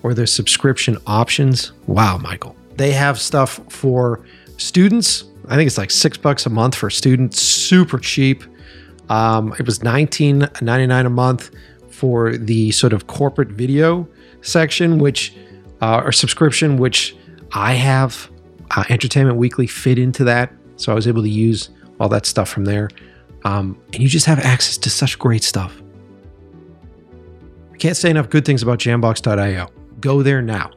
or 0.02 0.14
their 0.14 0.26
subscription 0.26 0.98
options. 1.08 1.72
Wow, 1.88 2.18
Michael. 2.18 2.58
They 2.76 2.92
have 2.92 3.20
stuff 3.20 3.60
for 3.70 4.26
students. 4.58 5.26
I 5.48 5.56
think 5.56 5.68
it's 5.68 5.78
like 5.78 5.92
six 5.92 6.18
bucks 6.18 6.46
a 6.46 6.50
month 6.50 6.76
for 6.76 6.90
students, 6.90 7.42
super 7.42 8.00
cheap. 8.00 8.44
Um, 9.10 9.54
it 9.60 9.66
was 9.66 9.84
nineteen 9.84 10.48
ninety 10.62 10.88
nine 10.88 11.06
a 11.06 11.10
month 11.10 11.52
for 11.90 12.38
the 12.38 12.72
sort 12.72 12.94
of 12.94 13.08
corporate 13.08 13.50
video 13.50 14.08
section, 14.42 14.98
which 14.98 15.36
uh, 15.82 16.02
or 16.04 16.12
subscription, 16.12 16.78
which 16.78 17.16
I 17.52 17.74
have. 17.74 18.30
Uh, 18.76 18.84
Entertainment 18.90 19.38
Weekly 19.38 19.68
fit 19.68 20.00
into 20.00 20.24
that, 20.24 20.52
so 20.78 20.92
I 20.92 20.96
was 20.96 21.08
able 21.08 21.22
to 21.22 21.30
use 21.30 21.70
all 22.00 22.10
that 22.10 22.26
stuff 22.26 22.50
from 22.50 22.66
there. 22.66 22.90
Um, 23.44 23.80
and 23.94 24.02
you 24.02 24.08
just 24.10 24.26
have 24.26 24.40
access 24.40 24.78
to 24.78 24.90
such 24.90 25.20
great 25.20 25.44
stuff. 25.44 25.80
I 27.72 27.78
can't 27.78 27.96
say 27.96 28.10
enough 28.10 28.30
good 28.30 28.46
things 28.46 28.64
about 28.64 28.80
Jambox.io. 28.80 29.68
Go 30.00 30.24
there 30.24 30.42
now. 30.42 30.72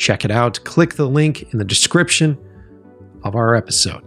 Check 0.00 0.24
it 0.24 0.30
out. 0.30 0.64
Click 0.64 0.94
the 0.94 1.06
link 1.06 1.52
in 1.52 1.58
the 1.58 1.64
description 1.64 2.38
of 3.22 3.36
our 3.36 3.54
episode. 3.54 4.02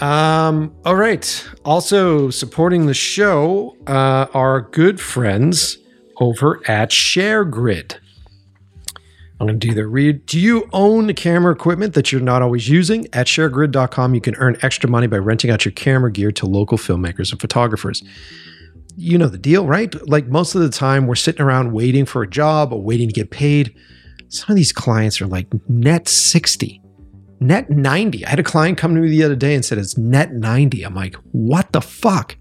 Um, 0.00 0.72
all 0.84 0.94
right. 0.94 1.48
Also 1.64 2.30
supporting 2.30 2.86
the 2.86 2.94
show 2.94 3.76
uh, 3.88 4.26
are 4.32 4.62
good 4.62 5.00
friends 5.00 5.78
over 6.20 6.60
at 6.70 6.90
ShareGrid. 6.90 7.96
I'm 9.40 9.46
going 9.48 9.58
to 9.58 9.66
do 9.66 9.74
the 9.74 9.86
read. 9.86 10.24
Do 10.26 10.38
you 10.38 10.68
own 10.72 11.12
camera 11.14 11.52
equipment 11.52 11.94
that 11.94 12.12
you're 12.12 12.20
not 12.20 12.42
always 12.42 12.68
using? 12.68 13.08
At 13.12 13.26
sharegrid.com, 13.26 14.14
you 14.14 14.20
can 14.20 14.36
earn 14.36 14.56
extra 14.62 14.88
money 14.88 15.08
by 15.08 15.18
renting 15.18 15.50
out 15.50 15.64
your 15.64 15.72
camera 15.72 16.12
gear 16.12 16.30
to 16.32 16.46
local 16.46 16.78
filmmakers 16.78 17.32
and 17.32 17.40
photographers. 17.40 18.04
You 18.96 19.18
know 19.18 19.28
the 19.28 19.38
deal, 19.38 19.66
right? 19.66 19.92
Like 20.08 20.28
most 20.28 20.54
of 20.54 20.60
the 20.60 20.70
time, 20.70 21.08
we're 21.08 21.16
sitting 21.16 21.42
around 21.42 21.72
waiting 21.72 22.04
for 22.04 22.22
a 22.22 22.30
job 22.30 22.72
or 22.72 22.80
waiting 22.80 23.08
to 23.08 23.14
get 23.14 23.30
paid. 23.30 23.76
Some 24.28 24.50
of 24.50 24.56
these 24.56 24.72
clients 24.72 25.20
are 25.20 25.26
like 25.26 25.46
net 25.68 26.06
60, 26.06 26.82
net 27.40 27.70
90. 27.70 28.26
I 28.26 28.30
had 28.30 28.38
a 28.38 28.44
client 28.44 28.76
come 28.76 28.94
to 28.94 29.00
me 29.00 29.08
the 29.08 29.22
other 29.22 29.36
day 29.36 29.54
and 29.54 29.64
said 29.64 29.78
it's 29.78 29.96
net 29.96 30.34
90. 30.34 30.82
I'm 30.82 30.94
like, 30.94 31.16
what 31.32 31.72
the 31.72 31.80
fuck? 31.80 32.36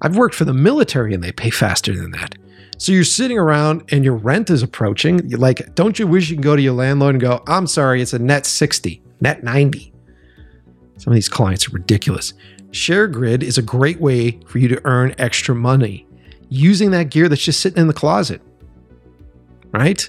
I've 0.00 0.16
worked 0.16 0.34
for 0.34 0.46
the 0.46 0.54
military 0.54 1.12
and 1.12 1.22
they 1.22 1.32
pay 1.32 1.50
faster 1.50 1.94
than 1.94 2.12
that. 2.12 2.36
So 2.78 2.92
you're 2.92 3.04
sitting 3.04 3.36
around 3.36 3.84
and 3.92 4.02
your 4.02 4.16
rent 4.16 4.48
is 4.48 4.62
approaching. 4.62 5.28
You're 5.28 5.38
like, 5.38 5.74
don't 5.74 5.98
you 5.98 6.06
wish 6.06 6.30
you 6.30 6.36
can 6.36 6.42
go 6.42 6.56
to 6.56 6.62
your 6.62 6.72
landlord 6.72 7.16
and 7.16 7.20
go, 7.20 7.42
I'm 7.46 7.66
sorry, 7.66 8.00
it's 8.00 8.14
a 8.14 8.18
net 8.18 8.46
60, 8.46 9.02
net 9.20 9.44
90. 9.44 9.92
Some 10.96 11.12
of 11.12 11.14
these 11.14 11.28
clients 11.28 11.68
are 11.68 11.72
ridiculous. 11.72 12.32
ShareGrid 12.70 13.42
is 13.42 13.58
a 13.58 13.62
great 13.62 14.00
way 14.00 14.40
for 14.46 14.58
you 14.58 14.68
to 14.68 14.80
earn 14.84 15.14
extra 15.18 15.54
money 15.54 16.06
using 16.48 16.92
that 16.92 17.10
gear 17.10 17.28
that's 17.28 17.44
just 17.44 17.60
sitting 17.60 17.80
in 17.80 17.88
the 17.88 17.92
closet. 17.92 18.40
Right? 19.72 20.08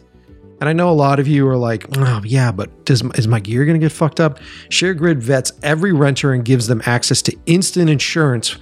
And 0.62 0.70
I 0.70 0.74
know 0.74 0.91
a 0.91 0.93
lot 0.93 1.20
of 1.20 1.28
you 1.28 1.47
are 1.47 1.57
like, 1.57 1.88
oh, 1.97 2.22
yeah, 2.24 2.51
but 2.51 2.86
does, 2.86 3.01
is 3.16 3.28
my 3.28 3.39
gear 3.39 3.66
going 3.66 3.80
to 3.80 3.84
get 3.84 3.91
fucked 3.91 4.20
up? 4.20 4.39
ShareGrid 4.70 5.18
vets 5.18 5.51
every 5.64 5.91
renter 5.91 6.34
and 6.34 6.45
gives 6.45 6.68
them 6.68 6.84
access 6.86 7.24
to 7.24 7.36
instant 7.47 7.89
insurance 7.89 8.57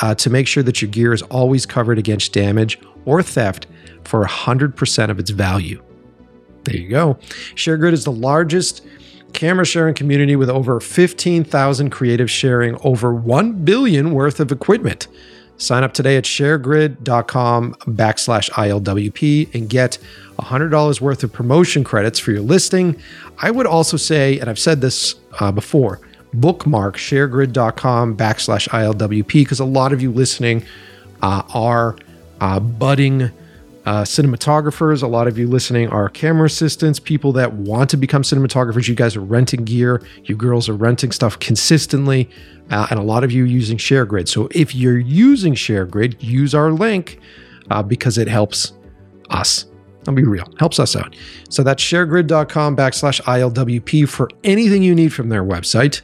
uh, 0.00 0.14
to 0.14 0.30
make 0.30 0.48
sure 0.48 0.62
that 0.62 0.80
your 0.80 0.90
gear 0.90 1.12
is 1.12 1.20
always 1.24 1.66
covered 1.66 1.98
against 1.98 2.32
damage 2.32 2.80
or 3.04 3.22
theft 3.22 3.66
for 4.04 4.24
100% 4.24 5.10
of 5.10 5.18
its 5.18 5.28
value. 5.28 5.82
There 6.64 6.76
you 6.76 6.88
go. 6.88 7.18
ShareGrid 7.54 7.92
is 7.92 8.04
the 8.04 8.12
largest 8.12 8.82
camera 9.34 9.66
sharing 9.66 9.94
community 9.94 10.36
with 10.36 10.48
over 10.48 10.80
15,000 10.80 11.92
creatives 11.92 12.30
sharing 12.30 12.78
over 12.82 13.12
1 13.12 13.62
billion 13.62 14.14
worth 14.14 14.40
of 14.40 14.52
equipment. 14.52 15.06
Sign 15.58 15.84
up 15.84 15.94
today 15.94 16.16
at 16.16 16.24
sharegrid.com 16.24 17.74
backslash 17.74 18.50
ILWP 18.50 19.54
and 19.54 19.68
get 19.68 19.98
$100 20.38 21.00
worth 21.00 21.22
of 21.22 21.32
promotion 21.32 21.84
credits 21.84 22.18
for 22.18 22.32
your 22.32 22.40
listing. 22.40 23.00
I 23.38 23.50
would 23.50 23.66
also 23.66 23.96
say, 23.96 24.38
and 24.40 24.50
I've 24.50 24.58
said 24.58 24.80
this 24.80 25.14
uh, 25.38 25.52
before, 25.52 26.00
bookmark 26.34 26.96
sharegrid.com 26.96 28.16
backslash 28.16 28.68
ILWP 28.68 29.32
because 29.32 29.60
a 29.60 29.64
lot 29.64 29.92
of 29.92 30.02
you 30.02 30.10
listening 30.10 30.64
uh, 31.22 31.42
are 31.54 31.96
uh, 32.40 32.58
budding 32.58 33.30
uh, 33.84 34.02
cinematographers. 34.02 35.02
A 35.02 35.06
lot 35.06 35.26
of 35.26 35.38
you 35.38 35.48
listening 35.48 35.88
are 35.88 36.08
camera 36.08 36.46
assistants, 36.46 36.98
people 36.98 37.32
that 37.32 37.52
want 37.52 37.90
to 37.90 37.96
become 37.96 38.22
cinematographers. 38.22 38.88
You 38.88 38.94
guys 38.94 39.16
are 39.16 39.20
renting 39.20 39.64
gear. 39.64 40.02
You 40.24 40.36
girls 40.36 40.68
are 40.68 40.74
renting 40.74 41.12
stuff 41.12 41.38
consistently, 41.38 42.30
uh, 42.72 42.86
and 42.90 42.98
a 42.98 43.02
lot 43.02 43.22
of 43.22 43.30
you 43.30 43.44
using 43.44 43.76
ShareGrid. 43.76 44.28
So 44.28 44.48
if 44.50 44.74
you're 44.74 44.98
using 44.98 45.54
ShareGrid, 45.54 46.22
use 46.22 46.54
our 46.54 46.72
link 46.72 47.20
uh, 47.70 47.82
because 47.82 48.18
it 48.18 48.26
helps 48.26 48.72
us. 49.30 49.66
I'll 50.08 50.14
be 50.14 50.24
real, 50.24 50.46
helps 50.58 50.80
us 50.80 50.96
out. 50.96 51.14
So 51.48 51.62
that's 51.62 51.82
sharegrid.com 51.82 52.74
backslash 52.74 53.20
ILWP 53.20 54.08
for 54.08 54.28
anything 54.42 54.82
you 54.82 54.94
need 54.94 55.12
from 55.12 55.28
their 55.28 55.44
website. 55.44 56.00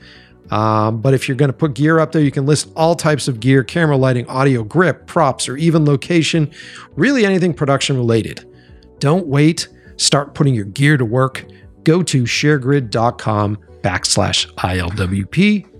Um, 0.52 1.00
but 1.00 1.14
if 1.14 1.26
you're 1.26 1.36
going 1.36 1.50
to 1.50 1.56
put 1.56 1.74
gear 1.74 1.98
up 1.98 2.12
there, 2.12 2.22
you 2.22 2.30
can 2.30 2.46
list 2.46 2.70
all 2.76 2.94
types 2.94 3.28
of 3.28 3.40
gear 3.40 3.64
camera 3.64 3.96
lighting, 3.96 4.26
audio, 4.28 4.62
grip, 4.62 5.06
props, 5.06 5.48
or 5.48 5.56
even 5.56 5.84
location 5.84 6.50
really 6.96 7.24
anything 7.24 7.52
production 7.52 7.96
related. 7.96 8.48
Don't 8.98 9.26
wait. 9.26 9.68
Start 9.96 10.34
putting 10.34 10.54
your 10.54 10.64
gear 10.66 10.96
to 10.96 11.04
work. 11.04 11.44
Go 11.82 12.02
to 12.02 12.22
sharegrid.com 12.22 13.58
backslash 13.82 14.52
ILWP. 14.54 15.77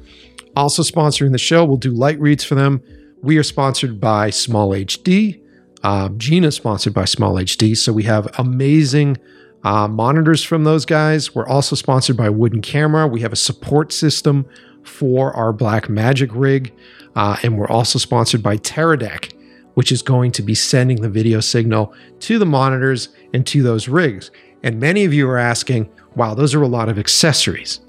Also 0.56 0.82
sponsoring 0.82 1.32
the 1.32 1.38
show, 1.38 1.64
we'll 1.64 1.76
do 1.76 1.90
light 1.90 2.20
reads 2.20 2.44
for 2.44 2.54
them. 2.54 2.82
We 3.22 3.36
are 3.38 3.42
sponsored 3.42 4.00
by 4.00 4.30
SmallHD. 4.30 5.40
Um, 5.82 6.18
Gina 6.18 6.50
sponsored 6.50 6.94
by 6.94 7.04
SmallHD. 7.04 7.76
So 7.76 7.92
we 7.92 8.04
have 8.04 8.28
amazing 8.38 9.18
uh, 9.64 9.88
monitors 9.88 10.42
from 10.42 10.64
those 10.64 10.84
guys. 10.84 11.34
We're 11.34 11.46
also 11.46 11.76
sponsored 11.76 12.16
by 12.16 12.30
Wooden 12.30 12.62
Camera. 12.62 13.06
We 13.06 13.20
have 13.20 13.32
a 13.32 13.36
support 13.36 13.92
system 13.92 14.46
for 14.82 15.32
our 15.34 15.52
Blackmagic 15.52 16.30
rig. 16.32 16.74
Uh, 17.14 17.36
and 17.42 17.58
we're 17.58 17.68
also 17.68 17.98
sponsored 17.98 18.42
by 18.42 18.56
Teradek, 18.58 19.32
which 19.74 19.92
is 19.92 20.02
going 20.02 20.32
to 20.32 20.42
be 20.42 20.54
sending 20.54 21.02
the 21.02 21.10
video 21.10 21.40
signal 21.40 21.94
to 22.20 22.38
the 22.38 22.46
monitors 22.46 23.08
and 23.34 23.46
to 23.48 23.62
those 23.62 23.88
rigs. 23.88 24.30
And 24.62 24.80
many 24.80 25.04
of 25.04 25.12
you 25.12 25.28
are 25.28 25.38
asking, 25.38 25.90
wow, 26.16 26.34
those 26.34 26.54
are 26.54 26.62
a 26.62 26.68
lot 26.68 26.88
of 26.88 26.98
accessories. 26.98 27.80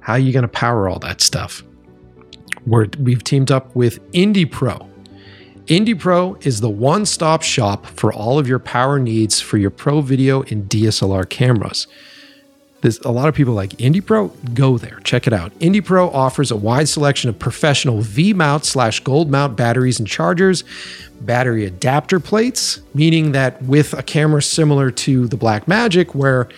How 0.00 0.14
are 0.14 0.18
you 0.18 0.32
going 0.32 0.42
to 0.42 0.48
power 0.48 0.88
all 0.88 0.98
that 1.00 1.20
stuff? 1.20 1.62
We're, 2.66 2.86
we've 2.98 3.24
teamed 3.24 3.50
up 3.50 3.74
with 3.74 4.00
IndiPro. 4.12 4.88
Indie 5.66 5.98
Pro 5.98 6.36
is 6.40 6.60
the 6.60 6.68
one 6.68 7.06
stop 7.06 7.42
shop 7.42 7.86
for 7.86 8.12
all 8.12 8.38
of 8.38 8.48
your 8.48 8.58
power 8.58 8.98
needs 8.98 9.40
for 9.40 9.58
your 9.58 9.70
pro 9.70 10.00
video 10.00 10.42
and 10.42 10.68
DSLR 10.68 11.28
cameras. 11.28 11.86
There's 12.80 12.98
a 13.00 13.10
lot 13.12 13.28
of 13.28 13.36
people 13.36 13.54
like 13.54 13.70
IndiPro. 13.74 14.54
Go 14.54 14.76
there, 14.76 14.98
check 15.04 15.28
it 15.28 15.32
out. 15.32 15.56
IndiPro 15.60 16.12
offers 16.12 16.50
a 16.50 16.56
wide 16.56 16.88
selection 16.88 17.30
of 17.30 17.38
professional 17.38 18.00
V 18.00 18.34
mount 18.34 18.64
slash 18.64 18.98
gold 19.00 19.30
mount 19.30 19.56
batteries 19.56 20.00
and 20.00 20.08
chargers, 20.08 20.64
battery 21.20 21.64
adapter 21.64 22.18
plates, 22.18 22.80
meaning 22.92 23.30
that 23.32 23.62
with 23.62 23.92
a 23.94 24.02
camera 24.02 24.42
similar 24.42 24.90
to 24.90 25.28
the 25.28 25.36
Blackmagic, 25.36 26.12
where 26.16 26.48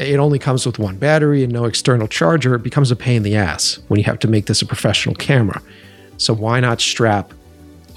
it 0.00 0.18
only 0.18 0.38
comes 0.38 0.64
with 0.64 0.78
one 0.78 0.96
battery 0.96 1.44
and 1.44 1.52
no 1.52 1.66
external 1.66 2.08
charger, 2.08 2.54
it 2.54 2.62
becomes 2.62 2.90
a 2.90 2.96
pain 2.96 3.16
in 3.18 3.22
the 3.22 3.36
ass 3.36 3.78
when 3.88 3.98
you 3.98 4.04
have 4.04 4.18
to 4.20 4.28
make 4.28 4.46
this 4.46 4.62
a 4.62 4.66
professional 4.66 5.14
camera. 5.14 5.60
So 6.16 6.34
why 6.34 6.60
not 6.60 6.80
strap 6.80 7.32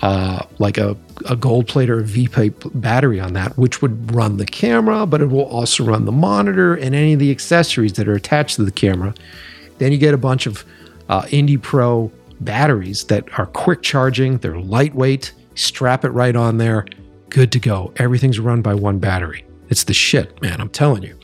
uh, 0.02 0.46
like 0.60 0.78
a, 0.78 0.98
a 1.30 1.36
gold 1.36 1.68
plate 1.68 1.90
or 1.90 2.00
a 2.00 2.04
V-plate 2.04 2.54
battery 2.82 3.22
on 3.22 3.34
that, 3.34 3.58
which 3.58 3.82
would 3.82 4.14
run 4.14 4.36
the 4.36 4.46
camera, 4.46 5.06
but 5.06 5.22
it 5.22 5.28
will 5.28 5.46
also 5.46 5.86
run 5.86 6.04
the 6.04 6.12
monitor 6.12 6.76
and 6.76 6.94
any 6.94 7.14
of 7.14 7.20
the 7.20 7.32
accessories 7.32 7.94
that 7.94 8.08
are 8.08 8.14
attached 8.14 8.58
to 8.58 8.66
the 8.66 8.72
camera. 8.72 9.14
Then 9.78 9.94
you 9.94 9.98
get 9.98 10.14
a 10.14 10.18
bunch 10.18 10.46
of 10.46 10.66
uh, 11.08 11.22
IndiPro 11.24 12.12
batteries 12.42 13.06
that 13.06 13.28
are 13.40 13.46
quick 13.46 13.82
charging, 13.82 14.40
they're 14.40 14.60
lightweight, 14.60 15.32
strap 15.56 16.04
it 16.04 16.10
right 16.10 16.36
on 16.36 16.58
there, 16.58 16.86
good 17.30 17.54
to 17.54 17.60
go. 17.60 17.94
Everything's 17.96 18.40
run 18.40 18.62
by 18.62 18.74
one 18.74 19.00
battery. 19.00 19.46
It's 19.70 19.86
the 19.86 19.94
shit, 19.94 20.42
man, 20.42 20.60
I'm 20.60 20.70
telling 20.70 21.04
you. 21.04 21.18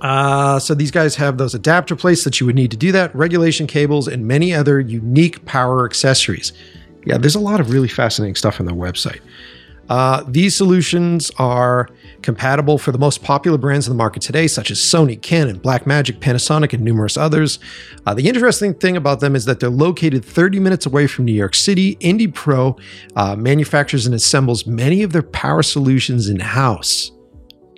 Uh, 0.00 0.58
so 0.58 0.74
these 0.74 0.90
guys 0.90 1.16
have 1.16 1.38
those 1.38 1.54
adapter 1.54 1.96
plates 1.96 2.24
that 2.24 2.40
you 2.40 2.46
would 2.46 2.56
need 2.56 2.70
to 2.70 2.76
do 2.76 2.92
that, 2.92 3.14
regulation 3.14 3.66
cables, 3.66 4.08
and 4.08 4.26
many 4.26 4.52
other 4.52 4.80
unique 4.80 5.44
power 5.44 5.86
accessories 5.86 6.52
yeah, 7.04 7.18
there's 7.18 7.34
a 7.34 7.40
lot 7.40 7.60
of 7.60 7.70
really 7.70 7.88
fascinating 7.88 8.34
stuff 8.34 8.60
on 8.60 8.66
their 8.66 8.74
website. 8.74 9.20
Uh, 9.90 10.24
these 10.26 10.56
solutions 10.56 11.30
are 11.36 11.90
compatible 12.22 12.78
for 12.78 12.90
the 12.90 12.96
most 12.96 13.22
popular 13.22 13.58
brands 13.58 13.86
in 13.86 13.90
the 13.92 13.96
market 13.96 14.22
today, 14.22 14.46
such 14.46 14.70
as 14.70 14.78
Sony, 14.78 15.20
Canon, 15.20 15.60
Blackmagic, 15.60 16.20
Panasonic, 16.20 16.72
and 16.72 16.82
numerous 16.82 17.18
others. 17.18 17.58
Uh, 18.06 18.14
the 18.14 18.26
interesting 18.26 18.72
thing 18.72 18.96
about 18.96 19.20
them 19.20 19.36
is 19.36 19.44
that 19.44 19.60
they're 19.60 19.68
located 19.68 20.24
30 20.24 20.58
minutes 20.58 20.86
away 20.86 21.06
from 21.06 21.26
New 21.26 21.34
York 21.34 21.54
City. 21.54 21.96
IndiPro 21.96 22.80
uh, 23.14 23.36
manufactures 23.36 24.06
and 24.06 24.14
assembles 24.14 24.66
many 24.66 25.02
of 25.02 25.12
their 25.12 25.22
power 25.22 25.62
solutions 25.62 26.30
in 26.30 26.40
house. 26.40 27.10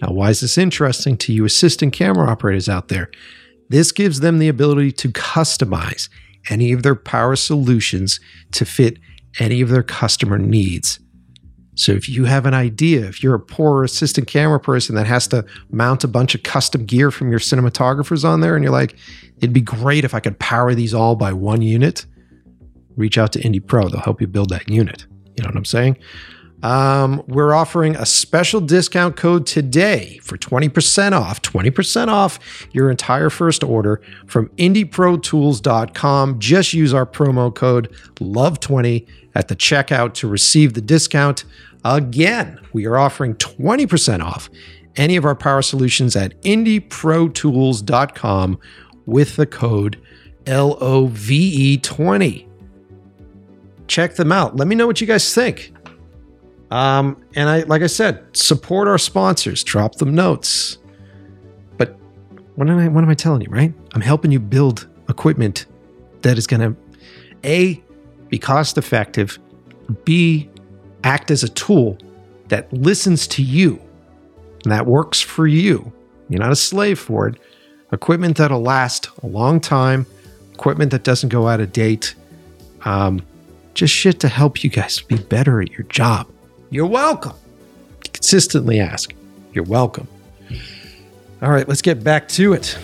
Now, 0.03 0.13
why 0.13 0.31
is 0.31 0.41
this 0.41 0.59
interesting 0.59 1.17
to 1.19 1.33
you 1.33 1.45
assistant 1.45 1.93
camera 1.93 2.29
operators 2.29 2.69
out 2.69 2.89
there? 2.89 3.11
This 3.69 3.93
gives 3.93 4.21
them 4.21 4.39
the 4.39 4.49
ability 4.49 4.93
to 4.93 5.09
customize 5.09 6.09
any 6.49 6.73
of 6.73 6.83
their 6.83 6.95
power 6.95 7.35
solutions 7.37 8.21
to 8.53 8.65
fit 8.65 8.99
any 9.41 9.61
of 9.61 9.69
their 9.69 9.83
customer 9.83 10.39
needs. 10.39 11.01
So 11.75 11.93
if 11.93 12.09
you 12.09 12.25
have 12.25 12.47
an 12.47 12.55
idea, 12.55 13.07
if 13.07 13.23
you're 13.23 13.35
a 13.35 13.41
poor 13.41 13.85
assistant 13.85 14.29
camera 14.29 14.59
person 14.59 14.95
that 14.95 15.07
has 15.07 15.29
to 15.29 15.45
mount 15.71 16.05
a 16.05 16.09
bunch 16.09 16.35
of 16.35 16.43
custom 16.43 16.87
gear 16.87 17.11
from 17.11 17.31
your 17.31 17.39
cinematographers 17.39 18.25
on 18.25 18.41
there, 18.41 18.55
and 18.55 18.65
you're 18.65 18.73
like, 18.73 18.97
it'd 19.39 19.53
be 19.53 19.61
great 19.61 20.05
if 20.05 20.15
I 20.15 20.21
could 20.21 20.39
power 20.39 20.75
these 20.75 20.95
all 20.95 21.17
by 21.17 21.35
one 21.35 21.61
unit, 21.61 22.07
reach 22.97 23.19
out 23.19 23.33
to 23.33 23.41
IndiPro. 23.41 23.91
They'll 23.91 24.01
help 24.01 24.23
you 24.23 24.27
build 24.27 24.49
that 24.51 24.71
unit. 24.71 25.05
You 25.37 25.43
know 25.43 25.49
what 25.49 25.57
I'm 25.57 25.67
saying? 25.67 25.99
Um, 26.63 27.23
we're 27.27 27.55
offering 27.55 27.97
a 27.97 28.07
special 28.07 28.61
discount 28.61 29.17
code 29.17 29.47
today 29.47 30.21
for 30.23 30.39
20% 30.39 31.13
off, 31.13 31.43
20% 31.43 32.09
off 32.09 32.39
your 32.73 32.91
entire 32.91 33.31
first 33.31 33.63
order 33.63 34.01
from 34.27 34.49
indiprotools.com. 34.57 36.39
Just 36.39 36.73
use 36.73 36.95
our 36.95 37.07
promo 37.07 37.55
code 37.55 37.95
LOVE20 38.17 39.07
at 39.35 39.49
the 39.49 39.57
checkout 39.57 40.15
to 40.15 40.27
receive 40.27 40.73
the 40.75 40.81
discount. 40.81 41.45
Again, 41.85 42.59
we 42.73 42.87
are 42.87 42.97
offering 42.97 43.35
20% 43.35 44.23
off 44.23 44.49
any 44.97 45.17
of 45.17 45.27
our 45.27 45.35
power 45.35 45.63
solutions 45.63 46.17
at 46.17 46.41
indiprotools.com 46.43 48.59
with 49.05 49.37
the 49.37 49.47
code 49.47 50.01
LOVE20. 50.47 52.47
Check 53.87 54.17
them 54.17 54.33
out. 54.33 54.57
Let 54.57 54.67
me 54.67 54.75
know 54.75 54.87
what 54.87 55.01
you 55.01 55.07
guys 55.07 55.33
think. 55.33 55.73
Um, 56.71 57.23
and 57.35 57.49
I, 57.49 57.61
like 57.63 57.83
I 57.83 57.87
said, 57.87 58.37
support 58.37 58.89
our 58.89 58.99
sponsors, 58.99 59.63
drop 59.63 59.97
them 59.97 60.15
notes. 60.15 60.79
But 61.77 61.97
what 62.57 62.69
am 62.69 62.79
I, 62.79 62.89
what 62.89 63.05
am 63.05 63.11
I 63.11 63.15
telling 63.15 63.43
you, 63.43 63.51
right? 63.51 63.73
I'm 63.95 64.01
helping 64.01 64.33
you 64.33 64.41
build 64.41 64.89
equipment 65.09 65.67
that 66.23 66.39
is 66.39 66.47
going 66.47 66.61
to, 66.61 66.77
A, 67.45 67.83
be 68.29 68.39
cost 68.39 68.79
effective, 68.79 69.39
B, 70.05 70.51
act 71.05 71.31
as 71.31 71.45
a 71.45 71.49
tool 71.49 71.99
that 72.49 72.73
listens 72.73 73.27
to 73.29 73.43
you 73.43 73.81
and 74.65 74.73
that 74.73 74.87
works 74.87 75.21
for 75.21 75.47
you. 75.47 75.93
You're 76.29 76.41
not 76.41 76.51
a 76.51 76.57
slave 76.57 76.99
for 76.99 77.29
it. 77.29 77.37
Equipment 77.93 78.37
that'll 78.37 78.61
last 78.61 79.09
a 79.23 79.29
long 79.29 79.61
time, 79.61 80.07
equipment 80.53 80.91
that 80.91 81.05
doesn't 81.05 81.29
go 81.29 81.47
out 81.47 81.61
of 81.61 81.73
date. 81.73 82.17
Um, 82.85 83.23
just 83.75 83.95
shit 83.95 84.19
to 84.21 84.29
help 84.29 84.65
you 84.65 84.71
guys 84.71 85.01
be 85.01 85.17
better 85.17 85.61
at 85.61 85.71
your 85.71 85.85
job. 85.85 86.27
You're 86.69 86.87
welcome. 86.87 87.35
Consistently 88.13 88.81
ask. 88.81 89.15
You're 89.53 89.65
welcome. 89.65 90.09
All 91.41 91.51
right, 91.51 91.69
let's 91.69 91.83
get 91.83 92.03
back 92.03 92.29
to 92.31 92.55
it. 92.55 92.77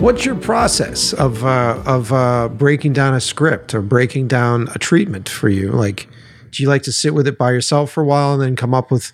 What's 0.00 0.26
your 0.26 0.34
process 0.34 1.12
of 1.14 1.44
uh, 1.44 1.82
of 1.86 2.12
uh, 2.12 2.48
breaking 2.48 2.94
down 2.94 3.14
a 3.14 3.20
script 3.20 3.74
or 3.74 3.80
breaking 3.80 4.28
down 4.28 4.68
a 4.74 4.78
treatment 4.78 5.28
for 5.28 5.48
you? 5.48 5.70
Like, 5.70 6.08
do 6.50 6.62
you 6.62 6.68
like 6.68 6.82
to 6.82 6.92
sit 6.92 7.14
with 7.14 7.26
it 7.26 7.38
by 7.38 7.52
yourself 7.52 7.92
for 7.92 8.02
a 8.02 8.06
while 8.06 8.34
and 8.34 8.42
then 8.42 8.56
come 8.56 8.74
up 8.74 8.90
with 8.90 9.12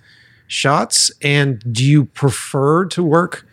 shots? 0.51 1.11
And 1.23 1.63
do 1.73 1.85
you 1.85 2.07
prefer 2.07 2.85
to 2.87 3.03
work 3.03 3.47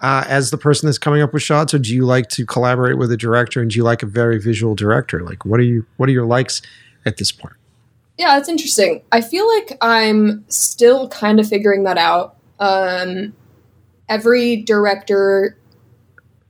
uh, 0.00 0.24
as 0.28 0.50
the 0.50 0.58
person 0.58 0.86
that's 0.86 0.98
coming 0.98 1.22
up 1.22 1.32
with 1.32 1.42
shots, 1.42 1.74
or 1.74 1.78
do 1.78 1.94
you 1.94 2.04
like 2.04 2.28
to 2.28 2.46
collaborate 2.46 2.98
with 2.98 3.10
a 3.10 3.16
director? 3.16 3.60
And 3.60 3.70
do 3.70 3.76
you 3.76 3.84
like 3.84 4.02
a 4.02 4.06
very 4.06 4.38
visual 4.38 4.74
director? 4.74 5.20
Like, 5.20 5.44
what 5.44 5.58
are 5.60 5.64
you 5.64 5.84
what 5.96 6.08
are 6.08 6.12
your 6.12 6.26
likes 6.26 6.62
at 7.06 7.16
this 7.16 7.32
point? 7.32 7.54
Yeah, 8.16 8.38
it's 8.38 8.48
interesting. 8.48 9.02
I 9.10 9.20
feel 9.20 9.48
like 9.48 9.76
I'm 9.80 10.44
still 10.48 11.08
kind 11.08 11.40
of 11.40 11.48
figuring 11.48 11.84
that 11.84 11.98
out. 11.98 12.36
Um, 12.60 13.34
every 14.08 14.56
director 14.56 15.58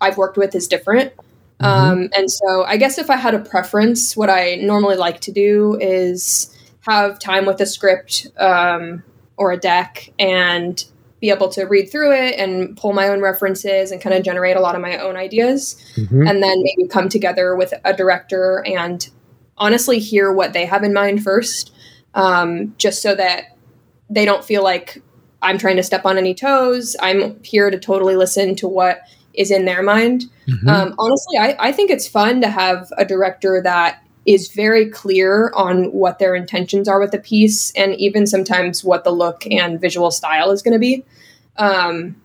I've 0.01 0.19
worked 0.19 0.37
with 0.37 0.55
is 0.55 0.69
different. 0.69 1.13
Mm-hmm. 1.17 1.65
Um, 1.65 2.11
and 2.15 2.31
so 2.31 2.65
I 2.65 2.77
guess 2.77 2.99
if 2.99 3.09
I 3.09 3.17
had 3.17 3.35
a 3.35 3.39
preference, 3.39 4.17
what 4.17 4.29
I 4.29 4.57
normally 4.57 4.97
like 4.97 5.21
to 5.23 5.33
do 5.33 5.79
is 5.81 6.55
have 6.81 7.19
time 7.19 7.47
with 7.47 7.61
a 7.61 7.67
script 7.67 8.27
um, 8.37 9.03
or 9.37 9.53
a 9.53 9.57
deck 9.57 10.11
and 10.19 10.85
be 11.21 11.31
able 11.31 11.49
to 11.49 11.65
read 11.65 11.87
through 11.91 12.13
it 12.13 12.39
and 12.39 12.77
pull 12.77 12.93
my 12.93 13.09
own 13.09 13.21
references 13.21 13.91
and 13.91 14.01
kind 14.01 14.15
of 14.15 14.23
generate 14.23 14.57
a 14.57 14.61
lot 14.61 14.75
of 14.75 14.83
my 14.83 14.99
own 14.99 15.17
ideas 15.17 15.77
Mhm. 15.97 16.29
and 16.29 16.43
then 16.43 16.63
maybe 16.63 16.87
come 16.89 17.09
together 17.09 17.57
with 17.57 17.73
a 17.85 17.95
director 17.95 18.63
and 18.67 19.09
honestly 19.57 19.99
hear 19.99 20.33
what 20.33 20.53
they 20.53 20.67
have 20.67 20.83
in 20.85 20.93
mind 20.93 21.23
first 21.23 21.73
um, 22.15 22.75
just 22.79 23.01
so 23.03 23.15
that 23.15 23.57
they 24.11 24.25
don't 24.25 24.45
feel 24.45 24.63
like 24.63 25.01
i'm 25.43 25.57
trying 25.59 25.77
to 25.77 25.83
step 25.83 26.05
on 26.05 26.19
any 26.19 26.35
toes 26.35 26.95
i'm 27.01 27.43
here 27.43 27.71
to 27.71 27.79
totally 27.79 28.17
listen 28.17 28.55
to 28.55 28.69
what 28.69 29.01
is 29.33 29.51
in 29.51 29.65
their 29.65 29.83
mind 29.83 30.25
Mhm. 30.49 30.69
um, 30.69 30.95
honestly 30.99 31.39
I, 31.39 31.57
I 31.59 31.73
think 31.73 31.91
it's 31.91 32.07
fun 32.07 32.41
to 32.43 32.49
have 32.49 32.89
a 32.99 33.05
director 33.05 33.61
that 33.65 34.03
is 34.27 34.49
very 34.49 34.89
clear 34.89 35.53
on 35.55 35.93
what 35.93 36.19
their 36.19 36.35
intentions 36.35 36.89
are 36.89 36.99
with 37.01 37.11
the 37.11 37.19
piece 37.19 37.71
and 37.73 37.95
even 37.97 38.27
sometimes 38.27 38.83
what 38.83 39.05
the 39.05 39.11
look 39.11 39.47
and 39.51 39.81
visual 39.81 40.11
style 40.11 40.51
is 40.51 40.63
going 40.63 40.73
to 40.73 40.79
be. 40.79 41.05
Um, 41.57 42.17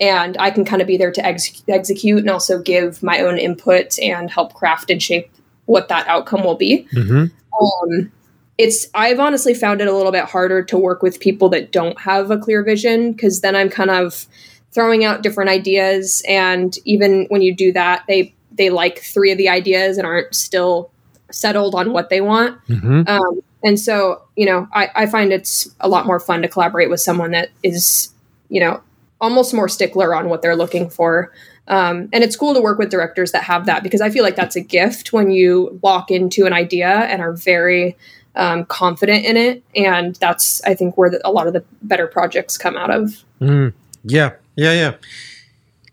and 0.00 0.36
i 0.38 0.50
can 0.50 0.64
kind 0.64 0.82
of 0.82 0.88
be 0.88 0.96
there 0.96 1.12
to 1.12 1.24
ex- 1.24 1.62
execute 1.68 2.18
and 2.18 2.28
also 2.28 2.60
give 2.60 3.00
my 3.00 3.20
own 3.20 3.38
input 3.38 3.96
and 4.00 4.28
help 4.28 4.52
craft 4.52 4.90
and 4.90 5.00
shape 5.00 5.30
what 5.66 5.88
that 5.88 6.06
outcome 6.08 6.42
will 6.42 6.56
be. 6.56 6.86
Mhm. 6.92 7.30
um, 7.60 8.12
it's 8.58 8.88
i've 8.94 9.20
honestly 9.20 9.54
found 9.54 9.80
it 9.80 9.86
a 9.86 9.92
little 9.92 10.10
bit 10.10 10.24
harder 10.24 10.64
to 10.64 10.76
work 10.76 11.00
with 11.00 11.20
people 11.20 11.48
that 11.50 11.70
don't 11.70 11.98
have 12.00 12.32
a 12.32 12.38
clear 12.38 12.64
vision 12.64 13.12
because 13.12 13.40
then 13.40 13.54
i'm 13.54 13.70
kind 13.70 13.90
of 13.90 14.26
throwing 14.74 15.04
out 15.04 15.22
different 15.22 15.50
ideas. 15.50 16.20
And 16.28 16.76
even 16.84 17.26
when 17.28 17.40
you 17.42 17.54
do 17.54 17.72
that 17.72 18.02
they 18.08 18.34
they 18.52 18.70
like 18.70 18.98
three 18.98 19.32
of 19.32 19.38
the 19.38 19.48
ideas 19.48 19.96
and 19.98 20.06
aren't 20.06 20.34
still 20.34 20.90
settled 21.30 21.74
on 21.74 21.92
what 21.92 22.10
they 22.10 22.20
want. 22.20 22.58
Mhm. 22.68 23.08
um, 23.08 23.40
and 23.62 23.80
so 23.80 24.22
you 24.36 24.46
know 24.46 24.68
I, 24.72 24.90
I 24.94 25.06
find 25.06 25.32
it's 25.32 25.68
a 25.80 25.88
lot 25.88 26.06
more 26.06 26.20
fun 26.20 26.42
to 26.42 26.48
collaborate 26.48 26.90
with 26.90 27.00
someone 27.00 27.30
that 27.32 27.50
is 27.62 28.10
you 28.48 28.60
know 28.60 28.80
almost 29.20 29.54
more 29.54 29.68
stickler 29.68 30.14
on 30.14 30.28
what 30.28 30.42
they're 30.42 30.56
looking 30.56 30.90
for. 30.90 31.32
Um, 31.66 32.10
and 32.12 32.22
it's 32.22 32.36
cool 32.36 32.52
to 32.52 32.60
work 32.60 32.78
with 32.78 32.90
directors 32.90 33.32
that 33.32 33.42
have 33.44 33.64
that 33.66 33.82
because 33.82 34.02
i 34.02 34.10
feel 34.10 34.22
like 34.22 34.36
that's 34.36 34.54
a 34.54 34.60
gift 34.60 35.14
when 35.14 35.30
you 35.30 35.78
walk 35.82 36.10
into 36.10 36.44
an 36.44 36.52
idea 36.52 36.88
and 36.88 37.22
are 37.22 37.32
very 37.32 37.96
um, 38.36 38.66
confident 38.66 39.24
in 39.24 39.38
it. 39.38 39.62
And 39.74 40.14
that's 40.16 40.62
i 40.64 40.74
think 40.74 40.98
where 40.98 41.08
the, 41.08 41.26
a 41.26 41.30
lot 41.30 41.46
of 41.46 41.54
the 41.54 41.64
better 41.82 42.06
projects 42.06 42.58
come 42.58 42.76
out 42.76 42.90
of. 42.90 43.24
Mm. 43.40 43.72
Yeah, 44.04 44.32
yeah, 44.56 44.72
yeah, 44.72 44.94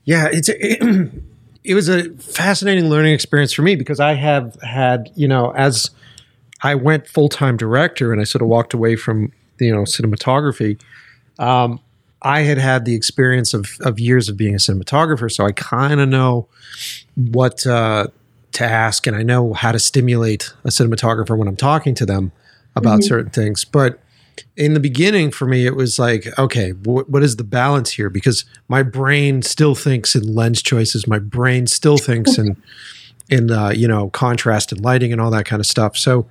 yeah. 0.04 0.28
It's 0.32 0.50
it, 0.50 0.82
it 1.64 1.76
was 1.76 1.89
a 1.89 2.09
fascinating 2.16 2.89
learning 2.89 3.14
experience 3.14 3.53
for 3.53 3.62
me 3.62 3.76
because 3.76 3.99
I 3.99 4.14
have 4.14 4.59
had 4.62 5.12
you 5.16 5.28
know 5.28 5.51
as 5.51 5.89
I 6.64 6.76
went 6.76 7.07
full 7.07 7.30
time 7.30 7.57
director 7.57 8.12
and 8.12 8.20
I 8.22 8.24
sort 8.24 8.41
of 8.41 8.47
walked 8.47 8.74
away 8.74 8.95
from 8.95 9.32
you 9.59 9.74
know 9.74 9.82
cinematography. 9.84 10.80
Um, 11.39 11.80
I 12.24 12.41
had 12.41 12.57
had 12.57 12.86
the 12.86 12.95
experience 12.95 13.53
of 13.53 13.78
of 13.82 13.99
years 13.99 14.30
of 14.30 14.38
being 14.38 14.53
a 14.53 14.57
cinematographer, 14.57 15.32
so 15.32 15.45
I 15.45 15.51
kind 15.53 15.99
of 15.99 16.09
know 16.09 16.47
what 17.16 17.66
uh, 17.66 18.07
to 18.53 18.64
ask, 18.66 19.07
and 19.07 19.16
I 19.16 19.24
know 19.24 19.53
how 19.53 19.72
to 19.72 19.80
stimulate 19.80 20.53
a 20.64 20.70
cinematographer 20.70 21.38
when 21.38 21.47
I'm 21.47 21.55
talking 21.55 21.95
to 21.95 22.05
them 22.05 22.32
about 22.76 22.99
Mhm. 22.99 23.03
certain 23.03 23.32
things, 23.32 23.66
but 23.66 23.99
in 24.58 24.74
the 24.74 24.80
beginning 24.80 25.32
for 25.32 25.46
me 25.46 25.66
it 25.66 25.76
was 25.76 25.98
like 25.98 26.28
okay 26.38 26.72
wh- 26.72 27.10
what 27.10 27.24
is 27.24 27.36
the 27.36 27.44
balance 27.44 27.92
here? 27.92 28.10
Because 28.10 28.46
my 28.68 28.84
brain 28.84 29.42
still 29.42 29.76
thinks 29.76 30.16
in 30.16 30.34
lens 30.36 30.62
choices. 30.62 31.08
My 31.08 31.20
brain 31.20 31.68
still 31.68 31.98
thinks 31.98 32.38
in 32.38 32.62
in 33.30 33.52
uh, 33.52 33.70
you 33.70 33.88
know 33.88 34.10
contrast 34.10 34.72
and 34.72 34.82
lighting 34.82 35.12
and 35.12 35.22
all 35.22 35.32
that 35.32 35.46
kind 35.46 35.60
of 35.60 35.66
stuff. 35.66 35.98
So 35.98 36.28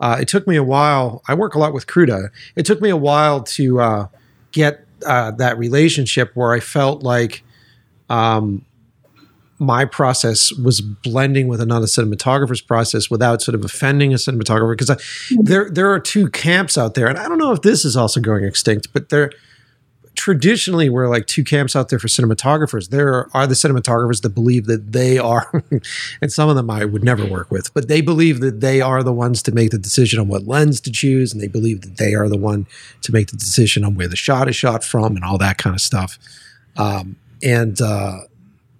uh, 0.00 0.18
it 0.20 0.28
took 0.28 0.46
me 0.46 0.56
a 0.56 0.64
while. 0.64 1.22
I 1.26 1.34
work 1.34 1.54
a 1.54 1.58
lot 1.58 1.72
with 1.72 1.86
cruda. 1.86 2.30
It 2.54 2.66
took 2.66 2.80
me 2.80 2.90
a 2.90 2.96
while 2.96 3.42
to 3.42 3.80
uh, 3.80 4.08
get 4.52 4.86
uh, 5.04 5.30
that 5.32 5.58
relationship 5.58 6.30
where 6.34 6.52
i 6.54 6.60
felt 6.60 7.02
like 7.02 7.42
um, 8.08 8.64
my 9.58 9.84
process 9.84 10.52
was 10.52 10.80
blending 10.80 11.48
with 11.48 11.60
another 11.60 11.86
cinematographer's 11.86 12.60
process 12.60 13.10
without 13.10 13.40
sort 13.40 13.54
of 13.54 13.64
offending 13.64 14.12
a 14.12 14.16
cinematographer 14.16 14.76
because 14.76 15.30
there 15.40 15.70
there 15.70 15.90
are 15.90 16.00
two 16.00 16.28
camps 16.28 16.76
out 16.76 16.94
there 16.94 17.06
and 17.06 17.18
i 17.18 17.28
don't 17.28 17.38
know 17.38 17.52
if 17.52 17.62
this 17.62 17.84
is 17.84 17.96
also 17.96 18.20
going 18.20 18.44
extinct 18.44 18.92
but 18.92 19.08
there 19.08 19.30
traditionally 20.14 20.88
we're 20.88 21.08
like 21.08 21.26
two 21.26 21.44
camps 21.44 21.76
out 21.76 21.90
there 21.90 21.98
for 21.98 22.08
cinematographers. 22.08 22.88
There 22.88 23.28
are 23.36 23.46
the 23.46 23.54
cinematographers 23.54 24.22
that 24.22 24.30
believe 24.30 24.64
that 24.64 24.92
they 24.92 25.18
are 25.18 25.62
and 26.22 26.32
some 26.32 26.48
of 26.48 26.56
them 26.56 26.70
i 26.70 26.84
would 26.84 27.04
never 27.04 27.24
work 27.26 27.50
with 27.50 27.72
but 27.74 27.86
they 27.86 28.00
believe 28.00 28.40
that 28.40 28.60
they 28.60 28.80
are 28.80 29.02
the 29.02 29.12
ones 29.12 29.42
to 29.42 29.52
make 29.52 29.70
the 29.70 29.78
decision 29.78 30.18
on 30.18 30.26
what 30.26 30.46
lens 30.46 30.80
to 30.80 30.90
choose 30.90 31.32
and 31.32 31.42
they 31.42 31.48
believe 31.48 31.82
that 31.82 31.98
they 31.98 32.14
are 32.14 32.28
the 32.28 32.36
one 32.36 32.66
to 33.02 33.12
make 33.12 33.28
the 33.28 33.36
decision 33.36 33.84
on 33.84 33.94
where 33.94 34.08
the 34.08 34.16
shot 34.16 34.48
is 34.48 34.56
shot 34.56 34.82
from 34.82 35.16
and 35.16 35.24
all 35.24 35.38
that 35.38 35.58
kind 35.58 35.76
of 35.76 35.80
stuff. 35.80 36.18
Um, 36.76 37.16
and 37.42 37.80
uh, 37.80 38.20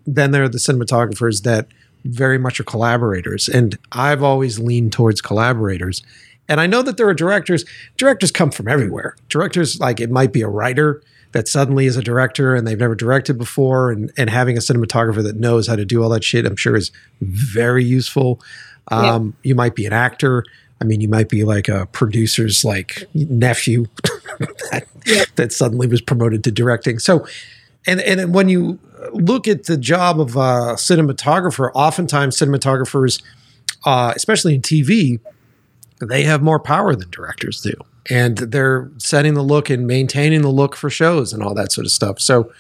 then 0.07 0.31
there 0.31 0.45
are 0.45 0.49
the 0.49 0.59
cinematographers 0.59 1.43
that 1.43 1.69
very 2.05 2.39
much 2.39 2.61
are 2.61 2.65
collaborators. 2.65 3.49
And 3.49 3.77
i've 3.93 4.23
always 4.23 4.59
leaned 4.59 4.93
towards 4.93 5.21
collaborators. 5.21 6.03
And 6.49 6.61
i 6.61 6.67
know 6.67 6.83
that 6.83 6.97
there 6.97 7.09
are 7.09 7.15
directors 7.15 7.65
directors 7.97 8.31
come 8.31 8.51
from 8.51 8.69
everywhere. 8.69 9.17
Directors 9.29 9.81
like 9.81 10.01
it 10.01 10.11
might 10.11 10.33
be 10.33 10.43
a 10.43 10.49
writer 10.49 11.03
that 11.33 11.49
suddenly 11.49 11.87
is 11.87 11.97
a 11.97 12.03
director 12.03 12.55
and 12.55 12.67
they've 12.67 12.79
never 12.79 12.95
directed 12.95 13.37
before. 13.37 13.91
And, 13.91 14.13
and 14.17 14.31
having 14.31 14.57
a 14.57 14.61
cinematographer 14.61 15.23
that 15.25 15.37
knows 15.37 15.67
how 15.67 15.77
to 15.77 15.85
do 15.85 16.03
all 16.03 16.09
that 16.11 16.23
shit 16.25 16.47
i'm 16.47 16.57
sure 16.57 16.77
is 16.77 16.93
very 17.21 17.85
useful. 17.85 18.41
Um, 18.89 19.35
you 19.43 19.55
might 19.57 19.75
be 19.75 19.85
an 19.87 19.93
actor. 19.93 20.45
I 20.81 20.85
mean 20.85 21.01
you 21.01 21.09
might 21.09 21.29
be 21.29 21.43
like 21.43 21.67
a 21.69 21.87
producer's 21.87 22.65
like 22.65 23.03
nephew 23.15 23.87
that, 24.71 24.87
Yeah. 25.05 25.25
that 25.35 25.53
suddenly 25.53 25.89
was 25.89 26.01
promoted 26.01 26.45
to 26.45 26.53
directing. 26.53 27.01
So 27.01 27.27
and 27.87 28.01
and 28.01 28.35
when 28.35 28.49
you 28.49 28.79
look 29.13 29.49
at 29.49 29.65
the 29.65 29.77
job 29.77 30.21
of 30.21 30.37
a 30.37 30.75
cinematographer, 30.75 31.71
oftentimes 31.75 32.37
cinematographers, 32.37 33.23
uh, 33.85 34.13
especially 34.17 34.55
in 34.55 34.63
TV, 34.63 35.21
they 36.01 36.25
have 36.25 36.43
more 36.43 36.59
power 36.59 36.95
than 36.95 37.11
directors 37.11 37.61
do, 37.61 37.75
and 38.11 38.39
they're 38.39 38.91
setting 38.99 39.35
the 39.35 39.43
look 39.43 39.71
and 39.71 39.87
maintaining 39.87 40.43
the 40.43 40.51
look 40.51 40.77
for 40.77 40.91
shows 40.91 41.33
and 41.33 41.43
all 41.43 41.55
that 41.55 41.73
sort 41.73 41.85
of 41.85 41.93
stuff. 41.93 42.21
So, 42.21 42.53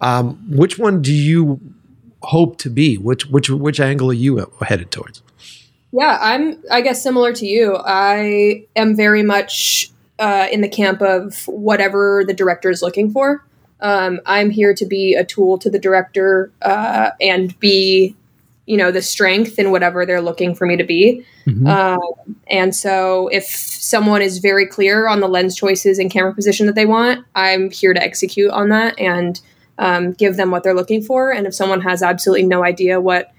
um, 0.00 0.36
which 0.48 0.78
one 0.78 1.02
do 1.02 1.12
you 1.12 1.60
hope 2.22 2.58
to 2.58 2.70
be? 2.70 2.96
Which 2.96 3.26
which 3.26 3.50
which 3.50 3.80
angle 3.80 4.10
are 4.10 4.14
you 4.14 4.46
headed 4.62 4.90
towards? 4.90 5.22
Yeah, 5.92 6.18
I'm, 6.20 6.62
I 6.70 6.82
guess, 6.82 7.02
similar 7.02 7.32
to 7.32 7.46
you. 7.46 7.76
I 7.84 8.64
am 8.76 8.94
very 8.94 9.24
much 9.24 9.90
uh, 10.20 10.46
in 10.52 10.60
the 10.60 10.68
camp 10.68 11.02
of 11.02 11.42
whatever 11.48 12.22
the 12.24 12.34
director 12.34 12.70
is 12.70 12.80
looking 12.80 13.10
for. 13.10 13.44
Um, 13.82 14.20
I'm 14.26 14.50
here 14.50 14.74
to 14.74 14.86
be 14.86 15.14
a 15.14 15.24
tool 15.24 15.58
to 15.58 15.70
the 15.70 15.78
director 15.78 16.52
uh, 16.62 17.10
and 17.20 17.58
be, 17.60 18.14
you 18.66 18.76
know, 18.76 18.90
the 18.90 19.02
strength 19.02 19.58
in 19.58 19.70
whatever 19.70 20.06
they're 20.06 20.20
looking 20.20 20.54
for 20.54 20.66
me 20.66 20.76
to 20.76 20.84
be. 20.84 21.24
Um, 21.66 22.36
and 22.48 22.74
so 22.74 23.28
if 23.28 23.44
someone 23.44 24.22
is 24.22 24.38
very 24.38 24.66
clear 24.66 25.08
on 25.08 25.20
the 25.20 25.28
lens 25.28 25.56
choices 25.56 25.98
and 25.98 26.10
camera 26.10 26.34
position 26.34 26.66
that 26.66 26.74
they 26.74 26.86
want, 26.86 27.26
I'm 27.34 27.70
here 27.70 27.92
to 27.94 28.02
execute 28.02 28.50
on 28.50 28.68
that 28.68 28.98
and 28.98 29.40
um, 29.78 30.12
give 30.12 30.36
them 30.36 30.50
what 30.50 30.62
they're 30.62 30.74
looking 30.74 31.02
for. 31.02 31.32
And 31.32 31.46
if 31.46 31.54
someone 31.54 31.80
has 31.80 32.02
absolutely 32.02 32.46
no 32.46 32.62
idea 32.62 33.00
what 33.00 33.32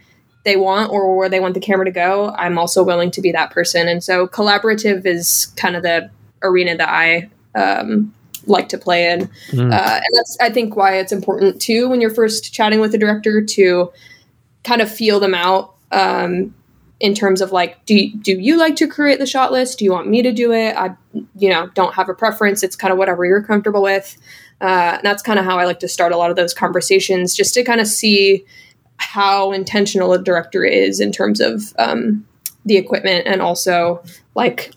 they 0.44 0.58
want 0.58 0.92
or 0.92 1.16
where 1.16 1.30
they 1.30 1.40
want 1.40 1.54
the 1.54 1.60
camera 1.60 1.86
to 1.86 1.92
go, 1.92 2.34
I'm 2.38 2.58
also 2.58 2.84
willing 2.84 3.12
to 3.12 3.22
be 3.22 3.32
that 3.32 3.52
person. 3.52 3.88
And 3.88 4.04
so 4.04 4.28
collaborative 4.28 5.06
is 5.06 5.54
kind 5.56 5.76
of 5.76 5.84
the 5.84 6.10
arena 6.42 6.76
that 6.78 6.90
I 6.90 7.30
um, 7.54 8.14
like 8.48 8.70
to 8.70 8.78
play 8.78 9.12
in. 9.12 9.30
Mm. 9.52 9.72
Uh, 9.72 9.96
and 9.96 10.16
that's, 10.16 10.38
I 10.42 10.50
think, 10.50 10.76
why 10.76 10.98
it's 10.98 11.12
important 11.12 11.62
too 11.62 11.90
when 11.90 12.02
you're 12.02 12.14
first 12.14 12.54
chatting 12.54 12.80
with 12.80 12.92
the 12.92 12.98
director 12.98 13.44
to 13.44 13.92
kind 14.64 14.82
of 14.82 14.94
feel 14.94 15.20
them 15.20 15.34
out 15.34 15.76
um, 15.92 16.54
in 17.00 17.14
terms 17.14 17.42
of 17.42 17.52
like, 17.52 17.84
do 17.86 18.12
do 18.18 18.34
you 18.34 18.58
like 18.58 18.76
to 18.78 18.88
create 18.88 19.20
the 19.20 19.26
shot 19.26 19.52
list? 19.52 19.80
Do 19.80 19.86
you 19.86 19.92
want 19.92 20.08
me 20.08 20.22
to 20.22 20.32
do 20.32 20.52
it? 20.54 20.76
I, 20.76 20.96
you 21.36 21.50
know, 21.50 21.68
don't 21.74 21.94
have 21.96 22.10
a 22.10 22.14
preference. 22.14 22.64
It's 22.64 22.76
kind 22.76 22.92
of 22.92 22.98
whatever 22.98 23.26
you're 23.26 23.44
comfortable 23.44 23.82
with. 23.82 24.18
Uh, 24.62 24.98
and 24.98 25.02
that's 25.04 25.24
kind 25.24 25.40
of 25.40 25.46
how 25.46 25.58
I 25.58 25.66
like 25.66 25.80
to 25.80 25.88
start 25.88 26.12
a 26.12 26.18
lot 26.18 26.30
of 26.30 26.36
those 26.36 26.54
conversations, 26.54 27.36
just 27.36 27.54
to 27.56 27.64
kind 27.64 27.82
of 27.82 27.88
see 27.88 28.46
how 28.98 29.52
intentional 29.52 30.14
a 30.14 30.22
director 30.22 30.64
is 30.64 31.00
in 31.00 31.12
terms 31.12 31.40
of 31.40 31.74
um, 31.80 32.24
the 32.66 32.78
equipment 32.78 33.26
and 33.26 33.42
also 33.42 34.04
like 34.36 34.72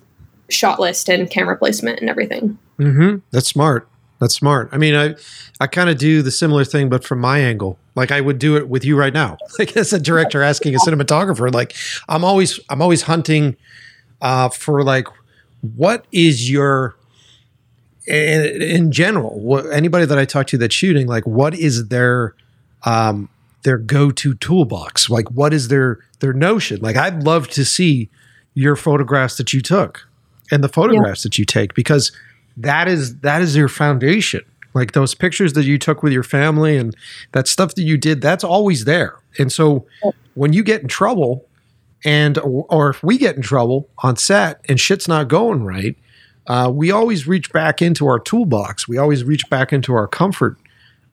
shot 0.48 0.80
list 0.80 1.10
and 1.10 1.30
camera 1.30 1.58
placement 1.58 2.00
and 2.00 2.08
everything. 2.08 2.58
Mm-hmm. 2.78 3.18
That's 3.30 3.48
smart. 3.48 3.88
That's 4.20 4.34
smart. 4.34 4.68
I 4.72 4.78
mean, 4.78 4.94
I 4.94 5.16
I 5.60 5.66
kind 5.66 5.90
of 5.90 5.98
do 5.98 6.22
the 6.22 6.30
similar 6.30 6.64
thing, 6.64 6.88
but 6.88 7.04
from 7.04 7.20
my 7.20 7.38
angle. 7.38 7.78
Like 7.94 8.10
I 8.10 8.20
would 8.20 8.38
do 8.38 8.56
it 8.56 8.68
with 8.68 8.84
you 8.84 8.96
right 8.96 9.12
now. 9.12 9.36
Like 9.58 9.76
as 9.76 9.92
a 9.92 10.00
director 10.00 10.42
asking 10.42 10.74
a 10.74 10.78
cinematographer, 10.78 11.52
like 11.52 11.74
I'm 12.08 12.24
always 12.24 12.58
I'm 12.68 12.82
always 12.82 13.02
hunting 13.02 13.56
uh, 14.20 14.48
for 14.48 14.82
like 14.82 15.06
what 15.76 16.06
is 16.10 16.50
your 16.50 16.96
in, 18.06 18.62
in 18.62 18.92
general 18.92 19.40
what, 19.40 19.70
anybody 19.72 20.04
that 20.06 20.18
I 20.18 20.24
talk 20.24 20.46
to 20.48 20.58
that's 20.58 20.74
shooting 20.74 21.06
like 21.06 21.26
what 21.26 21.54
is 21.54 21.88
their 21.88 22.34
um, 22.84 23.28
their 23.62 23.78
go 23.78 24.10
to 24.10 24.34
toolbox? 24.34 25.08
Like 25.08 25.30
what 25.30 25.52
is 25.52 25.68
their 25.68 26.00
their 26.20 26.32
notion? 26.32 26.80
Like 26.80 26.96
I'd 26.96 27.22
love 27.22 27.48
to 27.50 27.64
see 27.64 28.08
your 28.54 28.76
photographs 28.76 29.36
that 29.36 29.52
you 29.52 29.60
took 29.60 30.08
and 30.50 30.64
the 30.64 30.68
photographs 30.68 31.22
that 31.22 31.38
you 31.38 31.44
take 31.44 31.74
because 31.74 32.12
that 32.56 32.88
is 32.88 33.18
that 33.20 33.42
is 33.42 33.56
your 33.56 33.68
foundation 33.68 34.42
Like 34.74 34.92
those 34.92 35.14
pictures 35.14 35.52
that 35.52 35.64
you 35.64 35.78
took 35.78 36.02
with 36.02 36.12
your 36.12 36.24
family 36.24 36.76
and 36.76 36.94
that 37.32 37.46
stuff 37.46 37.76
that 37.76 37.82
you 37.82 37.96
did, 37.96 38.20
that's 38.20 38.42
always 38.42 38.84
there. 38.84 39.16
And 39.38 39.50
so 39.52 39.86
when 40.34 40.52
you 40.52 40.64
get 40.64 40.82
in 40.82 40.88
trouble, 40.88 41.46
and 42.04 42.38
or 42.42 42.90
if 42.90 43.02
we 43.02 43.16
get 43.16 43.36
in 43.36 43.42
trouble 43.42 43.88
on 43.98 44.16
set 44.16 44.60
and 44.68 44.78
shit's 44.78 45.08
not 45.08 45.28
going 45.28 45.64
right, 45.64 45.96
uh, 46.48 46.70
we 46.74 46.90
always 46.90 47.26
reach 47.26 47.50
back 47.52 47.80
into 47.80 48.06
our 48.06 48.18
toolbox. 48.18 48.86
We 48.86 48.98
always 48.98 49.24
reach 49.24 49.48
back 49.48 49.72
into 49.72 49.94
our 49.94 50.06
comfort 50.06 50.58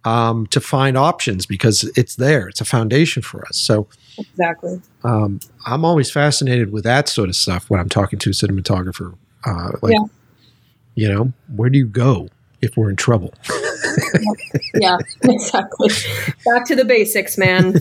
um, 0.03 0.47
to 0.47 0.59
find 0.59 0.97
options 0.97 1.45
because 1.45 1.89
it's 1.95 2.15
there. 2.15 2.49
It's 2.49 2.59
a 2.59 2.65
foundation 2.65 3.21
for 3.21 3.45
us. 3.47 3.55
So 3.55 3.87
exactly. 4.17 4.81
Um, 5.03 5.39
I'm 5.65 5.85
always 5.85 6.11
fascinated 6.11 6.73
with 6.73 6.83
that 6.83 7.07
sort 7.07 7.29
of 7.29 7.35
stuff 7.35 7.69
when 7.69 7.79
I'm 7.79 7.89
talking 7.89 8.19
to 8.19 8.31
a 8.31 8.33
cinematographer. 8.33 9.15
Uh, 9.45 9.71
like, 9.81 9.93
yeah. 9.93 10.05
You 10.95 11.07
know, 11.07 11.31
where 11.55 11.69
do 11.69 11.77
you 11.77 11.87
go 11.87 12.29
if 12.61 12.77
we're 12.77 12.89
in 12.89 12.95
trouble? 12.95 13.33
yeah, 14.75 14.97
exactly. 15.23 15.89
Back 16.45 16.65
to 16.65 16.75
the 16.75 16.85
basics, 16.85 17.37
man. 17.37 17.75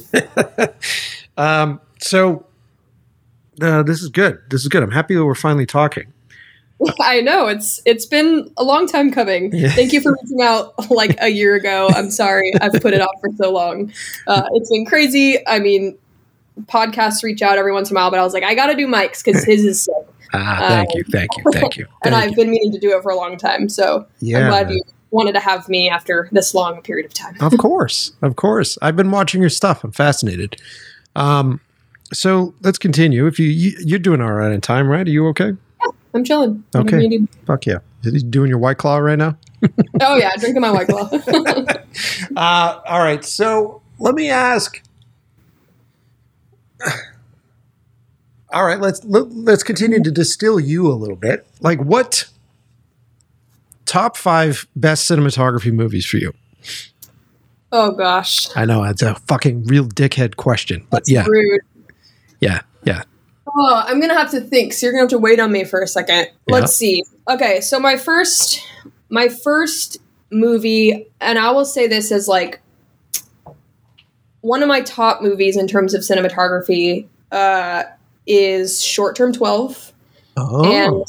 um, 1.36 1.80
so 1.98 2.46
uh, 3.61 3.82
this 3.82 4.02
is 4.02 4.08
good. 4.08 4.40
This 4.50 4.62
is 4.62 4.68
good. 4.68 4.82
I'm 4.82 4.90
happy 4.90 5.14
that 5.14 5.24
we're 5.24 5.34
finally 5.34 5.66
talking. 5.66 6.12
I 7.00 7.20
know 7.20 7.46
it's 7.46 7.80
it's 7.84 8.06
been 8.06 8.50
a 8.56 8.64
long 8.64 8.86
time 8.86 9.12
coming. 9.12 9.54
Yeah. 9.54 9.70
Thank 9.70 9.92
you 9.92 10.00
for 10.00 10.16
reaching 10.22 10.42
out 10.42 10.90
like 10.90 11.16
a 11.20 11.28
year 11.28 11.54
ago. 11.54 11.88
I'm 11.94 12.11
sorry 12.11 12.52
I've 12.61 12.80
put 12.80 12.94
it 12.94 13.00
off 13.00 13.20
for 13.20 13.30
so 13.36 13.52
long. 13.52 13.92
Uh, 14.26 14.48
it's 14.54 14.70
been 14.70 14.86
crazy. 14.86 15.46
I 15.46 15.58
mean, 15.58 15.98
podcasts 16.62 17.22
reach 17.22 17.42
out 17.42 17.58
every 17.58 17.72
once 17.72 17.90
in 17.90 17.96
a 17.96 18.00
while, 18.00 18.11
but 18.11 18.18
I 18.18 18.22
was 18.22 18.32
like, 18.32 18.44
I 18.44 18.54
got 18.54 18.66
to 18.66 18.74
do 18.74 18.86
Mike's 18.86 19.22
because 19.22 19.44
his 19.44 19.64
is 19.64 19.82
sick. 19.82 19.94
Ah, 20.33 20.66
thank 20.68 20.91
um, 20.91 20.97
you, 20.97 21.05
thank 21.11 21.31
you, 21.37 21.45
thank 21.53 21.76
you. 21.76 21.87
and 22.05 22.14
I've 22.14 22.35
been 22.35 22.51
meaning 22.51 22.72
to 22.72 22.78
do 22.78 22.97
it 22.97 23.03
for 23.03 23.11
a 23.11 23.16
long 23.16 23.37
time, 23.37 23.68
so 23.68 24.07
yeah. 24.20 24.39
I'm 24.39 24.49
glad 24.49 24.70
you 24.70 24.83
wanted 25.11 25.33
to 25.33 25.41
have 25.41 25.68
me 25.68 25.89
after 25.89 26.28
this 26.31 26.55
long 26.55 26.83
period 26.83 27.07
of 27.07 27.14
time. 27.14 27.37
of 27.41 27.57
course, 27.59 28.12
of 28.22 28.37
course. 28.37 28.78
I've 28.81 28.97
been 28.97 29.11
watching 29.11 29.41
your 29.41 29.51
stuff. 29.51 29.83
I'm 29.83 29.93
fascinated. 29.93 30.61
Um, 31.16 31.61
so 32.12 32.55
let's 32.62 32.78
continue. 32.78 33.26
If 33.26 33.39
you, 33.39 33.49
you 33.49 33.97
are 33.97 34.01
doing 34.01 34.20
all 34.20 34.33
right 34.33 34.53
in 34.53 34.61
time, 34.61 34.89
right? 34.89 35.07
Are 35.07 35.11
you 35.11 35.26
okay? 35.28 35.55
I'm 36.14 36.24
chilling. 36.24 36.64
Okay. 36.74 37.20
Fuck 37.47 37.66
yeah. 37.66 37.78
Is 38.03 38.14
he 38.14 38.28
doing 38.28 38.49
your 38.49 38.59
white 38.59 38.78
claw 38.78 38.97
right 38.99 39.18
now? 39.18 39.37
oh 40.01 40.16
yeah, 40.16 40.35
drinking 40.37 40.62
my 40.62 40.70
white 40.70 40.89
claw. 40.89 41.09
uh, 42.37 42.81
all 42.87 43.01
right. 43.01 43.24
So 43.24 43.83
let 43.99 44.14
me 44.14 44.31
ask. 44.31 44.83
All 48.53 48.64
right, 48.64 48.80
let's 48.80 49.05
let, 49.05 49.24
us 49.24 49.28
let 49.32 49.53
us 49.55 49.62
continue 49.62 50.03
to 50.03 50.11
distill 50.11 50.59
you 50.59 50.88
a 50.88 50.94
little 50.94 51.16
bit. 51.16 51.46
Like 51.61 51.80
what 51.80 52.28
top 53.86 54.16
five 54.16 54.66
best 54.74 55.11
cinematography 55.11 55.72
movies 55.72 56.07
for 56.07 56.16
you? 56.16 56.32
Oh 57.72 57.92
gosh. 57.92 58.48
I 58.57 58.64
know 58.64 58.82
it's 58.84 59.03
a 59.03 59.14
fucking 59.14 59.64
real 59.64 59.86
dickhead 59.86 60.36
question, 60.36 60.86
but 60.90 60.98
That's 61.05 61.11
yeah. 61.11 61.24
Rude. 61.26 61.61
Yeah, 62.40 62.61
yeah. 62.82 63.03
Oh, 63.46 63.82
I'm 63.86 64.01
gonna 64.01 64.14
have 64.14 64.30
to 64.32 64.40
think. 64.40 64.72
So 64.72 64.86
you're 64.86 64.92
gonna 64.92 65.03
have 65.03 65.11
to 65.11 65.18
wait 65.18 65.40
on 65.40 65.53
me 65.53 65.64
for 65.64 65.80
a 65.80 65.86
second. 65.86 66.28
Yeah. 66.46 66.55
Let's 66.55 66.74
see. 66.74 67.05
Okay, 67.28 67.61
so 67.61 67.78
my 67.78 67.96
first, 67.96 68.66
my 69.09 69.28
first 69.28 69.98
movie, 70.30 71.07
and 71.20 71.38
I 71.38 71.51
will 71.51 71.64
say 71.64 71.86
this 71.86 72.11
is 72.11 72.28
like 72.28 72.61
one 74.40 74.62
of 74.62 74.68
my 74.68 74.80
top 74.80 75.22
movies 75.22 75.57
in 75.57 75.66
terms 75.68 75.94
of 75.94 76.03
cinematography 76.03 77.07
uh, 77.30 77.84
is 78.31 78.83
Short 78.83 79.16
Term 79.16 79.33
Twelve, 79.33 79.93
oh. 80.37 80.64
and 80.64 81.05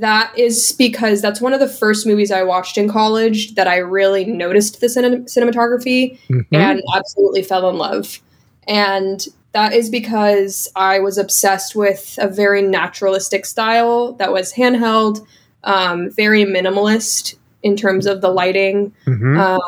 that 0.00 0.36
is 0.36 0.72
because 0.72 1.22
that's 1.22 1.40
one 1.40 1.52
of 1.52 1.60
the 1.60 1.68
first 1.68 2.06
movies 2.06 2.32
I 2.32 2.42
watched 2.42 2.76
in 2.76 2.88
college 2.88 3.54
that 3.54 3.68
I 3.68 3.76
really 3.76 4.24
noticed 4.24 4.80
the 4.80 4.88
cin- 4.88 5.24
cinematography 5.26 6.18
mm-hmm. 6.28 6.54
and 6.54 6.82
absolutely 6.96 7.42
fell 7.42 7.68
in 7.70 7.76
love. 7.76 8.20
And 8.66 9.24
that 9.52 9.72
is 9.72 9.88
because 9.88 10.68
I 10.74 10.98
was 10.98 11.16
obsessed 11.16 11.76
with 11.76 12.18
a 12.20 12.26
very 12.26 12.60
naturalistic 12.60 13.46
style 13.46 14.14
that 14.14 14.32
was 14.32 14.52
handheld, 14.52 15.24
um, 15.62 16.10
very 16.10 16.44
minimalist 16.44 17.36
in 17.62 17.76
terms 17.76 18.06
of 18.06 18.20
the 18.20 18.30
lighting. 18.30 18.92
Mm-hmm. 19.06 19.38
Um, 19.38 19.60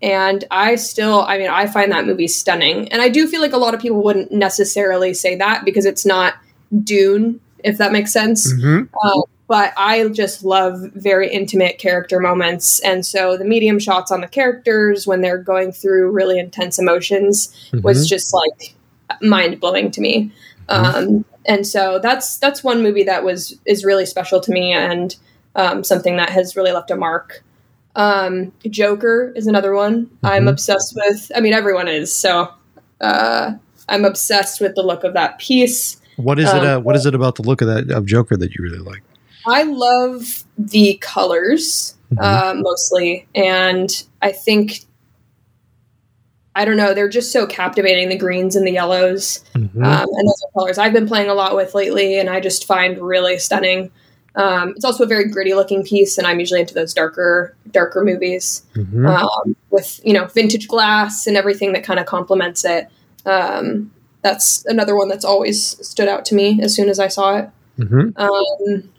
and 0.00 0.44
I 0.50 0.76
still, 0.76 1.22
I 1.22 1.38
mean, 1.38 1.50
I 1.50 1.66
find 1.66 1.90
that 1.92 2.06
movie 2.06 2.28
stunning. 2.28 2.88
And 2.88 3.02
I 3.02 3.08
do 3.08 3.26
feel 3.26 3.40
like 3.40 3.52
a 3.52 3.58
lot 3.58 3.74
of 3.74 3.80
people 3.80 4.02
wouldn't 4.02 4.30
necessarily 4.30 5.12
say 5.12 5.34
that 5.36 5.64
because 5.64 5.84
it's 5.84 6.06
not 6.06 6.34
Dune, 6.84 7.40
if 7.64 7.78
that 7.78 7.92
makes 7.92 8.12
sense. 8.12 8.52
Mm-hmm. 8.52 8.94
Uh, 9.02 9.22
but 9.48 9.72
I 9.76 10.06
just 10.08 10.44
love 10.44 10.78
very 10.94 11.28
intimate 11.32 11.78
character 11.78 12.20
moments. 12.20 12.80
And 12.80 13.04
so 13.04 13.36
the 13.36 13.46
medium 13.46 13.78
shots 13.78 14.12
on 14.12 14.20
the 14.20 14.28
characters 14.28 15.06
when 15.06 15.22
they're 15.22 15.38
going 15.38 15.72
through 15.72 16.10
really 16.10 16.38
intense 16.38 16.78
emotions 16.78 17.48
mm-hmm. 17.72 17.80
was 17.80 18.08
just 18.08 18.32
like 18.32 18.76
mind 19.22 19.58
blowing 19.58 19.90
to 19.92 20.00
me. 20.00 20.30
Mm-hmm. 20.68 20.96
Um, 20.96 21.24
and 21.46 21.66
so 21.66 21.98
that's 21.98 22.36
that's 22.38 22.62
one 22.62 22.82
movie 22.82 23.04
that 23.04 23.24
was 23.24 23.58
is 23.64 23.84
really 23.84 24.04
special 24.04 24.38
to 24.40 24.52
me 24.52 24.72
and 24.72 25.16
um, 25.56 25.82
something 25.82 26.18
that 26.18 26.28
has 26.28 26.54
really 26.54 26.72
left 26.72 26.90
a 26.90 26.96
mark. 26.96 27.42
Um, 27.98 28.52
Joker 28.70 29.32
is 29.34 29.48
another 29.48 29.74
one 29.74 30.06
mm-hmm. 30.06 30.26
I'm 30.26 30.48
obsessed 30.48 30.94
with. 30.96 31.30
I 31.34 31.40
mean, 31.40 31.52
everyone 31.52 31.88
is. 31.88 32.14
So 32.14 32.48
uh, 33.00 33.54
I'm 33.88 34.04
obsessed 34.04 34.60
with 34.60 34.76
the 34.76 34.82
look 34.82 35.02
of 35.04 35.14
that 35.14 35.38
piece. 35.38 36.00
What 36.16 36.38
is 36.38 36.48
it? 36.48 36.64
Uh, 36.64 36.80
what 36.80 36.96
is 36.96 37.06
it 37.06 37.14
about 37.14 37.34
the 37.34 37.42
look 37.42 37.60
of 37.60 37.68
that 37.68 37.90
of 37.90 38.06
Joker 38.06 38.36
that 38.36 38.54
you 38.54 38.62
really 38.62 38.78
like? 38.78 39.02
I 39.46 39.64
love 39.64 40.44
the 40.56 40.98
colors 41.00 41.96
mm-hmm. 42.12 42.22
uh, 42.22 42.54
mostly, 42.56 43.26
and 43.34 43.90
I 44.22 44.32
think 44.32 44.84
I 46.54 46.64
don't 46.64 46.76
know. 46.76 46.94
They're 46.94 47.08
just 47.08 47.32
so 47.32 47.46
captivating. 47.46 48.08
The 48.08 48.18
greens 48.18 48.56
and 48.56 48.66
the 48.66 48.72
yellows, 48.72 49.44
mm-hmm. 49.54 49.84
um, 49.84 50.08
and 50.08 50.28
those 50.28 50.42
are 50.44 50.60
colors 50.60 50.78
I've 50.78 50.92
been 50.92 51.06
playing 51.06 51.30
a 51.30 51.34
lot 51.34 51.56
with 51.56 51.74
lately, 51.74 52.18
and 52.18 52.28
I 52.28 52.40
just 52.40 52.66
find 52.66 52.98
really 52.98 53.38
stunning. 53.38 53.90
Um, 54.38 54.70
it's 54.76 54.84
also 54.84 55.02
a 55.02 55.06
very 55.06 55.28
gritty 55.28 55.52
looking 55.52 55.84
piece, 55.84 56.16
and 56.16 56.26
I'm 56.26 56.38
usually 56.38 56.60
into 56.60 56.72
those 56.72 56.94
darker, 56.94 57.56
darker 57.72 58.04
movies 58.04 58.64
mm-hmm. 58.74 59.04
um, 59.04 59.56
with 59.70 60.00
you 60.04 60.12
know 60.12 60.26
vintage 60.26 60.68
glass 60.68 61.26
and 61.26 61.36
everything 61.36 61.72
that 61.72 61.82
kind 61.82 61.98
of 61.98 62.06
complements 62.06 62.64
it. 62.64 62.88
Um, 63.26 63.92
that's 64.22 64.64
another 64.66 64.96
one 64.96 65.08
that's 65.08 65.24
always 65.24 65.84
stood 65.86 66.08
out 66.08 66.24
to 66.26 66.36
me 66.36 66.60
as 66.62 66.74
soon 66.74 66.88
as 66.88 67.00
I 67.00 67.08
saw 67.08 67.38
it. 67.38 67.50
Mm-hmm. 67.78 68.10
Um, 68.16 68.90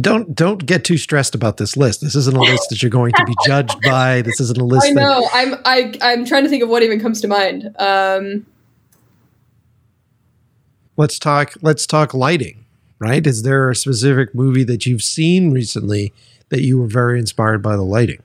don't 0.00 0.34
don't 0.34 0.64
get 0.64 0.84
too 0.84 0.96
stressed 0.96 1.34
about 1.34 1.58
this 1.58 1.76
list. 1.76 2.00
This 2.00 2.14
isn't 2.14 2.36
a 2.36 2.40
list 2.40 2.70
that 2.70 2.82
you're 2.82 2.90
going 2.90 3.12
to 3.12 3.24
be 3.26 3.34
judged 3.44 3.78
by. 3.82 4.22
This 4.22 4.40
isn't 4.40 4.58
a 4.58 4.64
list. 4.64 4.86
I 4.86 4.90
know. 4.90 5.20
That, 5.20 5.30
I'm 5.34 5.54
I, 5.66 5.92
I'm 6.00 6.24
trying 6.24 6.44
to 6.44 6.48
think 6.48 6.62
of 6.62 6.70
what 6.70 6.82
even 6.82 6.98
comes 6.98 7.20
to 7.20 7.28
mind. 7.28 7.74
Um, 7.78 8.46
let's 10.96 11.18
talk. 11.18 11.54
Let's 11.62 11.86
talk 11.86 12.14
lighting. 12.14 12.64
Right? 12.98 13.26
Is 13.26 13.42
there 13.42 13.70
a 13.70 13.76
specific 13.76 14.34
movie 14.34 14.64
that 14.64 14.86
you've 14.86 15.02
seen 15.02 15.52
recently 15.52 16.14
that 16.48 16.62
you 16.62 16.78
were 16.78 16.86
very 16.86 17.18
inspired 17.18 17.62
by 17.62 17.76
the 17.76 17.82
lighting? 17.82 18.22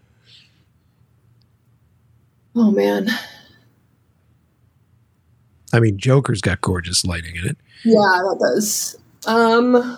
Oh 2.55 2.71
man. 2.71 3.09
I 5.73 5.79
mean, 5.79 5.97
Joker's 5.97 6.41
got 6.41 6.61
gorgeous 6.61 7.05
lighting 7.05 7.35
in 7.35 7.47
it. 7.47 7.57
Yeah, 7.83 7.95
that 7.95 8.37
does. 8.39 8.97
Um 9.25 9.97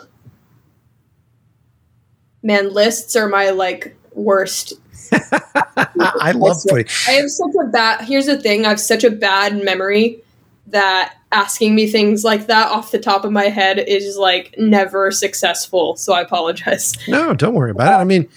man, 2.43 2.73
lists 2.73 3.15
are 3.15 3.27
my 3.27 3.49
like 3.51 3.95
worst. 4.13 4.73
I 5.11 6.31
love 6.31 6.57
putting. 6.67 6.87
I 7.07 7.11
have 7.11 7.29
such 7.29 7.53
a 7.61 7.67
bad. 7.67 8.05
Here's 8.05 8.25
the 8.25 8.37
thing: 8.37 8.65
I 8.65 8.69
have 8.69 8.79
such 8.79 9.03
a 9.03 9.11
bad 9.11 9.63
memory 9.63 10.21
that 10.67 11.15
asking 11.33 11.75
me 11.75 11.87
things 11.87 12.23
like 12.23 12.47
that 12.47 12.71
off 12.71 12.91
the 12.91 12.99
top 12.99 13.25
of 13.25 13.31
my 13.31 13.45
head 13.45 13.79
is 13.79 14.17
like 14.17 14.55
never 14.57 15.11
successful. 15.11 15.95
So 15.95 16.13
I 16.13 16.21
apologize. 16.21 16.93
No, 17.07 17.33
don't 17.33 17.53
worry 17.53 17.71
about 17.71 17.99
it. 17.99 18.01
I 18.01 18.03
mean, 18.03 18.29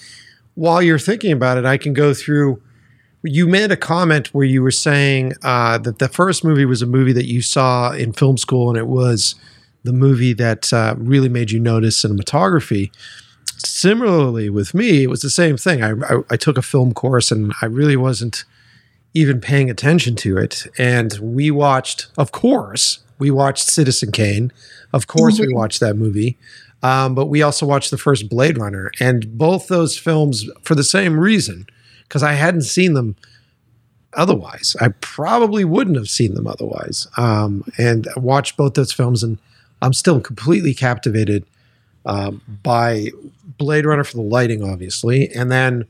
while 0.54 0.82
you're 0.82 0.98
thinking 0.98 1.32
about 1.32 1.58
it, 1.58 1.64
I 1.64 1.76
can 1.76 1.92
go 1.92 2.14
through. 2.14 2.62
You 3.22 3.46
made 3.46 3.72
a 3.72 3.76
comment 3.76 4.32
where 4.32 4.44
you 4.44 4.62
were 4.62 4.70
saying 4.70 5.34
uh, 5.42 5.78
that 5.78 5.98
the 5.98 6.08
first 6.08 6.44
movie 6.44 6.64
was 6.64 6.82
a 6.82 6.86
movie 6.86 7.12
that 7.12 7.26
you 7.26 7.42
saw 7.42 7.92
in 7.92 8.12
film 8.12 8.38
school, 8.38 8.68
and 8.68 8.78
it 8.78 8.86
was 8.86 9.34
the 9.82 9.92
movie 9.92 10.32
that 10.34 10.72
uh, 10.72 10.94
really 10.98 11.28
made 11.28 11.50
you 11.50 11.60
notice 11.60 12.02
cinematography 12.02 12.90
similarly 13.58 14.50
with 14.50 14.74
me, 14.74 15.02
it 15.02 15.10
was 15.10 15.22
the 15.22 15.30
same 15.30 15.56
thing. 15.56 15.82
I, 15.82 15.92
I, 15.92 16.22
I, 16.30 16.36
took 16.36 16.58
a 16.58 16.62
film 16.62 16.92
course 16.92 17.30
and 17.30 17.52
I 17.62 17.66
really 17.66 17.96
wasn't 17.96 18.44
even 19.16 19.40
paying 19.40 19.70
attention 19.70 20.14
to 20.14 20.36
it. 20.36 20.66
And 20.76 21.18
we 21.20 21.50
watched, 21.50 22.08
of 22.18 22.32
course, 22.32 23.00
we 23.18 23.30
watched 23.30 23.64
Citizen 23.64 24.12
Kane. 24.12 24.52
Of 24.92 25.06
course, 25.06 25.40
we 25.40 25.46
mm-hmm. 25.46 25.56
watched 25.56 25.80
that 25.80 25.94
movie. 25.94 26.36
Um, 26.82 27.14
but 27.14 27.26
we 27.26 27.40
also 27.40 27.64
watched 27.64 27.90
the 27.90 27.98
first 27.98 28.28
Blade 28.28 28.58
Runner. 28.58 28.92
And 29.00 29.38
both 29.38 29.68
those 29.68 29.96
films, 29.96 30.48
for 30.62 30.74
the 30.74 30.84
same 30.84 31.18
reason, 31.18 31.66
because 32.02 32.22
I 32.22 32.34
hadn't 32.34 32.62
seen 32.62 32.92
them 32.92 33.16
otherwise. 34.12 34.76
I 34.80 34.88
probably 35.00 35.64
wouldn't 35.64 35.96
have 35.96 36.10
seen 36.10 36.34
them 36.34 36.46
otherwise. 36.46 37.06
Um, 37.16 37.64
and 37.78 38.06
watched 38.18 38.58
both 38.58 38.74
those 38.74 38.92
films, 38.92 39.22
and 39.22 39.38
I'm 39.80 39.94
still 39.94 40.20
completely 40.20 40.74
captivated 40.74 41.46
um, 42.04 42.42
by 42.62 43.08
Blade 43.56 43.86
Runner 43.86 44.04
for 44.04 44.16
the 44.18 44.22
lighting, 44.22 44.62
obviously, 44.62 45.30
and 45.34 45.50
then 45.50 45.86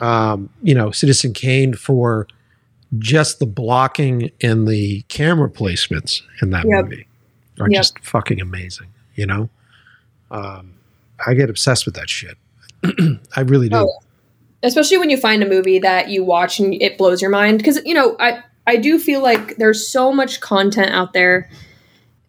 um, 0.00 0.50
you 0.62 0.74
know 0.74 0.90
Citizen 0.90 1.32
Kane 1.32 1.74
for 1.74 2.26
just 2.98 3.38
the 3.38 3.46
blocking 3.46 4.30
and 4.42 4.66
the 4.68 5.02
camera 5.08 5.48
placements 5.50 6.22
in 6.42 6.50
that 6.50 6.64
Yep. 6.68 6.84
movie 6.84 7.06
are 7.60 7.70
Yep. 7.70 7.78
just 7.78 7.98
fucking 8.00 8.40
amazing. 8.40 8.88
You 9.14 9.26
know, 9.26 9.50
um, 10.30 10.74
I 11.24 11.34
get 11.34 11.48
obsessed 11.50 11.86
with 11.86 11.94
that 11.94 12.10
shit. 12.10 12.36
I 13.36 13.40
really 13.42 13.68
do. 13.68 13.76
Oh, 13.76 13.92
especially 14.62 14.98
when 14.98 15.10
you 15.10 15.16
find 15.16 15.42
a 15.42 15.48
movie 15.48 15.78
that 15.78 16.08
you 16.08 16.24
watch 16.24 16.58
and 16.58 16.74
it 16.82 16.96
blows 16.98 17.20
your 17.22 17.30
mind 17.30 17.58
because 17.58 17.78
you 17.84 17.92
know 17.92 18.16
i 18.18 18.42
i 18.66 18.76
do 18.76 18.98
feel 18.98 19.22
like 19.22 19.56
there's 19.56 19.86
so 19.86 20.10
much 20.10 20.40
content 20.40 20.90
out 20.90 21.12
there 21.12 21.50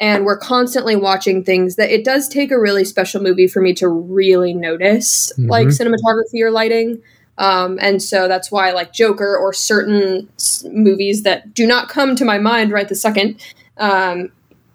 and 0.02 0.26
we're 0.26 0.38
constantly 0.38 0.98
watching 0.98 1.44
things 1.46 1.78
that 1.78 1.90
it 1.90 2.04
does 2.04 2.28
take 2.28 2.52
a 2.52 2.60
really 2.60 2.84
special 2.84 3.22
movie 3.22 3.48
for 3.48 3.62
me 3.62 3.74
to 3.74 3.88
really 3.88 4.54
notice 4.54 5.32
like 5.38 5.68
Mhm. 5.68 5.80
cinematography 5.80 6.42
or 6.42 6.52
lighting 6.52 7.02
um, 7.38 7.78
and 7.82 8.02
so 8.02 8.28
that's 8.28 8.52
why 8.52 8.72
like 8.72 8.94
joker 8.94 9.36
or 9.38 9.54
certain 9.54 10.30
s- 10.36 10.66
movies 10.72 11.24
that 11.24 11.54
do 11.54 11.66
not 11.68 11.90
come 11.90 12.16
to 12.16 12.26
my 12.26 12.38
mind 12.38 12.72
right 12.72 12.90
the 12.90 12.96
second 12.96 13.40
um, 13.78 14.32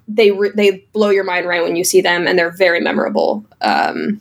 they 0.08 0.30
re- 0.30 0.52
they 0.54 0.84
blow 0.92 1.10
your 1.10 1.24
mind 1.24 1.46
right 1.46 1.62
when 1.62 1.76
you 1.76 1.84
see 1.84 2.00
them 2.00 2.26
and 2.26 2.38
they're 2.38 2.50
very 2.50 2.80
memorable 2.80 3.44
um, 3.60 4.20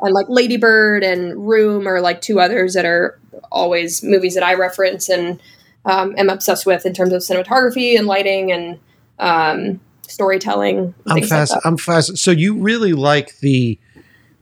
and 0.00 0.12
like 0.12 0.26
Lady 0.28 0.56
Bird 0.56 1.02
and 1.02 1.48
Room 1.48 1.86
are 1.86 2.00
like 2.00 2.20
two 2.20 2.40
others 2.40 2.74
that 2.74 2.84
are 2.84 3.18
always 3.50 4.02
movies 4.02 4.34
that 4.34 4.42
I 4.42 4.54
reference 4.54 5.08
and 5.08 5.40
um, 5.84 6.14
am 6.18 6.28
obsessed 6.28 6.66
with 6.66 6.84
in 6.84 6.92
terms 6.92 7.12
of 7.12 7.22
cinematography 7.22 7.96
and 7.96 8.06
lighting 8.06 8.52
and 8.52 8.78
um, 9.18 9.80
storytelling. 10.02 10.94
I'm 11.06 11.16
things 11.16 11.30
like 11.30 11.50
I'm 11.64 11.76
fast. 11.76 12.18
So 12.18 12.30
you 12.30 12.56
really 12.56 12.92
like 12.92 13.38
the 13.38 13.78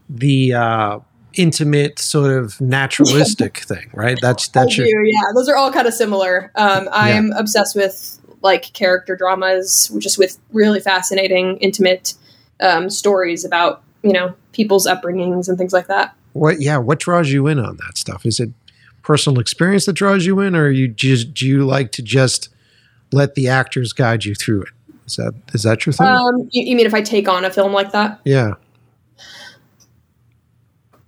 the 0.09 0.55
uh, 0.55 0.99
intimate 1.37 1.99
sort 1.99 2.31
of 2.31 2.61
naturalistic 2.61 3.59
thing, 3.67 3.91
right? 3.93 4.19
That's 4.21 4.49
that's 4.49 4.77
do, 4.77 4.87
your 4.87 5.05
yeah. 5.05 5.21
Those 5.35 5.49
are 5.49 5.57
all 5.57 5.73
kind 5.73 5.87
of 5.87 5.95
similar. 5.95 6.51
Um, 6.55 6.89
I'm 6.93 7.33
obsessed 7.33 7.77
with 7.77 8.21
like 8.43 8.73
character 8.73 9.17
dramas, 9.17 9.91
just 9.99 10.19
with 10.19 10.39
really 10.53 10.81
fascinating, 10.81 11.57
intimate 11.59 12.15
um, 12.61 12.91
stories 12.91 13.45
about 13.45 13.83
you 14.03 14.13
know 14.13 14.35
people's 14.53 14.87
upbringings 14.87 15.49
and 15.49 15.59
things 15.59 15.73
like 15.73 15.87
that. 15.89 16.15
what? 16.33 16.61
Yeah, 16.61 16.79
what 16.79 17.01
draws 17.01 17.31
you 17.31 17.47
in 17.47 17.59
on 17.59 17.77
that 17.79 17.99
stuff? 17.99 18.25
Is 18.27 18.41
it 18.41 18.51
personal 19.03 19.41
experience 19.41 19.87
that 19.87 19.95
draws 19.95 20.27
you 20.27 20.41
in, 20.41 20.55
or 20.55 20.71
you 20.71 20.89
just 20.89 21.35
do 21.35 21.47
you 21.47 21.65
like 21.65 21.93
to 21.93 22.03
just 22.03 22.49
let 23.13 23.35
the 23.35 23.49
actors 23.49 23.93
guide 23.93 24.25
you 24.25 24.35
through 24.35 24.63
it? 24.63 24.69
Is 25.07 25.17
that 25.17 25.35
is 25.53 25.63
that 25.65 25.85
your 25.87 25.93
thing? 25.93 26.07
Um, 26.07 26.49
you, 26.51 26.65
you 26.65 26.77
mean 26.77 26.87
if 26.87 26.95
I 26.95 27.03
take 27.03 27.29
on 27.29 27.45
a 27.45 27.51
film 27.51 27.73
like 27.73 27.93
that? 27.93 28.21
yeah. 28.25 28.55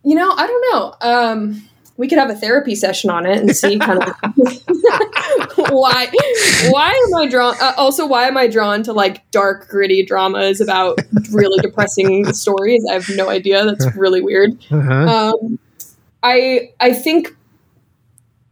You 0.07 0.15
know, 0.15 0.31
I 0.31 0.47
don't 0.47 0.65
know. 0.73 0.95
Um, 1.01 1.63
we 1.97 2.07
could 2.09 2.19
have 2.19 2.31
a 2.31 2.35
therapy 2.35 2.77
session 2.77 3.11
on 3.11 3.27
it 3.27 3.39
and 3.39 3.57
see 3.57 3.77
kind 3.81 4.01
of 4.03 4.09
why 5.71 6.09
why 6.71 6.91
am 7.09 7.15
I 7.17 7.27
drawn 7.29 7.57
uh, 7.61 7.73
also 7.77 8.07
why 8.07 8.27
am 8.29 8.37
I 8.37 8.47
drawn 8.47 8.83
to 8.85 8.93
like 8.93 9.29
dark 9.33 9.67
gritty 9.69 10.05
dramas 10.05 10.61
about 10.61 10.99
really 11.33 11.59
depressing 11.61 12.25
stories? 12.33 12.85
I 12.89 12.95
have 12.95 13.09
no 13.17 13.29
idea. 13.29 13.65
That's 13.65 13.97
really 13.97 14.21
weird. 14.21 14.53
Uh-huh. 14.71 15.33
Um, 15.43 15.59
I 16.23 16.71
I 16.79 16.93
think 16.93 17.35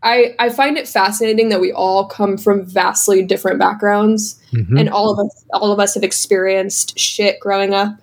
I 0.02 0.34
I 0.38 0.48
find 0.50 0.76
it 0.76 0.88
fascinating 0.88 1.50
that 1.50 1.60
we 1.60 1.70
all 1.72 2.06
come 2.06 2.36
from 2.36 2.64
vastly 2.66 3.22
different 3.22 3.58
backgrounds 3.60 4.40
Mhm. 4.52 4.78
and 4.78 4.88
all 4.88 5.10
of 5.12 5.18
us 5.24 5.44
all 5.52 5.70
of 5.72 5.78
us 5.80 5.94
have 5.94 6.02
experienced 6.04 6.98
shit 6.98 7.38
growing 7.40 7.74
up 7.74 7.94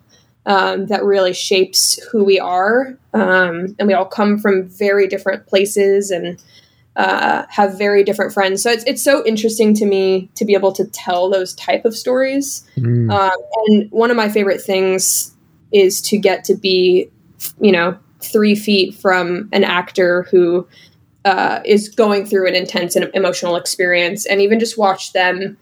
um, 0.46 0.88
that 0.88 1.04
really 1.04 1.34
shapes 1.34 2.02
who 2.12 2.24
we 2.24 2.40
are. 2.40 2.98
Um, 3.14 3.76
and 3.78 3.88
we 3.88 3.94
all 3.94 4.06
come 4.06 4.40
from 4.40 4.68
very 4.68 5.08
different 5.08 5.48
places 5.48 6.12
and 6.12 6.42
uh, 6.96 7.46
have 7.50 7.78
very 7.78 8.04
different 8.04 8.34
friends. 8.34 8.62
So 8.62 8.72
it's, 8.72 8.84
it's 8.86 9.02
so 9.02 9.26
interesting 9.26 9.74
to 9.76 9.86
me 9.86 10.30
to 10.36 10.46
be 10.46 10.54
able 10.54 10.74
to 10.74 10.86
tell 10.86 11.30
those 11.30 11.54
type 11.56 11.86
of 11.86 11.96
stories. 11.96 12.68
Mm. 12.78 13.12
um, 13.12 13.38
and 13.68 13.92
one 13.92 14.12
of 14.12 14.18
my 14.18 14.30
favorite 14.30 14.62
things 14.62 15.34
is 15.72 16.02
to 16.02 16.18
get 16.18 16.44
to 16.46 16.56
be 16.56 17.10
you 17.60 17.72
know 17.72 17.98
three 18.22 18.56
feet 18.56 18.94
from 18.96 19.50
an 19.52 19.64
actor 19.64 20.24
who 20.24 20.68
uh, 21.26 21.60
is 21.66 21.90
going 21.90 22.26
through 22.26 22.48
an 22.48 22.56
intense 22.56 22.96
and 22.96 23.10
emotional 23.14 23.56
experience 23.56 24.26
and 24.26 24.42
even 24.42 24.60
just 24.60 24.78
watch 24.78 25.14
them 25.14 25.58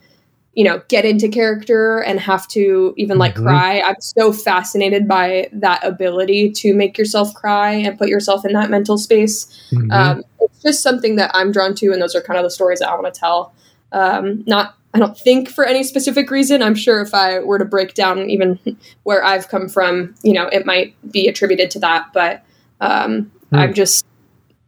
you 0.53 0.63
know 0.63 0.81
get 0.87 1.05
into 1.05 1.27
character 1.29 1.99
and 1.99 2.19
have 2.19 2.47
to 2.47 2.93
even 2.97 3.17
like 3.17 3.35
Mhm. 3.35 3.43
cry 3.43 3.81
i'm 3.81 3.95
so 3.99 4.33
fascinated 4.33 5.07
by 5.07 5.47
that 5.53 5.83
ability 5.85 6.51
to 6.51 6.73
make 6.73 6.97
yourself 6.97 7.33
cry 7.35 7.71
and 7.71 7.97
put 7.97 8.09
yourself 8.09 8.43
in 8.45 8.53
that 8.53 8.69
mental 8.69 8.97
space 8.97 9.47
Mhm. 9.71 9.91
um, 9.93 10.23
it's 10.41 10.61
just 10.63 10.81
something 10.81 11.15
that 11.17 11.29
i'm 11.33 11.51
drawn 11.51 11.75
to 11.75 11.91
and 11.91 12.01
those 12.01 12.15
are 12.15 12.21
kind 12.21 12.37
of 12.37 12.43
the 12.43 12.49
stories 12.49 12.79
that 12.79 12.89
i 12.89 12.95
want 12.95 13.13
to 13.13 13.19
tell 13.19 13.53
um, 13.91 14.43
not 14.47 14.75
i 14.95 14.99
don't 14.99 15.17
think 15.17 15.49
for 15.49 15.65
any 15.65 15.83
specific 15.83 16.31
reason 16.31 16.63
i'm 16.63 16.75
sure 16.75 16.99
if 16.99 17.13
i 17.13 17.39
were 17.39 17.59
to 17.59 17.65
break 17.65 17.93
down 17.93 18.29
even 18.29 18.57
where 19.03 19.23
i've 19.23 19.47
come 19.49 19.69
from 19.69 20.15
you 20.23 20.33
know 20.33 20.47
it 20.47 20.65
might 20.65 20.95
be 21.11 21.27
attributed 21.27 21.69
to 21.71 21.79
that 21.79 22.07
but 22.13 22.43
um, 22.81 23.31
Hmm. 23.51 23.55
i'm 23.55 23.73
just 23.73 24.03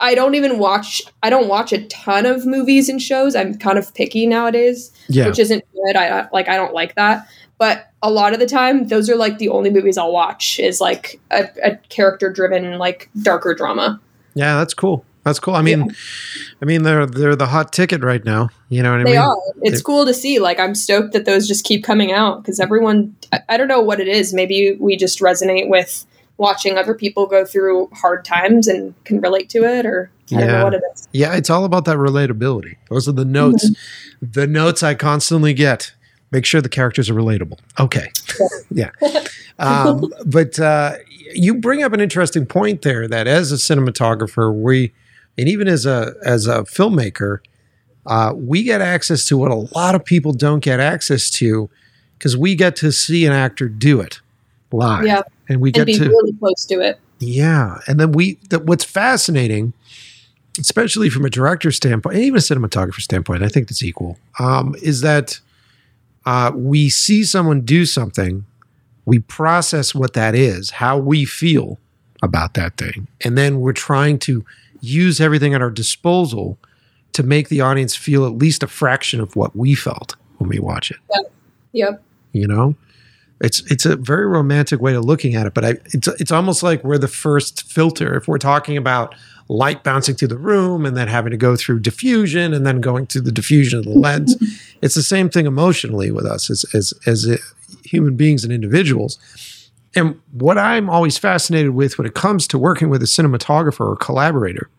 i 0.01 0.13
don't 0.13 0.35
even 0.35 0.59
watch 0.59 1.01
i 1.23 1.29
don't 1.29 1.47
watch 1.47 1.71
a 1.71 1.85
ton 1.87 2.25
of 2.25 2.45
movies 2.45 2.89
and 2.89 3.01
shows 3.01 3.35
i'm 3.35 3.57
kind 3.57 3.77
of 3.77 3.93
picky 3.93 4.27
nowadays 4.27 4.91
yeah. 5.07 5.27
which 5.27 5.39
isn't 5.39 5.63
good. 5.73 5.95
I 5.95 6.27
like 6.31 6.47
I 6.47 6.55
don't 6.55 6.73
like 6.73 6.95
that. 6.95 7.27
But 7.57 7.91
a 8.01 8.09
lot 8.09 8.33
of 8.33 8.39
the 8.39 8.47
time, 8.47 8.87
those 8.87 9.07
are 9.09 9.15
like 9.15 9.37
the 9.37 9.49
only 9.49 9.69
movies 9.69 9.97
I'll 9.97 10.11
watch 10.11 10.59
is 10.59 10.81
like 10.81 11.19
a, 11.29 11.47
a 11.63 11.75
character 11.89 12.31
driven 12.31 12.77
like 12.79 13.09
darker 13.21 13.53
drama. 13.53 14.01
Yeah, 14.33 14.57
that's 14.57 14.73
cool. 14.73 15.05
That's 15.23 15.37
cool. 15.37 15.53
I 15.53 15.61
mean, 15.61 15.93
I 16.61 16.65
mean 16.65 16.81
they're 16.83 17.05
they're 17.05 17.35
the 17.35 17.45
hot 17.45 17.71
ticket 17.71 18.03
right 18.03 18.23
now. 18.25 18.49
You 18.69 18.81
know 18.81 18.91
what 18.91 19.01
I 19.01 19.03
They 19.03 19.11
mean? 19.11 19.19
are. 19.19 19.37
It's 19.61 19.77
They- 19.77 19.83
cool 19.83 20.05
to 20.05 20.13
see. 20.13 20.39
Like 20.39 20.59
I'm 20.59 20.73
stoked 20.73 21.13
that 21.13 21.25
those 21.25 21.47
just 21.47 21.63
keep 21.63 21.83
coming 21.83 22.11
out 22.11 22.41
because 22.41 22.59
everyone. 22.59 23.15
I, 23.31 23.41
I 23.49 23.57
don't 23.57 23.67
know 23.67 23.81
what 23.81 23.99
it 23.99 24.07
is. 24.07 24.33
Maybe 24.33 24.75
we 24.79 24.97
just 24.97 25.19
resonate 25.19 25.69
with 25.69 26.05
watching 26.41 26.75
other 26.77 26.95
people 26.95 27.27
go 27.27 27.45
through 27.45 27.87
hard 27.93 28.25
times 28.25 28.67
and 28.67 28.95
can 29.05 29.21
relate 29.21 29.47
to 29.49 29.59
it, 29.63 29.85
or 29.85 30.09
I 30.33 30.39
Yeah. 30.39 30.45
know 30.47 30.63
what 30.65 30.73
it 30.73 30.81
is. 30.93 31.07
Yeah, 31.13 31.35
it's 31.35 31.51
all 31.51 31.63
about 31.65 31.85
that 31.85 31.97
relatability. 31.97 32.77
Those 32.89 33.07
are 33.07 33.11
the 33.11 33.23
notes. 33.25 33.69
The 34.21 34.47
notes 34.47 34.81
I 34.81 34.95
constantly 34.95 35.53
get. 35.53 35.93
Make 36.31 36.45
sure 36.45 36.59
the 36.59 36.69
characters 36.69 37.09
are 37.09 37.13
relatable. 37.13 37.59
Okay. 37.79 38.11
yeah. 38.71 38.89
Um, 39.59 40.11
but 40.25 40.57
uh, 40.59 40.93
you 41.35 41.53
bring 41.53 41.83
up 41.83 41.93
an 41.93 41.99
interesting 41.99 42.47
point 42.47 42.81
there 42.81 43.07
that 43.07 43.27
as 43.27 43.51
a 43.51 43.55
cinematographer, 43.57 44.51
we 44.51 44.91
and 45.37 45.47
even 45.47 45.67
as 45.67 45.85
a 45.85 46.15
as 46.25 46.47
a 46.47 46.63
filmmaker, 46.63 47.39
uh, 48.07 48.33
we 48.35 48.63
get 48.63 48.81
access 48.81 49.23
to 49.25 49.37
what 49.37 49.51
a 49.51 49.55
lot 49.75 49.93
of 49.93 50.03
people 50.03 50.31
don't 50.33 50.61
get 50.63 50.79
access 50.79 51.29
to 51.31 51.69
because 52.17 52.35
we 52.35 52.55
get 52.55 52.75
to 52.77 52.91
see 52.91 53.27
an 53.27 53.33
actor 53.33 53.69
do 53.69 53.99
it 54.01 54.19
live. 54.71 55.05
Yeah. 55.05 55.21
And 55.51 55.61
we 55.61 55.69
And 55.69 55.73
get 55.75 55.85
be 55.87 55.97
to 55.97 56.05
really 56.09 56.33
close 56.33 56.65
to 56.65 56.79
it. 56.81 56.99
yeah, 57.19 57.77
and 57.87 57.99
then 57.99 58.11
we. 58.11 58.37
That 58.49 58.65
what's 58.65 58.83
fascinating, 58.83 59.73
especially 60.59 61.09
from 61.09 61.25
a 61.25 61.29
director 61.29 61.71
standpoint, 61.71 62.15
and 62.15 62.23
even 62.25 62.37
a 62.37 62.41
cinematographer 62.41 63.01
standpoint, 63.01 63.43
I 63.43 63.47
think 63.47 63.69
it's 63.69 63.83
equal. 63.83 64.17
Um, 64.39 64.75
is 64.81 65.01
that 65.01 65.39
uh, 66.25 66.51
we 66.55 66.89
see 66.89 67.23
someone 67.23 67.61
do 67.61 67.85
something, 67.85 68.45
we 69.05 69.19
process 69.19 69.93
what 69.95 70.13
that 70.13 70.35
is, 70.35 70.71
how 70.71 70.97
we 70.97 71.25
feel 71.25 71.79
about 72.23 72.53
that 72.53 72.77
thing, 72.77 73.07
and 73.21 73.37
then 73.37 73.59
we're 73.59 73.73
trying 73.73 74.19
to 74.19 74.45
use 74.81 75.19
everything 75.21 75.53
at 75.53 75.61
our 75.61 75.69
disposal 75.71 76.57
to 77.13 77.23
make 77.23 77.49
the 77.49 77.61
audience 77.61 77.95
feel 77.95 78.25
at 78.25 78.33
least 78.33 78.63
a 78.63 78.67
fraction 78.67 79.19
of 79.19 79.35
what 79.35 79.55
we 79.55 79.75
felt 79.75 80.15
when 80.37 80.49
we 80.49 80.57
watch 80.59 80.89
it 80.91 80.97
Yep. 81.73 82.01
you 82.33 82.47
know 82.47 82.73
it's 83.41 83.59
it's 83.71 83.85
a 83.85 83.95
very 83.95 84.27
romantic 84.27 84.79
way 84.79 84.93
of 84.93 85.03
looking 85.03 85.35
at 85.35 85.47
it 85.47 85.53
but 85.53 85.65
I, 85.65 85.69
it's 85.85 86.07
it's 86.07 86.31
almost 86.31 86.63
like 86.63 86.83
we're 86.83 86.97
the 86.97 87.07
first 87.07 87.63
filter. 87.63 88.15
If 88.15 88.27
we're 88.27 88.37
talking 88.37 88.77
about 88.77 89.15
light 89.47 89.83
bouncing 89.83 90.15
through 90.15 90.29
the 90.29 90.37
room 90.37 90.85
and 90.85 90.95
then 90.95 91.07
having 91.07 91.31
to 91.31 91.37
go 91.37 91.55
through 91.55 91.79
diffusion 91.79 92.53
and 92.53 92.65
then 92.65 92.79
going 92.79 93.05
through 93.07 93.21
the 93.21 93.31
diffusion 93.33 93.79
of 93.79 93.85
the 93.85 93.91
lens 93.91 94.37
it's 94.81 94.95
the 94.95 95.03
same 95.03 95.29
thing 95.29 95.45
emotionally 95.45 96.09
with 96.11 96.25
us 96.25 96.49
as 96.49 96.65
as 96.73 96.93
as 97.05 97.27
human 97.83 98.15
beings 98.15 98.43
and 98.43 98.53
individuals. 98.53 99.17
And 99.95 100.21
what 100.31 100.57
i'm 100.57 100.89
always 100.89 101.17
fascinated 101.17 101.71
with 101.71 101.97
when 101.97 102.07
it 102.07 102.13
comes 102.13 102.47
to 102.47 102.57
working 102.57 102.89
with 102.89 103.01
a 103.01 103.07
cinematographer 103.07 103.91
or 103.91 103.95
collaborator 103.95 104.69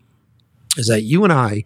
is 0.77 0.87
that 0.87 1.03
you 1.03 1.25
and 1.25 1.33
i 1.33 1.65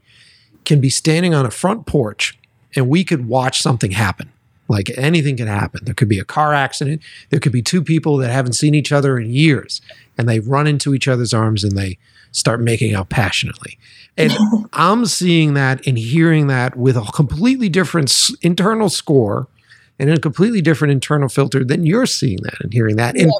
can 0.64 0.80
be 0.80 0.90
standing 0.90 1.32
on 1.32 1.46
a 1.46 1.50
front 1.50 1.86
porch 1.86 2.36
and 2.74 2.88
we 2.88 3.04
could 3.04 3.28
watch 3.28 3.62
something 3.62 3.92
happen 3.92 4.32
like 4.68 4.90
anything 4.96 5.36
can 5.36 5.46
happen. 5.46 5.84
There 5.84 5.94
could 5.94 6.08
be 6.08 6.18
a 6.18 6.24
car 6.24 6.54
accident. 6.54 7.02
There 7.30 7.40
could 7.40 7.52
be 7.52 7.62
two 7.62 7.82
people 7.82 8.16
that 8.18 8.30
haven't 8.30 8.54
seen 8.54 8.74
each 8.74 8.92
other 8.92 9.18
in 9.18 9.30
years 9.30 9.80
and 10.18 10.28
they 10.28 10.40
run 10.40 10.66
into 10.66 10.94
each 10.94 11.08
other's 11.08 11.34
arms 11.34 11.64
and 11.64 11.76
they 11.76 11.98
start 12.32 12.60
making 12.60 12.94
out 12.94 13.08
passionately. 13.08 13.78
And 14.16 14.32
I'm 14.72 15.06
seeing 15.06 15.54
that 15.54 15.86
and 15.86 15.98
hearing 15.98 16.46
that 16.48 16.76
with 16.76 16.96
a 16.96 17.02
completely 17.14 17.68
different 17.68 18.14
internal 18.42 18.88
score 18.88 19.48
and 19.98 20.10
a 20.10 20.18
completely 20.18 20.60
different 20.60 20.92
internal 20.92 21.28
filter 21.28 21.64
than 21.64 21.86
you're 21.86 22.06
seeing 22.06 22.38
that 22.42 22.60
and 22.60 22.72
hearing 22.72 22.96
that. 22.96 23.16
And 23.16 23.32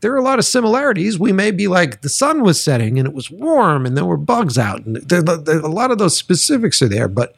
there 0.00 0.12
are 0.12 0.16
a 0.18 0.22
lot 0.22 0.38
of 0.38 0.44
similarities. 0.44 1.18
We 1.18 1.32
may 1.32 1.50
be 1.50 1.66
like 1.66 2.02
the 2.02 2.08
sun 2.08 2.42
was 2.42 2.62
setting 2.62 2.98
and 2.98 3.08
it 3.08 3.14
was 3.14 3.30
warm 3.30 3.84
and 3.84 3.96
there 3.96 4.04
were 4.04 4.16
bugs 4.16 4.56
out, 4.56 4.84
and 4.86 4.96
there, 4.96 5.22
there, 5.22 5.58
a 5.58 5.68
lot 5.68 5.90
of 5.90 5.98
those 5.98 6.16
specifics 6.16 6.80
are 6.82 6.88
there. 6.88 7.08
But 7.08 7.34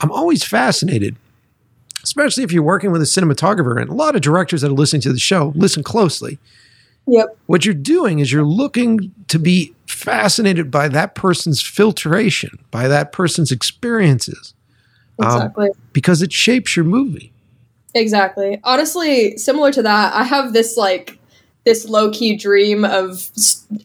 I'm 0.00 0.12
always 0.12 0.44
fascinated, 0.44 1.16
especially 2.02 2.44
if 2.44 2.52
you're 2.52 2.62
working 2.62 2.90
with 2.90 3.02
a 3.02 3.06
cinematographer, 3.06 3.80
and 3.80 3.90
a 3.90 3.94
lot 3.94 4.14
of 4.14 4.22
directors 4.22 4.62
that 4.62 4.70
are 4.70 4.74
listening 4.74 5.02
to 5.02 5.12
the 5.12 5.18
show 5.18 5.52
listen 5.54 5.82
closely. 5.82 6.38
Yep. 7.06 7.38
What 7.46 7.64
you're 7.64 7.74
doing 7.74 8.18
is 8.18 8.30
you're 8.32 8.44
looking 8.44 9.12
to 9.28 9.38
be 9.38 9.74
fascinated 9.86 10.70
by 10.70 10.88
that 10.88 11.14
person's 11.14 11.62
filtration, 11.62 12.58
by 12.70 12.86
that 12.88 13.12
person's 13.12 13.50
experiences, 13.50 14.52
exactly, 15.18 15.68
um, 15.68 15.74
because 15.92 16.20
it 16.20 16.32
shapes 16.32 16.76
your 16.76 16.84
movie. 16.84 17.32
Exactly. 17.94 18.60
Honestly, 18.64 19.36
similar 19.38 19.72
to 19.72 19.82
that, 19.82 20.14
I 20.14 20.22
have 20.22 20.52
this 20.52 20.76
like 20.76 21.18
this 21.64 21.88
low 21.88 22.10
key 22.10 22.36
dream 22.36 22.84
of 22.84 23.30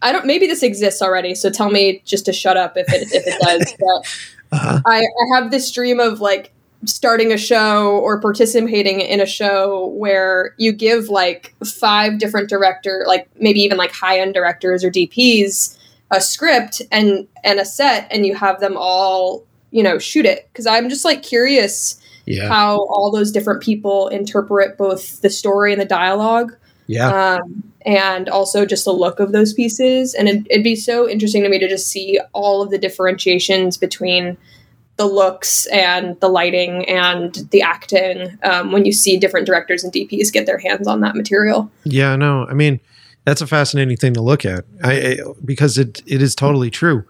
I 0.02 0.12
don't 0.12 0.26
maybe 0.26 0.48
this 0.48 0.64
exists 0.64 1.02
already, 1.02 1.36
so 1.36 1.50
tell 1.50 1.70
me 1.70 2.02
just 2.06 2.26
to 2.26 2.34
shut 2.34 2.58
up 2.58 2.78
if 2.78 2.92
it 2.92 3.12
if 3.12 3.24
it 3.26 3.42
does. 3.42 3.74
But 4.50 4.60
uh-huh. 4.60 4.82
I, 4.86 5.00
I 5.00 5.36
have 5.36 5.50
this 5.50 5.72
dream 5.72 6.00
of 6.00 6.22
like 6.22 6.54
starting 6.86 7.32
a 7.32 7.38
show 7.38 8.00
or 8.00 8.20
participating 8.20 9.00
in 9.02 9.20
a 9.20 9.26
show 9.26 9.88
where 9.88 10.54
you 10.58 10.72
give 10.72 11.10
like 11.10 11.56
five 11.66 12.20
different 12.20 12.50
director 12.50 13.04
like 13.08 13.28
maybe 13.40 13.60
even 13.62 13.78
like 13.78 13.92
high 13.92 14.20
end 14.20 14.34
directors 14.34 14.84
or 14.84 14.92
DPs 14.92 15.78
a 16.12 16.22
script 16.22 16.82
and 16.92 17.28
and 17.44 17.60
a 17.60 17.66
set 17.66 18.08
and 18.12 18.26
you 18.26 18.36
have 18.36 18.60
them 18.60 18.76
all 18.78 19.44
you 19.72 19.84
know 19.84 20.00
shoot 20.00 20.26
it. 20.26 20.48
Because 20.52 20.66
I'm 20.66 20.90
just 20.90 21.04
like 21.04 21.24
curious 21.24 22.00
yeah. 22.26 22.48
how 22.48 22.86
all 22.86 23.12
those 23.12 23.32
different 23.32 23.62
people 23.62 24.08
interpret 24.08 24.78
both 24.78 25.22
the 25.22 25.30
story 25.30 25.74
and 25.74 25.82
the 25.82 25.86
dialogue 25.86 26.56
yeah. 26.88 27.38
um, 27.38 27.64
and 27.86 28.30
also 28.30 28.66
just 28.66 28.86
the 28.86 28.94
look 28.94 29.20
of 29.20 29.32
those 29.32 29.54
pieces. 29.54 30.14
And 30.14 30.30
it, 30.30 30.48
it'd 30.50 30.64
be 30.64 30.76
so 30.76 31.10
interesting 31.10 31.44
to 31.44 31.50
me 31.50 31.60
to 31.60 31.68
just 31.68 31.88
see 31.88 32.20
all 32.34 32.62
of 32.62 32.70
the 32.70 32.78
differentiations 32.78 33.78
between 33.78 34.38
the 34.98 35.06
looks 35.06 35.66
and 35.68 36.20
the 36.20 36.30
lighting 36.30 36.88
and 36.88 37.48
the 37.52 37.62
acting 37.62 38.38
um, 38.44 38.72
when 38.72 38.86
you 38.86 38.92
see 38.92 39.18
different 39.18 39.46
directors 39.48 39.84
and 39.84 39.92
DPs 39.92 40.32
get 40.32 40.46
their 40.46 40.60
hands 40.60 40.88
on 40.88 41.02
that 41.02 41.16
material. 41.16 41.72
Yeah, 41.84 42.16
no, 42.16 42.46
I 42.46 42.54
mean 42.54 42.80
that's 43.26 43.42
a 43.42 43.48
fascinating 43.48 43.98
thing 43.98 44.14
to 44.14 44.22
look 44.22 44.46
at. 44.46 44.66
I, 44.84 44.94
I, 44.94 45.18
because 45.44 45.78
it 45.78 46.02
it 46.06 46.22
is 46.22 46.36
totally 46.36 46.70
true, 46.70 47.06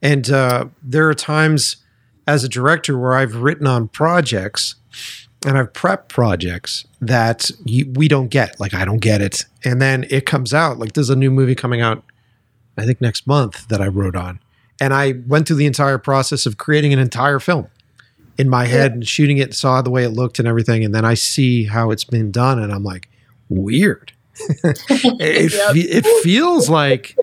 and 0.00 0.28
uh, 0.30 0.66
there 0.82 1.08
are 1.08 1.14
times 1.14 1.76
as 2.26 2.44
a 2.44 2.48
director 2.48 2.98
where 2.98 3.14
I've 3.14 3.36
written 3.36 3.66
on 3.66 3.88
projects 3.88 4.76
and 5.44 5.58
I've 5.58 5.72
prepped 5.72 6.08
projects 6.08 6.86
that 7.00 7.50
you, 7.64 7.90
we 7.96 8.06
don't 8.06 8.28
get, 8.28 8.60
like 8.60 8.74
I 8.74 8.84
don't 8.84 9.00
get 9.00 9.20
it, 9.20 9.44
and 9.64 9.80
then 9.80 10.06
it 10.10 10.26
comes 10.26 10.52
out 10.52 10.78
like 10.78 10.94
there's 10.94 11.10
a 11.10 11.16
new 11.16 11.30
movie 11.30 11.54
coming 11.54 11.80
out, 11.80 12.02
I 12.76 12.84
think 12.84 13.00
next 13.00 13.26
month 13.28 13.68
that 13.68 13.80
I 13.80 13.86
wrote 13.86 14.16
on 14.16 14.40
and 14.82 14.92
I 14.92 15.14
went 15.28 15.46
through 15.46 15.58
the 15.58 15.66
entire 15.66 15.96
process 15.96 16.44
of 16.44 16.58
creating 16.58 16.92
an 16.92 16.98
entire 16.98 17.38
film 17.38 17.68
in 18.36 18.48
my 18.48 18.64
head 18.64 18.92
and 18.92 19.06
shooting 19.06 19.38
it, 19.38 19.42
and 19.42 19.54
saw 19.54 19.80
the 19.80 19.90
way 19.90 20.02
it 20.02 20.08
looked 20.08 20.40
and 20.40 20.48
everything. 20.48 20.82
And 20.82 20.92
then 20.92 21.04
I 21.04 21.14
see 21.14 21.64
how 21.66 21.92
it's 21.92 22.02
been 22.02 22.32
done, 22.32 22.58
and 22.58 22.72
I'm 22.72 22.82
like, 22.82 23.08
weird. 23.48 24.12
it, 24.64 25.52
yep. 25.52 25.76
it 25.76 26.04
feels 26.24 26.68
like 26.68 27.16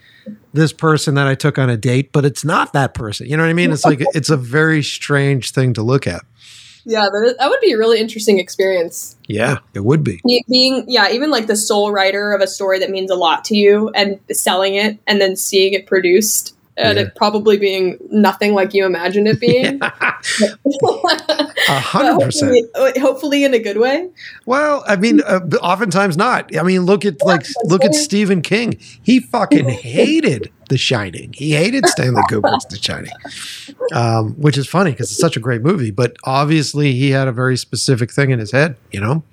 this 0.54 0.72
person 0.72 1.16
that 1.16 1.28
I 1.28 1.36
took 1.36 1.60
on 1.60 1.70
a 1.70 1.76
date, 1.76 2.14
but 2.14 2.24
it's 2.24 2.46
not 2.46 2.72
that 2.72 2.94
person. 2.94 3.28
You 3.28 3.36
know 3.36 3.44
what 3.44 3.50
I 3.50 3.54
mean? 3.54 3.74
It's 3.74 3.84
like 3.84 4.00
it's 4.16 4.30
a 4.30 4.38
very 4.38 4.82
strange 4.82 5.52
thing 5.52 5.74
to 5.74 5.82
look 5.82 6.08
at. 6.08 6.22
Yeah, 6.86 7.08
that 7.12 7.50
would 7.50 7.60
be 7.60 7.74
a 7.74 7.78
really 7.78 8.00
interesting 8.00 8.40
experience. 8.40 9.18
Yeah, 9.28 9.58
it 9.74 9.84
would 9.84 10.02
be. 10.02 10.22
Being, 10.48 10.86
yeah, 10.88 11.12
even 11.12 11.30
like 11.30 11.48
the 11.48 11.58
sole 11.58 11.92
writer 11.92 12.32
of 12.32 12.40
a 12.40 12.48
story 12.48 12.80
that 12.80 12.90
means 12.90 13.12
a 13.12 13.16
lot 13.16 13.44
to 13.46 13.56
you 13.58 13.90
and 13.90 14.18
selling 14.32 14.76
it 14.76 14.98
and 15.06 15.20
then 15.20 15.36
seeing 15.36 15.74
it 15.74 15.88
produced 15.88 16.56
and 16.80 16.98
yeah. 16.98 17.06
it 17.06 17.16
probably 17.16 17.58
being 17.58 17.98
nothing 18.10 18.54
like 18.54 18.74
you 18.74 18.86
imagined 18.86 19.28
it 19.28 19.40
being. 19.40 19.80
A 21.70 21.80
hundred 21.80 22.26
percent. 22.26 22.66
Hopefully, 22.98 23.44
in 23.44 23.54
a 23.54 23.60
good 23.60 23.78
way. 23.78 24.10
Well, 24.46 24.84
I 24.88 24.96
mean, 24.96 25.22
uh, 25.22 25.42
oftentimes 25.62 26.18
not. 26.18 26.56
I 26.56 26.64
mean, 26.64 26.82
look 26.82 27.06
at 27.06 27.22
like 27.24 27.46
look 27.66 27.84
at 27.84 27.94
Stephen 27.94 28.42
King. 28.42 28.78
He 29.04 29.20
fucking 29.20 29.68
hated 29.70 30.52
The 30.70 30.78
Shining. 30.78 31.34
He 31.34 31.52
hated 31.52 31.86
Stanley 31.88 32.22
Kubrick's 32.30 32.66
The 32.66 32.78
Shining, 32.78 33.12
um, 33.94 34.34
which 34.34 34.58
is 34.58 34.68
funny 34.68 34.92
because 34.92 35.12
it's 35.12 35.20
such 35.20 35.38
a 35.38 35.42
great 35.42 35.62
movie. 35.62 35.92
But 35.92 36.16
obviously, 36.24 36.94
he 36.94 37.12
had 37.12 37.28
a 37.28 37.34
very 37.34 37.58
specific 37.58 38.12
thing 38.12 38.32
in 38.32 38.40
his 38.40 38.52
head. 38.52 38.78
You 38.92 39.02
know. 39.02 39.24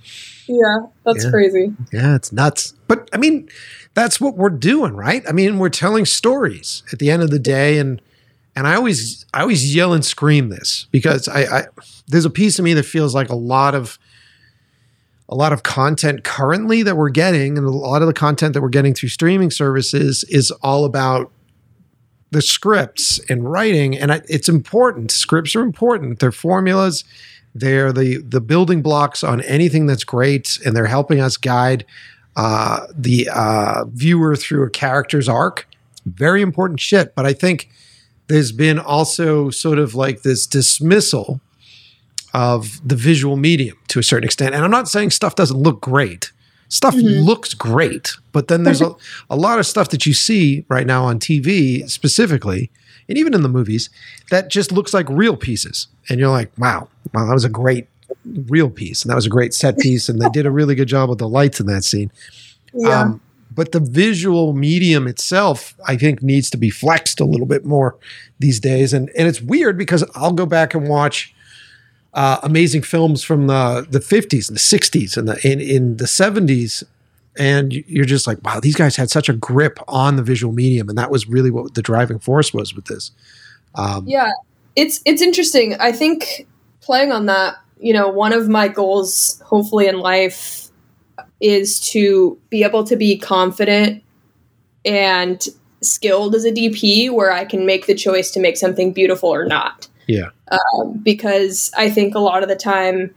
Yeah, 0.46 0.78
that's 1.04 1.24
yeah. 1.24 1.30
crazy. 1.30 1.74
Yeah, 1.92 2.14
it's 2.14 2.32
nuts. 2.32 2.74
But 2.88 3.08
I 3.12 3.16
mean, 3.16 3.48
that's 3.94 4.20
what 4.20 4.36
we're 4.36 4.50
doing, 4.50 4.94
right? 4.94 5.22
I 5.28 5.32
mean, 5.32 5.58
we're 5.58 5.68
telling 5.68 6.04
stories 6.04 6.82
at 6.92 6.98
the 6.98 7.10
end 7.10 7.22
of 7.22 7.30
the 7.30 7.38
day, 7.38 7.78
and 7.78 8.00
and 8.54 8.66
I 8.66 8.74
always 8.74 9.26
I 9.34 9.42
always 9.42 9.74
yell 9.74 9.92
and 9.92 10.04
scream 10.04 10.48
this 10.48 10.86
because 10.90 11.28
I, 11.28 11.42
I 11.42 11.64
there's 12.08 12.24
a 12.24 12.30
piece 12.30 12.58
of 12.58 12.64
me 12.64 12.74
that 12.74 12.84
feels 12.84 13.14
like 13.14 13.28
a 13.28 13.36
lot 13.36 13.74
of 13.74 13.98
a 15.28 15.34
lot 15.34 15.52
of 15.52 15.62
content 15.62 16.24
currently 16.24 16.82
that 16.82 16.96
we're 16.96 17.10
getting, 17.10 17.58
and 17.58 17.66
a 17.66 17.70
lot 17.70 18.02
of 18.02 18.08
the 18.08 18.14
content 18.14 18.54
that 18.54 18.62
we're 18.62 18.68
getting 18.68 18.94
through 18.94 19.08
streaming 19.08 19.50
services 19.50 20.24
is 20.24 20.50
all 20.62 20.84
about 20.84 21.32
the 22.30 22.42
scripts 22.42 23.18
and 23.28 23.50
writing, 23.50 23.96
and 23.96 24.10
it's 24.28 24.48
important. 24.48 25.10
Scripts 25.10 25.56
are 25.56 25.62
important. 25.62 26.18
They're 26.18 26.32
formulas. 26.32 27.04
They're 27.58 27.92
the 27.92 28.18
the 28.18 28.40
building 28.40 28.82
blocks 28.82 29.24
on 29.24 29.40
anything 29.42 29.86
that's 29.86 30.04
great, 30.04 30.58
and 30.64 30.76
they're 30.76 30.86
helping 30.86 31.20
us 31.20 31.36
guide 31.36 31.84
uh, 32.36 32.86
the 32.94 33.28
uh, 33.32 33.84
viewer 33.86 34.36
through 34.36 34.64
a 34.64 34.70
character's 34.70 35.28
arc. 35.28 35.66
Very 36.04 36.42
important 36.42 36.80
shit. 36.80 37.14
But 37.14 37.26
I 37.26 37.32
think 37.32 37.70
there's 38.28 38.52
been 38.52 38.78
also 38.78 39.50
sort 39.50 39.78
of 39.78 39.94
like 39.94 40.22
this 40.22 40.46
dismissal 40.46 41.40
of 42.34 42.86
the 42.86 42.96
visual 42.96 43.36
medium 43.36 43.78
to 43.88 43.98
a 43.98 44.02
certain 44.02 44.24
extent. 44.24 44.54
And 44.54 44.62
I'm 44.64 44.70
not 44.70 44.88
saying 44.88 45.10
stuff 45.10 45.34
doesn't 45.34 45.56
look 45.56 45.80
great. 45.80 46.32
Stuff 46.68 46.94
mm-hmm. 46.94 47.24
looks 47.24 47.54
great, 47.54 48.12
but 48.32 48.48
then 48.48 48.64
there's 48.64 48.82
a, 48.82 48.94
a 49.30 49.36
lot 49.36 49.58
of 49.58 49.66
stuff 49.66 49.88
that 49.90 50.04
you 50.04 50.12
see 50.12 50.64
right 50.68 50.86
now 50.86 51.04
on 51.04 51.18
TV 51.18 51.88
specifically, 51.88 52.70
and 53.08 53.18
even 53.18 53.34
in 53.34 53.42
the 53.42 53.48
movies, 53.48 53.90
that 54.30 54.48
just 54.48 54.72
looks 54.72 54.92
like 54.92 55.08
reel 55.08 55.36
pieces. 55.36 55.88
And 56.08 56.18
you're 56.20 56.30
like, 56.30 56.50
wow, 56.58 56.88
wow, 57.12 57.26
that 57.26 57.34
was 57.34 57.44
a 57.44 57.48
great 57.48 57.88
reel 58.46 58.70
piece, 58.70 59.02
and 59.02 59.10
that 59.10 59.16
was 59.16 59.26
a 59.26 59.30
great 59.30 59.54
set 59.54 59.78
piece, 59.78 60.08
and 60.08 60.20
they 60.20 60.28
did 60.30 60.46
a 60.46 60.50
really 60.50 60.74
good 60.74 60.88
job 60.88 61.08
with 61.08 61.18
the 61.18 61.28
lights 61.28 61.60
in 61.60 61.66
that 61.66 61.84
scene. 61.84 62.10
Yeah. 62.72 63.00
Um, 63.00 63.20
but 63.56 63.72
the 63.72 63.80
visual 63.80 64.52
medium 64.52 65.06
itself, 65.06 65.74
I 65.86 65.96
think, 65.96 66.22
needs 66.22 66.50
to 66.50 66.58
be 66.58 66.68
flexed 66.68 67.20
a 67.20 67.24
little 67.24 67.46
bit 67.46 67.64
more 67.64 67.96
these 68.38 68.60
days, 68.60 68.92
and 68.92 69.10
and 69.16 69.26
it's 69.26 69.40
weird 69.40 69.78
because 69.78 70.04
I'll 70.14 70.32
go 70.32 70.46
back 70.46 70.74
and 70.74 70.88
watch 70.88 71.34
uh, 72.12 72.38
amazing 72.42 72.82
films 72.82 73.22
from 73.22 73.46
the 73.46 73.86
the 73.88 74.00
fifties 74.00 74.48
and 74.48 74.56
the 74.56 74.60
sixties 74.60 75.16
and 75.16 75.26
the 75.26 75.40
in 75.46 75.60
in 75.60 75.96
the 75.96 76.06
seventies, 76.06 76.84
and 77.38 77.72
you're 77.72 78.04
just 78.04 78.26
like, 78.26 78.42
wow, 78.42 78.60
these 78.60 78.76
guys 78.76 78.96
had 78.96 79.10
such 79.10 79.28
a 79.28 79.32
grip 79.32 79.78
on 79.88 80.16
the 80.16 80.22
visual 80.22 80.52
medium, 80.52 80.88
and 80.88 80.98
that 80.98 81.10
was 81.10 81.28
really 81.28 81.50
what 81.50 81.74
the 81.74 81.82
driving 81.82 82.18
force 82.18 82.54
was 82.54 82.74
with 82.74 82.86
this. 82.86 83.10
Um, 83.74 84.06
yeah, 84.06 84.30
it's 84.74 85.00
it's 85.04 85.22
interesting. 85.22 85.74
I 85.80 85.92
think 85.92 86.46
playing 86.80 87.12
on 87.12 87.26
that 87.26 87.56
you 87.78 87.92
know, 87.92 88.08
one 88.08 88.32
of 88.32 88.48
my 88.48 88.68
goals, 88.68 89.40
hopefully 89.44 89.86
in 89.86 89.98
life, 89.98 90.70
is 91.40 91.80
to 91.80 92.38
be 92.48 92.64
able 92.64 92.84
to 92.84 92.96
be 92.96 93.18
confident 93.18 94.02
and 94.84 95.46
skilled 95.82 96.34
as 96.34 96.44
a 96.44 96.52
DP 96.52 97.10
where 97.10 97.32
I 97.32 97.44
can 97.44 97.66
make 97.66 97.86
the 97.86 97.94
choice 97.94 98.30
to 98.32 98.40
make 98.40 98.56
something 98.56 98.92
beautiful 98.92 99.28
or 99.28 99.44
not. 99.44 99.88
Yeah. 100.06 100.30
Um, 100.50 100.98
because 101.02 101.70
I 101.76 101.90
think 101.90 102.14
a 102.14 102.20
lot 102.20 102.42
of 102.42 102.48
the 102.48 102.56
time, 102.56 103.14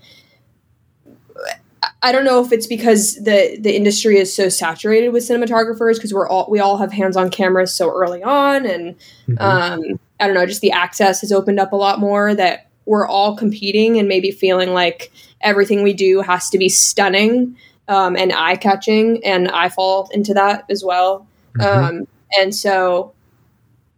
I 2.01 2.11
don't 2.13 2.23
know 2.23 2.43
if 2.43 2.51
it's 2.51 2.67
because 2.67 3.15
the 3.15 3.57
the 3.59 3.75
industry 3.75 4.17
is 4.17 4.33
so 4.33 4.47
saturated 4.47 5.09
with 5.09 5.23
cinematographers 5.23 5.95
because 5.95 6.13
we're 6.13 6.29
all 6.29 6.47
we 6.49 6.59
all 6.59 6.77
have 6.77 6.93
hands 6.93 7.17
on 7.17 7.29
cameras 7.29 7.73
so 7.73 7.91
early 7.91 8.23
on, 8.23 8.65
and 8.65 8.95
mm-hmm. 9.27 9.37
um, 9.39 9.99
I 10.19 10.27
don't 10.27 10.35
know, 10.35 10.45
just 10.45 10.61
the 10.61 10.71
access 10.71 11.21
has 11.21 11.31
opened 11.31 11.59
up 11.59 11.73
a 11.73 11.75
lot 11.75 11.99
more 11.99 12.33
that 12.33 12.69
we're 12.85 13.07
all 13.07 13.35
competing 13.35 13.99
and 13.99 14.07
maybe 14.07 14.31
feeling 14.31 14.73
like 14.73 15.11
everything 15.41 15.83
we 15.83 15.93
do 15.93 16.21
has 16.21 16.49
to 16.49 16.57
be 16.57 16.69
stunning 16.69 17.55
um, 17.89 18.15
and 18.15 18.31
eye 18.31 18.55
catching, 18.55 19.23
and 19.25 19.49
I 19.49 19.67
fall 19.67 20.09
into 20.13 20.33
that 20.35 20.65
as 20.69 20.83
well. 20.83 21.27
Mm-hmm. 21.57 21.97
Um, 21.97 22.07
and 22.39 22.55
so, 22.55 23.13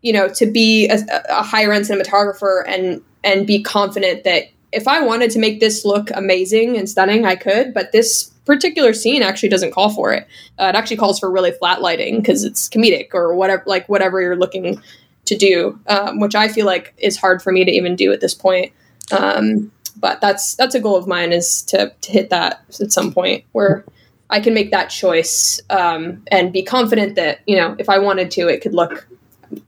you 0.02 0.14
know, 0.14 0.28
to 0.30 0.48
be 0.48 0.90
a, 0.90 1.00
a 1.30 1.44
higher 1.44 1.72
end 1.72 1.86
cinematographer 1.86 2.64
and 2.68 3.02
and 3.24 3.46
be 3.46 3.62
confident 3.62 4.24
that 4.24 4.46
if 4.72 4.88
I 4.88 5.02
wanted 5.02 5.32
to 5.32 5.40
make 5.40 5.60
this 5.60 5.86
look 5.86 6.10
amazing 6.14 6.78
and 6.78 6.90
stunning, 6.90 7.26
I 7.26 7.36
could. 7.36 7.74
But 7.74 7.92
this 7.92 8.32
particular 8.46 8.94
scene 8.94 9.22
actually 9.22 9.50
doesn't 9.50 9.72
call 9.72 9.90
for 9.90 10.14
it. 10.14 10.28
Uh, 10.60 10.66
it 10.66 10.76
actually 10.76 10.98
calls 10.98 11.20
for 11.20 11.30
really 11.30 11.52
flat 11.52 11.82
lighting 11.82 12.18
because 12.18 12.44
it's 12.44 12.70
comedic 12.70 13.14
or 13.14 13.36
whatever, 13.36 13.64
like 13.66 13.88
whatever 13.88 14.22
you're 14.22 14.36
looking 14.36 14.82
to 15.26 15.38
do, 15.38 15.80
um, 15.88 16.20
which 16.20 16.36
I 16.36 16.48
feel 16.48 16.66
like 16.66 16.94
is 16.98 17.18
hard 17.18 17.42
for 17.42 17.52
me 17.52 17.64
to 17.66 17.72
even 17.72 17.96
do 17.96 18.12
at 18.12 18.22
this 18.22 18.34
point. 18.34 18.74
Um, 19.12 19.72
but 19.98 20.22
that's 20.22 20.56
that's 20.56 20.74
a 20.74 20.80
goal 20.80 20.96
of 20.96 21.08
mine 21.08 21.32
is 21.32 21.62
to 21.64 21.94
to 22.02 22.12
hit 22.12 22.30
that 22.30 22.64
at 22.80 22.92
some 22.92 23.14
point 23.14 23.44
where 23.52 23.84
I 24.30 24.40
can 24.40 24.54
make 24.54 24.72
that 24.72 24.90
choice 24.90 25.60
um, 25.70 26.24
and 26.32 26.52
be 26.52 26.64
confident 26.64 27.16
that 27.16 27.42
you 27.46 27.56
know 27.56 27.76
if 27.78 27.90
I 27.90 28.00
wanted 28.00 28.32
to, 28.32 28.48
it 28.48 28.62
could 28.62 28.74
look 28.74 29.08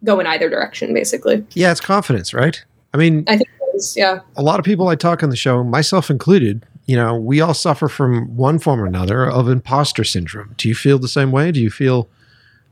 go 0.04 0.20
in 0.20 0.28
either 0.28 0.50
direction, 0.50 0.94
basically. 0.94 1.46
Yeah, 1.54 1.72
it's 1.72 1.82
confidence, 1.82 2.34
right? 2.34 2.64
I 2.94 2.98
mean, 2.98 3.26
I 3.28 3.38
think 3.38 3.50
is, 3.74 3.96
yeah. 3.98 4.20
a 4.36 4.42
lot 4.42 4.60
of 4.60 4.66
people 4.66 4.88
I 4.88 4.96
talk 4.96 5.24
on 5.24 5.30
the 5.30 5.36
show, 5.36 5.64
myself 5.64 6.10
included, 6.10 6.66
you 6.86 6.96
know, 6.96 7.16
we 7.16 7.42
all 7.42 7.54
suffer 7.54 7.88
from 7.88 8.36
one 8.36 8.60
form 8.60 8.82
or 8.82 8.86
another 8.86 9.26
of 9.30 9.48
imposter 9.50 10.04
syndrome. 10.04 10.54
Do 10.58 10.68
you 10.68 10.76
feel 10.76 11.00
the 11.00 11.08
same 11.08 11.32
way? 11.32 11.52
Do 11.52 11.62
you 11.62 11.70
feel 11.70 12.10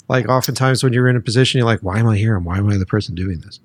like 0.07 0.27
oftentimes 0.27 0.83
when 0.83 0.91
you're 0.93 1.07
in 1.07 1.15
a 1.15 1.21
position, 1.21 1.57
you're 1.59 1.65
like, 1.65 1.79
why 1.81 1.99
am 1.99 2.07
I 2.07 2.17
here? 2.17 2.35
And 2.35 2.45
why 2.45 2.57
am 2.57 2.69
I 2.69 2.77
the 2.77 2.85
person 2.85 3.15
doing 3.15 3.39
this? 3.39 3.59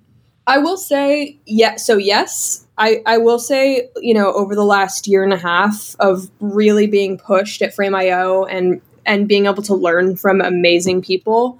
I 0.46 0.58
will 0.58 0.76
say, 0.76 1.36
yeah. 1.46 1.74
So 1.74 1.96
yes, 1.96 2.64
I, 2.78 3.02
I 3.04 3.18
will 3.18 3.40
say, 3.40 3.88
you 3.96 4.14
know, 4.14 4.32
over 4.32 4.54
the 4.54 4.64
last 4.64 5.08
year 5.08 5.24
and 5.24 5.32
a 5.32 5.36
half 5.36 5.96
of 5.98 6.30
really 6.38 6.86
being 6.86 7.18
pushed 7.18 7.62
at 7.62 7.74
Frame.io 7.74 8.44
and 8.44 8.80
and 9.04 9.28
being 9.28 9.46
able 9.46 9.62
to 9.62 9.74
learn 9.74 10.16
from 10.16 10.40
amazing 10.40 11.00
people, 11.02 11.58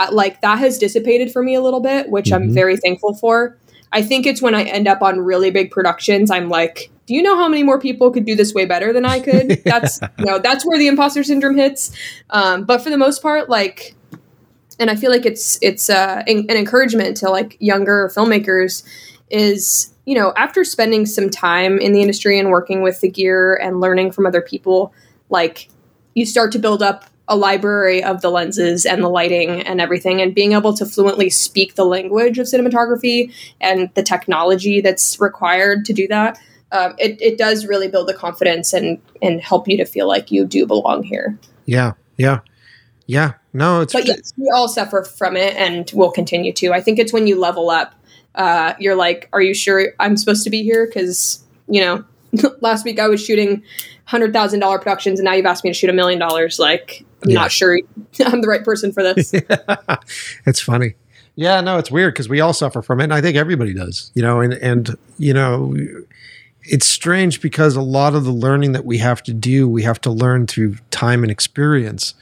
uh, 0.00 0.08
like 0.12 0.40
that 0.40 0.58
has 0.58 0.78
dissipated 0.78 1.32
for 1.32 1.42
me 1.44 1.54
a 1.54 1.60
little 1.62 1.78
bit, 1.80 2.08
which 2.10 2.32
I'm 2.32 2.48
Mhm. 2.50 2.54
very 2.54 2.76
thankful 2.76 3.14
for. 3.14 3.56
I 3.92 4.02
think 4.02 4.26
it's 4.26 4.42
when 4.42 4.54
I 4.54 4.64
end 4.64 4.86
up 4.86 5.02
on 5.02 5.20
really 5.20 5.50
big 5.50 5.70
productions, 5.70 6.30
I'm 6.30 6.48
like, 6.48 6.90
do 7.06 7.14
you 7.14 7.22
know 7.22 7.36
how 7.36 7.48
many 7.48 7.62
more 7.62 7.80
people 7.80 8.10
could 8.10 8.26
do 8.26 8.34
this 8.34 8.52
way 8.52 8.66
better 8.66 8.92
than 8.92 9.04
I 9.04 9.20
could? 9.20 9.62
That's 9.64 10.00
you 10.18 10.24
know, 10.26 10.38
that's 10.38 10.66
where 10.66 10.78
the 10.78 10.88
imposter 10.88 11.24
syndrome 11.24 11.56
hits. 11.56 11.90
Um, 12.30 12.64
but 12.64 12.82
for 12.82 12.90
the 12.90 12.98
most 12.98 13.22
part, 13.22 13.48
like 13.48 13.94
and 14.78 14.90
I 14.90 14.96
feel 14.96 15.10
like 15.10 15.26
it's 15.26 15.58
it's 15.62 15.90
uh, 15.90 16.22
an, 16.26 16.46
an 16.48 16.56
encouragement 16.56 17.16
to 17.18 17.30
like 17.30 17.56
younger 17.60 18.10
filmmakers 18.14 18.84
is 19.30 19.92
you 20.06 20.14
know 20.14 20.32
after 20.36 20.64
spending 20.64 21.06
some 21.06 21.28
time 21.30 21.78
in 21.78 21.92
the 21.92 22.00
industry 22.00 22.38
and 22.38 22.50
working 22.50 22.82
with 22.82 23.00
the 23.00 23.08
gear 23.08 23.56
and 23.56 23.80
learning 23.80 24.12
from 24.12 24.26
other 24.26 24.40
people 24.40 24.92
like 25.28 25.68
you 26.14 26.24
start 26.24 26.52
to 26.52 26.58
build 26.58 26.82
up 26.82 27.04
a 27.28 27.36
library 27.36 28.02
of 28.02 28.20
the 28.20 28.30
lenses 28.30 28.84
and 28.84 29.02
the 29.02 29.08
lighting 29.08 29.62
and 29.62 29.80
everything 29.80 30.20
and 30.20 30.34
being 30.34 30.52
able 30.52 30.74
to 30.74 30.84
fluently 30.84 31.30
speak 31.30 31.74
the 31.74 31.84
language 31.84 32.38
of 32.38 32.46
cinematography 32.46 33.32
and 33.60 33.90
the 33.94 34.02
technology 34.02 34.80
that's 34.80 35.20
required 35.20 35.84
to 35.84 35.92
do 35.92 36.08
that 36.08 36.38
um, 36.72 36.94
it, 36.98 37.20
it 37.22 37.38
does 37.38 37.66
really 37.66 37.88
build 37.88 38.08
the 38.08 38.14
confidence 38.14 38.72
and 38.72 39.00
and 39.22 39.40
help 39.40 39.68
you 39.68 39.76
to 39.76 39.84
feel 39.84 40.06
like 40.06 40.30
you 40.30 40.44
do 40.44 40.66
belong 40.66 41.02
here 41.02 41.38
Yeah, 41.66 41.92
yeah, 42.16 42.40
yeah. 43.06 43.34
No, 43.52 43.80
it's 43.80 43.92
but 43.92 44.06
yes, 44.06 44.32
we 44.36 44.50
all 44.54 44.68
suffer 44.68 45.02
from 45.02 45.36
it 45.36 45.56
and 45.56 45.90
will 45.94 46.10
continue 46.10 46.52
to. 46.52 46.72
I 46.72 46.80
think 46.80 46.98
it's 46.98 47.12
when 47.12 47.26
you 47.26 47.40
level 47.40 47.70
up, 47.70 47.94
uh, 48.34 48.74
you're 48.78 48.94
like, 48.94 49.28
are 49.32 49.40
you 49.40 49.54
sure 49.54 49.94
I'm 49.98 50.16
supposed 50.16 50.44
to 50.44 50.50
be 50.50 50.62
here? 50.62 50.86
Because, 50.86 51.42
you 51.66 51.80
know, 51.80 52.04
last 52.60 52.84
week 52.84 53.00
I 53.00 53.08
was 53.08 53.24
shooting 53.24 53.62
$100,000 54.08 54.82
productions 54.82 55.18
and 55.18 55.24
now 55.24 55.32
you've 55.32 55.46
asked 55.46 55.64
me 55.64 55.70
to 55.70 55.74
shoot 55.74 55.90
a 55.90 55.94
million 55.94 56.20
dollars. 56.20 56.58
Like, 56.58 57.04
I'm 57.22 57.30
Yeah. 57.30 57.40
not 57.40 57.52
sure 57.52 57.78
I'm 58.26 58.40
the 58.40 58.48
right 58.48 58.64
person 58.64 58.92
for 58.92 59.02
this. 59.02 59.32
it's 60.46 60.60
funny. 60.60 60.94
Yeah, 61.36 61.60
no, 61.60 61.78
it's 61.78 61.90
weird 61.90 62.14
because 62.14 62.28
we 62.28 62.40
all 62.40 62.52
suffer 62.52 62.82
from 62.82 63.00
it, 63.00 63.04
and 63.04 63.14
I 63.14 63.20
think 63.20 63.36
everybody 63.36 63.72
does. 63.72 64.10
You 64.14 64.22
know, 64.22 64.40
and 64.40 64.54
and 64.54 64.96
you 65.18 65.32
know, 65.32 65.74
it's 66.64 66.86
strange 66.86 67.40
because 67.40 67.76
a 67.76 67.80
lot 67.80 68.14
of 68.16 68.24
the 68.24 68.32
learning 68.32 68.72
that 68.72 68.84
we 68.84 68.98
have 68.98 69.22
to 69.24 69.32
do, 69.32 69.68
we 69.68 69.84
have 69.84 70.00
to 70.02 70.10
learn 70.10 70.46
through 70.48 70.76
time 70.90 71.22
and 71.22 71.30
experience, 71.30 72.14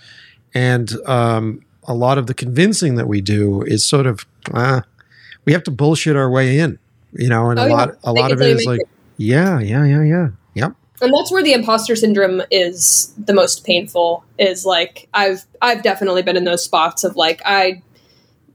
and 0.54 0.92
um, 1.06 1.62
a 1.84 1.94
lot 1.94 2.18
of 2.18 2.26
the 2.26 2.34
convincing 2.34 2.96
that 2.96 3.08
we 3.08 3.20
do 3.22 3.62
is 3.62 3.84
sort 3.84 4.06
of 4.06 4.26
uh, 4.52 4.82
we 5.46 5.52
have 5.54 5.62
to 5.62 5.70
bullshit 5.70 6.14
our 6.16 6.30
way 6.30 6.58
in. 6.58 6.78
You 7.12 7.30
know, 7.30 7.48
and 7.48 7.58
Oh, 7.58 7.64
a 7.64 7.68
yeah. 7.68 7.74
lot 7.74 7.96
a 8.04 8.12
lot 8.12 8.30
it 8.30 8.34
of 8.34 8.42
it 8.42 8.48
is 8.58 8.66
like, 8.66 8.80
yeah, 9.16 9.58
yeah, 9.60 9.82
yeah, 9.84 10.02
yeah, 10.02 10.28
yep. 10.28 10.32
And 11.00 11.12
that's 11.12 11.30
where 11.30 11.42
the 11.42 11.52
imposter 11.52 11.94
syndrome 11.96 12.42
is 12.50 13.12
the 13.18 13.34
most 13.34 13.64
painful 13.64 14.24
is 14.38 14.64
like 14.64 15.08
i've 15.14 15.44
i've 15.62 15.82
definitely 15.82 16.22
been 16.22 16.36
in 16.36 16.44
those 16.44 16.64
spots 16.64 17.04
of 17.04 17.16
like 17.16 17.40
i 17.44 17.82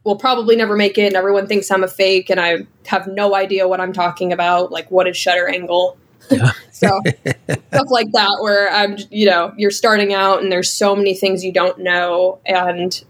will 0.03 0.15
probably 0.15 0.55
never 0.55 0.75
make 0.75 0.97
it 0.97 1.05
and 1.07 1.15
everyone 1.15 1.47
thinks 1.47 1.69
i'm 1.71 1.83
a 1.83 1.87
fake 1.87 2.29
and 2.29 2.39
i 2.39 2.65
have 2.85 3.07
no 3.07 3.35
idea 3.35 3.67
what 3.67 3.79
i'm 3.79 3.93
talking 3.93 4.33
about 4.33 4.71
like 4.71 4.89
what 4.89 5.07
is 5.07 5.15
shutter 5.17 5.47
angle 5.47 5.97
Yeah. 6.29 6.51
so 6.71 6.99
stuff 7.47 7.87
like 7.89 8.11
that 8.13 8.37
where 8.41 8.71
i'm 8.71 8.97
you 9.09 9.25
know 9.25 9.53
you're 9.57 9.71
starting 9.71 10.13
out 10.13 10.41
and 10.41 10.51
there's 10.51 10.71
so 10.71 10.95
many 10.95 11.13
things 11.13 11.43
you 11.43 11.51
don't 11.51 11.79
know 11.79 12.39
and 12.45 13.03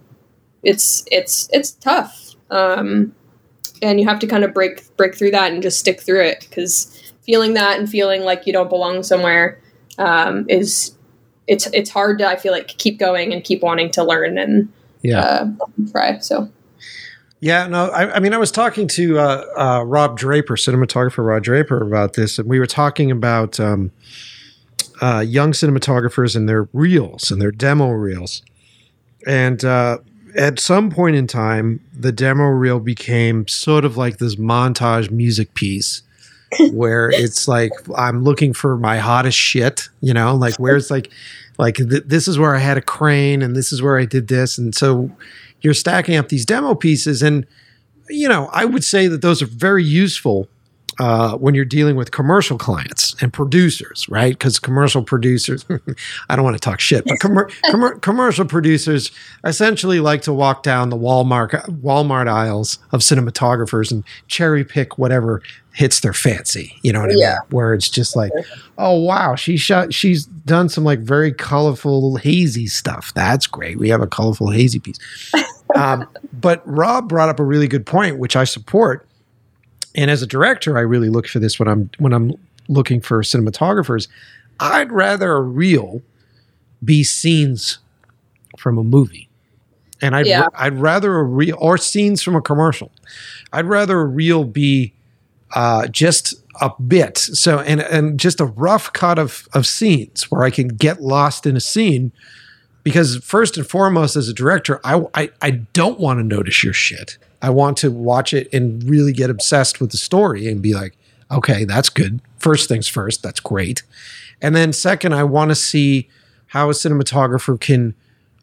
it's 0.63 1.03
it's 1.11 1.49
it's 1.51 1.71
tough 1.71 2.35
um 2.49 3.13
and 3.81 3.99
you 3.99 4.07
have 4.07 4.19
to 4.19 4.27
kind 4.27 4.43
of 4.43 4.53
break 4.53 4.95
break 4.97 5.15
through 5.15 5.31
that 5.31 5.51
and 5.51 5.63
just 5.63 5.79
stick 5.79 6.01
through 6.01 6.21
it 6.21 6.45
because 6.49 7.00
feeling 7.31 7.53
that 7.53 7.79
and 7.79 7.89
feeling 7.89 8.23
like 8.23 8.45
you 8.45 8.51
don't 8.51 8.67
belong 8.69 9.03
somewhere 9.03 9.57
um, 9.97 10.45
is 10.49 10.93
it's 11.47 11.65
it's 11.67 11.89
hard 11.89 12.19
to 12.19 12.27
I 12.27 12.35
feel 12.35 12.51
like 12.51 12.67
keep 12.67 12.99
going 12.99 13.31
and 13.31 13.41
keep 13.41 13.61
wanting 13.61 13.89
to 13.91 14.03
learn 14.03 14.37
and 14.37 14.67
Yeah. 15.01 15.19
uh, 15.21 15.51
try. 15.91 16.19
So 16.19 16.49
Yeah, 17.39 17.67
no, 17.67 17.85
I, 17.85 18.17
I 18.17 18.19
mean, 18.19 18.33
I 18.33 18.37
was 18.37 18.51
talking 18.51 18.85
to 18.89 19.17
uh, 19.17 19.45
uh, 19.57 19.83
Rob 19.85 20.17
Draper, 20.17 20.55
cinematographer 20.55 21.25
Rob 21.25 21.41
Draper, 21.43 21.81
about 21.81 22.13
this, 22.13 22.37
and 22.37 22.49
we 22.49 22.59
were 22.59 22.67
talking 22.67 23.09
about 23.11 23.59
um, 23.61 23.91
uh, 25.01 25.23
young 25.25 25.53
cinematographers 25.53 26.35
and 26.35 26.49
their 26.49 26.67
reels 26.73 27.31
and 27.31 27.41
their 27.41 27.51
demo 27.51 27.89
reels. 27.91 28.43
And 29.25 29.63
uh, 29.63 29.99
at 30.35 30.59
some 30.59 30.91
point 30.91 31.15
in 31.15 31.27
time, 31.27 31.79
the 31.97 32.11
demo 32.11 32.43
reel 32.43 32.79
became 32.81 33.47
sort 33.47 33.85
of 33.85 33.95
like 33.95 34.17
this 34.17 34.35
montage 34.35 35.09
music 35.09 35.53
piece. 35.53 36.03
Where 36.71 37.09
it's 37.09 37.47
like 37.47 37.71
I'm 37.95 38.23
looking 38.23 38.53
for 38.53 38.77
my 38.77 38.97
hottest 38.97 39.37
shit, 39.37 39.89
you 40.01 40.13
know, 40.13 40.35
like 40.35 40.55
where's 40.57 40.91
like 40.91 41.11
like 41.57 41.75
th- 41.75 42.03
this 42.05 42.27
is 42.27 42.39
where 42.39 42.55
I 42.55 42.59
had 42.59 42.77
a 42.77 42.81
crane 42.81 43.41
and 43.41 43.55
this 43.55 43.71
is 43.71 43.81
where 43.81 43.97
I 43.97 44.05
did 44.05 44.27
this. 44.27 44.57
And 44.57 44.73
so 44.75 45.11
you're 45.61 45.73
stacking 45.73 46.15
up 46.15 46.29
these 46.29 46.45
demo 46.45 46.75
pieces 46.75 47.21
and 47.21 47.45
you 48.09 48.27
know 48.27 48.49
i 48.51 48.65
would 48.65 48.83
say 48.83 49.07
that 49.07 49.21
those 49.21 49.41
are 49.41 49.47
very 49.47 49.83
useful 49.83 50.47
uh, 50.99 51.35
when 51.37 51.55
you're 51.55 51.63
dealing 51.65 51.95
with 51.95 52.11
commercial 52.11 52.57
clients 52.57 53.15
and 53.21 53.31
producers 53.31 54.05
right? 54.09 54.33
Because 54.33 54.59
commercial 54.59 55.03
producers 55.03 55.65
i 56.29 56.35
don't 56.35 56.43
want 56.43 56.55
to 56.55 56.59
talk 56.59 56.79
shit 56.79 57.03
but 57.05 57.17
commer- 57.19 57.49
commer- 57.65 58.01
commercial 58.01 58.45
producers 58.45 59.11
essentially 59.45 59.99
like 59.99 60.21
to 60.23 60.33
walk 60.33 60.63
down 60.63 60.89
the 60.89 60.97
walmart 60.97 61.51
walmart 61.81 62.27
aisles 62.27 62.79
of 62.91 63.01
cinematographers 63.01 63.91
and 63.91 64.03
cherry 64.27 64.63
pick 64.63 64.97
whatever 64.97 65.41
hits 65.73 66.01
their 66.01 66.13
fancy 66.13 66.75
you 66.81 66.91
know 66.91 66.99
what 67.01 67.09
i 67.11 67.15
Yeah. 67.15 67.29
mean 67.29 67.37
where 67.51 67.73
it's 67.73 67.89
just 67.89 68.15
like 68.15 68.31
oh 68.77 68.99
wow 68.99 69.35
she 69.35 69.55
shot 69.57 69.93
she's 69.93 70.25
done 70.25 70.67
some 70.69 70.83
like 70.83 70.99
very 70.99 71.31
colorful 71.31 72.17
hazy 72.17 72.67
stuff. 72.67 73.13
That's 73.13 73.47
great 73.47 73.77
we 73.77 73.89
have 73.89 74.01
a 74.01 74.07
colorful 74.07 74.49
hazy 74.49 74.79
piece. 74.79 74.97
Um, 75.75 76.07
but 76.33 76.61
rob 76.65 77.07
brought 77.07 77.29
up 77.29 77.39
a 77.39 77.43
really 77.43 77.67
good 77.67 77.85
point 77.85 78.17
which 78.17 78.35
i 78.35 78.43
support 78.43 79.07
and 79.95 80.09
as 80.09 80.21
a 80.21 80.27
director 80.27 80.77
i 80.77 80.81
really 80.81 81.09
look 81.09 81.27
for 81.27 81.39
this 81.39 81.59
when 81.59 81.67
i'm 81.67 81.89
when 81.99 82.13
i'm 82.13 82.33
looking 82.67 83.01
for 83.01 83.21
cinematographers. 83.21 84.07
I'd 84.59 84.91
rather 84.91 85.33
a 85.33 85.41
reel 85.41 86.01
be 86.83 87.03
scenes 87.03 87.79
from 88.57 88.77
a 88.77 88.83
movie. 88.83 89.27
And 90.01 90.15
i'd, 90.15 90.25
Yeah. 90.25 90.47
I'd 90.55 90.79
rather 90.79 91.17
a 91.17 91.23
reel 91.23 91.57
or 91.59 91.77
scenes 91.77 92.23
from 92.23 92.35
a 92.35 92.41
commercial. 92.41 92.91
I'd 93.53 93.65
rather 93.65 93.99
a 93.99 94.05
reel 94.05 94.43
be 94.45 94.93
uh, 95.53 95.87
just 95.87 96.35
a 96.61 96.71
bit. 96.81 97.17
So 97.17 97.59
and 97.59 97.81
and 97.81 98.19
just 98.19 98.39
a 98.39 98.45
rough 98.45 98.93
cut 98.93 99.19
of 99.19 99.47
of 99.53 99.65
scenes 99.65 100.31
where 100.31 100.43
i 100.43 100.49
can 100.49 100.67
get 100.69 101.01
lost 101.01 101.45
in 101.45 101.55
a 101.55 101.59
scene 101.59 102.11
because 102.83 103.17
first 103.17 103.57
and 103.57 103.67
foremost 103.67 104.15
as 104.15 104.27
a 104.29 104.33
director 104.33 104.79
i 104.83 105.01
i, 105.13 105.29
I 105.41 105.51
don't 105.51 105.99
want 105.99 106.19
to 106.19 106.23
notice 106.23 106.63
your 106.63 106.73
shit. 106.73 107.17
I 107.43 107.49
want 107.49 107.77
to 107.77 107.89
watch 107.89 108.33
it 108.33 108.47
and 108.53 108.83
really 108.83 109.13
get 109.13 109.29
obsessed 109.31 109.81
with 109.81 109.91
the 109.91 109.97
story 109.97 110.47
and 110.47 110.61
be 110.61 110.73
like 110.73 110.95
okay 111.31 111.65
that's 111.65 111.89
good. 111.89 112.21
First 112.37 112.67
things 112.69 112.87
first 112.87 113.23
that's 113.23 113.39
great. 113.39 113.83
And 114.41 114.55
then 114.55 114.73
second 114.73 115.13
i 115.13 115.23
want 115.23 115.49
to 115.51 115.55
see 115.55 116.09
how 116.47 116.69
a 116.69 116.73
cinematographer 116.73 117.59
can 117.59 117.93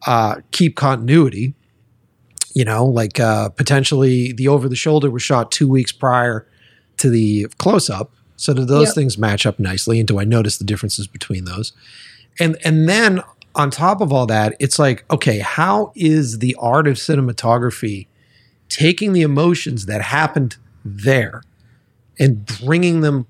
uh, 0.06 0.36
keep 0.52 0.76
continuity 0.76 1.54
you 2.54 2.64
know 2.64 2.84
like 2.84 3.18
uh, 3.20 3.48
potentially 3.50 4.32
the 4.32 4.48
over 4.48 4.68
the 4.68 4.76
shoulder 4.76 5.10
was 5.10 5.22
shot 5.22 5.50
two 5.50 5.68
weeks 5.68 5.92
prior 5.92 6.46
to 6.96 7.10
the 7.10 7.46
close 7.58 7.90
up 7.90 8.12
so 8.36 8.54
do 8.54 8.64
those 8.64 8.88
Yep. 8.88 8.94
things 8.94 9.18
match 9.18 9.44
up 9.46 9.58
nicely? 9.58 9.98
And 9.98 10.06
do 10.06 10.18
i 10.20 10.24
notice 10.24 10.58
the 10.58 10.64
differences 10.64 11.08
between 11.08 11.44
those? 11.44 11.72
And 12.38 12.56
and 12.64 12.88
then 12.88 13.20
on 13.58 13.70
top 13.70 14.00
of 14.00 14.12
all 14.12 14.26
that 14.26 14.54
it's 14.58 14.78
like 14.78 15.04
okay 15.10 15.40
how 15.40 15.92
is 15.94 16.38
the 16.38 16.56
art 16.58 16.88
of 16.88 16.96
cinematography 16.96 18.06
taking 18.68 19.12
the 19.12 19.22
emotions 19.22 19.86
that 19.86 20.00
happened 20.00 20.56
there 20.84 21.42
and 22.18 22.46
bringing 22.46 23.00
them 23.00 23.26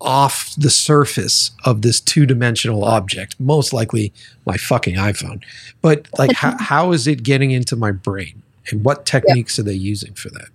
off 0.00 0.54
the 0.56 0.70
surface 0.70 1.52
of 1.64 1.82
this 1.82 2.00
two-dimensional 2.00 2.84
object? 2.84 3.38
Most 3.40 3.72
likely 3.72 4.12
my 4.44 4.56
fucking 4.56 4.96
iphone. 4.96 5.42
But 5.80 6.08
like 6.18 6.32
how, 6.32 6.56
how 6.58 6.92
is 6.92 7.06
it 7.06 7.22
getting 7.22 7.50
into 7.50 7.76
my 7.76 7.92
brain? 7.92 8.42
And 8.70 8.84
what 8.84 9.06
techniques 9.06 9.58
are 9.58 9.62
they 9.62 9.74
using 9.74 10.14
for 10.14 10.28
that? 10.30 10.48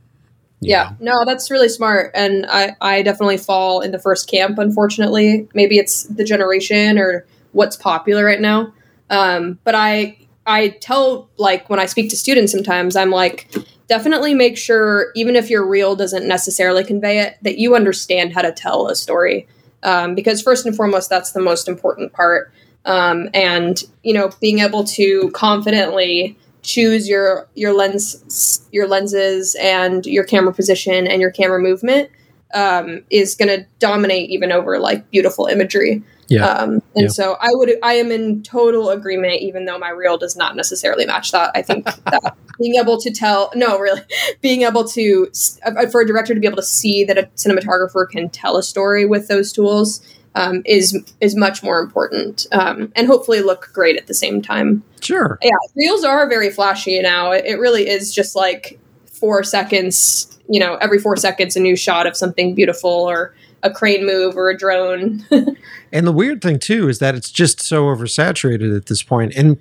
You 0.60 0.72
yeah, 0.72 0.92
know? 1.00 1.14
no, 1.14 1.26
that's 1.26 1.50
really 1.50 1.70
smart, 1.70 2.12
and 2.14 2.46
I 2.48 2.76
I 2.82 3.02
definitely 3.02 3.38
fall 3.38 3.82
in 3.82 3.92
the 3.92 3.98
first 3.98 4.30
camp. 4.30 4.60
Unfortunately, 4.60 5.48
maybe 5.56 5.80
it's 5.80 6.04
the 6.04 6.24
generation 6.24 7.00
or 7.00 7.26
what's 7.54 7.76
popular 7.76 8.24
right 8.24 8.40
now. 8.40 8.72
Um, 9.12 9.60
but 9.64 9.76
I 9.76 10.18
I 10.48 10.70
tell 10.70 11.30
like 11.38 11.70
when 11.70 11.80
I 11.80 11.86
speak 11.86 12.10
to 12.10 12.16
students 12.16 12.52
sometimes 12.52 12.96
I'm 12.96 13.12
like 13.12 13.54
definitely 13.88 14.34
make 14.34 14.58
sure 14.58 15.12
even 15.16 15.36
if 15.36 15.50
your 15.50 15.68
reel 15.68 15.96
doesn't 15.96 16.28
necessarily 16.28 16.84
convey 16.84 17.20
it 17.20 17.38
that 17.44 17.60
you 17.60 17.76
understand 17.76 18.34
how 18.34 18.42
to 18.42 18.52
tell 18.52 18.88
a 18.88 18.96
story. 18.96 19.48
Um, 19.84 20.16
because 20.16 20.42
first 20.42 20.66
and 20.66 20.76
foremost 20.76 21.10
that's 21.10 21.34
the 21.34 21.42
most 21.42 21.68
important 21.68 22.14
part. 22.14 22.52
Um, 22.86 23.30
and 23.36 23.84
you 24.02 24.14
know 24.14 24.32
being 24.40 24.60
able 24.60 24.84
to 24.86 25.30
confidently 25.36 26.38
choose 26.64 27.08
your 27.08 27.48
your 27.54 27.74
lens 27.74 28.68
your 28.72 28.88
lenses 28.88 29.56
and 29.60 30.06
your 30.06 30.24
camera 30.24 30.54
position 30.54 31.06
and 31.06 31.22
your 31.22 31.32
camera 31.32 31.60
movement 31.60 32.10
um, 32.54 33.04
is 33.10 33.36
going 33.36 33.48
to 33.50 33.66
dominate 33.80 34.30
even 34.30 34.52
over 34.52 34.80
like 34.80 35.10
beautiful 35.12 35.46
imagery 35.46 36.04
Yeah. 36.32 36.46
um, 36.48 36.82
and 36.96 37.04
Yeah. 37.04 37.08
so 37.10 37.38
i 37.42 37.50
would 37.52 37.72
i 37.84 37.94
am 37.94 38.12
in 38.12 38.42
total 38.44 38.90
agreement 38.90 39.42
even 39.42 39.66
though 39.66 39.78
my 39.78 39.90
reel 39.90 40.18
does 40.18 40.36
not 40.36 40.56
necessarily 40.56 41.06
match 41.06 41.32
that 41.32 41.52
i 41.56 41.62
think 41.62 41.86
that 42.06 42.36
being 42.60 42.76
able 42.76 43.00
to 43.02 43.12
tell 43.12 43.52
no 43.56 43.78
really 43.80 44.02
being 44.42 44.62
able 44.64 44.88
to 44.90 45.30
uh, 45.66 45.86
for 45.88 46.02
a 46.02 46.06
director 46.08 46.34
to 46.34 46.40
be 46.40 46.48
able 46.48 46.58
to 46.58 46.64
see 46.64 47.04
that 47.04 47.18
a 47.18 47.24
cinematographer 47.36 48.10
can 48.10 48.30
tell 48.30 48.58
a 48.58 48.64
story 48.64 49.06
with 49.06 49.28
those 49.28 49.52
tools 49.52 50.02
um, 50.36 50.62
is 50.66 50.98
is 51.20 51.36
much 51.36 51.62
more 51.62 51.80
important 51.80 52.48
um, 52.54 52.92
and 52.96 53.06
hopefully 53.08 53.42
look 53.42 53.70
great 53.74 53.98
at 53.98 54.08
the 54.08 54.14
same 54.14 54.42
time 54.42 54.82
Sure. 55.02 55.38
yeah 55.42 55.50
reels 55.76 56.04
are 56.06 56.30
very 56.30 56.50
flashy 56.50 57.02
now 57.02 57.32
it, 57.32 57.44
it 57.46 57.56
really 57.60 57.90
is 57.90 58.14
just 58.14 58.36
like 58.36 58.80
four 59.06 59.44
seconds 59.44 60.40
you 60.48 60.60
know 60.60 60.76
every 60.76 61.00
four 61.00 61.18
seconds 61.18 61.56
a 61.56 61.60
new 61.60 61.76
shot 61.76 62.08
of 62.08 62.16
something 62.16 62.56
beautiful 62.56 62.90
or 62.90 63.36
a 63.64 63.72
crane 63.72 64.06
move 64.06 64.36
or 64.36 64.50
a 64.50 64.58
drone 64.58 65.26
And 65.92 66.08
the 66.08 66.12
weird 66.12 66.42
thing 66.42 66.60
too 66.60 66.88
is 66.90 67.00
that 67.00 67.16
it's 67.16 67.32
just 67.32 67.60
so 67.60 67.84
oversaturated 67.86 68.76
at 68.76 68.86
this 68.86 69.04
point. 69.04 69.34
And 69.36 69.60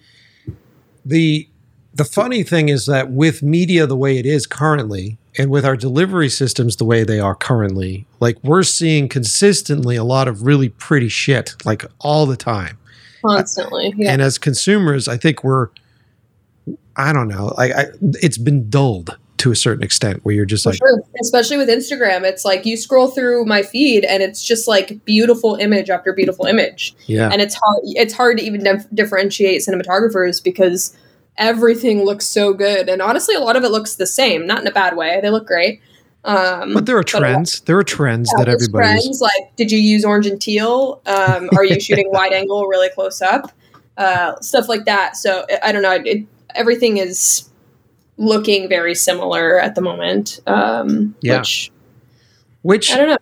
the 1.05 1.49
the 1.93 2.05
funny 2.05 2.45
thing 2.45 2.69
is 2.69 2.87
that 2.87 3.11
with 3.11 3.43
media 3.43 3.85
the 3.85 3.97
way 3.97 4.17
it 4.19 4.25
is 4.25 4.47
currently, 4.47 5.19
and 5.37 5.51
with 5.51 5.65
our 5.65 5.77
delivery 5.77 6.29
systems 6.29 6.77
the 6.77 6.85
way 6.85 7.03
they 7.03 7.19
are 7.19 7.35
currently, 7.35 8.07
like 8.21 8.37
we're 8.45 8.63
seeing 8.63 9.09
consistently 9.09 9.97
a 9.97 10.05
lot 10.05 10.29
of 10.29 10.43
really 10.43 10.69
pretty 10.69 11.09
shit, 11.09 11.57
like 11.65 11.85
all 11.99 12.27
the 12.27 12.37
time. 12.37 12.79
constantly 13.27 13.93
yeah 13.97 14.13
And 14.13 14.23
as 14.23 14.39
consumers, 14.39 15.09
I 15.09 15.17
think 15.17 15.43
we're 15.43 15.69
I 16.97 17.13
don't 17.13 17.29
know, 17.29 17.55
like 17.57 17.73
I, 17.73 17.87
it's 18.01 18.39
been 18.39 18.71
dulled 18.71 19.17
to 19.41 19.51
a 19.51 19.57
certain 19.57 19.83
extent 19.83 20.21
where 20.25 20.35
you're 20.35 20.45
just 20.47 20.65
For 20.65 20.71
like 20.71 20.79
sure. 20.79 21.03
Especially 21.21 21.57
with 21.57 21.69
Instagram. 21.69 22.23
It's 22.25 22.45
like 22.45 22.65
you 22.65 22.77
scroll 22.77 23.09
through 23.09 23.45
my 23.45 23.62
feed 23.62 24.05
and 24.05 24.23
it's 24.23 24.43
just 24.45 24.67
like 24.69 25.05
beautiful 25.05 25.57
image 25.57 25.91
after 25.91 26.12
beautiful 26.12 26.47
image. 26.47 26.95
yeah. 27.07 27.29
And 27.33 27.41
it's 27.43 27.55
hard 27.55 27.79
it's 27.85 28.15
hard 28.15 28.39
to 28.39 28.45
even 28.45 28.62
dif- 28.62 28.87
differentiate 28.95 29.62
cinematographers 29.62 30.43
because 30.43 30.97
everything 31.37 32.05
looks 32.05 32.27
so 32.27 32.53
good. 32.53 32.89
And 32.89 33.01
honestly 33.03 33.35
a 33.35 33.41
lot 33.41 33.57
of 33.57 33.65
it 33.65 33.71
looks 33.71 33.95
the 33.97 34.07
same, 34.07 34.47
not 34.47 34.61
in 34.61 34.67
a 34.67 34.71
bad 34.73 34.97
way. 34.97 35.19
They 35.23 35.31
look 35.31 35.47
great. 35.47 35.81
Um 36.25 36.75
But 36.75 36.87
there 36.87 36.97
are 36.97 37.01
lot- 37.01 37.07
trends. 37.09 37.61
There 37.61 37.79
are 37.79 37.83
trends 37.83 38.31
yeah, 38.33 38.45
that 38.45 38.51
there's 38.51 38.69
everybody's 38.69 39.03
trends, 39.05 39.21
like 39.21 39.57
did 39.57 39.73
you 39.73 39.79
use 39.79 40.05
orange 40.05 40.27
and 40.27 40.41
teal? 40.41 41.01
Um, 41.07 41.49
are 41.57 41.65
you 41.65 41.81
shooting 41.81 42.09
wide 42.12 42.33
angle 42.33 42.67
really 42.67 42.91
close 42.91 43.23
up? 43.23 43.53
Uh, 43.97 44.39
stuff 44.41 44.69
like 44.69 44.85
that. 44.85 45.17
So 45.17 45.45
I- 45.51 45.69
I 45.69 45.73
don't 45.73 45.83
know. 45.83 45.93
It, 46.05 46.27
everything 46.55 46.99
is 46.99 47.49
looking 48.21 48.69
very 48.69 48.95
similar 48.95 49.59
at 49.59 49.75
the 49.75 49.81
moment. 49.81 50.41
Um, 50.47 51.15
Yeah. 51.23 51.39
Which 51.39 51.73
which 52.63 52.93
I 52.93 52.97
don't 52.99 53.09
know. 53.09 53.19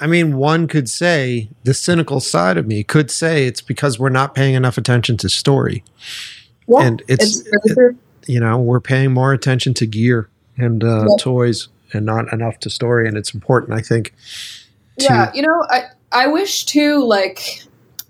I 0.00 0.06
mean, 0.06 0.36
one 0.36 0.66
could 0.68 0.90
say 0.90 1.48
the 1.64 1.72
cynical 1.72 2.20
side 2.20 2.58
of 2.58 2.66
me 2.66 2.82
could 2.84 3.10
say 3.10 3.46
it's 3.46 3.62
because 3.62 3.98
we're 3.98 4.10
not 4.10 4.34
paying 4.34 4.54
enough 4.54 4.76
attention 4.76 5.16
to 5.18 5.28
story. 5.28 5.82
Yeah, 6.68 6.82
and 6.82 7.02
it's, 7.08 7.40
it's 7.40 7.74
true. 7.74 7.96
you 8.26 8.38
know, 8.40 8.58
we're 8.60 8.80
paying 8.80 9.12
more 9.12 9.32
attention 9.32 9.74
to 9.74 9.86
gear 9.86 10.28
and 10.58 10.84
uh, 10.84 11.06
Yeah. 11.08 11.16
toys 11.18 11.68
and 11.94 12.04
not 12.04 12.30
enough 12.32 12.58
to 12.60 12.70
story. 12.70 13.08
And 13.08 13.16
it's 13.16 13.32
important, 13.32 13.78
I 13.78 13.80
think. 13.82 14.12
Yeah, 14.98 15.30
you 15.34 15.40
know, 15.42 15.64
I 15.70 15.84
I 16.10 16.26
wish 16.26 16.66
too. 16.66 17.02
Like, 17.04 17.62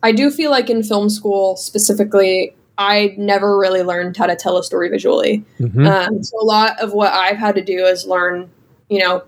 I 0.02 0.10
do 0.12 0.30
feel 0.30 0.50
like 0.50 0.68
in 0.70 0.82
film 0.82 1.08
school 1.10 1.56
specifically, 1.56 2.54
I 2.78 3.14
never 3.18 3.58
really 3.58 3.82
learned 3.82 4.16
how 4.16 4.26
to 4.26 4.36
tell 4.36 4.56
a 4.56 4.64
story 4.64 4.88
visually. 4.88 5.44
Mhm. 5.60 5.86
Um, 5.86 6.22
so 6.22 6.40
a 6.40 6.44
lot 6.44 6.80
of 6.80 6.92
what 6.92 7.12
I've 7.12 7.36
had 7.36 7.54
to 7.56 7.62
do 7.62 7.84
is 7.84 8.06
learn, 8.06 8.50
you 8.88 8.98
know, 8.98 9.22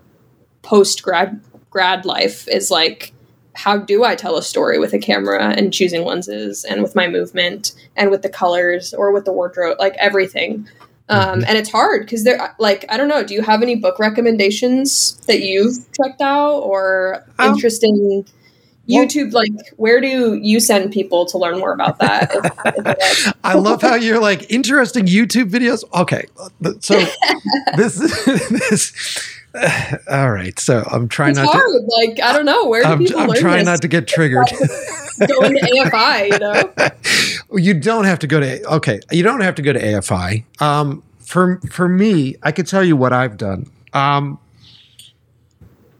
post 0.63 1.03
grad 1.03 1.39
grad 1.69 2.05
life 2.05 2.47
is 2.47 2.71
like 2.71 3.11
how 3.53 3.77
do 3.77 4.03
I 4.03 4.15
tell 4.15 4.37
a 4.37 4.43
story 4.43 4.79
with 4.79 4.93
a 4.93 4.99
camera 4.99 5.53
and 5.55 5.71
choosing 5.71 6.03
lenses 6.03 6.65
and 6.65 6.81
with 6.83 6.93
my 6.95 7.07
movement 7.07 7.71
and 7.95 8.11
with 8.11 8.21
the 8.21 8.29
colors 8.29 8.93
or 8.93 9.11
with 9.13 9.23
the 9.25 9.31
wardrobe, 9.31 9.77
like 9.79 9.95
everything. 9.97 10.67
Um, 11.07 11.39
Mhm. 11.41 11.45
And 11.47 11.57
it's 11.57 11.69
hard 11.71 12.01
because 12.01 12.23
they're 12.25 12.53
like, 12.59 12.83
I 12.89 12.97
don't 12.97 13.07
know. 13.07 13.23
Do 13.23 13.33
you 13.33 13.41
have 13.43 13.61
any 13.61 13.75
book 13.75 13.97
recommendations 13.99 15.17
that 15.27 15.39
you've 15.41 15.77
checked 15.93 16.19
out 16.19 16.59
or 16.61 17.23
Um, 17.39 17.53
interesting 17.53 18.25
YouTube? 18.89 19.33
Like, 19.33 19.51
where 19.77 19.99
do 20.01 20.35
you 20.35 20.59
send 20.59 20.91
people 20.91 21.25
to 21.27 21.37
learn 21.37 21.59
more 21.59 21.73
about 21.73 21.99
that? 21.99 22.31
If- 22.33 23.25
if 23.27 23.33
I 23.43 23.55
love 23.55 23.81
how 23.81 23.95
you're 23.95 24.19
like 24.19 24.49
interesting 24.51 25.05
YouTube 25.05 25.49
videos. 25.49 25.83
Okay, 25.93 26.25
so 26.79 26.99
this 27.77 27.95
this. 28.49 29.31
all 30.09 30.31
right, 30.31 30.59
so 30.59 30.83
I'm 30.91 31.07
trying 31.07 31.31
it's 31.31 31.39
not 31.39 31.47
hard. 31.53 31.63
to. 31.63 31.81
Like, 31.87 32.19
I 32.21 32.33
don't 32.33 32.45
know. 32.45 32.65
Where 32.67 32.83
do 32.83 32.89
I'm, 32.89 32.99
people 32.99 33.19
I'm 33.21 33.29
learn 33.29 33.37
trying 33.37 33.57
this? 33.59 33.65
not 33.65 33.81
to 33.83 33.87
get 33.87 34.07
triggered. 34.15 34.47
Going 35.27 35.55
to 35.55 35.61
AFI, 35.61 36.31
you 36.31 36.39
know? 36.39 37.57
you 37.57 37.73
don't 37.73 38.03
have 38.05 38.19
to 38.19 38.27
go 38.27 38.39
to 38.41 38.61
okay 38.69 38.99
you 39.11 39.23
don't 39.23 39.39
have 39.39 39.55
to 39.55 39.61
go 39.61 39.71
to 39.71 39.79
afi 39.79 40.43
um, 40.61 41.01
for 41.19 41.59
for 41.71 41.87
me 41.87 42.35
i 42.43 42.51
could 42.51 42.67
tell 42.67 42.83
you 42.83 42.97
what 42.97 43.13
i've 43.13 43.37
done 43.37 43.65
um, 43.93 44.37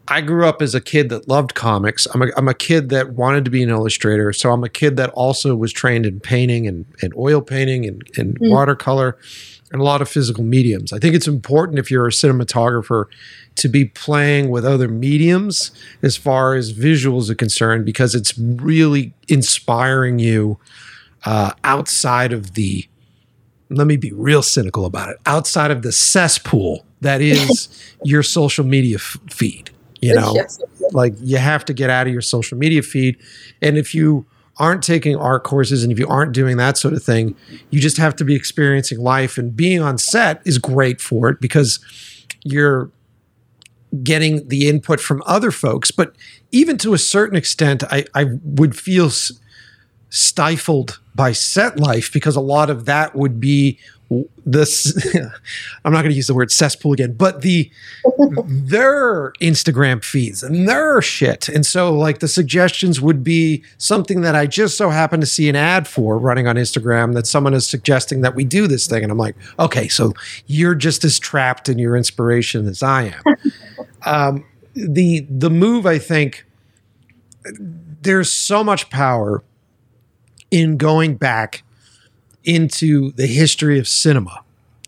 i 0.08 0.22
grew 0.22 0.48
up 0.48 0.62
as 0.62 0.76
a 0.76 0.82
kid 0.82 1.10
that 1.10 1.28
loved 1.28 1.56
comics. 1.56 2.06
I'm 2.14 2.22
a, 2.22 2.28
I'm 2.38 2.48
a 2.48 2.54
kid 2.54 2.90
that 2.90 3.14
wanted 3.14 3.44
to 3.46 3.52
be 3.52 3.64
an 3.64 3.70
illustrator. 3.70 4.32
So 4.34 4.52
i'm 4.52 4.64
a 4.64 4.70
kid 4.70 4.98
that 4.98 5.10
also 5.12 5.56
was 5.56 5.72
trained 5.74 6.06
in 6.06 6.20
painting 6.20 6.68
and, 6.68 6.86
and 7.02 7.14
oil 7.16 7.42
painting 7.42 7.86
and, 7.86 8.04
and 8.18 8.40
Mm. 8.40 8.50
watercolor 8.52 9.18
and 9.72 9.82
a 9.82 9.84
lot 9.84 10.02
of 10.02 10.08
physical 10.08 10.44
mediums. 10.44 10.94
I 10.94 11.00
think 11.00 11.16
it's 11.16 11.28
important 11.28 11.80
if 11.80 11.90
you're 11.90 12.08
a 12.08 12.12
cinematographer 12.12 13.06
to 13.56 13.68
be 13.68 13.86
playing 13.86 14.50
with 14.50 14.64
other 14.64 14.88
mediums 14.88 15.72
as 16.04 16.16
far 16.16 16.54
as 16.54 16.72
visuals 16.72 17.30
are 17.30 17.36
concerned 17.36 17.84
because 17.86 18.14
it's 18.14 18.38
really 18.38 19.14
inspiring 19.28 20.20
you 20.20 20.60
uh, 21.26 21.52
outside 21.64 22.32
of 22.32 22.54
the 22.54 22.86
let 23.72 23.88
me 23.88 23.98
be 23.98 24.12
real 24.12 24.44
cynical 24.44 24.86
about 24.86 25.10
it 25.10 25.18
outside 25.26 25.72
of 25.72 25.82
the 25.82 25.92
cesspool 25.92 26.86
that 27.02 27.20
is 27.22 27.68
your 28.04 28.22
social 28.22 28.64
media 28.64 28.98
f- 28.98 29.18
feed 29.32 29.72
you 30.02 30.14
know 30.14 30.34
Yes. 30.36 30.62
like 30.92 31.14
you 31.22 31.38
have 31.38 31.66
to 31.66 31.74
get 31.74 31.90
out 31.90 32.08
of 32.08 32.14
your 32.14 32.22
social 32.22 32.58
media 32.58 32.82
feed. 32.82 33.18
And 33.62 33.78
if 33.78 33.94
you 33.96 34.26
aren't 34.58 34.84
taking 34.84 35.16
art 35.18 35.44
courses 35.44 35.84
and 35.84 35.92
if 35.92 36.00
you 36.00 36.08
aren't 36.08 36.32
doing 36.32 36.56
that 36.58 36.78
sort 36.78 36.94
of 36.94 37.04
thing 37.04 37.36
you 37.72 37.80
just 37.82 37.98
have 37.98 38.16
to 38.16 38.24
be 38.24 38.36
experiencing 38.36 39.00
life. 39.00 39.38
And 39.38 39.56
being 39.56 39.82
on 39.82 39.98
set 39.98 40.42
is 40.46 40.58
great 40.58 41.02
for 41.02 41.30
it 41.30 41.40
because 41.42 41.80
you're 42.44 42.90
getting 44.04 44.48
the 44.48 44.68
input 44.68 45.00
from 45.00 45.24
other 45.26 45.52
folks. 45.52 45.92
But 45.92 46.16
even 46.52 46.78
to 46.80 46.94
a 46.94 46.98
certain 46.98 47.38
extent 47.38 47.84
i, 47.92 48.06
I 48.14 48.26
would 48.44 48.76
feel 48.78 49.08
s- 49.08 49.32
stifled 50.10 51.00
by 51.14 51.32
set 51.32 51.80
life 51.80 52.12
because 52.14 52.36
a 52.36 52.42
lot 52.42 52.70
of 52.70 52.86
that 52.86 53.16
would 53.16 53.40
be 53.40 53.78
this 54.46 55.16
i'm 55.84 55.92
not 55.92 56.02
going 56.02 56.12
to 56.12 56.16
use 56.16 56.28
the 56.28 56.34
word 56.34 56.52
cesspool 56.52 56.94
again 56.94 57.12
but 57.14 57.42
the 57.42 57.72
their 58.46 59.34
instagram 59.42 60.04
feeds 60.04 60.44
and 60.44 60.68
their 60.68 61.02
shit. 61.02 61.50
And 61.50 61.66
so 61.66 61.94
like 61.94 62.20
the 62.20 62.28
suggestions 62.28 63.02
would 63.02 63.24
be 63.24 63.64
something 63.78 64.22
that 64.22 64.36
i 64.36 64.46
just 64.46 64.78
so 64.78 64.90
happen 64.90 65.20
to 65.20 65.26
see 65.26 65.50
an 65.50 65.56
ad 65.56 65.88
for 65.88 66.18
running 66.18 66.48
on 66.48 66.56
instagram 66.56 67.14
that 67.14 67.28
someone 67.28 67.54
is 67.54 67.68
suggesting 67.68 68.22
that 68.22 68.36
we 68.36 68.44
do 68.44 68.68
this 68.68 68.88
thing. 68.88 69.04
And 69.04 69.12
i'm 69.12 69.18
like 69.18 69.36
okay 69.60 69.88
so 69.88 70.14
you're 70.48 70.76
just 70.76 71.04
as 71.04 71.20
trapped 71.20 71.70
in 71.70 71.80
your 71.80 71.96
inspiration 71.96 72.68
as 72.68 72.84
i 72.84 73.04
am. 73.04 73.24
Um, 74.08 74.46
the 74.76 75.26
the 75.32 75.50
move 75.50 75.88
i 75.88 75.98
think 75.98 76.46
there's 78.02 78.32
so 78.32 78.64
much 78.64 78.92
power 78.92 79.44
in 80.52 80.78
going 80.78 81.16
back 81.16 81.64
into 82.46 83.12
the 83.12 83.28
history 83.28 83.80
of 83.80 83.88
cinema 83.88 84.44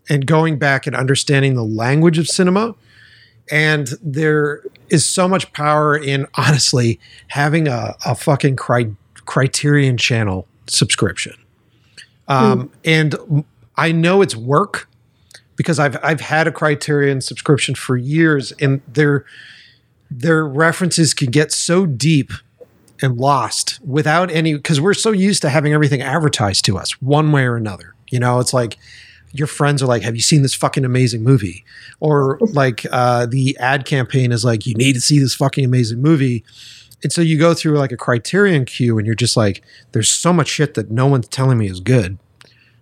and 0.08 0.26
going 0.26 0.58
back 0.58 0.86
and 0.86 0.96
understanding 0.96 1.54
the 1.54 1.64
language 1.64 2.18
of 2.18 2.28
cinema. 2.28 2.74
And 3.50 3.88
there 4.02 4.62
is 4.88 5.04
so 5.04 5.28
much 5.28 5.52
power 5.52 5.96
in 5.96 6.26
honestly 6.34 6.98
having 7.28 7.68
a, 7.68 7.94
a 8.04 8.14
fucking 8.14 8.56
cri- 8.56 8.96
criterion 9.26 9.96
channel 9.96 10.46
subscription. 10.66 11.34
Um, 12.28 12.70
And 12.84 13.44
I 13.76 13.92
know 13.92 14.22
it's 14.22 14.36
work 14.36 14.88
because 15.56 15.78
I've 15.78 15.96
I've 16.02 16.20
had 16.20 16.46
a 16.46 16.52
criterion 16.52 17.20
subscription 17.20 17.74
for 17.74 17.96
years 17.96 18.52
and 18.60 18.80
their 18.86 19.24
their 20.10 20.46
references 20.46 21.14
can 21.14 21.30
get 21.30 21.52
so 21.52 21.86
deep 21.86 22.32
and 23.00 23.16
lost 23.16 23.78
without 23.84 24.30
any 24.30 24.54
because 24.54 24.80
we're 24.80 24.94
so 24.94 25.12
used 25.12 25.42
to 25.42 25.50
having 25.50 25.72
everything 25.72 26.00
advertised 26.02 26.64
to 26.66 26.76
us 26.78 26.92
one 27.02 27.32
way 27.32 27.44
or 27.44 27.56
another. 27.56 27.94
You 28.10 28.18
know, 28.20 28.40
it's 28.40 28.52
like 28.54 28.78
your 29.32 29.46
friends 29.46 29.82
are 29.82 29.86
like, 29.86 30.02
"Have 30.02 30.14
you 30.16 30.22
seen 30.22 30.42
this 30.42 30.54
fucking 30.54 30.84
amazing 30.84 31.22
movie?" 31.22 31.64
Or 32.00 32.38
like 32.52 32.84
uh, 32.90 33.26
the 33.26 33.56
ad 33.58 33.84
campaign 33.84 34.32
is 34.32 34.44
like, 34.44 34.66
"You 34.66 34.74
need 34.74 34.94
to 34.94 35.00
see 35.00 35.18
this 35.18 35.34
fucking 35.34 35.64
amazing 35.64 36.00
movie." 36.02 36.44
And 37.02 37.12
so 37.12 37.20
you 37.20 37.38
go 37.38 37.54
through 37.54 37.78
like 37.78 37.92
a 37.92 37.96
criterion 37.96 38.64
queue, 38.64 38.98
and 38.98 39.06
you're 39.06 39.14
just 39.14 39.36
like, 39.36 39.62
"There's 39.92 40.10
so 40.10 40.32
much 40.32 40.48
shit 40.48 40.74
that 40.74 40.90
no 40.90 41.06
one's 41.06 41.28
telling 41.28 41.58
me 41.58 41.68
is 41.68 41.80
good." 41.80 42.18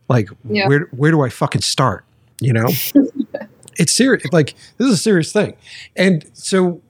Like, 0.09 0.29
Yeah. 0.49 0.69
where 0.69 0.89
where 0.93 1.11
do 1.11 1.21
I 1.23 1.29
fucking 1.29 1.63
start? 1.63 2.05
You 2.41 2.53
know, 2.53 2.69
it's 3.77 3.93
serious. 3.93 4.25
Like 4.33 4.55
this 4.79 4.87
is 4.89 4.95
a 4.95 4.97
serious 5.03 5.33
thing, 5.33 5.57
and 5.97 6.25
so 6.33 6.81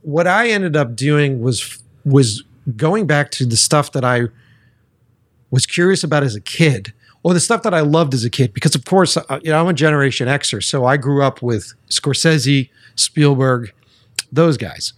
what 0.00 0.26
I 0.26 0.48
ended 0.48 0.76
up 0.76 0.96
doing 0.96 1.40
was 1.40 1.78
was 2.04 2.44
going 2.76 3.06
back 3.06 3.30
to 3.32 3.46
the 3.46 3.56
stuff 3.56 3.92
that 3.92 4.04
I 4.04 4.24
was 5.50 5.66
curious 5.66 6.02
about 6.02 6.22
as 6.22 6.34
a 6.34 6.40
kid, 6.40 6.92
or 7.22 7.34
the 7.34 7.40
stuff 7.40 7.62
that 7.62 7.74
I 7.74 7.80
loved 7.80 8.14
as 8.14 8.24
a 8.24 8.30
kid. 8.30 8.54
Because 8.54 8.74
of 8.74 8.84
course, 8.84 9.16
uh, 9.16 9.40
you 9.42 9.50
know, 9.50 9.60
I'm 9.60 9.68
a 9.68 9.74
Generation 9.74 10.28
Xer, 10.28 10.62
so 10.62 10.84
I 10.84 10.96
grew 10.96 11.22
up 11.22 11.42
with 11.42 11.74
Scorsese, 11.88 12.70
Spielberg, 12.96 13.72
those 14.30 14.56
guys, 14.56 14.92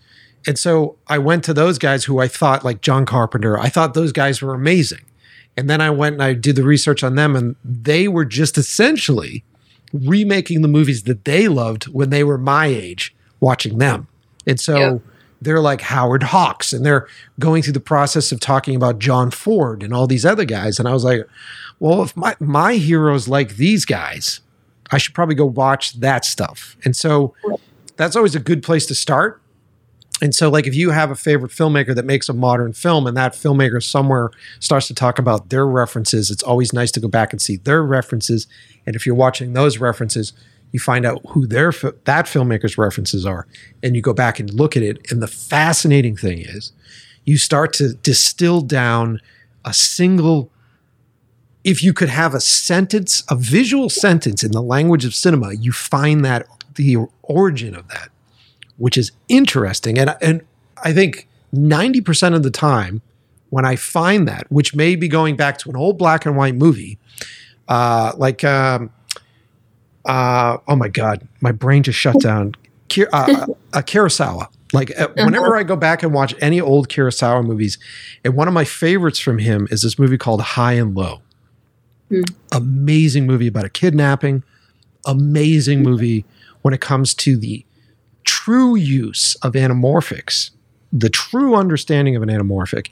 and 0.47 0.59
so 0.59 0.97
I 1.07 1.19
went 1.19 1.45
to 1.45 1.55
those 1.55 1.79
guys 1.79 2.05
who 2.05 2.21
I 2.21 2.29
thought, 2.29 2.65
like 2.65 2.81
John 2.81 3.07
Carpenter, 3.07 3.59
I 3.59 3.69
thought 3.69 3.95
those 3.95 4.13
guys 4.13 4.43
were 4.43 4.55
amazing. 4.55 5.05
And 5.57 5.71
then 5.71 5.81
I 5.81 5.91
went 5.91 6.15
and 6.15 6.23
I 6.23 6.35
did 6.35 6.57
the 6.57 6.65
research 6.65 7.03
on 7.03 7.15
them, 7.15 7.37
and 7.37 7.57
they 7.65 8.09
were 8.09 8.25
just 8.25 8.59
essentially 8.59 9.45
remaking 9.93 10.63
the 10.63 10.69
movies 10.69 11.05
that 11.05 11.25
they 11.25 11.49
loved 11.49 11.85
when 11.85 12.11
they 12.11 12.25
were 12.25 12.39
my 12.39 12.67
age 12.67 13.15
watching 13.41 13.79
them. 13.79 14.09
And 14.47 14.59
so 14.59 14.77
Yeah. 14.77 14.99
They're 15.43 15.61
like 15.61 15.82
Howard 15.82 16.23
Hawks 16.23 16.73
and 16.73 16.85
they're 16.85 17.06
going 17.39 17.62
through 17.62 17.73
the 17.73 17.81
process 17.81 18.32
of 18.32 18.40
talking 18.40 18.77
about 18.77 18.98
John 18.98 19.31
Ford 19.31 19.82
and 19.82 19.93
all 19.93 20.06
these 20.06 20.24
other 20.24 20.44
guys. 20.44 20.78
And 20.78 20.89
I 20.89 20.93
was 20.93 21.05
like, 21.05 21.27
well, 21.81 22.02
if 22.02 22.16
my, 22.16 22.35
my 22.40 22.74
heroes 22.74 23.28
like 23.28 23.56
these 23.56 23.85
guys, 23.85 24.40
I 24.90 24.98
should 24.98 25.15
probably 25.15 25.35
go 25.35 25.47
watch 25.47 25.94
that 26.01 26.24
stuff. 26.24 26.77
And 26.85 26.97
so 26.97 27.35
that's 27.97 28.16
always 28.16 28.35
a 28.35 28.40
good 28.40 28.62
place 28.62 28.86
to 28.86 28.94
start. 28.94 29.40
And 30.23 30.35
so, 30.35 30.48
like, 30.48 30.66
if 30.66 30.74
you 30.74 30.90
have 30.90 31.11
a 31.11 31.16
favorite 31.16 31.51
filmmaker 31.51 31.94
that 31.94 32.05
makes 32.05 32.28
a 32.28 32.32
modern 32.32 32.73
film 32.73 33.06
and 33.06 33.16
that 33.16 33.32
filmmaker 33.32 33.82
somewhere 33.82 34.31
starts 34.61 34.86
to 34.86 34.94
talk 34.94 35.19
about 35.19 35.48
their 35.48 35.66
references, 35.66 36.31
it's 36.31 36.43
always 36.43 36.73
nice 36.73 36.93
to 36.93 37.01
go 37.01 37.09
back 37.09 37.32
and 37.32 37.43
see 37.43 37.56
their 37.56 37.82
references. 37.82 38.47
And 38.86 38.94
if 38.94 39.06
you're 39.06 39.16
watching 39.16 39.55
those 39.55 39.78
references, 39.78 40.32
you 40.75 40.81
find 40.81 41.07
out 41.07 41.23
who 41.29 41.47
their 41.47 41.73
that 42.05 42.27
filmmaker's 42.27 42.77
references 42.77 43.25
are, 43.25 43.47
and 43.83 43.97
you 43.97 44.03
go 44.03 44.13
back 44.13 44.39
and 44.39 44.53
look 44.53 44.77
at 44.77 44.83
it. 44.83 45.11
And 45.11 45.23
the 45.23 45.27
fascinating 45.27 46.17
thing 46.17 46.41
is, 46.41 46.73
you 47.25 47.39
start 47.39 47.73
to 47.75 47.95
distill 47.95 48.61
down 48.61 49.21
a 49.65 49.73
single. 49.73 50.51
If 51.63 51.83
you 51.83 51.95
could 51.95 52.11
have 52.11 52.35
a 52.35 52.41
sentence, 52.41 53.23
a 53.31 53.37
visual 53.37 53.89
sentence 53.89 54.45
in 54.45 54.53
the 54.53 54.61
language 54.61 55.07
of 55.07 55.15
cinema, 55.15 55.55
you 55.55 55.73
find 55.73 56.23
that 56.27 56.47
the 56.75 56.99
origin 57.23 57.75
of 57.75 57.89
that 57.89 58.11
which 58.77 58.97
is 58.97 59.13
interesting. 59.29 59.99
And 59.99 60.17
and 60.21 60.43
I 60.83 60.93
think 60.93 61.29
ninety 61.53 62.01
percent 62.01 62.35
of 62.35 62.43
the 62.43 62.51
time, 62.51 63.03
when 63.51 63.65
I 63.65 63.77
find 63.77 64.27
that, 64.29 64.51
which 64.51 64.75
may 64.75 64.97
be 64.97 65.09
going 65.09 65.37
back 65.37 65.59
to 65.59 65.71
an 65.71 65.77
old 65.77 65.99
black 65.99 66.27
and 66.27 66.37
white 66.37 66.55
movie, 66.55 66.99
uh, 67.69 68.13
like 68.17 68.45
um, 68.45 68.91
uh, 70.05 70.59
oh 70.69 70.77
my 70.77 70.89
god, 70.89 71.27
my 71.41 71.53
brain 71.53 71.83
just 71.83 71.99
shut 71.99 72.21
down. 72.21 72.55
Uh, 73.13 73.47
uh, 73.73 73.83
Kurosawa. 73.83 74.49
Like 74.73 74.99
uh, 74.99 75.09
whenever 75.17 75.57
I 75.57 75.63
go 75.63 75.77
back 75.77 76.03
and 76.03 76.13
watch 76.13 76.35
any 76.41 76.61
old 76.61 76.89
Kurosawa 76.89 77.45
movies, 77.45 77.79
and 78.25 78.35
one 78.35 78.49
of 78.49 78.55
my 78.55 78.65
favorites 78.65 79.19
from 79.19 79.39
him 79.39 79.69
is 79.71 79.83
this 79.83 79.99
movie 79.99 80.19
called 80.19 80.41
High 80.41 80.75
and 80.75 80.95
Low. 80.95 81.23
Hmm. 82.09 82.23
Amazing 82.53 83.27
movie 83.27 83.47
about 83.47 83.65
a 83.65 83.71
kidnapping. 83.71 84.43
Amazing 85.07 85.83
movie 85.83 86.25
when 86.63 86.75
it 86.75 86.81
comes 86.81 87.15
to 87.15 87.37
the 87.37 87.65
true 88.25 88.75
use 88.75 89.37
of 89.37 89.53
anamorphics, 89.53 90.51
the 90.93 91.11
true 91.11 91.55
understanding 91.55 92.17
of 92.17 92.23
an 92.23 92.29
anamorphic, 92.29 92.89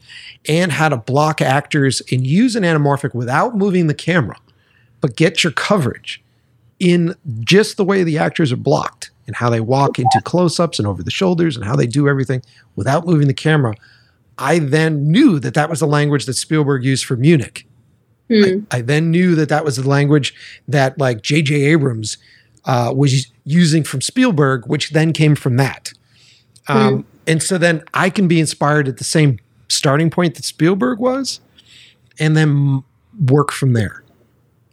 and 0.48 0.72
how 0.72 0.88
to 0.88 0.96
block 0.96 1.40
actors 1.40 2.02
and 2.12 2.26
use 2.26 2.54
an 2.54 2.62
anamorphic 2.64 3.14
without 3.14 3.56
moving 3.56 3.86
the 3.86 3.94
camera, 3.94 4.36
but 5.00 5.16
get 5.16 5.42
your 5.42 5.52
coverage 5.52 6.22
in 6.82 7.14
just 7.40 7.76
the 7.76 7.84
way 7.84 8.02
the 8.02 8.18
actors 8.18 8.50
are 8.50 8.56
blocked 8.56 9.12
and 9.28 9.36
how 9.36 9.48
they 9.48 9.60
walk 9.60 10.00
into 10.00 10.20
close 10.24 10.58
ups 10.58 10.80
and 10.80 10.88
over 10.88 11.00
the 11.00 11.12
shoulders 11.12 11.56
and 11.56 11.64
how 11.64 11.76
they 11.76 11.86
do 11.86 12.08
everything 12.08 12.42
without 12.74 13.06
moving 13.06 13.28
the 13.28 13.34
camera. 13.34 13.72
I 14.36 14.58
then 14.58 15.08
knew 15.12 15.38
that 15.38 15.54
that 15.54 15.70
was 15.70 15.78
the 15.78 15.86
language 15.86 16.26
that 16.26 16.34
Spielberg 16.34 16.84
used 16.84 17.04
for 17.04 17.16
Munich. 17.16 17.68
Hmm. 18.28 18.64
I 18.72 18.80
then 18.80 19.12
knew 19.12 19.36
that 19.36 19.48
that 19.48 19.64
was 19.64 19.76
the 19.76 19.88
language 19.88 20.34
that 20.66 20.98
like 20.98 21.22
J.J. 21.22 21.54
Abrams 21.54 22.18
uh, 22.64 22.92
was 22.96 23.30
using 23.44 23.84
from 23.84 24.00
Spielberg, 24.00 24.66
which 24.66 24.90
then 24.90 25.12
came 25.12 25.36
from 25.36 25.58
that. 25.58 25.92
Um, 26.66 27.06
And 27.28 27.40
so 27.40 27.58
then 27.58 27.84
I 27.94 28.10
can 28.10 28.26
be 28.26 28.40
inspired 28.40 28.88
at 28.88 28.96
the 28.96 29.04
same 29.04 29.38
starting 29.68 30.10
point 30.10 30.34
that 30.34 30.44
Spielberg 30.44 30.98
was, 30.98 31.38
and 32.18 32.36
then 32.36 32.82
work 33.28 33.52
from 33.52 33.74
there. 33.74 34.02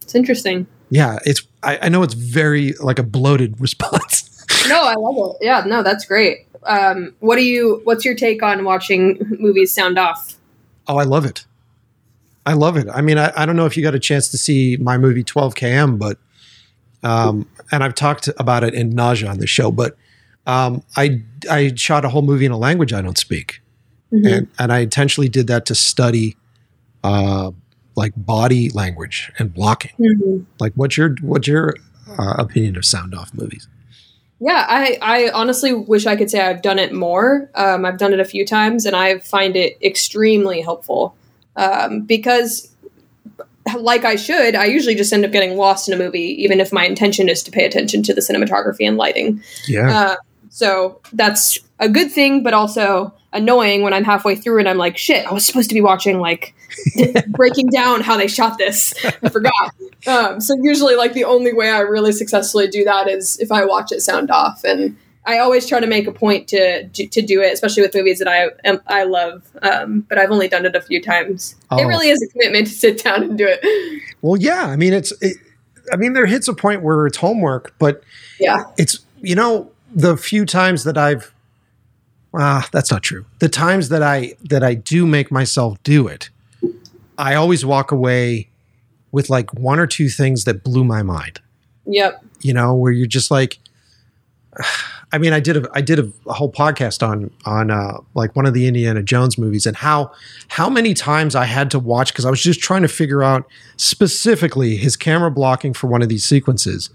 It's 0.01 0.15
interesting. 0.15 0.65
Yeah, 0.89 1.19
it's. 1.25 1.43
I, 1.63 1.77
I 1.83 1.89
know 1.89 2.03
it's 2.03 2.13
very 2.13 2.73
like 2.73 2.99
a 2.99 3.03
bloated 3.03 3.59
response. 3.61 4.25
No, 4.67 4.81
I 4.81 4.95
love 4.95 5.35
it. 5.35 5.45
Yeah, 5.45 5.63
no, 5.65 5.83
that's 5.83 6.05
great. 6.05 6.47
Um, 6.63 7.13
what 7.19 7.35
do 7.37 7.43
you? 7.43 7.81
What's 7.83 8.03
your 8.05 8.15
take 8.15 8.43
on 8.43 8.63
watching 8.65 9.17
movies 9.39 9.73
sound 9.73 9.97
off? 9.97 10.35
Oh, 10.87 10.97
I 10.97 11.03
love 11.03 11.25
it. 11.25 11.45
I 12.45 12.53
love 12.53 12.77
it. 12.77 12.87
I 12.91 13.01
mean, 13.01 13.17
I, 13.17 13.31
I 13.35 13.45
don't 13.45 13.55
know 13.55 13.65
if 13.65 13.77
you 13.77 13.83
got 13.83 13.93
a 13.95 13.99
chance 13.99 14.29
to 14.29 14.37
see 14.37 14.75
my 14.77 14.97
movie 14.97 15.23
12 15.23 15.53
km, 15.55 15.99
but 15.99 16.17
um, 17.03 17.47
and 17.71 17.83
I've 17.83 17.93
talked 17.95 18.27
about 18.37 18.63
it 18.63 18.73
in 18.73 18.89
nausea 18.89 19.29
on 19.29 19.37
the 19.39 19.47
show, 19.47 19.71
but 19.71 19.95
um, 20.47 20.83
I 20.97 21.21
I 21.49 21.73
shot 21.75 22.05
a 22.05 22.09
whole 22.09 22.23
movie 22.23 22.45
in 22.45 22.51
a 22.51 22.57
language 22.57 22.91
I 22.91 23.01
don't 23.01 23.17
speak, 23.17 23.61
Mhm. 24.11 24.33
and 24.37 24.47
and 24.57 24.73
I 24.73 24.79
intentionally 24.79 25.29
did 25.29 25.47
that 25.47 25.65
to 25.67 25.75
study 25.75 26.35
uh, 27.03 27.51
like 27.99 28.13
body 28.15 28.69
language 28.69 29.29
and 29.37 29.53
blocking. 29.53 29.91
Mhm. 29.99 30.45
Like, 30.59 30.73
what's 30.75 30.95
your 30.97 31.15
what's 31.21 31.47
your 31.47 31.75
uh, 32.17 32.35
opinion 32.39 32.77
of 32.77 32.85
sound 32.85 33.13
off 33.13 33.33
movies? 33.33 33.67
Yeah, 34.39 34.65
I, 34.69 34.97
I 35.01 35.29
honestly 35.31 35.73
wish 35.73 36.05
I 36.05 36.15
could 36.15 36.31
say 36.31 36.39
I've 36.39 36.61
done 36.61 36.79
it 36.79 36.93
more. 36.93 37.51
Um, 37.55 37.85
I've 37.85 37.97
done 37.97 38.13
it 38.13 38.21
a 38.21 38.25
few 38.25 38.45
times, 38.45 38.85
and 38.85 38.95
I 38.95 39.19
find 39.19 39.57
it 39.57 39.77
extremely 39.83 40.61
helpful 40.61 41.13
um, 41.57 42.03
because, 42.03 42.73
like 43.77 44.05
I 44.05 44.15
should, 44.15 44.55
I 44.55 44.65
usually 44.65 44.95
just 44.95 45.11
end 45.11 45.25
up 45.25 45.33
getting 45.33 45.57
lost 45.57 45.89
in 45.89 45.93
a 45.93 45.97
movie, 45.97 46.41
even 46.41 46.61
if 46.61 46.71
my 46.71 46.85
intention 46.85 47.27
is 47.27 47.43
to 47.43 47.51
pay 47.51 47.65
attention 47.65 48.01
to 48.03 48.13
the 48.13 48.21
cinematography 48.21 48.87
and 48.87 48.95
lighting. 48.95 49.43
Yeah, 49.67 49.89
Uh, 49.99 50.15
so 50.49 50.99
that's 51.13 51.57
a 51.79 51.87
good 51.89 52.11
thing, 52.11 52.43
but 52.43 52.53
also 52.53 53.13
annoying 53.31 53.83
when 53.83 53.93
I'm 53.93 54.03
halfway 54.03 54.35
through 54.35 54.59
and 54.59 54.67
I'm 54.67 54.77
like, 54.77 54.97
shit, 54.97 55.25
I 55.25 55.33
was 55.33 55.45
supposed 55.45 55.69
to 55.69 55.75
be 55.75 55.81
watching 55.81 56.19
like 56.19 56.53
breaking 57.27 57.67
down 57.67 58.01
how 58.01 58.17
they 58.17 58.27
shot 58.27 58.57
this. 58.57 58.93
I 59.23 59.29
forgot. 59.29 59.53
Um, 60.07 60.39
so 60.41 60.55
usually, 60.61 60.95
like 60.95 61.13
the 61.13 61.23
only 61.25 61.53
way 61.53 61.69
I 61.69 61.79
really 61.79 62.11
successfully 62.11 62.67
do 62.67 62.83
that 62.85 63.07
is 63.07 63.37
if 63.39 63.51
I 63.51 63.65
watch 63.65 63.91
it 63.91 64.01
sound 64.01 64.31
off, 64.31 64.63
and 64.63 64.97
I 65.25 65.39
always 65.39 65.67
try 65.67 65.79
to 65.79 65.87
make 65.87 66.07
a 66.07 66.11
point 66.11 66.47
to 66.49 66.87
to 66.87 67.21
do 67.21 67.41
it, 67.41 67.53
especially 67.53 67.83
with 67.83 67.93
movies 67.93 68.19
that 68.19 68.27
I 68.27 68.49
am, 68.67 68.81
I 68.87 69.03
love. 69.03 69.43
Um, 69.61 70.01
but 70.09 70.17
I've 70.17 70.31
only 70.31 70.47
done 70.47 70.65
it 70.65 70.75
a 70.75 70.81
few 70.81 71.01
times. 71.01 71.55
It 71.71 71.75
Oh. 71.83 71.83
really 71.87 72.09
is 72.09 72.21
a 72.23 72.27
commitment 72.31 72.67
to 72.67 72.73
sit 72.73 73.03
down 73.03 73.23
and 73.23 73.37
do 73.37 73.45
it. 73.47 74.01
well, 74.21 74.37
yeah. 74.37 74.65
I 74.67 74.75
mean, 74.75 74.93
it's. 74.93 75.11
It, 75.21 75.37
I 75.91 75.95
mean, 75.97 76.13
there 76.13 76.25
hits 76.27 76.47
a 76.47 76.53
point 76.53 76.81
where 76.83 77.05
it's 77.07 77.17
homework, 77.17 77.73
but 77.79 78.03
Yeah. 78.39 78.57
it's 78.77 78.99
you 79.21 79.35
know 79.35 79.69
the 79.93 80.17
few 80.17 80.45
times 80.45 80.83
that 80.83 80.97
I've 80.97 81.33
ah 82.33 82.67
that's 82.71 82.91
not 82.91 83.03
true. 83.03 83.25
The 83.39 83.49
times 83.49 83.89
that 83.89 84.03
I 84.03 84.35
that 84.49 84.63
I 84.63 84.73
do 84.73 85.05
make 85.05 85.31
myself 85.31 85.81
do 85.83 86.07
it, 86.07 86.29
I 87.17 87.35
always 87.35 87.65
walk 87.65 87.91
away 87.91 88.49
with 89.11 89.29
like 89.29 89.53
one 89.53 89.79
or 89.79 89.87
two 89.87 90.09
things 90.09 90.43
that 90.45 90.63
blew 90.63 90.83
my 90.83 91.03
mind. 91.03 91.39
Yep. 91.85 92.23
You 92.41 92.53
know, 92.53 92.75
where 92.75 92.91
you're 92.91 93.07
just 93.07 93.31
like 93.31 93.57
I 95.11 95.17
mean, 95.17 95.33
I 95.33 95.39
did 95.39 95.57
a 95.57 95.69
I 95.73 95.81
did 95.81 95.99
a, 95.99 96.11
a 96.27 96.33
whole 96.33 96.51
podcast 96.51 97.07
on 97.07 97.31
on 97.45 97.71
uh, 97.71 97.97
like 98.13 98.35
one 98.35 98.45
of 98.45 98.53
the 98.53 98.67
Indiana 98.67 99.01
Jones 99.01 99.37
movies 99.37 99.65
and 99.65 99.75
how 99.75 100.11
how 100.49 100.69
many 100.69 100.93
times 100.93 101.35
I 101.35 101.45
had 101.45 101.71
to 101.71 101.79
watch 101.79 102.13
because 102.13 102.25
I 102.25 102.29
was 102.29 102.41
just 102.41 102.59
trying 102.59 102.83
to 102.83 102.87
figure 102.87 103.23
out 103.23 103.45
specifically 103.77 104.77
his 104.77 104.95
camera 104.95 105.31
blocking 105.31 105.73
for 105.73 105.87
one 105.87 106.01
of 106.01 106.09
these 106.09 106.23
sequences, 106.23 106.91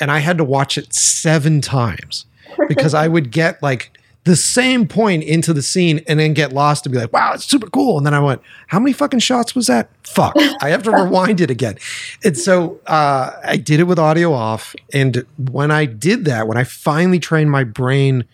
and 0.00 0.10
I 0.10 0.18
had 0.18 0.38
to 0.38 0.44
watch 0.44 0.78
it 0.78 0.92
seven 0.92 1.60
times 1.60 2.26
because 2.68 2.94
I 2.94 3.08
would 3.08 3.30
get 3.30 3.62
like 3.62 3.96
the 4.24 4.36
same 4.36 4.86
point 4.86 5.22
into 5.22 5.52
the 5.52 5.62
scene 5.62 6.02
and 6.06 6.20
then 6.20 6.34
get 6.34 6.52
lost 6.52 6.84
and 6.84 6.92
be 6.92 6.98
like, 6.98 7.12
wow, 7.12 7.32
it's 7.32 7.44
super 7.44 7.68
cool. 7.70 7.96
And 7.96 8.06
then 8.06 8.12
I 8.12 8.20
went, 8.20 8.42
how 8.66 8.78
many 8.78 8.92
fucking 8.92 9.20
shots 9.20 9.54
was 9.54 9.66
that? 9.66 9.88
Fuck. 10.04 10.34
I 10.60 10.68
have 10.68 10.82
to 10.82 10.90
rewind 11.04 11.40
it 11.40 11.50
again. 11.50 11.78
And 12.22 12.36
so 12.36 12.80
uh, 12.86 13.32
I 13.44 13.56
did 13.56 13.80
it 13.80 13.84
with 13.84 13.98
audio 13.98 14.32
off. 14.32 14.74
And 14.92 15.24
when 15.38 15.70
I 15.70 15.86
did 15.86 16.26
that, 16.26 16.46
when 16.46 16.58
I 16.58 16.64
finally 16.64 17.18
trained 17.18 17.50
my 17.50 17.64
brain 17.64 18.24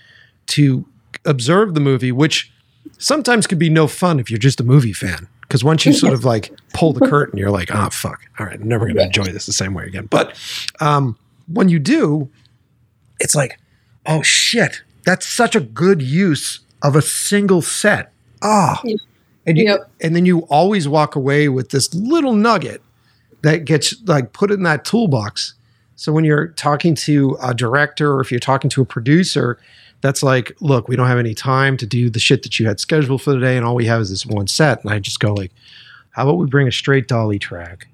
to 0.47 0.85
observe 1.25 1.75
the 1.75 1.81
movie, 1.81 2.13
which 2.13 2.51
sometimes 2.99 3.47
could 3.47 3.59
be 3.59 3.71
no 3.71 3.87
fun 3.87 4.19
if 4.19 4.31
you're 4.31 4.39
just 4.39 4.61
a 4.61 4.65
movie 4.65 4.93
fan. 4.93 5.29
Because 5.43 5.63
once 5.63 5.87
you 5.87 5.93
sort 5.93 6.13
of 6.13 6.25
like 6.25 6.53
pull 6.75 6.93
the 6.93 7.07
curtain, 7.07 7.39
you're 7.39 7.51
like, 7.53 7.73
oh 7.73 7.89
fuck, 7.91 8.21
all 8.41 8.47
right, 8.47 8.61
I'm 8.61 8.67
never 8.67 8.87
going 8.87 8.97
to 8.97 9.05
enjoy 9.05 9.27
this 9.27 9.47
the 9.47 9.53
same 9.53 9.75
way 9.75 9.85
again. 9.85 10.07
But 10.07 10.37
um, 10.81 11.17
when 11.47 11.69
you 11.69 11.79
do, 11.79 12.29
it's 13.21 13.35
like, 13.35 13.59
oh 14.07 14.23
shit, 14.23 14.83
that's 15.05 15.27
such 15.27 15.55
a 15.57 15.61
good 15.61 16.03
use 16.03 16.61
of 16.83 16.97
a 16.97 17.03
single 17.03 17.63
set. 17.63 18.13
Ah, 18.43 18.81
Yeah. 18.85 18.97
and 19.47 19.59
you, 19.59 19.65
Yep. 19.65 19.91
and 20.03 20.17
then 20.17 20.27
you 20.27 20.41
always 20.51 20.87
walk 20.89 21.17
away 21.17 21.49
with 21.49 21.71
this 21.71 21.93
little 21.95 22.35
nugget 22.35 22.83
that 23.43 23.65
gets 23.65 23.95
like 24.07 24.33
put 24.33 24.51
in 24.51 24.63
that 24.65 24.85
toolbox. 24.85 25.55
So 25.95 26.13
when 26.13 26.25
you're 26.25 26.49
talking 26.49 26.95
to 26.97 27.39
a 27.43 27.55
director 27.55 28.13
or 28.13 28.21
if 28.21 28.31
you're 28.31 28.41
talking 28.41 28.69
to 28.71 28.83
a 28.83 28.85
producer, 28.85 29.59
that's 30.03 30.23
like, 30.23 30.53
look, 30.61 30.89
we 30.89 30.97
don't 30.97 31.07
have 31.07 31.19
any 31.19 31.33
time 31.35 31.77
to 31.79 31.87
do 31.87 32.11
the 32.11 32.19
shit 32.19 32.43
that 32.43 32.59
you 32.61 32.67
had 32.67 32.79
scheduled 32.79 33.23
for 33.23 33.33
the 33.33 33.41
day, 33.41 33.57
and 33.57 33.65
all 33.65 33.75
we 33.75 33.87
have 33.87 34.03
is 34.03 34.11
this 34.11 34.27
one 34.27 34.47
set. 34.47 34.83
And 34.85 34.93
I 34.93 34.99
just 34.99 35.21
go 35.21 35.33
like, 35.33 35.53
how 36.11 36.25
about 36.25 36.37
we 36.39 36.47
bring 36.47 36.69
a 36.69 36.73
straight 36.73 37.09
dolly 37.09 37.39
track, 37.39 37.89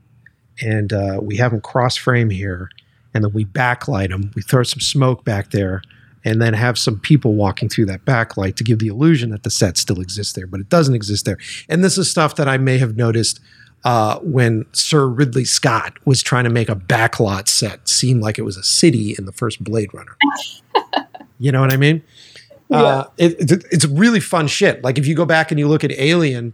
and 0.61 0.93
uh, 0.93 1.21
we 1.23 1.37
have 1.37 1.53
them 1.53 1.61
cross 1.61 1.97
frame 1.97 2.29
here, 2.31 2.71
and 3.15 3.25
then 3.25 3.33
we 3.33 3.45
backlight 3.45 4.09
them. 4.11 4.31
We 4.35 4.43
throw 4.43 4.63
some 4.63 4.81
smoke 4.81 5.25
back 5.25 5.51
there, 5.51 5.83
and 6.25 6.41
then 6.41 6.55
have 6.55 6.79
some 6.79 6.99
people 7.01 7.35
walking 7.35 7.69
through 7.69 7.87
that 7.87 8.05
backlight 8.05 8.57
to 8.57 8.65
give 8.65 8.79
the 8.79 8.87
illusion 8.89 9.31
that 9.31 9.43
the 9.43 9.51
set 9.51 9.77
still 9.77 10.01
exists 10.01 10.33
there, 10.35 10.47
but 10.47 10.61
it 10.61 10.69
doesn't 10.69 10.95
exist 10.95 11.25
there. 11.25 11.39
And 11.69 11.83
this 11.83 11.99
is 11.99 12.11
stuff 12.11 12.37
that 12.37 12.49
I 12.49 12.59
may 12.59 12.79
have 12.79 12.97
noticed 12.97 13.41
uh, 13.85 14.19
when 14.21 14.65
Sir 14.73 15.09
Ridley 15.09 15.45
Scott 15.45 15.95
was 16.05 16.23
trying 16.23 16.45
to 16.45 16.51
make 16.51 16.69
a 16.69 16.77
backlot 16.77 17.49
set 17.49 17.89
seem 17.89 18.21
like 18.21 18.39
it 18.39 18.43
was 18.43 18.57
a 18.57 18.63
city 18.63 19.17
in 19.19 19.27
the 19.27 19.33
first 19.33 19.63
Blade 19.65 19.93
Runner. 19.93 20.17
you 21.41 21.51
know 21.51 21.61
what 21.61 21.73
I 21.73 21.77
mean? 21.77 22.03
Uh, 22.71 23.05
it, 23.19 23.51
it- 23.51 23.65
it's 23.73 23.85
really 23.87 24.21
fun 24.21 24.47
shit. 24.47 24.83
Like 24.85 24.99
if 24.99 25.07
you 25.07 25.15
go 25.17 25.27
back 25.27 25.51
and 25.51 25.59
you 25.59 25.67
look 25.69 25.83
at 25.83 25.91
Alien, 25.93 26.53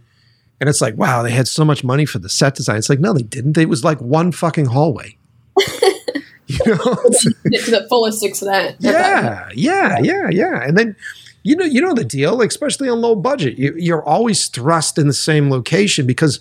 and 0.59 0.67
it's 0.67 0.81
like, 0.81 0.97
wow, 0.97 1.21
they 1.23 1.31
had 1.31 1.47
so 1.47 1.63
much 1.63 1.83
money 1.85 2.05
for 2.05 2.17
the 2.19 2.27
set 2.27 2.55
design. 2.55 2.77
It's 2.77 2.89
like, 2.89 2.99
no, 2.99 3.13
they 3.13 3.21
didn't. 3.21 3.57
It 3.57 3.69
was 3.69 3.83
like 3.85 4.01
one 4.01 4.31
fucking 4.33 4.65
hallway. 4.65 5.15
you 6.65 6.75
know? 6.75 6.75
To 6.85 7.71
the 7.71 7.85
fullest 7.89 8.23
extent. 8.25 8.77
yeah, 8.79 9.49
yeah, 9.53 9.99
yeah, 10.01 10.29
yeah. 10.29 10.63
And 10.63 10.77
then 10.77 10.95
you 11.43 11.55
know, 11.55 11.65
you 11.65 11.79
know 11.81 11.93
the 11.93 12.03
deal, 12.03 12.37
like 12.37 12.49
especially 12.49 12.89
on 12.89 12.99
low 13.01 13.15
budget, 13.15 13.57
you, 13.57 13.73
you're 13.77 14.03
always 14.03 14.47
thrust 14.49 14.97
in 14.97 15.07
the 15.07 15.13
same 15.13 15.49
location 15.49 16.05
because 16.05 16.39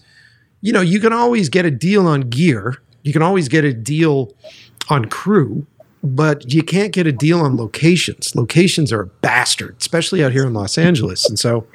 you 0.61 0.73
know 0.73 0.81
you 0.81 0.99
can 1.01 1.13
always 1.13 1.49
get 1.49 1.65
a 1.65 1.71
deal 1.71 2.07
on 2.07 2.23
gear, 2.23 2.79
you 3.03 3.13
can 3.13 3.23
always 3.23 3.49
get 3.49 3.65
a 3.65 3.73
deal 3.73 4.33
on 4.91 5.05
crew, 5.05 5.67
but 6.03 6.53
you 6.53 6.63
can't 6.63 6.93
get 6.93 7.07
a 7.07 7.13
deal 7.13 7.41
on 7.41 7.57
locations. 7.57 8.35
Locations 8.35 8.93
are 8.93 9.03
a 9.03 9.07
bastard, 9.07 9.77
especially 9.81 10.25
out 10.25 10.33
here 10.33 10.47
in 10.47 10.53
Los 10.55 10.77
Angeles, 10.79 11.29
and 11.29 11.39
so 11.39 11.67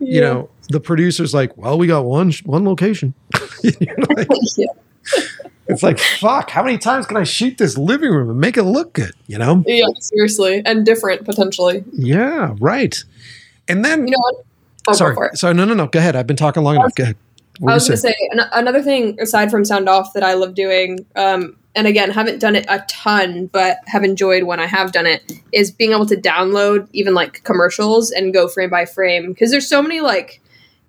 you 0.00 0.20
Yeah. 0.20 0.20
know 0.20 0.50
the 0.70 0.80
producer's 0.80 1.34
like, 1.34 1.56
well, 1.58 1.76
we 1.76 1.86
got 1.86 2.04
one 2.06 2.32
one 2.46 2.64
location. 2.64 3.12
You're 3.62 3.96
like, 4.16 4.28
Yeah. 4.56 4.66
It's 5.68 5.82
like 5.82 5.98
fuck. 5.98 6.50
How 6.50 6.62
many 6.62 6.78
times 6.78 7.06
can 7.06 7.16
I 7.16 7.24
shoot 7.24 7.58
this 7.58 7.76
living 7.78 8.10
room 8.10 8.30
and 8.30 8.40
make 8.40 8.56
it 8.56 8.64
look 8.64 8.92
good? 8.94 9.12
You 9.26 9.38
know. 9.38 9.62
Yeah, 9.66 9.86
seriously, 9.98 10.62
and 10.64 10.84
different 10.84 11.24
potentially. 11.24 11.84
Yeah, 11.92 12.54
right. 12.60 13.02
And 13.68 13.84
then, 13.84 14.06
You 14.06 14.12
know? 14.12 14.42
Oh, 14.88 14.92
sorry, 14.92 15.14
for 15.14 15.26
it. 15.28 15.38
sorry, 15.38 15.54
no, 15.54 15.64
no, 15.64 15.74
no. 15.74 15.86
Go 15.86 15.98
ahead. 15.98 16.16
I've 16.16 16.26
been 16.26 16.36
talking 16.36 16.62
long 16.62 16.76
enough. 16.76 16.94
Go 16.94 17.04
ahead. 17.04 17.16
What 17.60 17.70
I 17.70 17.74
was 17.74 17.88
going 17.88 17.96
to 17.96 18.02
say 18.02 18.14
an- 18.32 18.48
another 18.52 18.82
thing 18.82 19.18
aside 19.20 19.50
from 19.50 19.64
sound 19.64 19.88
off 19.88 20.12
that 20.14 20.22
I 20.22 20.34
love 20.34 20.54
doing, 20.54 21.06
um, 21.16 21.56
and 21.76 21.86
again, 21.86 22.10
haven't 22.10 22.40
done 22.40 22.56
it 22.56 22.66
a 22.68 22.84
ton, 22.88 23.46
but 23.46 23.78
have 23.86 24.04
enjoyed 24.04 24.42
when 24.42 24.60
I 24.60 24.66
have 24.66 24.92
done 24.92 25.06
it, 25.06 25.32
is 25.52 25.70
being 25.70 25.92
able 25.92 26.06
to 26.06 26.16
download 26.16 26.88
even 26.92 27.14
like 27.14 27.42
commercials 27.44 28.10
and 28.10 28.34
go 28.34 28.48
frame 28.48 28.70
by 28.70 28.84
frame 28.84 29.28
because 29.28 29.50
there's 29.50 29.68
so 29.68 29.80
many 29.82 30.00
like 30.00 30.42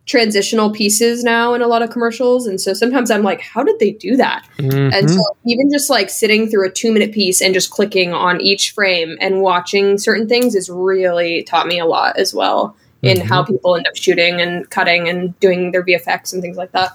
transitional 0.05 0.69
pieces 0.69 1.23
now 1.23 1.53
in 1.55 1.61
a 1.61 1.67
lot 1.67 1.81
of 1.81 1.89
commercials, 1.89 2.45
and 2.45 2.61
so 2.61 2.73
sometimes 2.73 3.09
I'm 3.09 3.23
like, 3.23 3.41
how 3.41 3.63
did 3.63 3.79
they 3.79 3.91
do 3.91 4.15
that? 4.17 4.47
And 4.59 4.69
Mhm. 4.71 5.09
so 5.09 5.21
even 5.45 5.71
just 5.71 5.89
like 5.89 6.09
sitting 6.09 6.47
through 6.47 6.67
a 6.67 6.71
two 6.71 6.91
minute 6.91 7.11
piece 7.11 7.41
and 7.41 7.53
just 7.53 7.71
clicking 7.71 8.13
on 8.13 8.39
each 8.39 8.71
frame 8.71 9.17
and 9.19 9.41
watching 9.41 9.97
certain 9.97 10.27
things 10.27 10.53
has 10.53 10.69
really 10.69 11.41
taught 11.43 11.65
me 11.67 11.79
a 11.79 11.85
lot 11.85 12.17
as 12.17 12.33
well 12.33 12.75
in 13.01 13.17
Mm-hmm. 13.17 13.27
how 13.27 13.43
people 13.43 13.75
end 13.75 13.87
up 13.87 13.95
shooting 13.95 14.39
and 14.41 14.69
cutting 14.69 15.09
and 15.09 15.39
doing 15.39 15.71
their 15.71 15.83
VFX 15.83 16.33
and 16.33 16.41
things 16.41 16.57
like 16.57 16.71
that. 16.73 16.91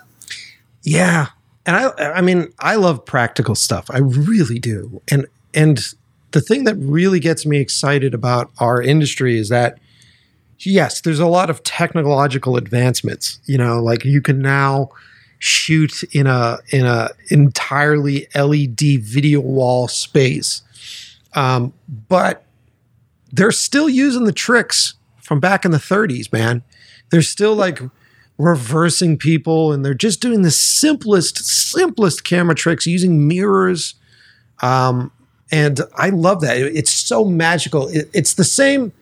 yeah, 0.82 1.27
and 1.66 1.77
I, 1.77 1.91
I 2.15 2.20
mean, 2.20 2.53
I 2.59 2.77
love 2.77 3.05
practical 3.05 3.55
stuff. 3.55 3.87
I 3.91 3.99
really 3.99 4.59
do. 4.59 5.03
And 5.11 5.27
and 5.53 5.81
the 6.31 6.41
thing 6.41 6.62
that 6.65 6.77
really 6.77 7.19
gets 7.20 7.45
me 7.45 7.59
excited 7.59 8.15
about 8.15 8.51
our 8.59 8.81
industry 8.81 9.37
is 9.39 9.49
that 9.49 9.78
yes, 10.61 11.01
there's 11.01 11.19
a 11.20 11.27
lot 11.27 11.51
of 11.51 11.62
technological 11.62 12.57
advancements. 12.57 13.41
You 13.47 13.59
know, 13.59 13.82
like 13.82 14.05
you 14.05 14.20
can 14.20 14.41
now 14.41 14.91
shoot 15.39 16.03
in 16.12 16.27
a 16.27 16.59
in 16.70 16.87
a 16.87 17.11
entirely 17.31 18.28
LED 18.35 19.01
video 19.01 19.41
wall 19.41 19.89
space, 19.89 20.62
um, 21.35 21.73
but 22.09 22.45
they're 23.32 23.53
still 23.53 23.89
using 23.89 24.24
the 24.24 24.32
tricks 24.32 24.95
from 25.23 25.41
back 25.41 25.65
in 25.65 25.70
the 25.70 25.78
30s, 25.78 26.32
man. 26.32 26.62
They're 27.11 27.23
still 27.23 27.55
like 27.55 27.81
reversing 28.39 29.16
people, 29.19 29.73
and 29.73 29.85
they're 29.85 29.95
just 29.95 30.20
doing 30.20 30.43
the 30.43 30.51
simplest, 30.51 31.39
simplest 31.45 32.24
camera 32.24 32.55
tricks 32.55 32.87
using 32.87 33.28
mirrors. 33.28 33.95
Um, 34.62 35.12
and 35.53 35.81
I 35.97 36.11
love 36.11 36.41
that. 36.43 36.57
It's 36.59 36.91
so 36.91 37.24
magical. 37.24 37.89
It- 37.89 38.11
it's 38.12 38.35
the 38.35 38.45
same. 38.45 38.93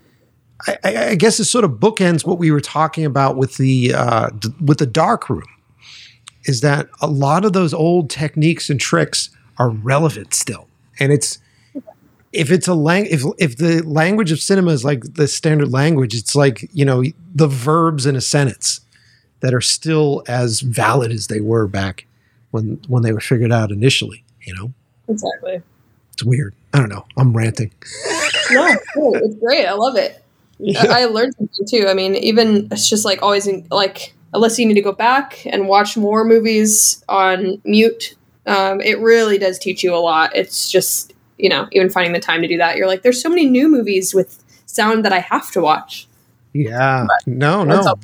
I, 0.66 0.78
I, 0.85 1.14
guess 1.14 1.39
it 1.39 1.44
sort 1.44 1.64
of 1.64 1.72
bookends 1.72 2.26
what 2.26 2.39
we 2.39 2.51
were 2.51 2.60
talking 2.60 3.05
about 3.05 3.36
with 3.36 3.56
the 3.59 3.94
uh, 3.94 4.30
d- 4.30 4.48
with 4.60 4.78
the 4.78 4.86
dark 4.86 5.30
room. 5.30 5.47
Is 6.44 6.62
that 6.62 6.89
a 7.01 7.06
lot 7.06 7.44
of 7.44 7.52
those 7.52 7.72
old 7.72 8.10
techniques 8.10 8.68
and 8.68 8.80
tricks 8.80 9.30
are 9.59 9.68
relevant 9.68 10.35
still, 10.35 10.66
and 10.98 11.12
it's 11.12 11.39
if 12.32 12.51
it's 12.51 12.66
a 12.66 12.74
lang 12.74 13.06
if 13.06 13.22
if 13.39 13.56
the 13.56 13.82
language 13.82 14.32
of 14.32 14.40
cinema 14.40 14.72
is 14.72 14.85
like 14.85 15.14
the 15.14 15.28
standard 15.28 15.70
language, 15.72 16.14
it's 16.14 16.35
like 16.35 16.68
you 16.72 16.85
know 16.85 17.05
the 17.35 17.47
verbs 17.47 18.05
in 18.06 18.16
a 18.16 18.20
sentence 18.20 18.80
that 19.40 19.55
are 19.55 19.60
still 19.60 20.24
as 20.26 20.60
valid 20.60 21.12
as 21.12 21.28
they 21.28 21.40
were 21.40 21.68
back 21.68 22.06
when 22.51 22.80
when 22.89 23.02
they 23.02 23.12
were 23.12 23.20
figured 23.20 23.52
out 23.52 23.70
initially. 23.70 24.24
You 24.43 24.55
know, 24.55 24.72
Exactly. 25.09 25.62
it's 26.12 26.24
weird. 26.24 26.55
I 26.74 26.78
don't 26.80 26.89
know. 26.89 27.06
I'm 27.16 27.36
ranting. 27.36 27.70
No, 28.51 28.76
cool. 28.94 29.14
it's 29.16 29.35
great. 29.36 29.66
I 29.66 29.72
love 29.72 29.97
it. 29.97 30.24
I 30.78 31.02
I 31.02 31.05
learned 31.06 31.35
something 31.35 31.66
too. 31.66 31.86
I 31.89 31.94
mean, 31.94 32.14
even 32.16 32.68
it's 32.70 32.89
just 32.89 33.05
like 33.05 33.22
always 33.22 33.47
in, 33.47 33.66
like 33.70 34.14
unless 34.35 34.59
you 34.59 34.66
need 34.66 34.74
to 34.74 34.82
go 34.82 34.93
back 34.93 35.44
and 35.47 35.68
watch 35.68 35.97
more 35.97 36.24
movies 36.24 37.02
on 37.09 37.60
mute, 37.64 38.14
um, 38.47 38.80
it 38.80 38.98
really 38.98 39.39
does 39.39 39.59
teach 39.59 39.82
you 39.82 39.94
a 39.94 39.98
lot. 39.98 40.35
It's 40.35 40.70
just 40.70 41.14
you 41.39 41.48
know 41.48 41.68
even 41.72 41.90
finding 41.90 42.12
the 42.12 42.20
time 42.20 42.43
to 42.43 42.48
do 42.48 42.59
that. 42.59 42.76
You're 42.76 42.89
like, 42.89 43.02
there's 43.02 43.22
so 43.22 43.28
many 43.28 43.47
new 43.47 43.68
movies 43.68 44.14
with 44.14 44.43
sound 44.66 45.05
that 45.05 45.12
I 45.12 45.20
have 45.20 45.51
to 45.52 45.60
watch. 45.60 46.09
Yeah. 46.52 47.06
No, 47.26 47.64
no. 47.64 47.80
all. 47.80 48.01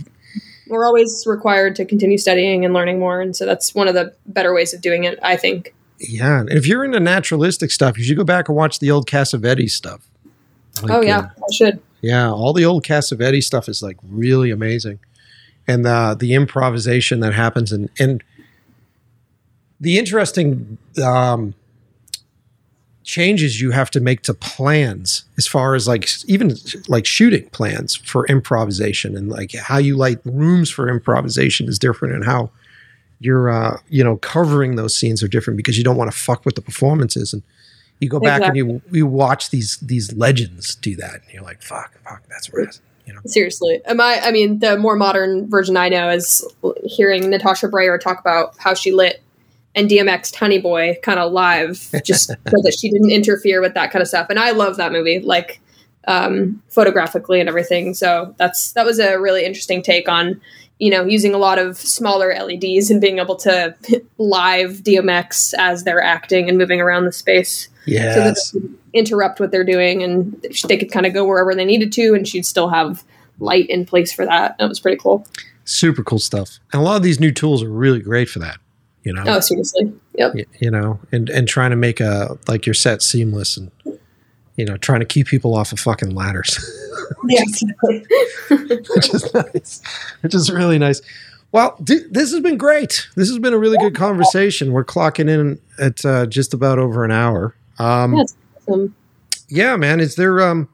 We're 0.66 0.86
always 0.86 1.24
required 1.26 1.76
to 1.76 1.84
continue 1.84 2.18
studying 2.18 2.64
and 2.64 2.72
learning 2.72 2.98
more, 2.98 3.20
and 3.20 3.36
so 3.36 3.44
that's 3.44 3.74
one 3.74 3.86
of 3.86 3.94
the 3.94 4.14
better 4.26 4.54
ways 4.54 4.72
of 4.72 4.80
doing 4.80 5.04
it. 5.04 5.18
I 5.22 5.36
think. 5.36 5.74
Yeah. 5.98 6.40
And 6.40 6.50
if 6.50 6.66
you're 6.66 6.84
into 6.84 7.00
naturalistic 7.00 7.70
stuff, 7.70 7.98
you 7.98 8.04
should 8.04 8.16
go 8.16 8.24
back 8.24 8.48
and 8.48 8.56
watch 8.56 8.78
the 8.78 8.90
old 8.90 9.06
Cassavetes 9.06 9.70
stuff. 9.70 10.06
Like, 10.82 10.90
oh 10.90 11.02
yeah, 11.02 11.18
uh, 11.18 11.22
I 11.22 11.52
should. 11.52 11.80
Yeah, 12.04 12.30
all 12.30 12.52
the 12.52 12.66
old 12.66 12.84
Cassavetes 12.84 13.44
stuff 13.44 13.66
is 13.66 13.82
like 13.82 13.96
really 14.06 14.50
amazing, 14.50 14.98
and 15.66 15.86
the 15.86 16.14
the 16.18 16.34
improvisation 16.34 17.20
that 17.20 17.32
happens, 17.32 17.72
and 17.72 17.88
and 17.98 18.22
the 19.80 19.96
interesting 19.98 20.76
um, 21.02 21.54
changes 23.04 23.58
you 23.58 23.70
have 23.70 23.90
to 23.92 24.00
make 24.00 24.20
to 24.24 24.34
plans 24.34 25.24
as 25.38 25.46
far 25.46 25.74
as 25.74 25.88
like 25.88 26.06
even 26.26 26.54
like 26.88 27.06
shooting 27.06 27.48
plans 27.50 27.96
for 27.96 28.26
improvisation, 28.26 29.16
and 29.16 29.30
like 29.30 29.54
how 29.54 29.78
you 29.78 29.96
light 29.96 30.18
rooms 30.26 30.68
for 30.68 30.90
improvisation 30.90 31.68
is 31.70 31.78
different, 31.78 32.14
and 32.14 32.26
how 32.26 32.50
you're 33.18 33.48
uh, 33.48 33.78
you 33.88 34.04
know 34.04 34.18
covering 34.18 34.76
those 34.76 34.94
scenes 34.94 35.22
are 35.22 35.28
different 35.28 35.56
because 35.56 35.78
you 35.78 35.84
don't 35.84 35.96
want 35.96 36.12
to 36.12 36.18
fuck 36.18 36.44
with 36.44 36.54
the 36.54 36.60
performances 36.60 37.32
and 37.32 37.42
you 38.00 38.08
go 38.08 38.20
back 38.20 38.42
and 38.42 38.56
you 38.56 38.82
you 38.90 39.06
watch 39.06 39.50
these 39.50 39.78
these 39.78 40.12
legends 40.12 40.74
do 40.74 40.96
that 40.96 41.14
and 41.14 41.32
you're 41.32 41.42
like 41.42 41.62
fuck 41.62 41.98
fuck 42.04 42.22
that's 42.28 42.52
right 42.52 42.80
you 43.06 43.12
know 43.12 43.20
Seriously, 43.26 43.80
am 43.84 44.00
I? 44.00 44.20
I 44.22 44.32
mean, 44.32 44.60
the 44.60 44.78
more 44.78 44.96
modern 44.96 45.48
version 45.50 45.76
I 45.76 45.88
know 45.90 46.08
is 46.08 46.46
hearing 46.84 47.28
Natasha 47.28 47.68
Braier 47.68 48.00
talk 48.00 48.18
about 48.18 48.54
how 48.58 48.74
she 48.74 48.92
lit 48.92 49.22
and 49.74 49.90
DMX 49.90 50.34
Honey 50.34 50.58
Boy 50.58 50.98
kind 51.02 51.18
of 51.18 51.32
live, 51.32 51.90
just 52.04 52.28
so 52.28 52.34
that 52.62 52.76
she 52.78 52.90
didn't 52.90 53.10
interfere 53.10 53.60
with 53.60 53.74
that 53.74 53.90
kind 53.90 54.00
of 54.00 54.08
stuff. 54.08 54.28
And 54.30 54.38
I 54.38 54.52
love 54.52 54.76
that 54.76 54.92
movie, 54.92 55.20
like 55.20 55.60
um, 56.06 56.62
photographically 56.68 57.40
and 57.40 57.48
everything. 57.48 57.94
So 57.94 58.34
that's 58.38 58.72
that 58.72 58.86
was 58.86 58.98
a 58.98 59.18
really 59.18 59.44
interesting 59.44 59.82
take 59.82 60.08
on 60.08 60.40
you 60.84 60.90
know 60.90 61.04
using 61.04 61.34
a 61.34 61.38
lot 61.38 61.58
of 61.58 61.76
smaller 61.78 62.28
LEDs 62.34 62.90
and 62.90 63.00
being 63.00 63.18
able 63.18 63.36
to 63.36 63.74
live 64.18 64.70
DMX 64.88 65.54
as 65.58 65.84
they're 65.84 66.02
acting 66.02 66.48
and 66.48 66.58
moving 66.58 66.80
around 66.80 67.04
the 67.06 67.12
space 67.12 67.68
Yeah. 67.86 68.14
so 68.14 68.20
that 68.20 68.36
they 68.52 68.60
could 68.60 68.78
interrupt 68.92 69.40
what 69.40 69.50
they're 69.50 69.64
doing 69.76 70.02
and 70.02 70.16
they 70.68 70.76
could 70.76 70.92
kind 70.92 71.06
of 71.06 71.12
go 71.14 71.24
wherever 71.24 71.54
they 71.54 71.64
needed 71.64 71.90
to 71.92 72.14
and 72.14 72.28
she'd 72.28 72.46
still 72.46 72.68
have 72.68 73.02
light 73.40 73.68
in 73.68 73.84
place 73.86 74.12
for 74.12 74.24
that. 74.26 74.56
That 74.58 74.68
was 74.68 74.78
pretty 74.78 74.98
cool. 74.98 75.26
Super 75.64 76.02
cool 76.04 76.18
stuff. 76.20 76.58
And 76.72 76.80
a 76.82 76.84
lot 76.84 76.96
of 76.96 77.02
these 77.02 77.18
new 77.18 77.32
tools 77.32 77.62
are 77.62 77.68
really 77.70 78.00
great 78.00 78.28
for 78.28 78.38
that. 78.40 78.58
You 79.02 79.12
know. 79.14 79.24
Oh, 79.26 79.40
seriously. 79.40 79.92
Yep. 80.18 80.34
Y- 80.34 80.44
You 80.60 80.70
know, 80.70 81.00
and 81.12 81.28
and 81.30 81.48
trying 81.48 81.70
to 81.70 81.76
make 81.76 82.00
a 82.00 82.38
like 82.46 82.66
your 82.66 82.74
set 82.74 83.02
seamless 83.02 83.56
and 83.56 83.70
you 84.56 84.64
know 84.64 84.76
trying 84.76 85.00
to 85.00 85.06
keep 85.06 85.26
people 85.26 85.54
off 85.54 85.72
of 85.72 85.80
fucking 85.80 86.14
ladders. 86.14 86.58
Exactly. 87.28 88.06
which 88.48 89.12
is 89.12 89.34
nice. 89.34 89.82
Which 90.22 90.34
is 90.34 90.50
really 90.50 90.78
nice. 90.78 91.02
Well, 91.52 91.76
d- 91.84 92.04
this 92.10 92.32
has 92.32 92.40
been 92.40 92.56
great. 92.56 93.06
This 93.14 93.28
has 93.28 93.38
been 93.38 93.52
a 93.52 93.58
really 93.58 93.76
good 93.76 93.94
conversation. 93.94 94.72
We're 94.72 94.84
clocking 94.86 95.28
in 95.28 95.60
at 95.78 96.02
uh, 96.04 96.24
just 96.26 96.54
about 96.54 96.78
over 96.78 97.04
an 97.04 97.10
hour. 97.10 97.54
Um, 97.78 98.16
That's 98.16 98.34
awesome. 98.66 98.94
yeah, 99.48 99.76
man. 99.76 100.00
Is 100.00 100.16
there 100.16 100.40
um, 100.40 100.68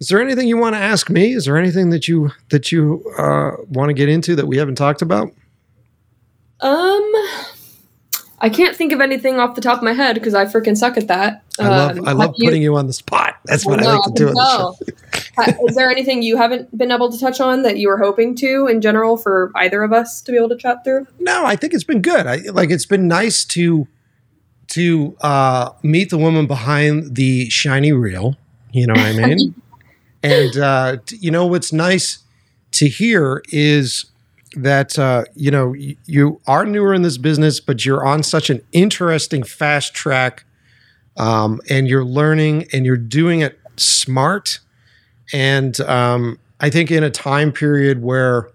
is 0.00 0.08
there 0.08 0.20
anything 0.20 0.48
you 0.48 0.56
want 0.56 0.74
to 0.74 0.80
ask 0.80 1.08
me? 1.08 1.34
Is 1.34 1.44
there 1.44 1.56
anything 1.56 1.90
that 1.90 2.08
you 2.08 2.32
that 2.50 2.72
you 2.72 3.04
uh, 3.16 3.52
want 3.68 3.90
to 3.90 3.94
get 3.94 4.08
into 4.08 4.34
that 4.34 4.46
we 4.46 4.56
haven't 4.56 4.74
talked 4.74 5.02
about? 5.02 5.32
Um, 6.60 7.12
I 8.44 8.48
can't 8.50 8.76
think 8.76 8.92
of 8.92 9.00
anything 9.00 9.38
off 9.38 9.54
the 9.54 9.60
top 9.60 9.78
of 9.78 9.84
my 9.84 9.92
head 9.92 10.14
because 10.14 10.34
I 10.34 10.44
freaking 10.46 10.76
suck 10.76 10.96
at 10.98 11.06
that. 11.08 11.44
I 11.60 11.68
love 11.68 11.98
Um, 11.98 12.08
I 12.08 12.12
love 12.12 12.34
you- 12.36 12.48
putting 12.48 12.60
you 12.60 12.74
on 12.76 12.88
the 12.88 12.92
spot. 12.92 13.36
That's 13.46 13.64
what 13.64 13.78
I, 13.80 13.84
know, 13.84 13.90
like 13.94 14.02
to 14.02 14.10
do 14.14 14.28
on 14.28 14.34
can 14.34 14.34
the 14.34 14.50
show. 14.50 14.76
tell. 15.36 15.44
Ha- 15.46 15.54
Is 15.68 15.76
there 15.76 15.88
anything 15.90 16.22
you 16.22 16.36
haven't 16.36 16.76
been 16.76 16.90
able 16.90 17.10
to 17.10 17.18
touch 17.18 17.40
on 17.40 17.62
that 17.62 17.78
you 17.78 17.88
were 17.88 17.98
hoping 17.98 18.34
to 18.36 18.66
in 18.66 18.80
general 18.80 19.16
for 19.16 19.52
either 19.54 19.82
of 19.84 19.92
us 19.92 20.20
to 20.22 20.32
be 20.32 20.36
able 20.38 20.48
to 20.50 20.56
chat 20.56 20.82
through? 20.84 21.06
No, 21.20 21.46
I 21.46 21.54
think 21.56 21.72
it's 21.72 21.84
been 21.84 22.02
good. 22.02 22.26
I 22.26 22.36
like 22.52 22.70
it's 22.70 22.84
been 22.86 23.06
nice 23.08 23.44
to 23.46 23.86
to 24.70 25.16
uh, 25.20 25.70
meet 25.82 26.10
the 26.10 26.18
woman 26.18 26.46
behind 26.46 27.14
the 27.16 27.48
shiny 27.50 27.92
reel. 27.92 28.36
You 28.72 28.86
know 28.88 28.94
what 28.94 29.04
I 29.06 29.12
mean? 29.12 29.54
and 30.22 30.56
uh, 30.56 30.96
you 31.10 31.30
know 31.30 31.46
what's 31.46 31.72
nice 31.72 32.18
to 32.72 32.88
hear 32.88 33.42
is 33.50 34.06
that 34.56 34.98
uh, 34.98 35.24
you 35.34 35.50
know 35.50 35.74
you 36.06 36.40
are 36.46 36.64
newer 36.64 36.94
in 36.94 37.02
this 37.02 37.18
business, 37.18 37.60
but 37.60 37.84
you're 37.84 38.06
on 38.06 38.22
such 38.22 38.50
an 38.50 38.60
interesting 38.72 39.42
fast 39.42 39.94
track, 39.94 40.44
um, 41.16 41.60
and 41.68 41.88
you're 41.88 42.04
learning 42.04 42.66
and 42.72 42.84
you're 42.84 42.96
doing 42.96 43.40
it 43.40 43.58
smart. 43.76 44.60
And 45.32 45.80
um, 45.82 46.38
I 46.60 46.70
think 46.70 46.90
in 46.90 47.02
a 47.02 47.10
time 47.10 47.52
period 47.52 48.02
where 48.02 48.50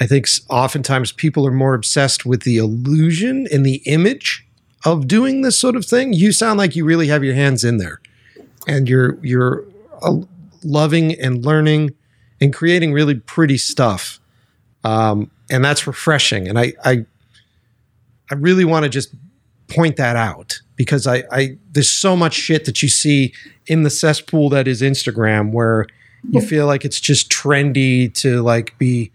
I 0.00 0.06
think 0.06 0.28
oftentimes 0.48 1.12
people 1.12 1.46
are 1.46 1.52
more 1.52 1.74
obsessed 1.74 2.24
with 2.24 2.42
the 2.42 2.56
illusion 2.56 3.46
and 3.52 3.64
the 3.64 3.82
image 3.86 4.46
of 4.84 5.08
doing 5.08 5.42
this 5.42 5.58
sort 5.58 5.76
of 5.76 5.84
thing. 5.84 6.12
You 6.12 6.32
sound 6.32 6.58
like 6.58 6.76
you 6.76 6.84
really 6.84 7.08
have 7.08 7.24
your 7.24 7.34
hands 7.34 7.64
in 7.64 7.78
there, 7.78 8.00
and 8.66 8.88
you're 8.88 9.18
you're 9.24 9.64
uh, 10.02 10.18
loving 10.62 11.14
and 11.20 11.44
learning 11.44 11.94
and 12.40 12.52
creating 12.52 12.92
really 12.92 13.16
pretty 13.16 13.58
stuff, 13.58 14.20
um, 14.84 15.30
and 15.50 15.64
that's 15.64 15.86
refreshing. 15.86 16.48
And 16.48 16.58
I 16.58 16.72
I, 16.84 17.04
I 18.30 18.34
really 18.34 18.64
want 18.64 18.84
to 18.84 18.88
just 18.88 19.14
point 19.68 19.96
that 19.96 20.16
out 20.16 20.60
because 20.76 21.06
I, 21.06 21.24
I 21.30 21.58
there's 21.72 21.90
so 21.90 22.16
much 22.16 22.34
shit 22.34 22.64
that 22.64 22.82
you 22.82 22.88
see 22.88 23.34
in 23.66 23.82
the 23.82 23.90
cesspool 23.90 24.48
that 24.50 24.66
is 24.66 24.80
Instagram 24.82 25.52
where 25.52 25.86
you 26.30 26.40
feel 26.40 26.66
like 26.66 26.84
it's 26.84 27.00
just 27.00 27.30
trendy 27.30 28.12
to 28.12 28.42
like 28.42 28.76
be 28.78 29.12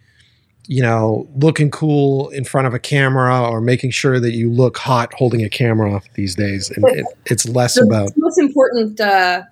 you 0.67 0.81
know, 0.81 1.27
looking 1.35 1.69
cool 1.69 2.29
in 2.29 2.45
front 2.45 2.67
of 2.67 2.73
a 2.73 2.79
camera 2.79 3.49
or 3.49 3.59
making 3.59 3.91
sure 3.91 4.19
that 4.19 4.31
you 4.31 4.49
look 4.49 4.77
hot 4.77 5.13
holding 5.13 5.43
a 5.43 5.49
camera 5.49 6.01
these 6.13 6.35
days. 6.35 6.69
And 6.69 6.85
it, 6.85 7.05
it's 7.25 7.47
less 7.47 7.75
The 7.75 7.83
about, 7.83 8.15
the 8.15 8.21
most 8.21 8.37
important 8.37 8.99
uh, 8.99 9.43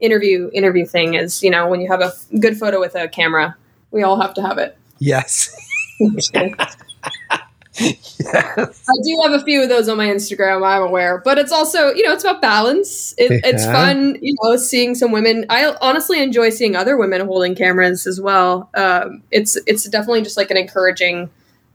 interview 0.00 0.50
interview 0.52 0.86
thing 0.86 1.14
is 1.14 1.42
you 1.42 1.50
know 1.50 1.68
when 1.68 1.80
you 1.80 1.88
have 1.88 2.00
a 2.00 2.12
good 2.40 2.58
photo 2.58 2.80
with 2.80 2.94
a 2.94 3.08
camera, 3.08 3.56
we 3.90 4.02
all 4.02 4.20
have 4.20 4.34
to 4.34 4.42
have 4.42 4.58
it. 4.58 4.76
Yes. 5.00 5.54
Yes. 5.98 6.30
I 7.80 8.94
do 9.04 9.20
have 9.22 9.32
a 9.32 9.42
few 9.44 9.62
of 9.62 9.68
those 9.68 9.88
on 9.88 9.96
my 9.96 10.06
Instagram. 10.06 10.66
I'm 10.66 10.82
aware, 10.82 11.18
but 11.24 11.38
it's 11.38 11.52
also 11.52 11.88
you 11.94 12.02
know 12.02 12.12
it's 12.12 12.24
about 12.24 12.42
balance. 12.42 13.14
It, 13.16 13.40
It's 13.44 13.64
fun, 13.64 14.18
you 14.20 14.34
know, 14.42 14.56
seeing 14.56 14.94
some 14.94 15.12
women. 15.12 15.46
I 15.48 15.74
honestly 15.80 16.22
enjoy 16.22 16.50
seeing 16.50 16.76
other 16.76 16.96
women 16.96 17.22
holding 17.26 17.54
cameras 17.54 18.06
as 18.06 18.20
well. 18.20 18.68
Um, 18.74 19.22
it's 19.30 19.56
it's 19.66 19.88
definitely 19.88 20.22
just 20.22 20.36
like 20.36 20.50
an 20.50 20.56
encouraging 20.56 21.30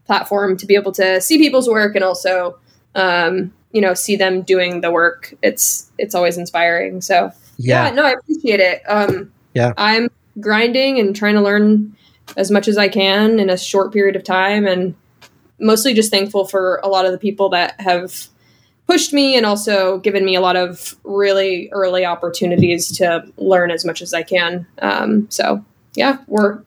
platform 0.05 0.57
to 0.57 0.65
be 0.67 0.75
able 0.75 0.91
to 0.93 1.19
see 1.21 1.37
people's 1.39 1.67
work 1.67 1.95
and 1.95 2.03
also 2.03 2.57
um, 2.93 3.51
you 3.71 3.81
know 3.81 3.93
see 3.93 4.15
them 4.15 4.41
doing 4.43 4.81
the 4.81 4.91
work. 4.91 5.33
It's 5.41 5.89
it's 5.97 6.13
always 6.13 6.37
inspiring. 6.37 7.01
So 7.01 7.31
yeah, 7.57 7.87
Yeah. 7.87 7.91
no, 7.95 8.03
I 8.05 8.11
appreciate 8.11 8.59
it. 8.59 8.81
Um, 8.87 9.31
Yeah. 9.53 9.73
I'm 9.77 10.09
grinding 10.39 10.99
and 10.99 11.15
trying 11.15 11.35
to 11.35 11.41
learn 11.41 11.95
as 12.37 12.51
much 12.51 12.67
as 12.67 12.77
I 12.77 12.87
can 12.87 13.39
in 13.39 13.49
a 13.49 13.57
short 13.57 13.93
period 13.93 14.15
of 14.15 14.23
time, 14.23 14.65
and 14.65 14.95
mostly 15.59 15.93
just 15.93 16.11
thankful 16.11 16.45
for 16.45 16.79
a 16.83 16.87
lot 16.87 17.05
of 17.05 17.11
the 17.11 17.17
people 17.17 17.49
that 17.49 17.79
have 17.79 18.27
pushed 18.87 19.13
me 19.13 19.35
and 19.35 19.45
also 19.45 19.99
given 19.99 20.23
me 20.25 20.35
a 20.35 20.41
lot 20.41 20.55
of 20.55 20.95
really 21.03 21.69
early 21.71 22.05
opportunities 22.05 22.95
to 22.97 23.25
learn 23.37 23.71
as 23.71 23.85
much 23.85 24.01
as 24.01 24.13
I 24.13 24.23
can. 24.23 24.67
Um, 24.79 25.27
so 25.29 25.63
yeah, 25.95 26.19
we're 26.27 26.61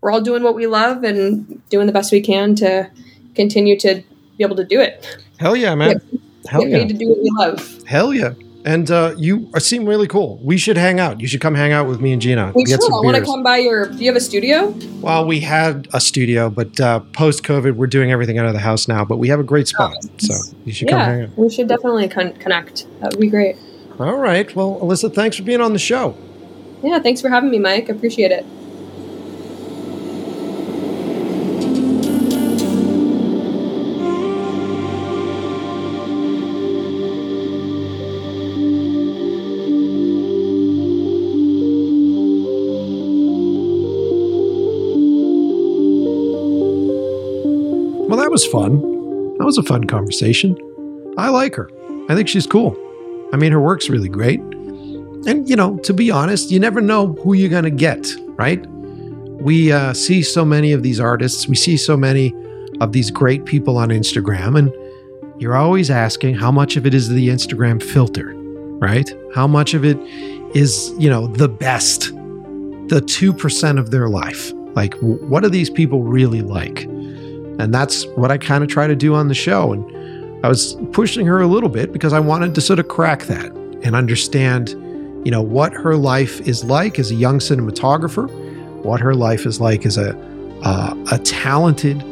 we're 0.00 0.10
all 0.10 0.20
doing 0.20 0.42
what 0.42 0.54
we 0.54 0.66
love 0.66 1.04
and 1.04 1.66
doing 1.68 1.86
the 1.86 1.92
best 1.92 2.12
we 2.12 2.20
can 2.20 2.54
to 2.56 2.90
continue 3.34 3.78
to 3.80 4.02
be 4.36 4.44
able 4.44 4.56
to 4.56 4.64
do 4.64 4.80
it. 4.80 5.18
Hell 5.38 5.56
yeah, 5.56 5.74
man. 5.74 6.00
Hell 6.48 6.62
Get 6.62 6.70
yeah. 6.70 6.86
to 6.86 6.94
do 6.94 7.08
what 7.08 7.18
we 7.18 7.30
love. 7.34 7.84
Hell 7.84 8.14
yeah. 8.14 8.32
And 8.64 8.90
uh, 8.90 9.14
you 9.16 9.50
seem 9.58 9.86
really 9.86 10.08
cool. 10.08 10.38
We 10.42 10.58
should 10.58 10.76
hang 10.76 10.98
out. 11.00 11.20
You 11.20 11.28
should 11.28 11.40
come 11.40 11.54
hang 11.54 11.72
out 11.72 11.86
with 11.86 12.00
me 12.00 12.12
and 12.12 12.20
Gina. 12.20 12.52
We 12.54 12.64
get 12.64 12.82
should. 12.82 12.92
I 12.92 12.96
want 13.00 13.16
to 13.16 13.22
come 13.24 13.42
by 13.42 13.58
your. 13.58 13.86
Do 13.86 13.96
you 13.98 14.06
have 14.06 14.16
a 14.16 14.20
studio? 14.20 14.74
Well, 15.00 15.24
we 15.26 15.40
had 15.40 15.86
a 15.94 16.00
studio, 16.00 16.50
but 16.50 16.78
uh, 16.80 17.00
post 17.12 17.44
COVID, 17.44 17.76
we're 17.76 17.86
doing 17.86 18.10
everything 18.10 18.36
out 18.38 18.46
of 18.46 18.52
the 18.52 18.58
house 18.58 18.88
now. 18.88 19.04
But 19.04 19.18
we 19.18 19.28
have 19.28 19.40
a 19.40 19.44
great 19.44 19.68
spot. 19.68 19.96
So 20.18 20.34
you 20.64 20.72
should 20.72 20.88
come 20.88 20.98
hang 21.00 21.18
Yeah, 21.20 21.24
out. 21.26 21.38
we 21.38 21.48
should 21.50 21.68
definitely 21.68 22.08
con- 22.08 22.34
connect. 22.34 22.86
That 23.00 23.12
would 23.12 23.20
be 23.20 23.28
great. 23.30 23.56
All 24.00 24.16
right. 24.16 24.54
Well, 24.54 24.78
Alyssa, 24.82 25.14
thanks 25.14 25.36
for 25.36 25.44
being 25.44 25.60
on 25.60 25.72
the 25.72 25.78
show. 25.78 26.16
Yeah, 26.82 26.98
thanks 26.98 27.20
for 27.20 27.28
having 27.28 27.50
me, 27.50 27.58
Mike. 27.58 27.88
Appreciate 27.88 28.32
it. 28.32 28.44
Was 49.48 49.56
a 49.56 49.62
fun 49.62 49.84
conversation. 49.84 50.54
I 51.16 51.30
like 51.30 51.54
her. 51.54 51.70
I 52.10 52.14
think 52.14 52.28
she's 52.28 52.46
cool. 52.46 52.76
I 53.32 53.38
mean, 53.38 53.50
her 53.50 53.60
work's 53.62 53.88
really 53.88 54.10
great. 54.10 54.40
And, 54.40 55.48
you 55.48 55.56
know, 55.56 55.78
to 55.78 55.94
be 55.94 56.10
honest, 56.10 56.50
you 56.50 56.60
never 56.60 56.82
know 56.82 57.14
who 57.14 57.32
you're 57.32 57.48
going 57.48 57.64
to 57.64 57.70
get, 57.70 58.14
right? 58.36 58.62
We 59.40 59.72
uh, 59.72 59.94
see 59.94 60.22
so 60.22 60.44
many 60.44 60.72
of 60.72 60.82
these 60.82 61.00
artists, 61.00 61.48
we 61.48 61.56
see 61.56 61.78
so 61.78 61.96
many 61.96 62.34
of 62.82 62.92
these 62.92 63.10
great 63.10 63.46
people 63.46 63.78
on 63.78 63.88
Instagram, 63.88 64.58
and 64.58 64.70
you're 65.40 65.56
always 65.56 65.90
asking 65.90 66.34
how 66.34 66.50
much 66.50 66.76
of 66.76 66.84
it 66.84 66.92
is 66.92 67.08
the 67.08 67.30
Instagram 67.30 67.82
filter, 67.82 68.34
right? 68.34 69.10
How 69.34 69.46
much 69.46 69.72
of 69.72 69.82
it 69.82 69.96
is, 70.54 70.92
you 70.98 71.08
know, 71.08 71.26
the 71.26 71.48
best, 71.48 72.12
the 72.88 73.00
2% 73.00 73.78
of 73.78 73.92
their 73.92 74.10
life? 74.10 74.52
Like, 74.74 74.92
what 75.00 75.42
do 75.42 75.48
these 75.48 75.70
people 75.70 76.02
really 76.02 76.42
like? 76.42 76.86
And 77.58 77.74
that's 77.74 78.06
what 78.08 78.30
I 78.30 78.38
kind 78.38 78.62
of 78.62 78.70
try 78.70 78.86
to 78.86 78.96
do 78.96 79.14
on 79.14 79.28
the 79.28 79.34
show. 79.34 79.72
And 79.72 80.44
I 80.44 80.48
was 80.48 80.76
pushing 80.92 81.26
her 81.26 81.40
a 81.40 81.46
little 81.46 81.68
bit 81.68 81.92
because 81.92 82.12
I 82.12 82.20
wanted 82.20 82.54
to 82.54 82.60
sort 82.60 82.78
of 82.78 82.88
crack 82.88 83.24
that 83.24 83.46
and 83.82 83.96
understand, 83.96 84.70
you 85.24 85.30
know, 85.30 85.42
what 85.42 85.72
her 85.72 85.96
life 85.96 86.40
is 86.46 86.64
like 86.64 86.98
as 86.98 87.10
a 87.10 87.14
young 87.14 87.38
cinematographer, 87.38 88.28
what 88.84 89.00
her 89.00 89.14
life 89.14 89.46
is 89.46 89.60
like 89.60 89.84
as 89.84 89.96
a 89.96 90.16
uh, 90.64 90.94
a 91.12 91.18
talented 91.18 92.02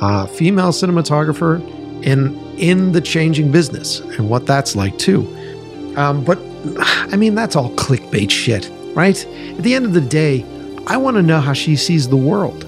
uh, 0.00 0.26
female 0.26 0.72
cinematographer 0.72 1.60
in 2.02 2.38
in 2.56 2.92
the 2.92 3.00
changing 3.00 3.50
business 3.50 4.00
and 4.00 4.28
what 4.28 4.46
that's 4.46 4.76
like 4.76 4.96
too. 4.98 5.22
Um, 5.96 6.24
but 6.24 6.38
I 6.78 7.16
mean, 7.16 7.34
that's 7.34 7.56
all 7.56 7.70
clickbait 7.72 8.30
shit, 8.30 8.70
right? 8.94 9.24
At 9.56 9.62
the 9.62 9.74
end 9.74 9.86
of 9.86 9.94
the 9.94 10.00
day, 10.00 10.44
I 10.86 10.96
want 10.96 11.16
to 11.16 11.22
know 11.22 11.40
how 11.40 11.52
she 11.52 11.76
sees 11.76 12.08
the 12.08 12.16
world. 12.16 12.64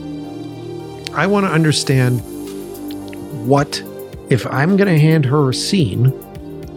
I 1.15 1.27
want 1.27 1.47
to 1.47 1.53
understand 1.53 2.21
what, 3.47 3.83
if 4.31 4.47
I'm 4.47 4.77
going 4.77 4.89
to 4.89 4.99
hand 4.99 5.27
her 5.27 5.51
a 5.51 5.55
scene, 5.55 6.07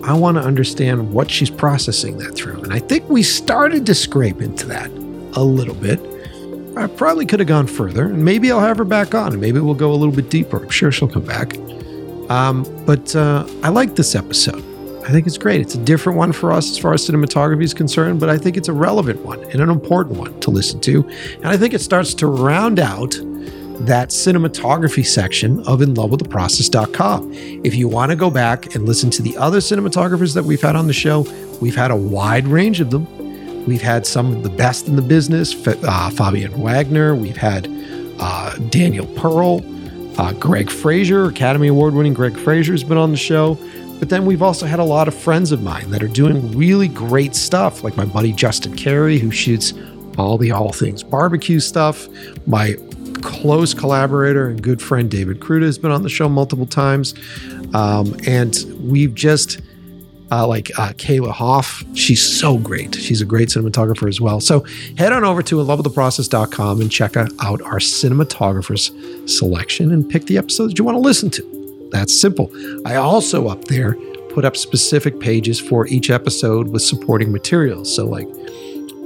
I 0.03 0.14
want 0.14 0.38
to 0.38 0.44
understand 0.44 1.14
what 1.14 1.32
she's 1.32 1.49
processing 1.49 2.18
that 2.18 2.36
through. 2.36 2.62
And 2.62 2.74
I 2.74 2.80
think 2.80 3.10
we 3.10 3.24
started 3.24 3.86
to 3.86 3.95
scrape 3.95 4.41
into 4.41 4.66
that 4.68 4.91
a 5.36 5.44
little 5.44 5.76
bit. 5.76 5.99
I 6.78 6.88
probably 6.88 7.26
could 7.26 7.40
have 7.40 7.48
gone 7.48 7.68
further, 7.68 8.06
and 8.06 8.26
maybe 8.26 8.52
I'll 8.52 8.60
have 8.60 8.78
her 8.78 8.84
back 8.84 9.16
on, 9.16 9.32
and 9.32 9.41
maybe 9.41 9.60
we'll 9.62 9.74
go 9.74 9.91
a 9.91 9.95
little 9.95 10.14
bit 10.14 10.30
deeper. 10.30 10.62
I'm 10.62 10.70
sure 10.70 10.91
she'll 10.91 11.07
come 11.07 11.26
back. 11.26 11.57
Um, 12.30 12.66
but 12.86 13.16
uh, 13.16 13.48
I 13.64 13.70
like 13.70 13.95
this 13.95 14.16
episode. 14.16 14.64
I 15.06 15.12
think 15.12 15.28
it's 15.28 15.38
great. 15.38 15.62
It's 15.62 15.76
a 15.76 15.84
different 15.84 16.18
one 16.18 16.34
for 16.34 16.52
us 16.52 16.70
as 16.72 16.78
far 16.78 16.94
as 16.94 17.07
cinematography 17.07 17.64
is 17.64 17.74
concerned, 17.74 18.20
but 18.20 18.30
I 18.30 18.38
think 18.38 18.57
it's 18.57 18.68
a 18.68 18.74
relevant 18.74 19.24
one 19.24 19.41
and 19.45 19.62
an 19.62 19.70
important 19.70 20.18
one 20.18 20.38
to 20.41 20.52
listen 20.52 20.82
to. 20.82 21.07
And 21.36 21.48
I 21.48 21.56
think 21.56 21.74
it 21.74 21.80
starts 21.80 22.14
to 22.16 22.28
round 22.28 22.80
out 22.80 23.16
that 23.80 24.10
cinematography 24.10 25.06
section 25.06 25.60
of 25.68 25.80
inlovewiththeprocess.com. 25.80 27.34
If 27.64 27.76
you 27.76 27.88
want 27.88 28.12
to 28.12 28.16
go 28.16 28.30
back 28.30 28.76
and 28.76 28.86
listen 28.86 29.10
to 29.12 29.22
the 29.22 29.36
other 29.38 29.60
cinematographers 29.60 30.34
that 30.34 30.44
we've 30.44 30.62
had 30.62 30.76
on 30.76 30.88
the 30.88 30.94
show, 30.94 31.22
we've 31.62 31.76
had 31.76 31.92
a 31.92 31.96
wide 31.96 32.48
range 32.48 32.80
of 32.80 32.92
them. 32.92 33.06
We've 33.66 33.82
had 33.82 34.06
some 34.06 34.32
of 34.32 34.44
the 34.44 34.50
best 34.50 34.88
in 34.88 34.96
the 34.96 35.02
business, 35.02 35.56
uh, 35.68 36.10
Fabian 36.12 36.60
Wagner. 36.62 37.16
We've 37.16 37.38
had 37.38 37.68
uh, 38.20 38.56
Daniel 38.70 39.08
Pearl, 39.08 39.62
uh, 40.20 40.34
Greig 40.34 40.70
Fraser, 40.70 41.26
Academy 41.26 41.68
Award 41.68 41.94
winning 41.94 42.14
Greig 42.14 42.38
Fraser 42.38 42.74
has 42.74 42.84
been 42.84 42.98
on 42.98 43.12
the 43.12 43.18
show. 43.18 43.58
But 44.00 44.10
then 44.10 44.26
we've 44.26 44.42
also 44.42 44.66
had 44.66 44.80
a 44.80 44.84
lot 44.84 45.08
of 45.08 45.16
friends 45.16 45.52
of 45.52 45.64
mine 45.64 45.90
that 45.92 46.04
are 46.04 46.08
doing 46.08 46.56
really 46.56 46.88
great 46.88 47.34
stuff, 47.34 47.84
like 47.84 47.96
my 47.96 48.06
buddy 48.06 48.34
Justin 48.34 48.76
Carey, 48.76 49.18
who 49.18 49.32
shoots 49.32 49.74
all 50.18 50.38
the 50.38 50.52
all 50.52 50.72
things 50.72 51.02
barbecue 51.02 51.60
stuff. 51.60 52.08
My 52.46 52.76
close 53.26 53.74
collaborator 53.74 54.48
and 54.48 54.62
good 54.62 54.82
friend 54.82 55.10
David 55.10 55.40
Kruta 55.40 55.64
has 55.64 55.78
been 55.78 55.92
on 55.92 56.04
the 56.04 56.10
show 56.10 56.30
multiple 56.30 56.68
times. 56.68 57.16
Um, 57.74 58.16
and 58.28 58.56
we've 58.80 59.14
just, 59.14 59.60
uh, 60.32 60.48
like 60.48 60.72
uh, 60.78 60.94
Kayla 60.94 61.32
Hoff, 61.32 61.84
she's 61.96 62.24
so 62.24 62.58
great. 62.58 62.96
She's 62.96 63.22
a 63.22 63.26
great 63.26 63.50
cinematographer 63.50 64.08
as 64.08 64.22
well. 64.22 64.40
So 64.40 64.62
head 64.98 65.12
on 65.12 65.24
over 65.24 65.42
to 65.42 65.56
inlovewiththeprocess.com 65.56 66.82
and 66.82 66.92
check 66.92 67.18
out 67.18 67.62
our 67.64 67.80
cinematographers 67.80 69.30
selection 69.30 69.92
and 69.92 70.08
pick 70.08 70.26
the 70.26 70.38
episodes 70.38 70.76
you 70.78 70.86
want 70.86 70.96
to 70.96 71.00
listen 71.00 71.30
to. 71.32 71.90
That's 71.92 72.18
simple. 72.20 72.52
I 72.86 72.96
also 72.96 73.48
up 73.48 73.66
there 73.66 73.96
put 74.30 74.46
up 74.46 74.56
specific 74.56 75.20
pages 75.20 75.60
for 75.60 75.88
each 75.88 76.10
episode 76.10 76.68
with 76.68 76.84
supporting 76.84 77.32
materials. 77.32 77.94
So 77.94 78.06
like 78.06 78.28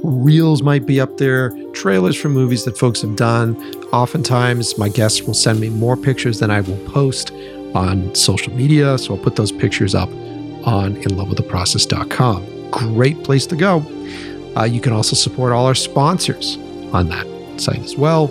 reels 0.02 0.62
might 0.62 0.86
be 0.86 1.00
up 1.00 1.18
there, 1.18 1.50
trailers 1.72 2.16
for 2.16 2.28
movies 2.28 2.64
that 2.64 2.78
folks 2.78 3.02
have 3.02 3.16
done. 3.16 3.56
Oftentimes, 3.92 4.78
my 4.78 4.88
guests 4.88 5.22
will 5.22 5.34
send 5.34 5.60
me 5.60 5.68
more 5.68 5.96
pictures 5.96 6.38
than 6.40 6.50
I 6.50 6.60
will 6.60 6.78
post 6.88 7.32
on 7.74 8.14
social 8.14 8.52
media. 8.54 8.98
So 8.98 9.14
I'll 9.14 9.22
put 9.22 9.36
those 9.36 9.52
pictures 9.52 9.94
up 9.94 10.08
on 10.66 10.96
inlovewiththeprocess.com. 10.96 12.70
Great 12.70 13.22
place 13.24 13.46
to 13.46 13.56
go. 13.56 13.84
Uh, 14.56 14.64
you 14.64 14.80
can 14.80 14.92
also 14.92 15.14
support 15.16 15.52
all 15.52 15.66
our 15.66 15.74
sponsors 15.74 16.56
on 16.92 17.08
that 17.08 17.26
site 17.60 17.80
as 17.80 17.96
well. 17.96 18.30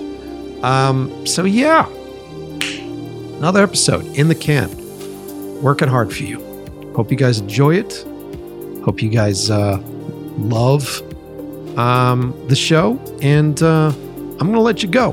Um, 0.66 1.26
so, 1.26 1.46
yeah, 1.46 1.88
another 3.38 3.64
episode 3.64 4.06
in 4.18 4.28
the 4.28 4.36
can. 4.36 4.70
Working 5.62 5.88
hard 5.88 6.14
for 6.14 6.24
you. 6.24 6.40
Hope 6.96 7.12
you 7.12 7.18
guys 7.18 7.40
enjoy 7.40 7.76
it. 7.76 8.06
Hope 8.84 9.02
you 9.02 9.10
guys 9.10 9.50
uh, 9.50 9.82
love 10.38 11.02
um, 11.80 12.36
the 12.48 12.56
show, 12.56 13.00
and 13.22 13.62
uh, 13.64 13.88
I'm 13.88 14.38
going 14.38 14.54
to 14.54 14.60
let 14.60 14.84
you 14.84 14.90
go. 14.90 15.12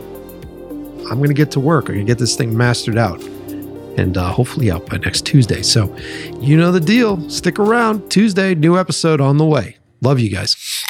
I'm 1.08 1.18
going 1.18 1.28
to 1.28 1.34
get 1.34 1.52
to 1.52 1.60
work. 1.60 1.84
I'm 1.84 1.94
going 1.94 2.06
to 2.06 2.10
get 2.10 2.18
this 2.18 2.34
thing 2.34 2.56
mastered 2.56 2.98
out 2.98 3.22
and 3.96 4.16
uh, 4.16 4.30
hopefully 4.32 4.70
out 4.70 4.86
by 4.86 4.98
next 4.98 5.24
Tuesday. 5.24 5.62
So, 5.62 5.94
you 6.40 6.56
know 6.56 6.72
the 6.72 6.80
deal. 6.80 7.30
Stick 7.30 7.58
around. 7.58 8.10
Tuesday, 8.10 8.54
new 8.54 8.76
episode 8.76 9.20
on 9.20 9.38
the 9.38 9.46
way. 9.46 9.76
Love 10.02 10.18
you 10.18 10.28
guys. 10.28 10.84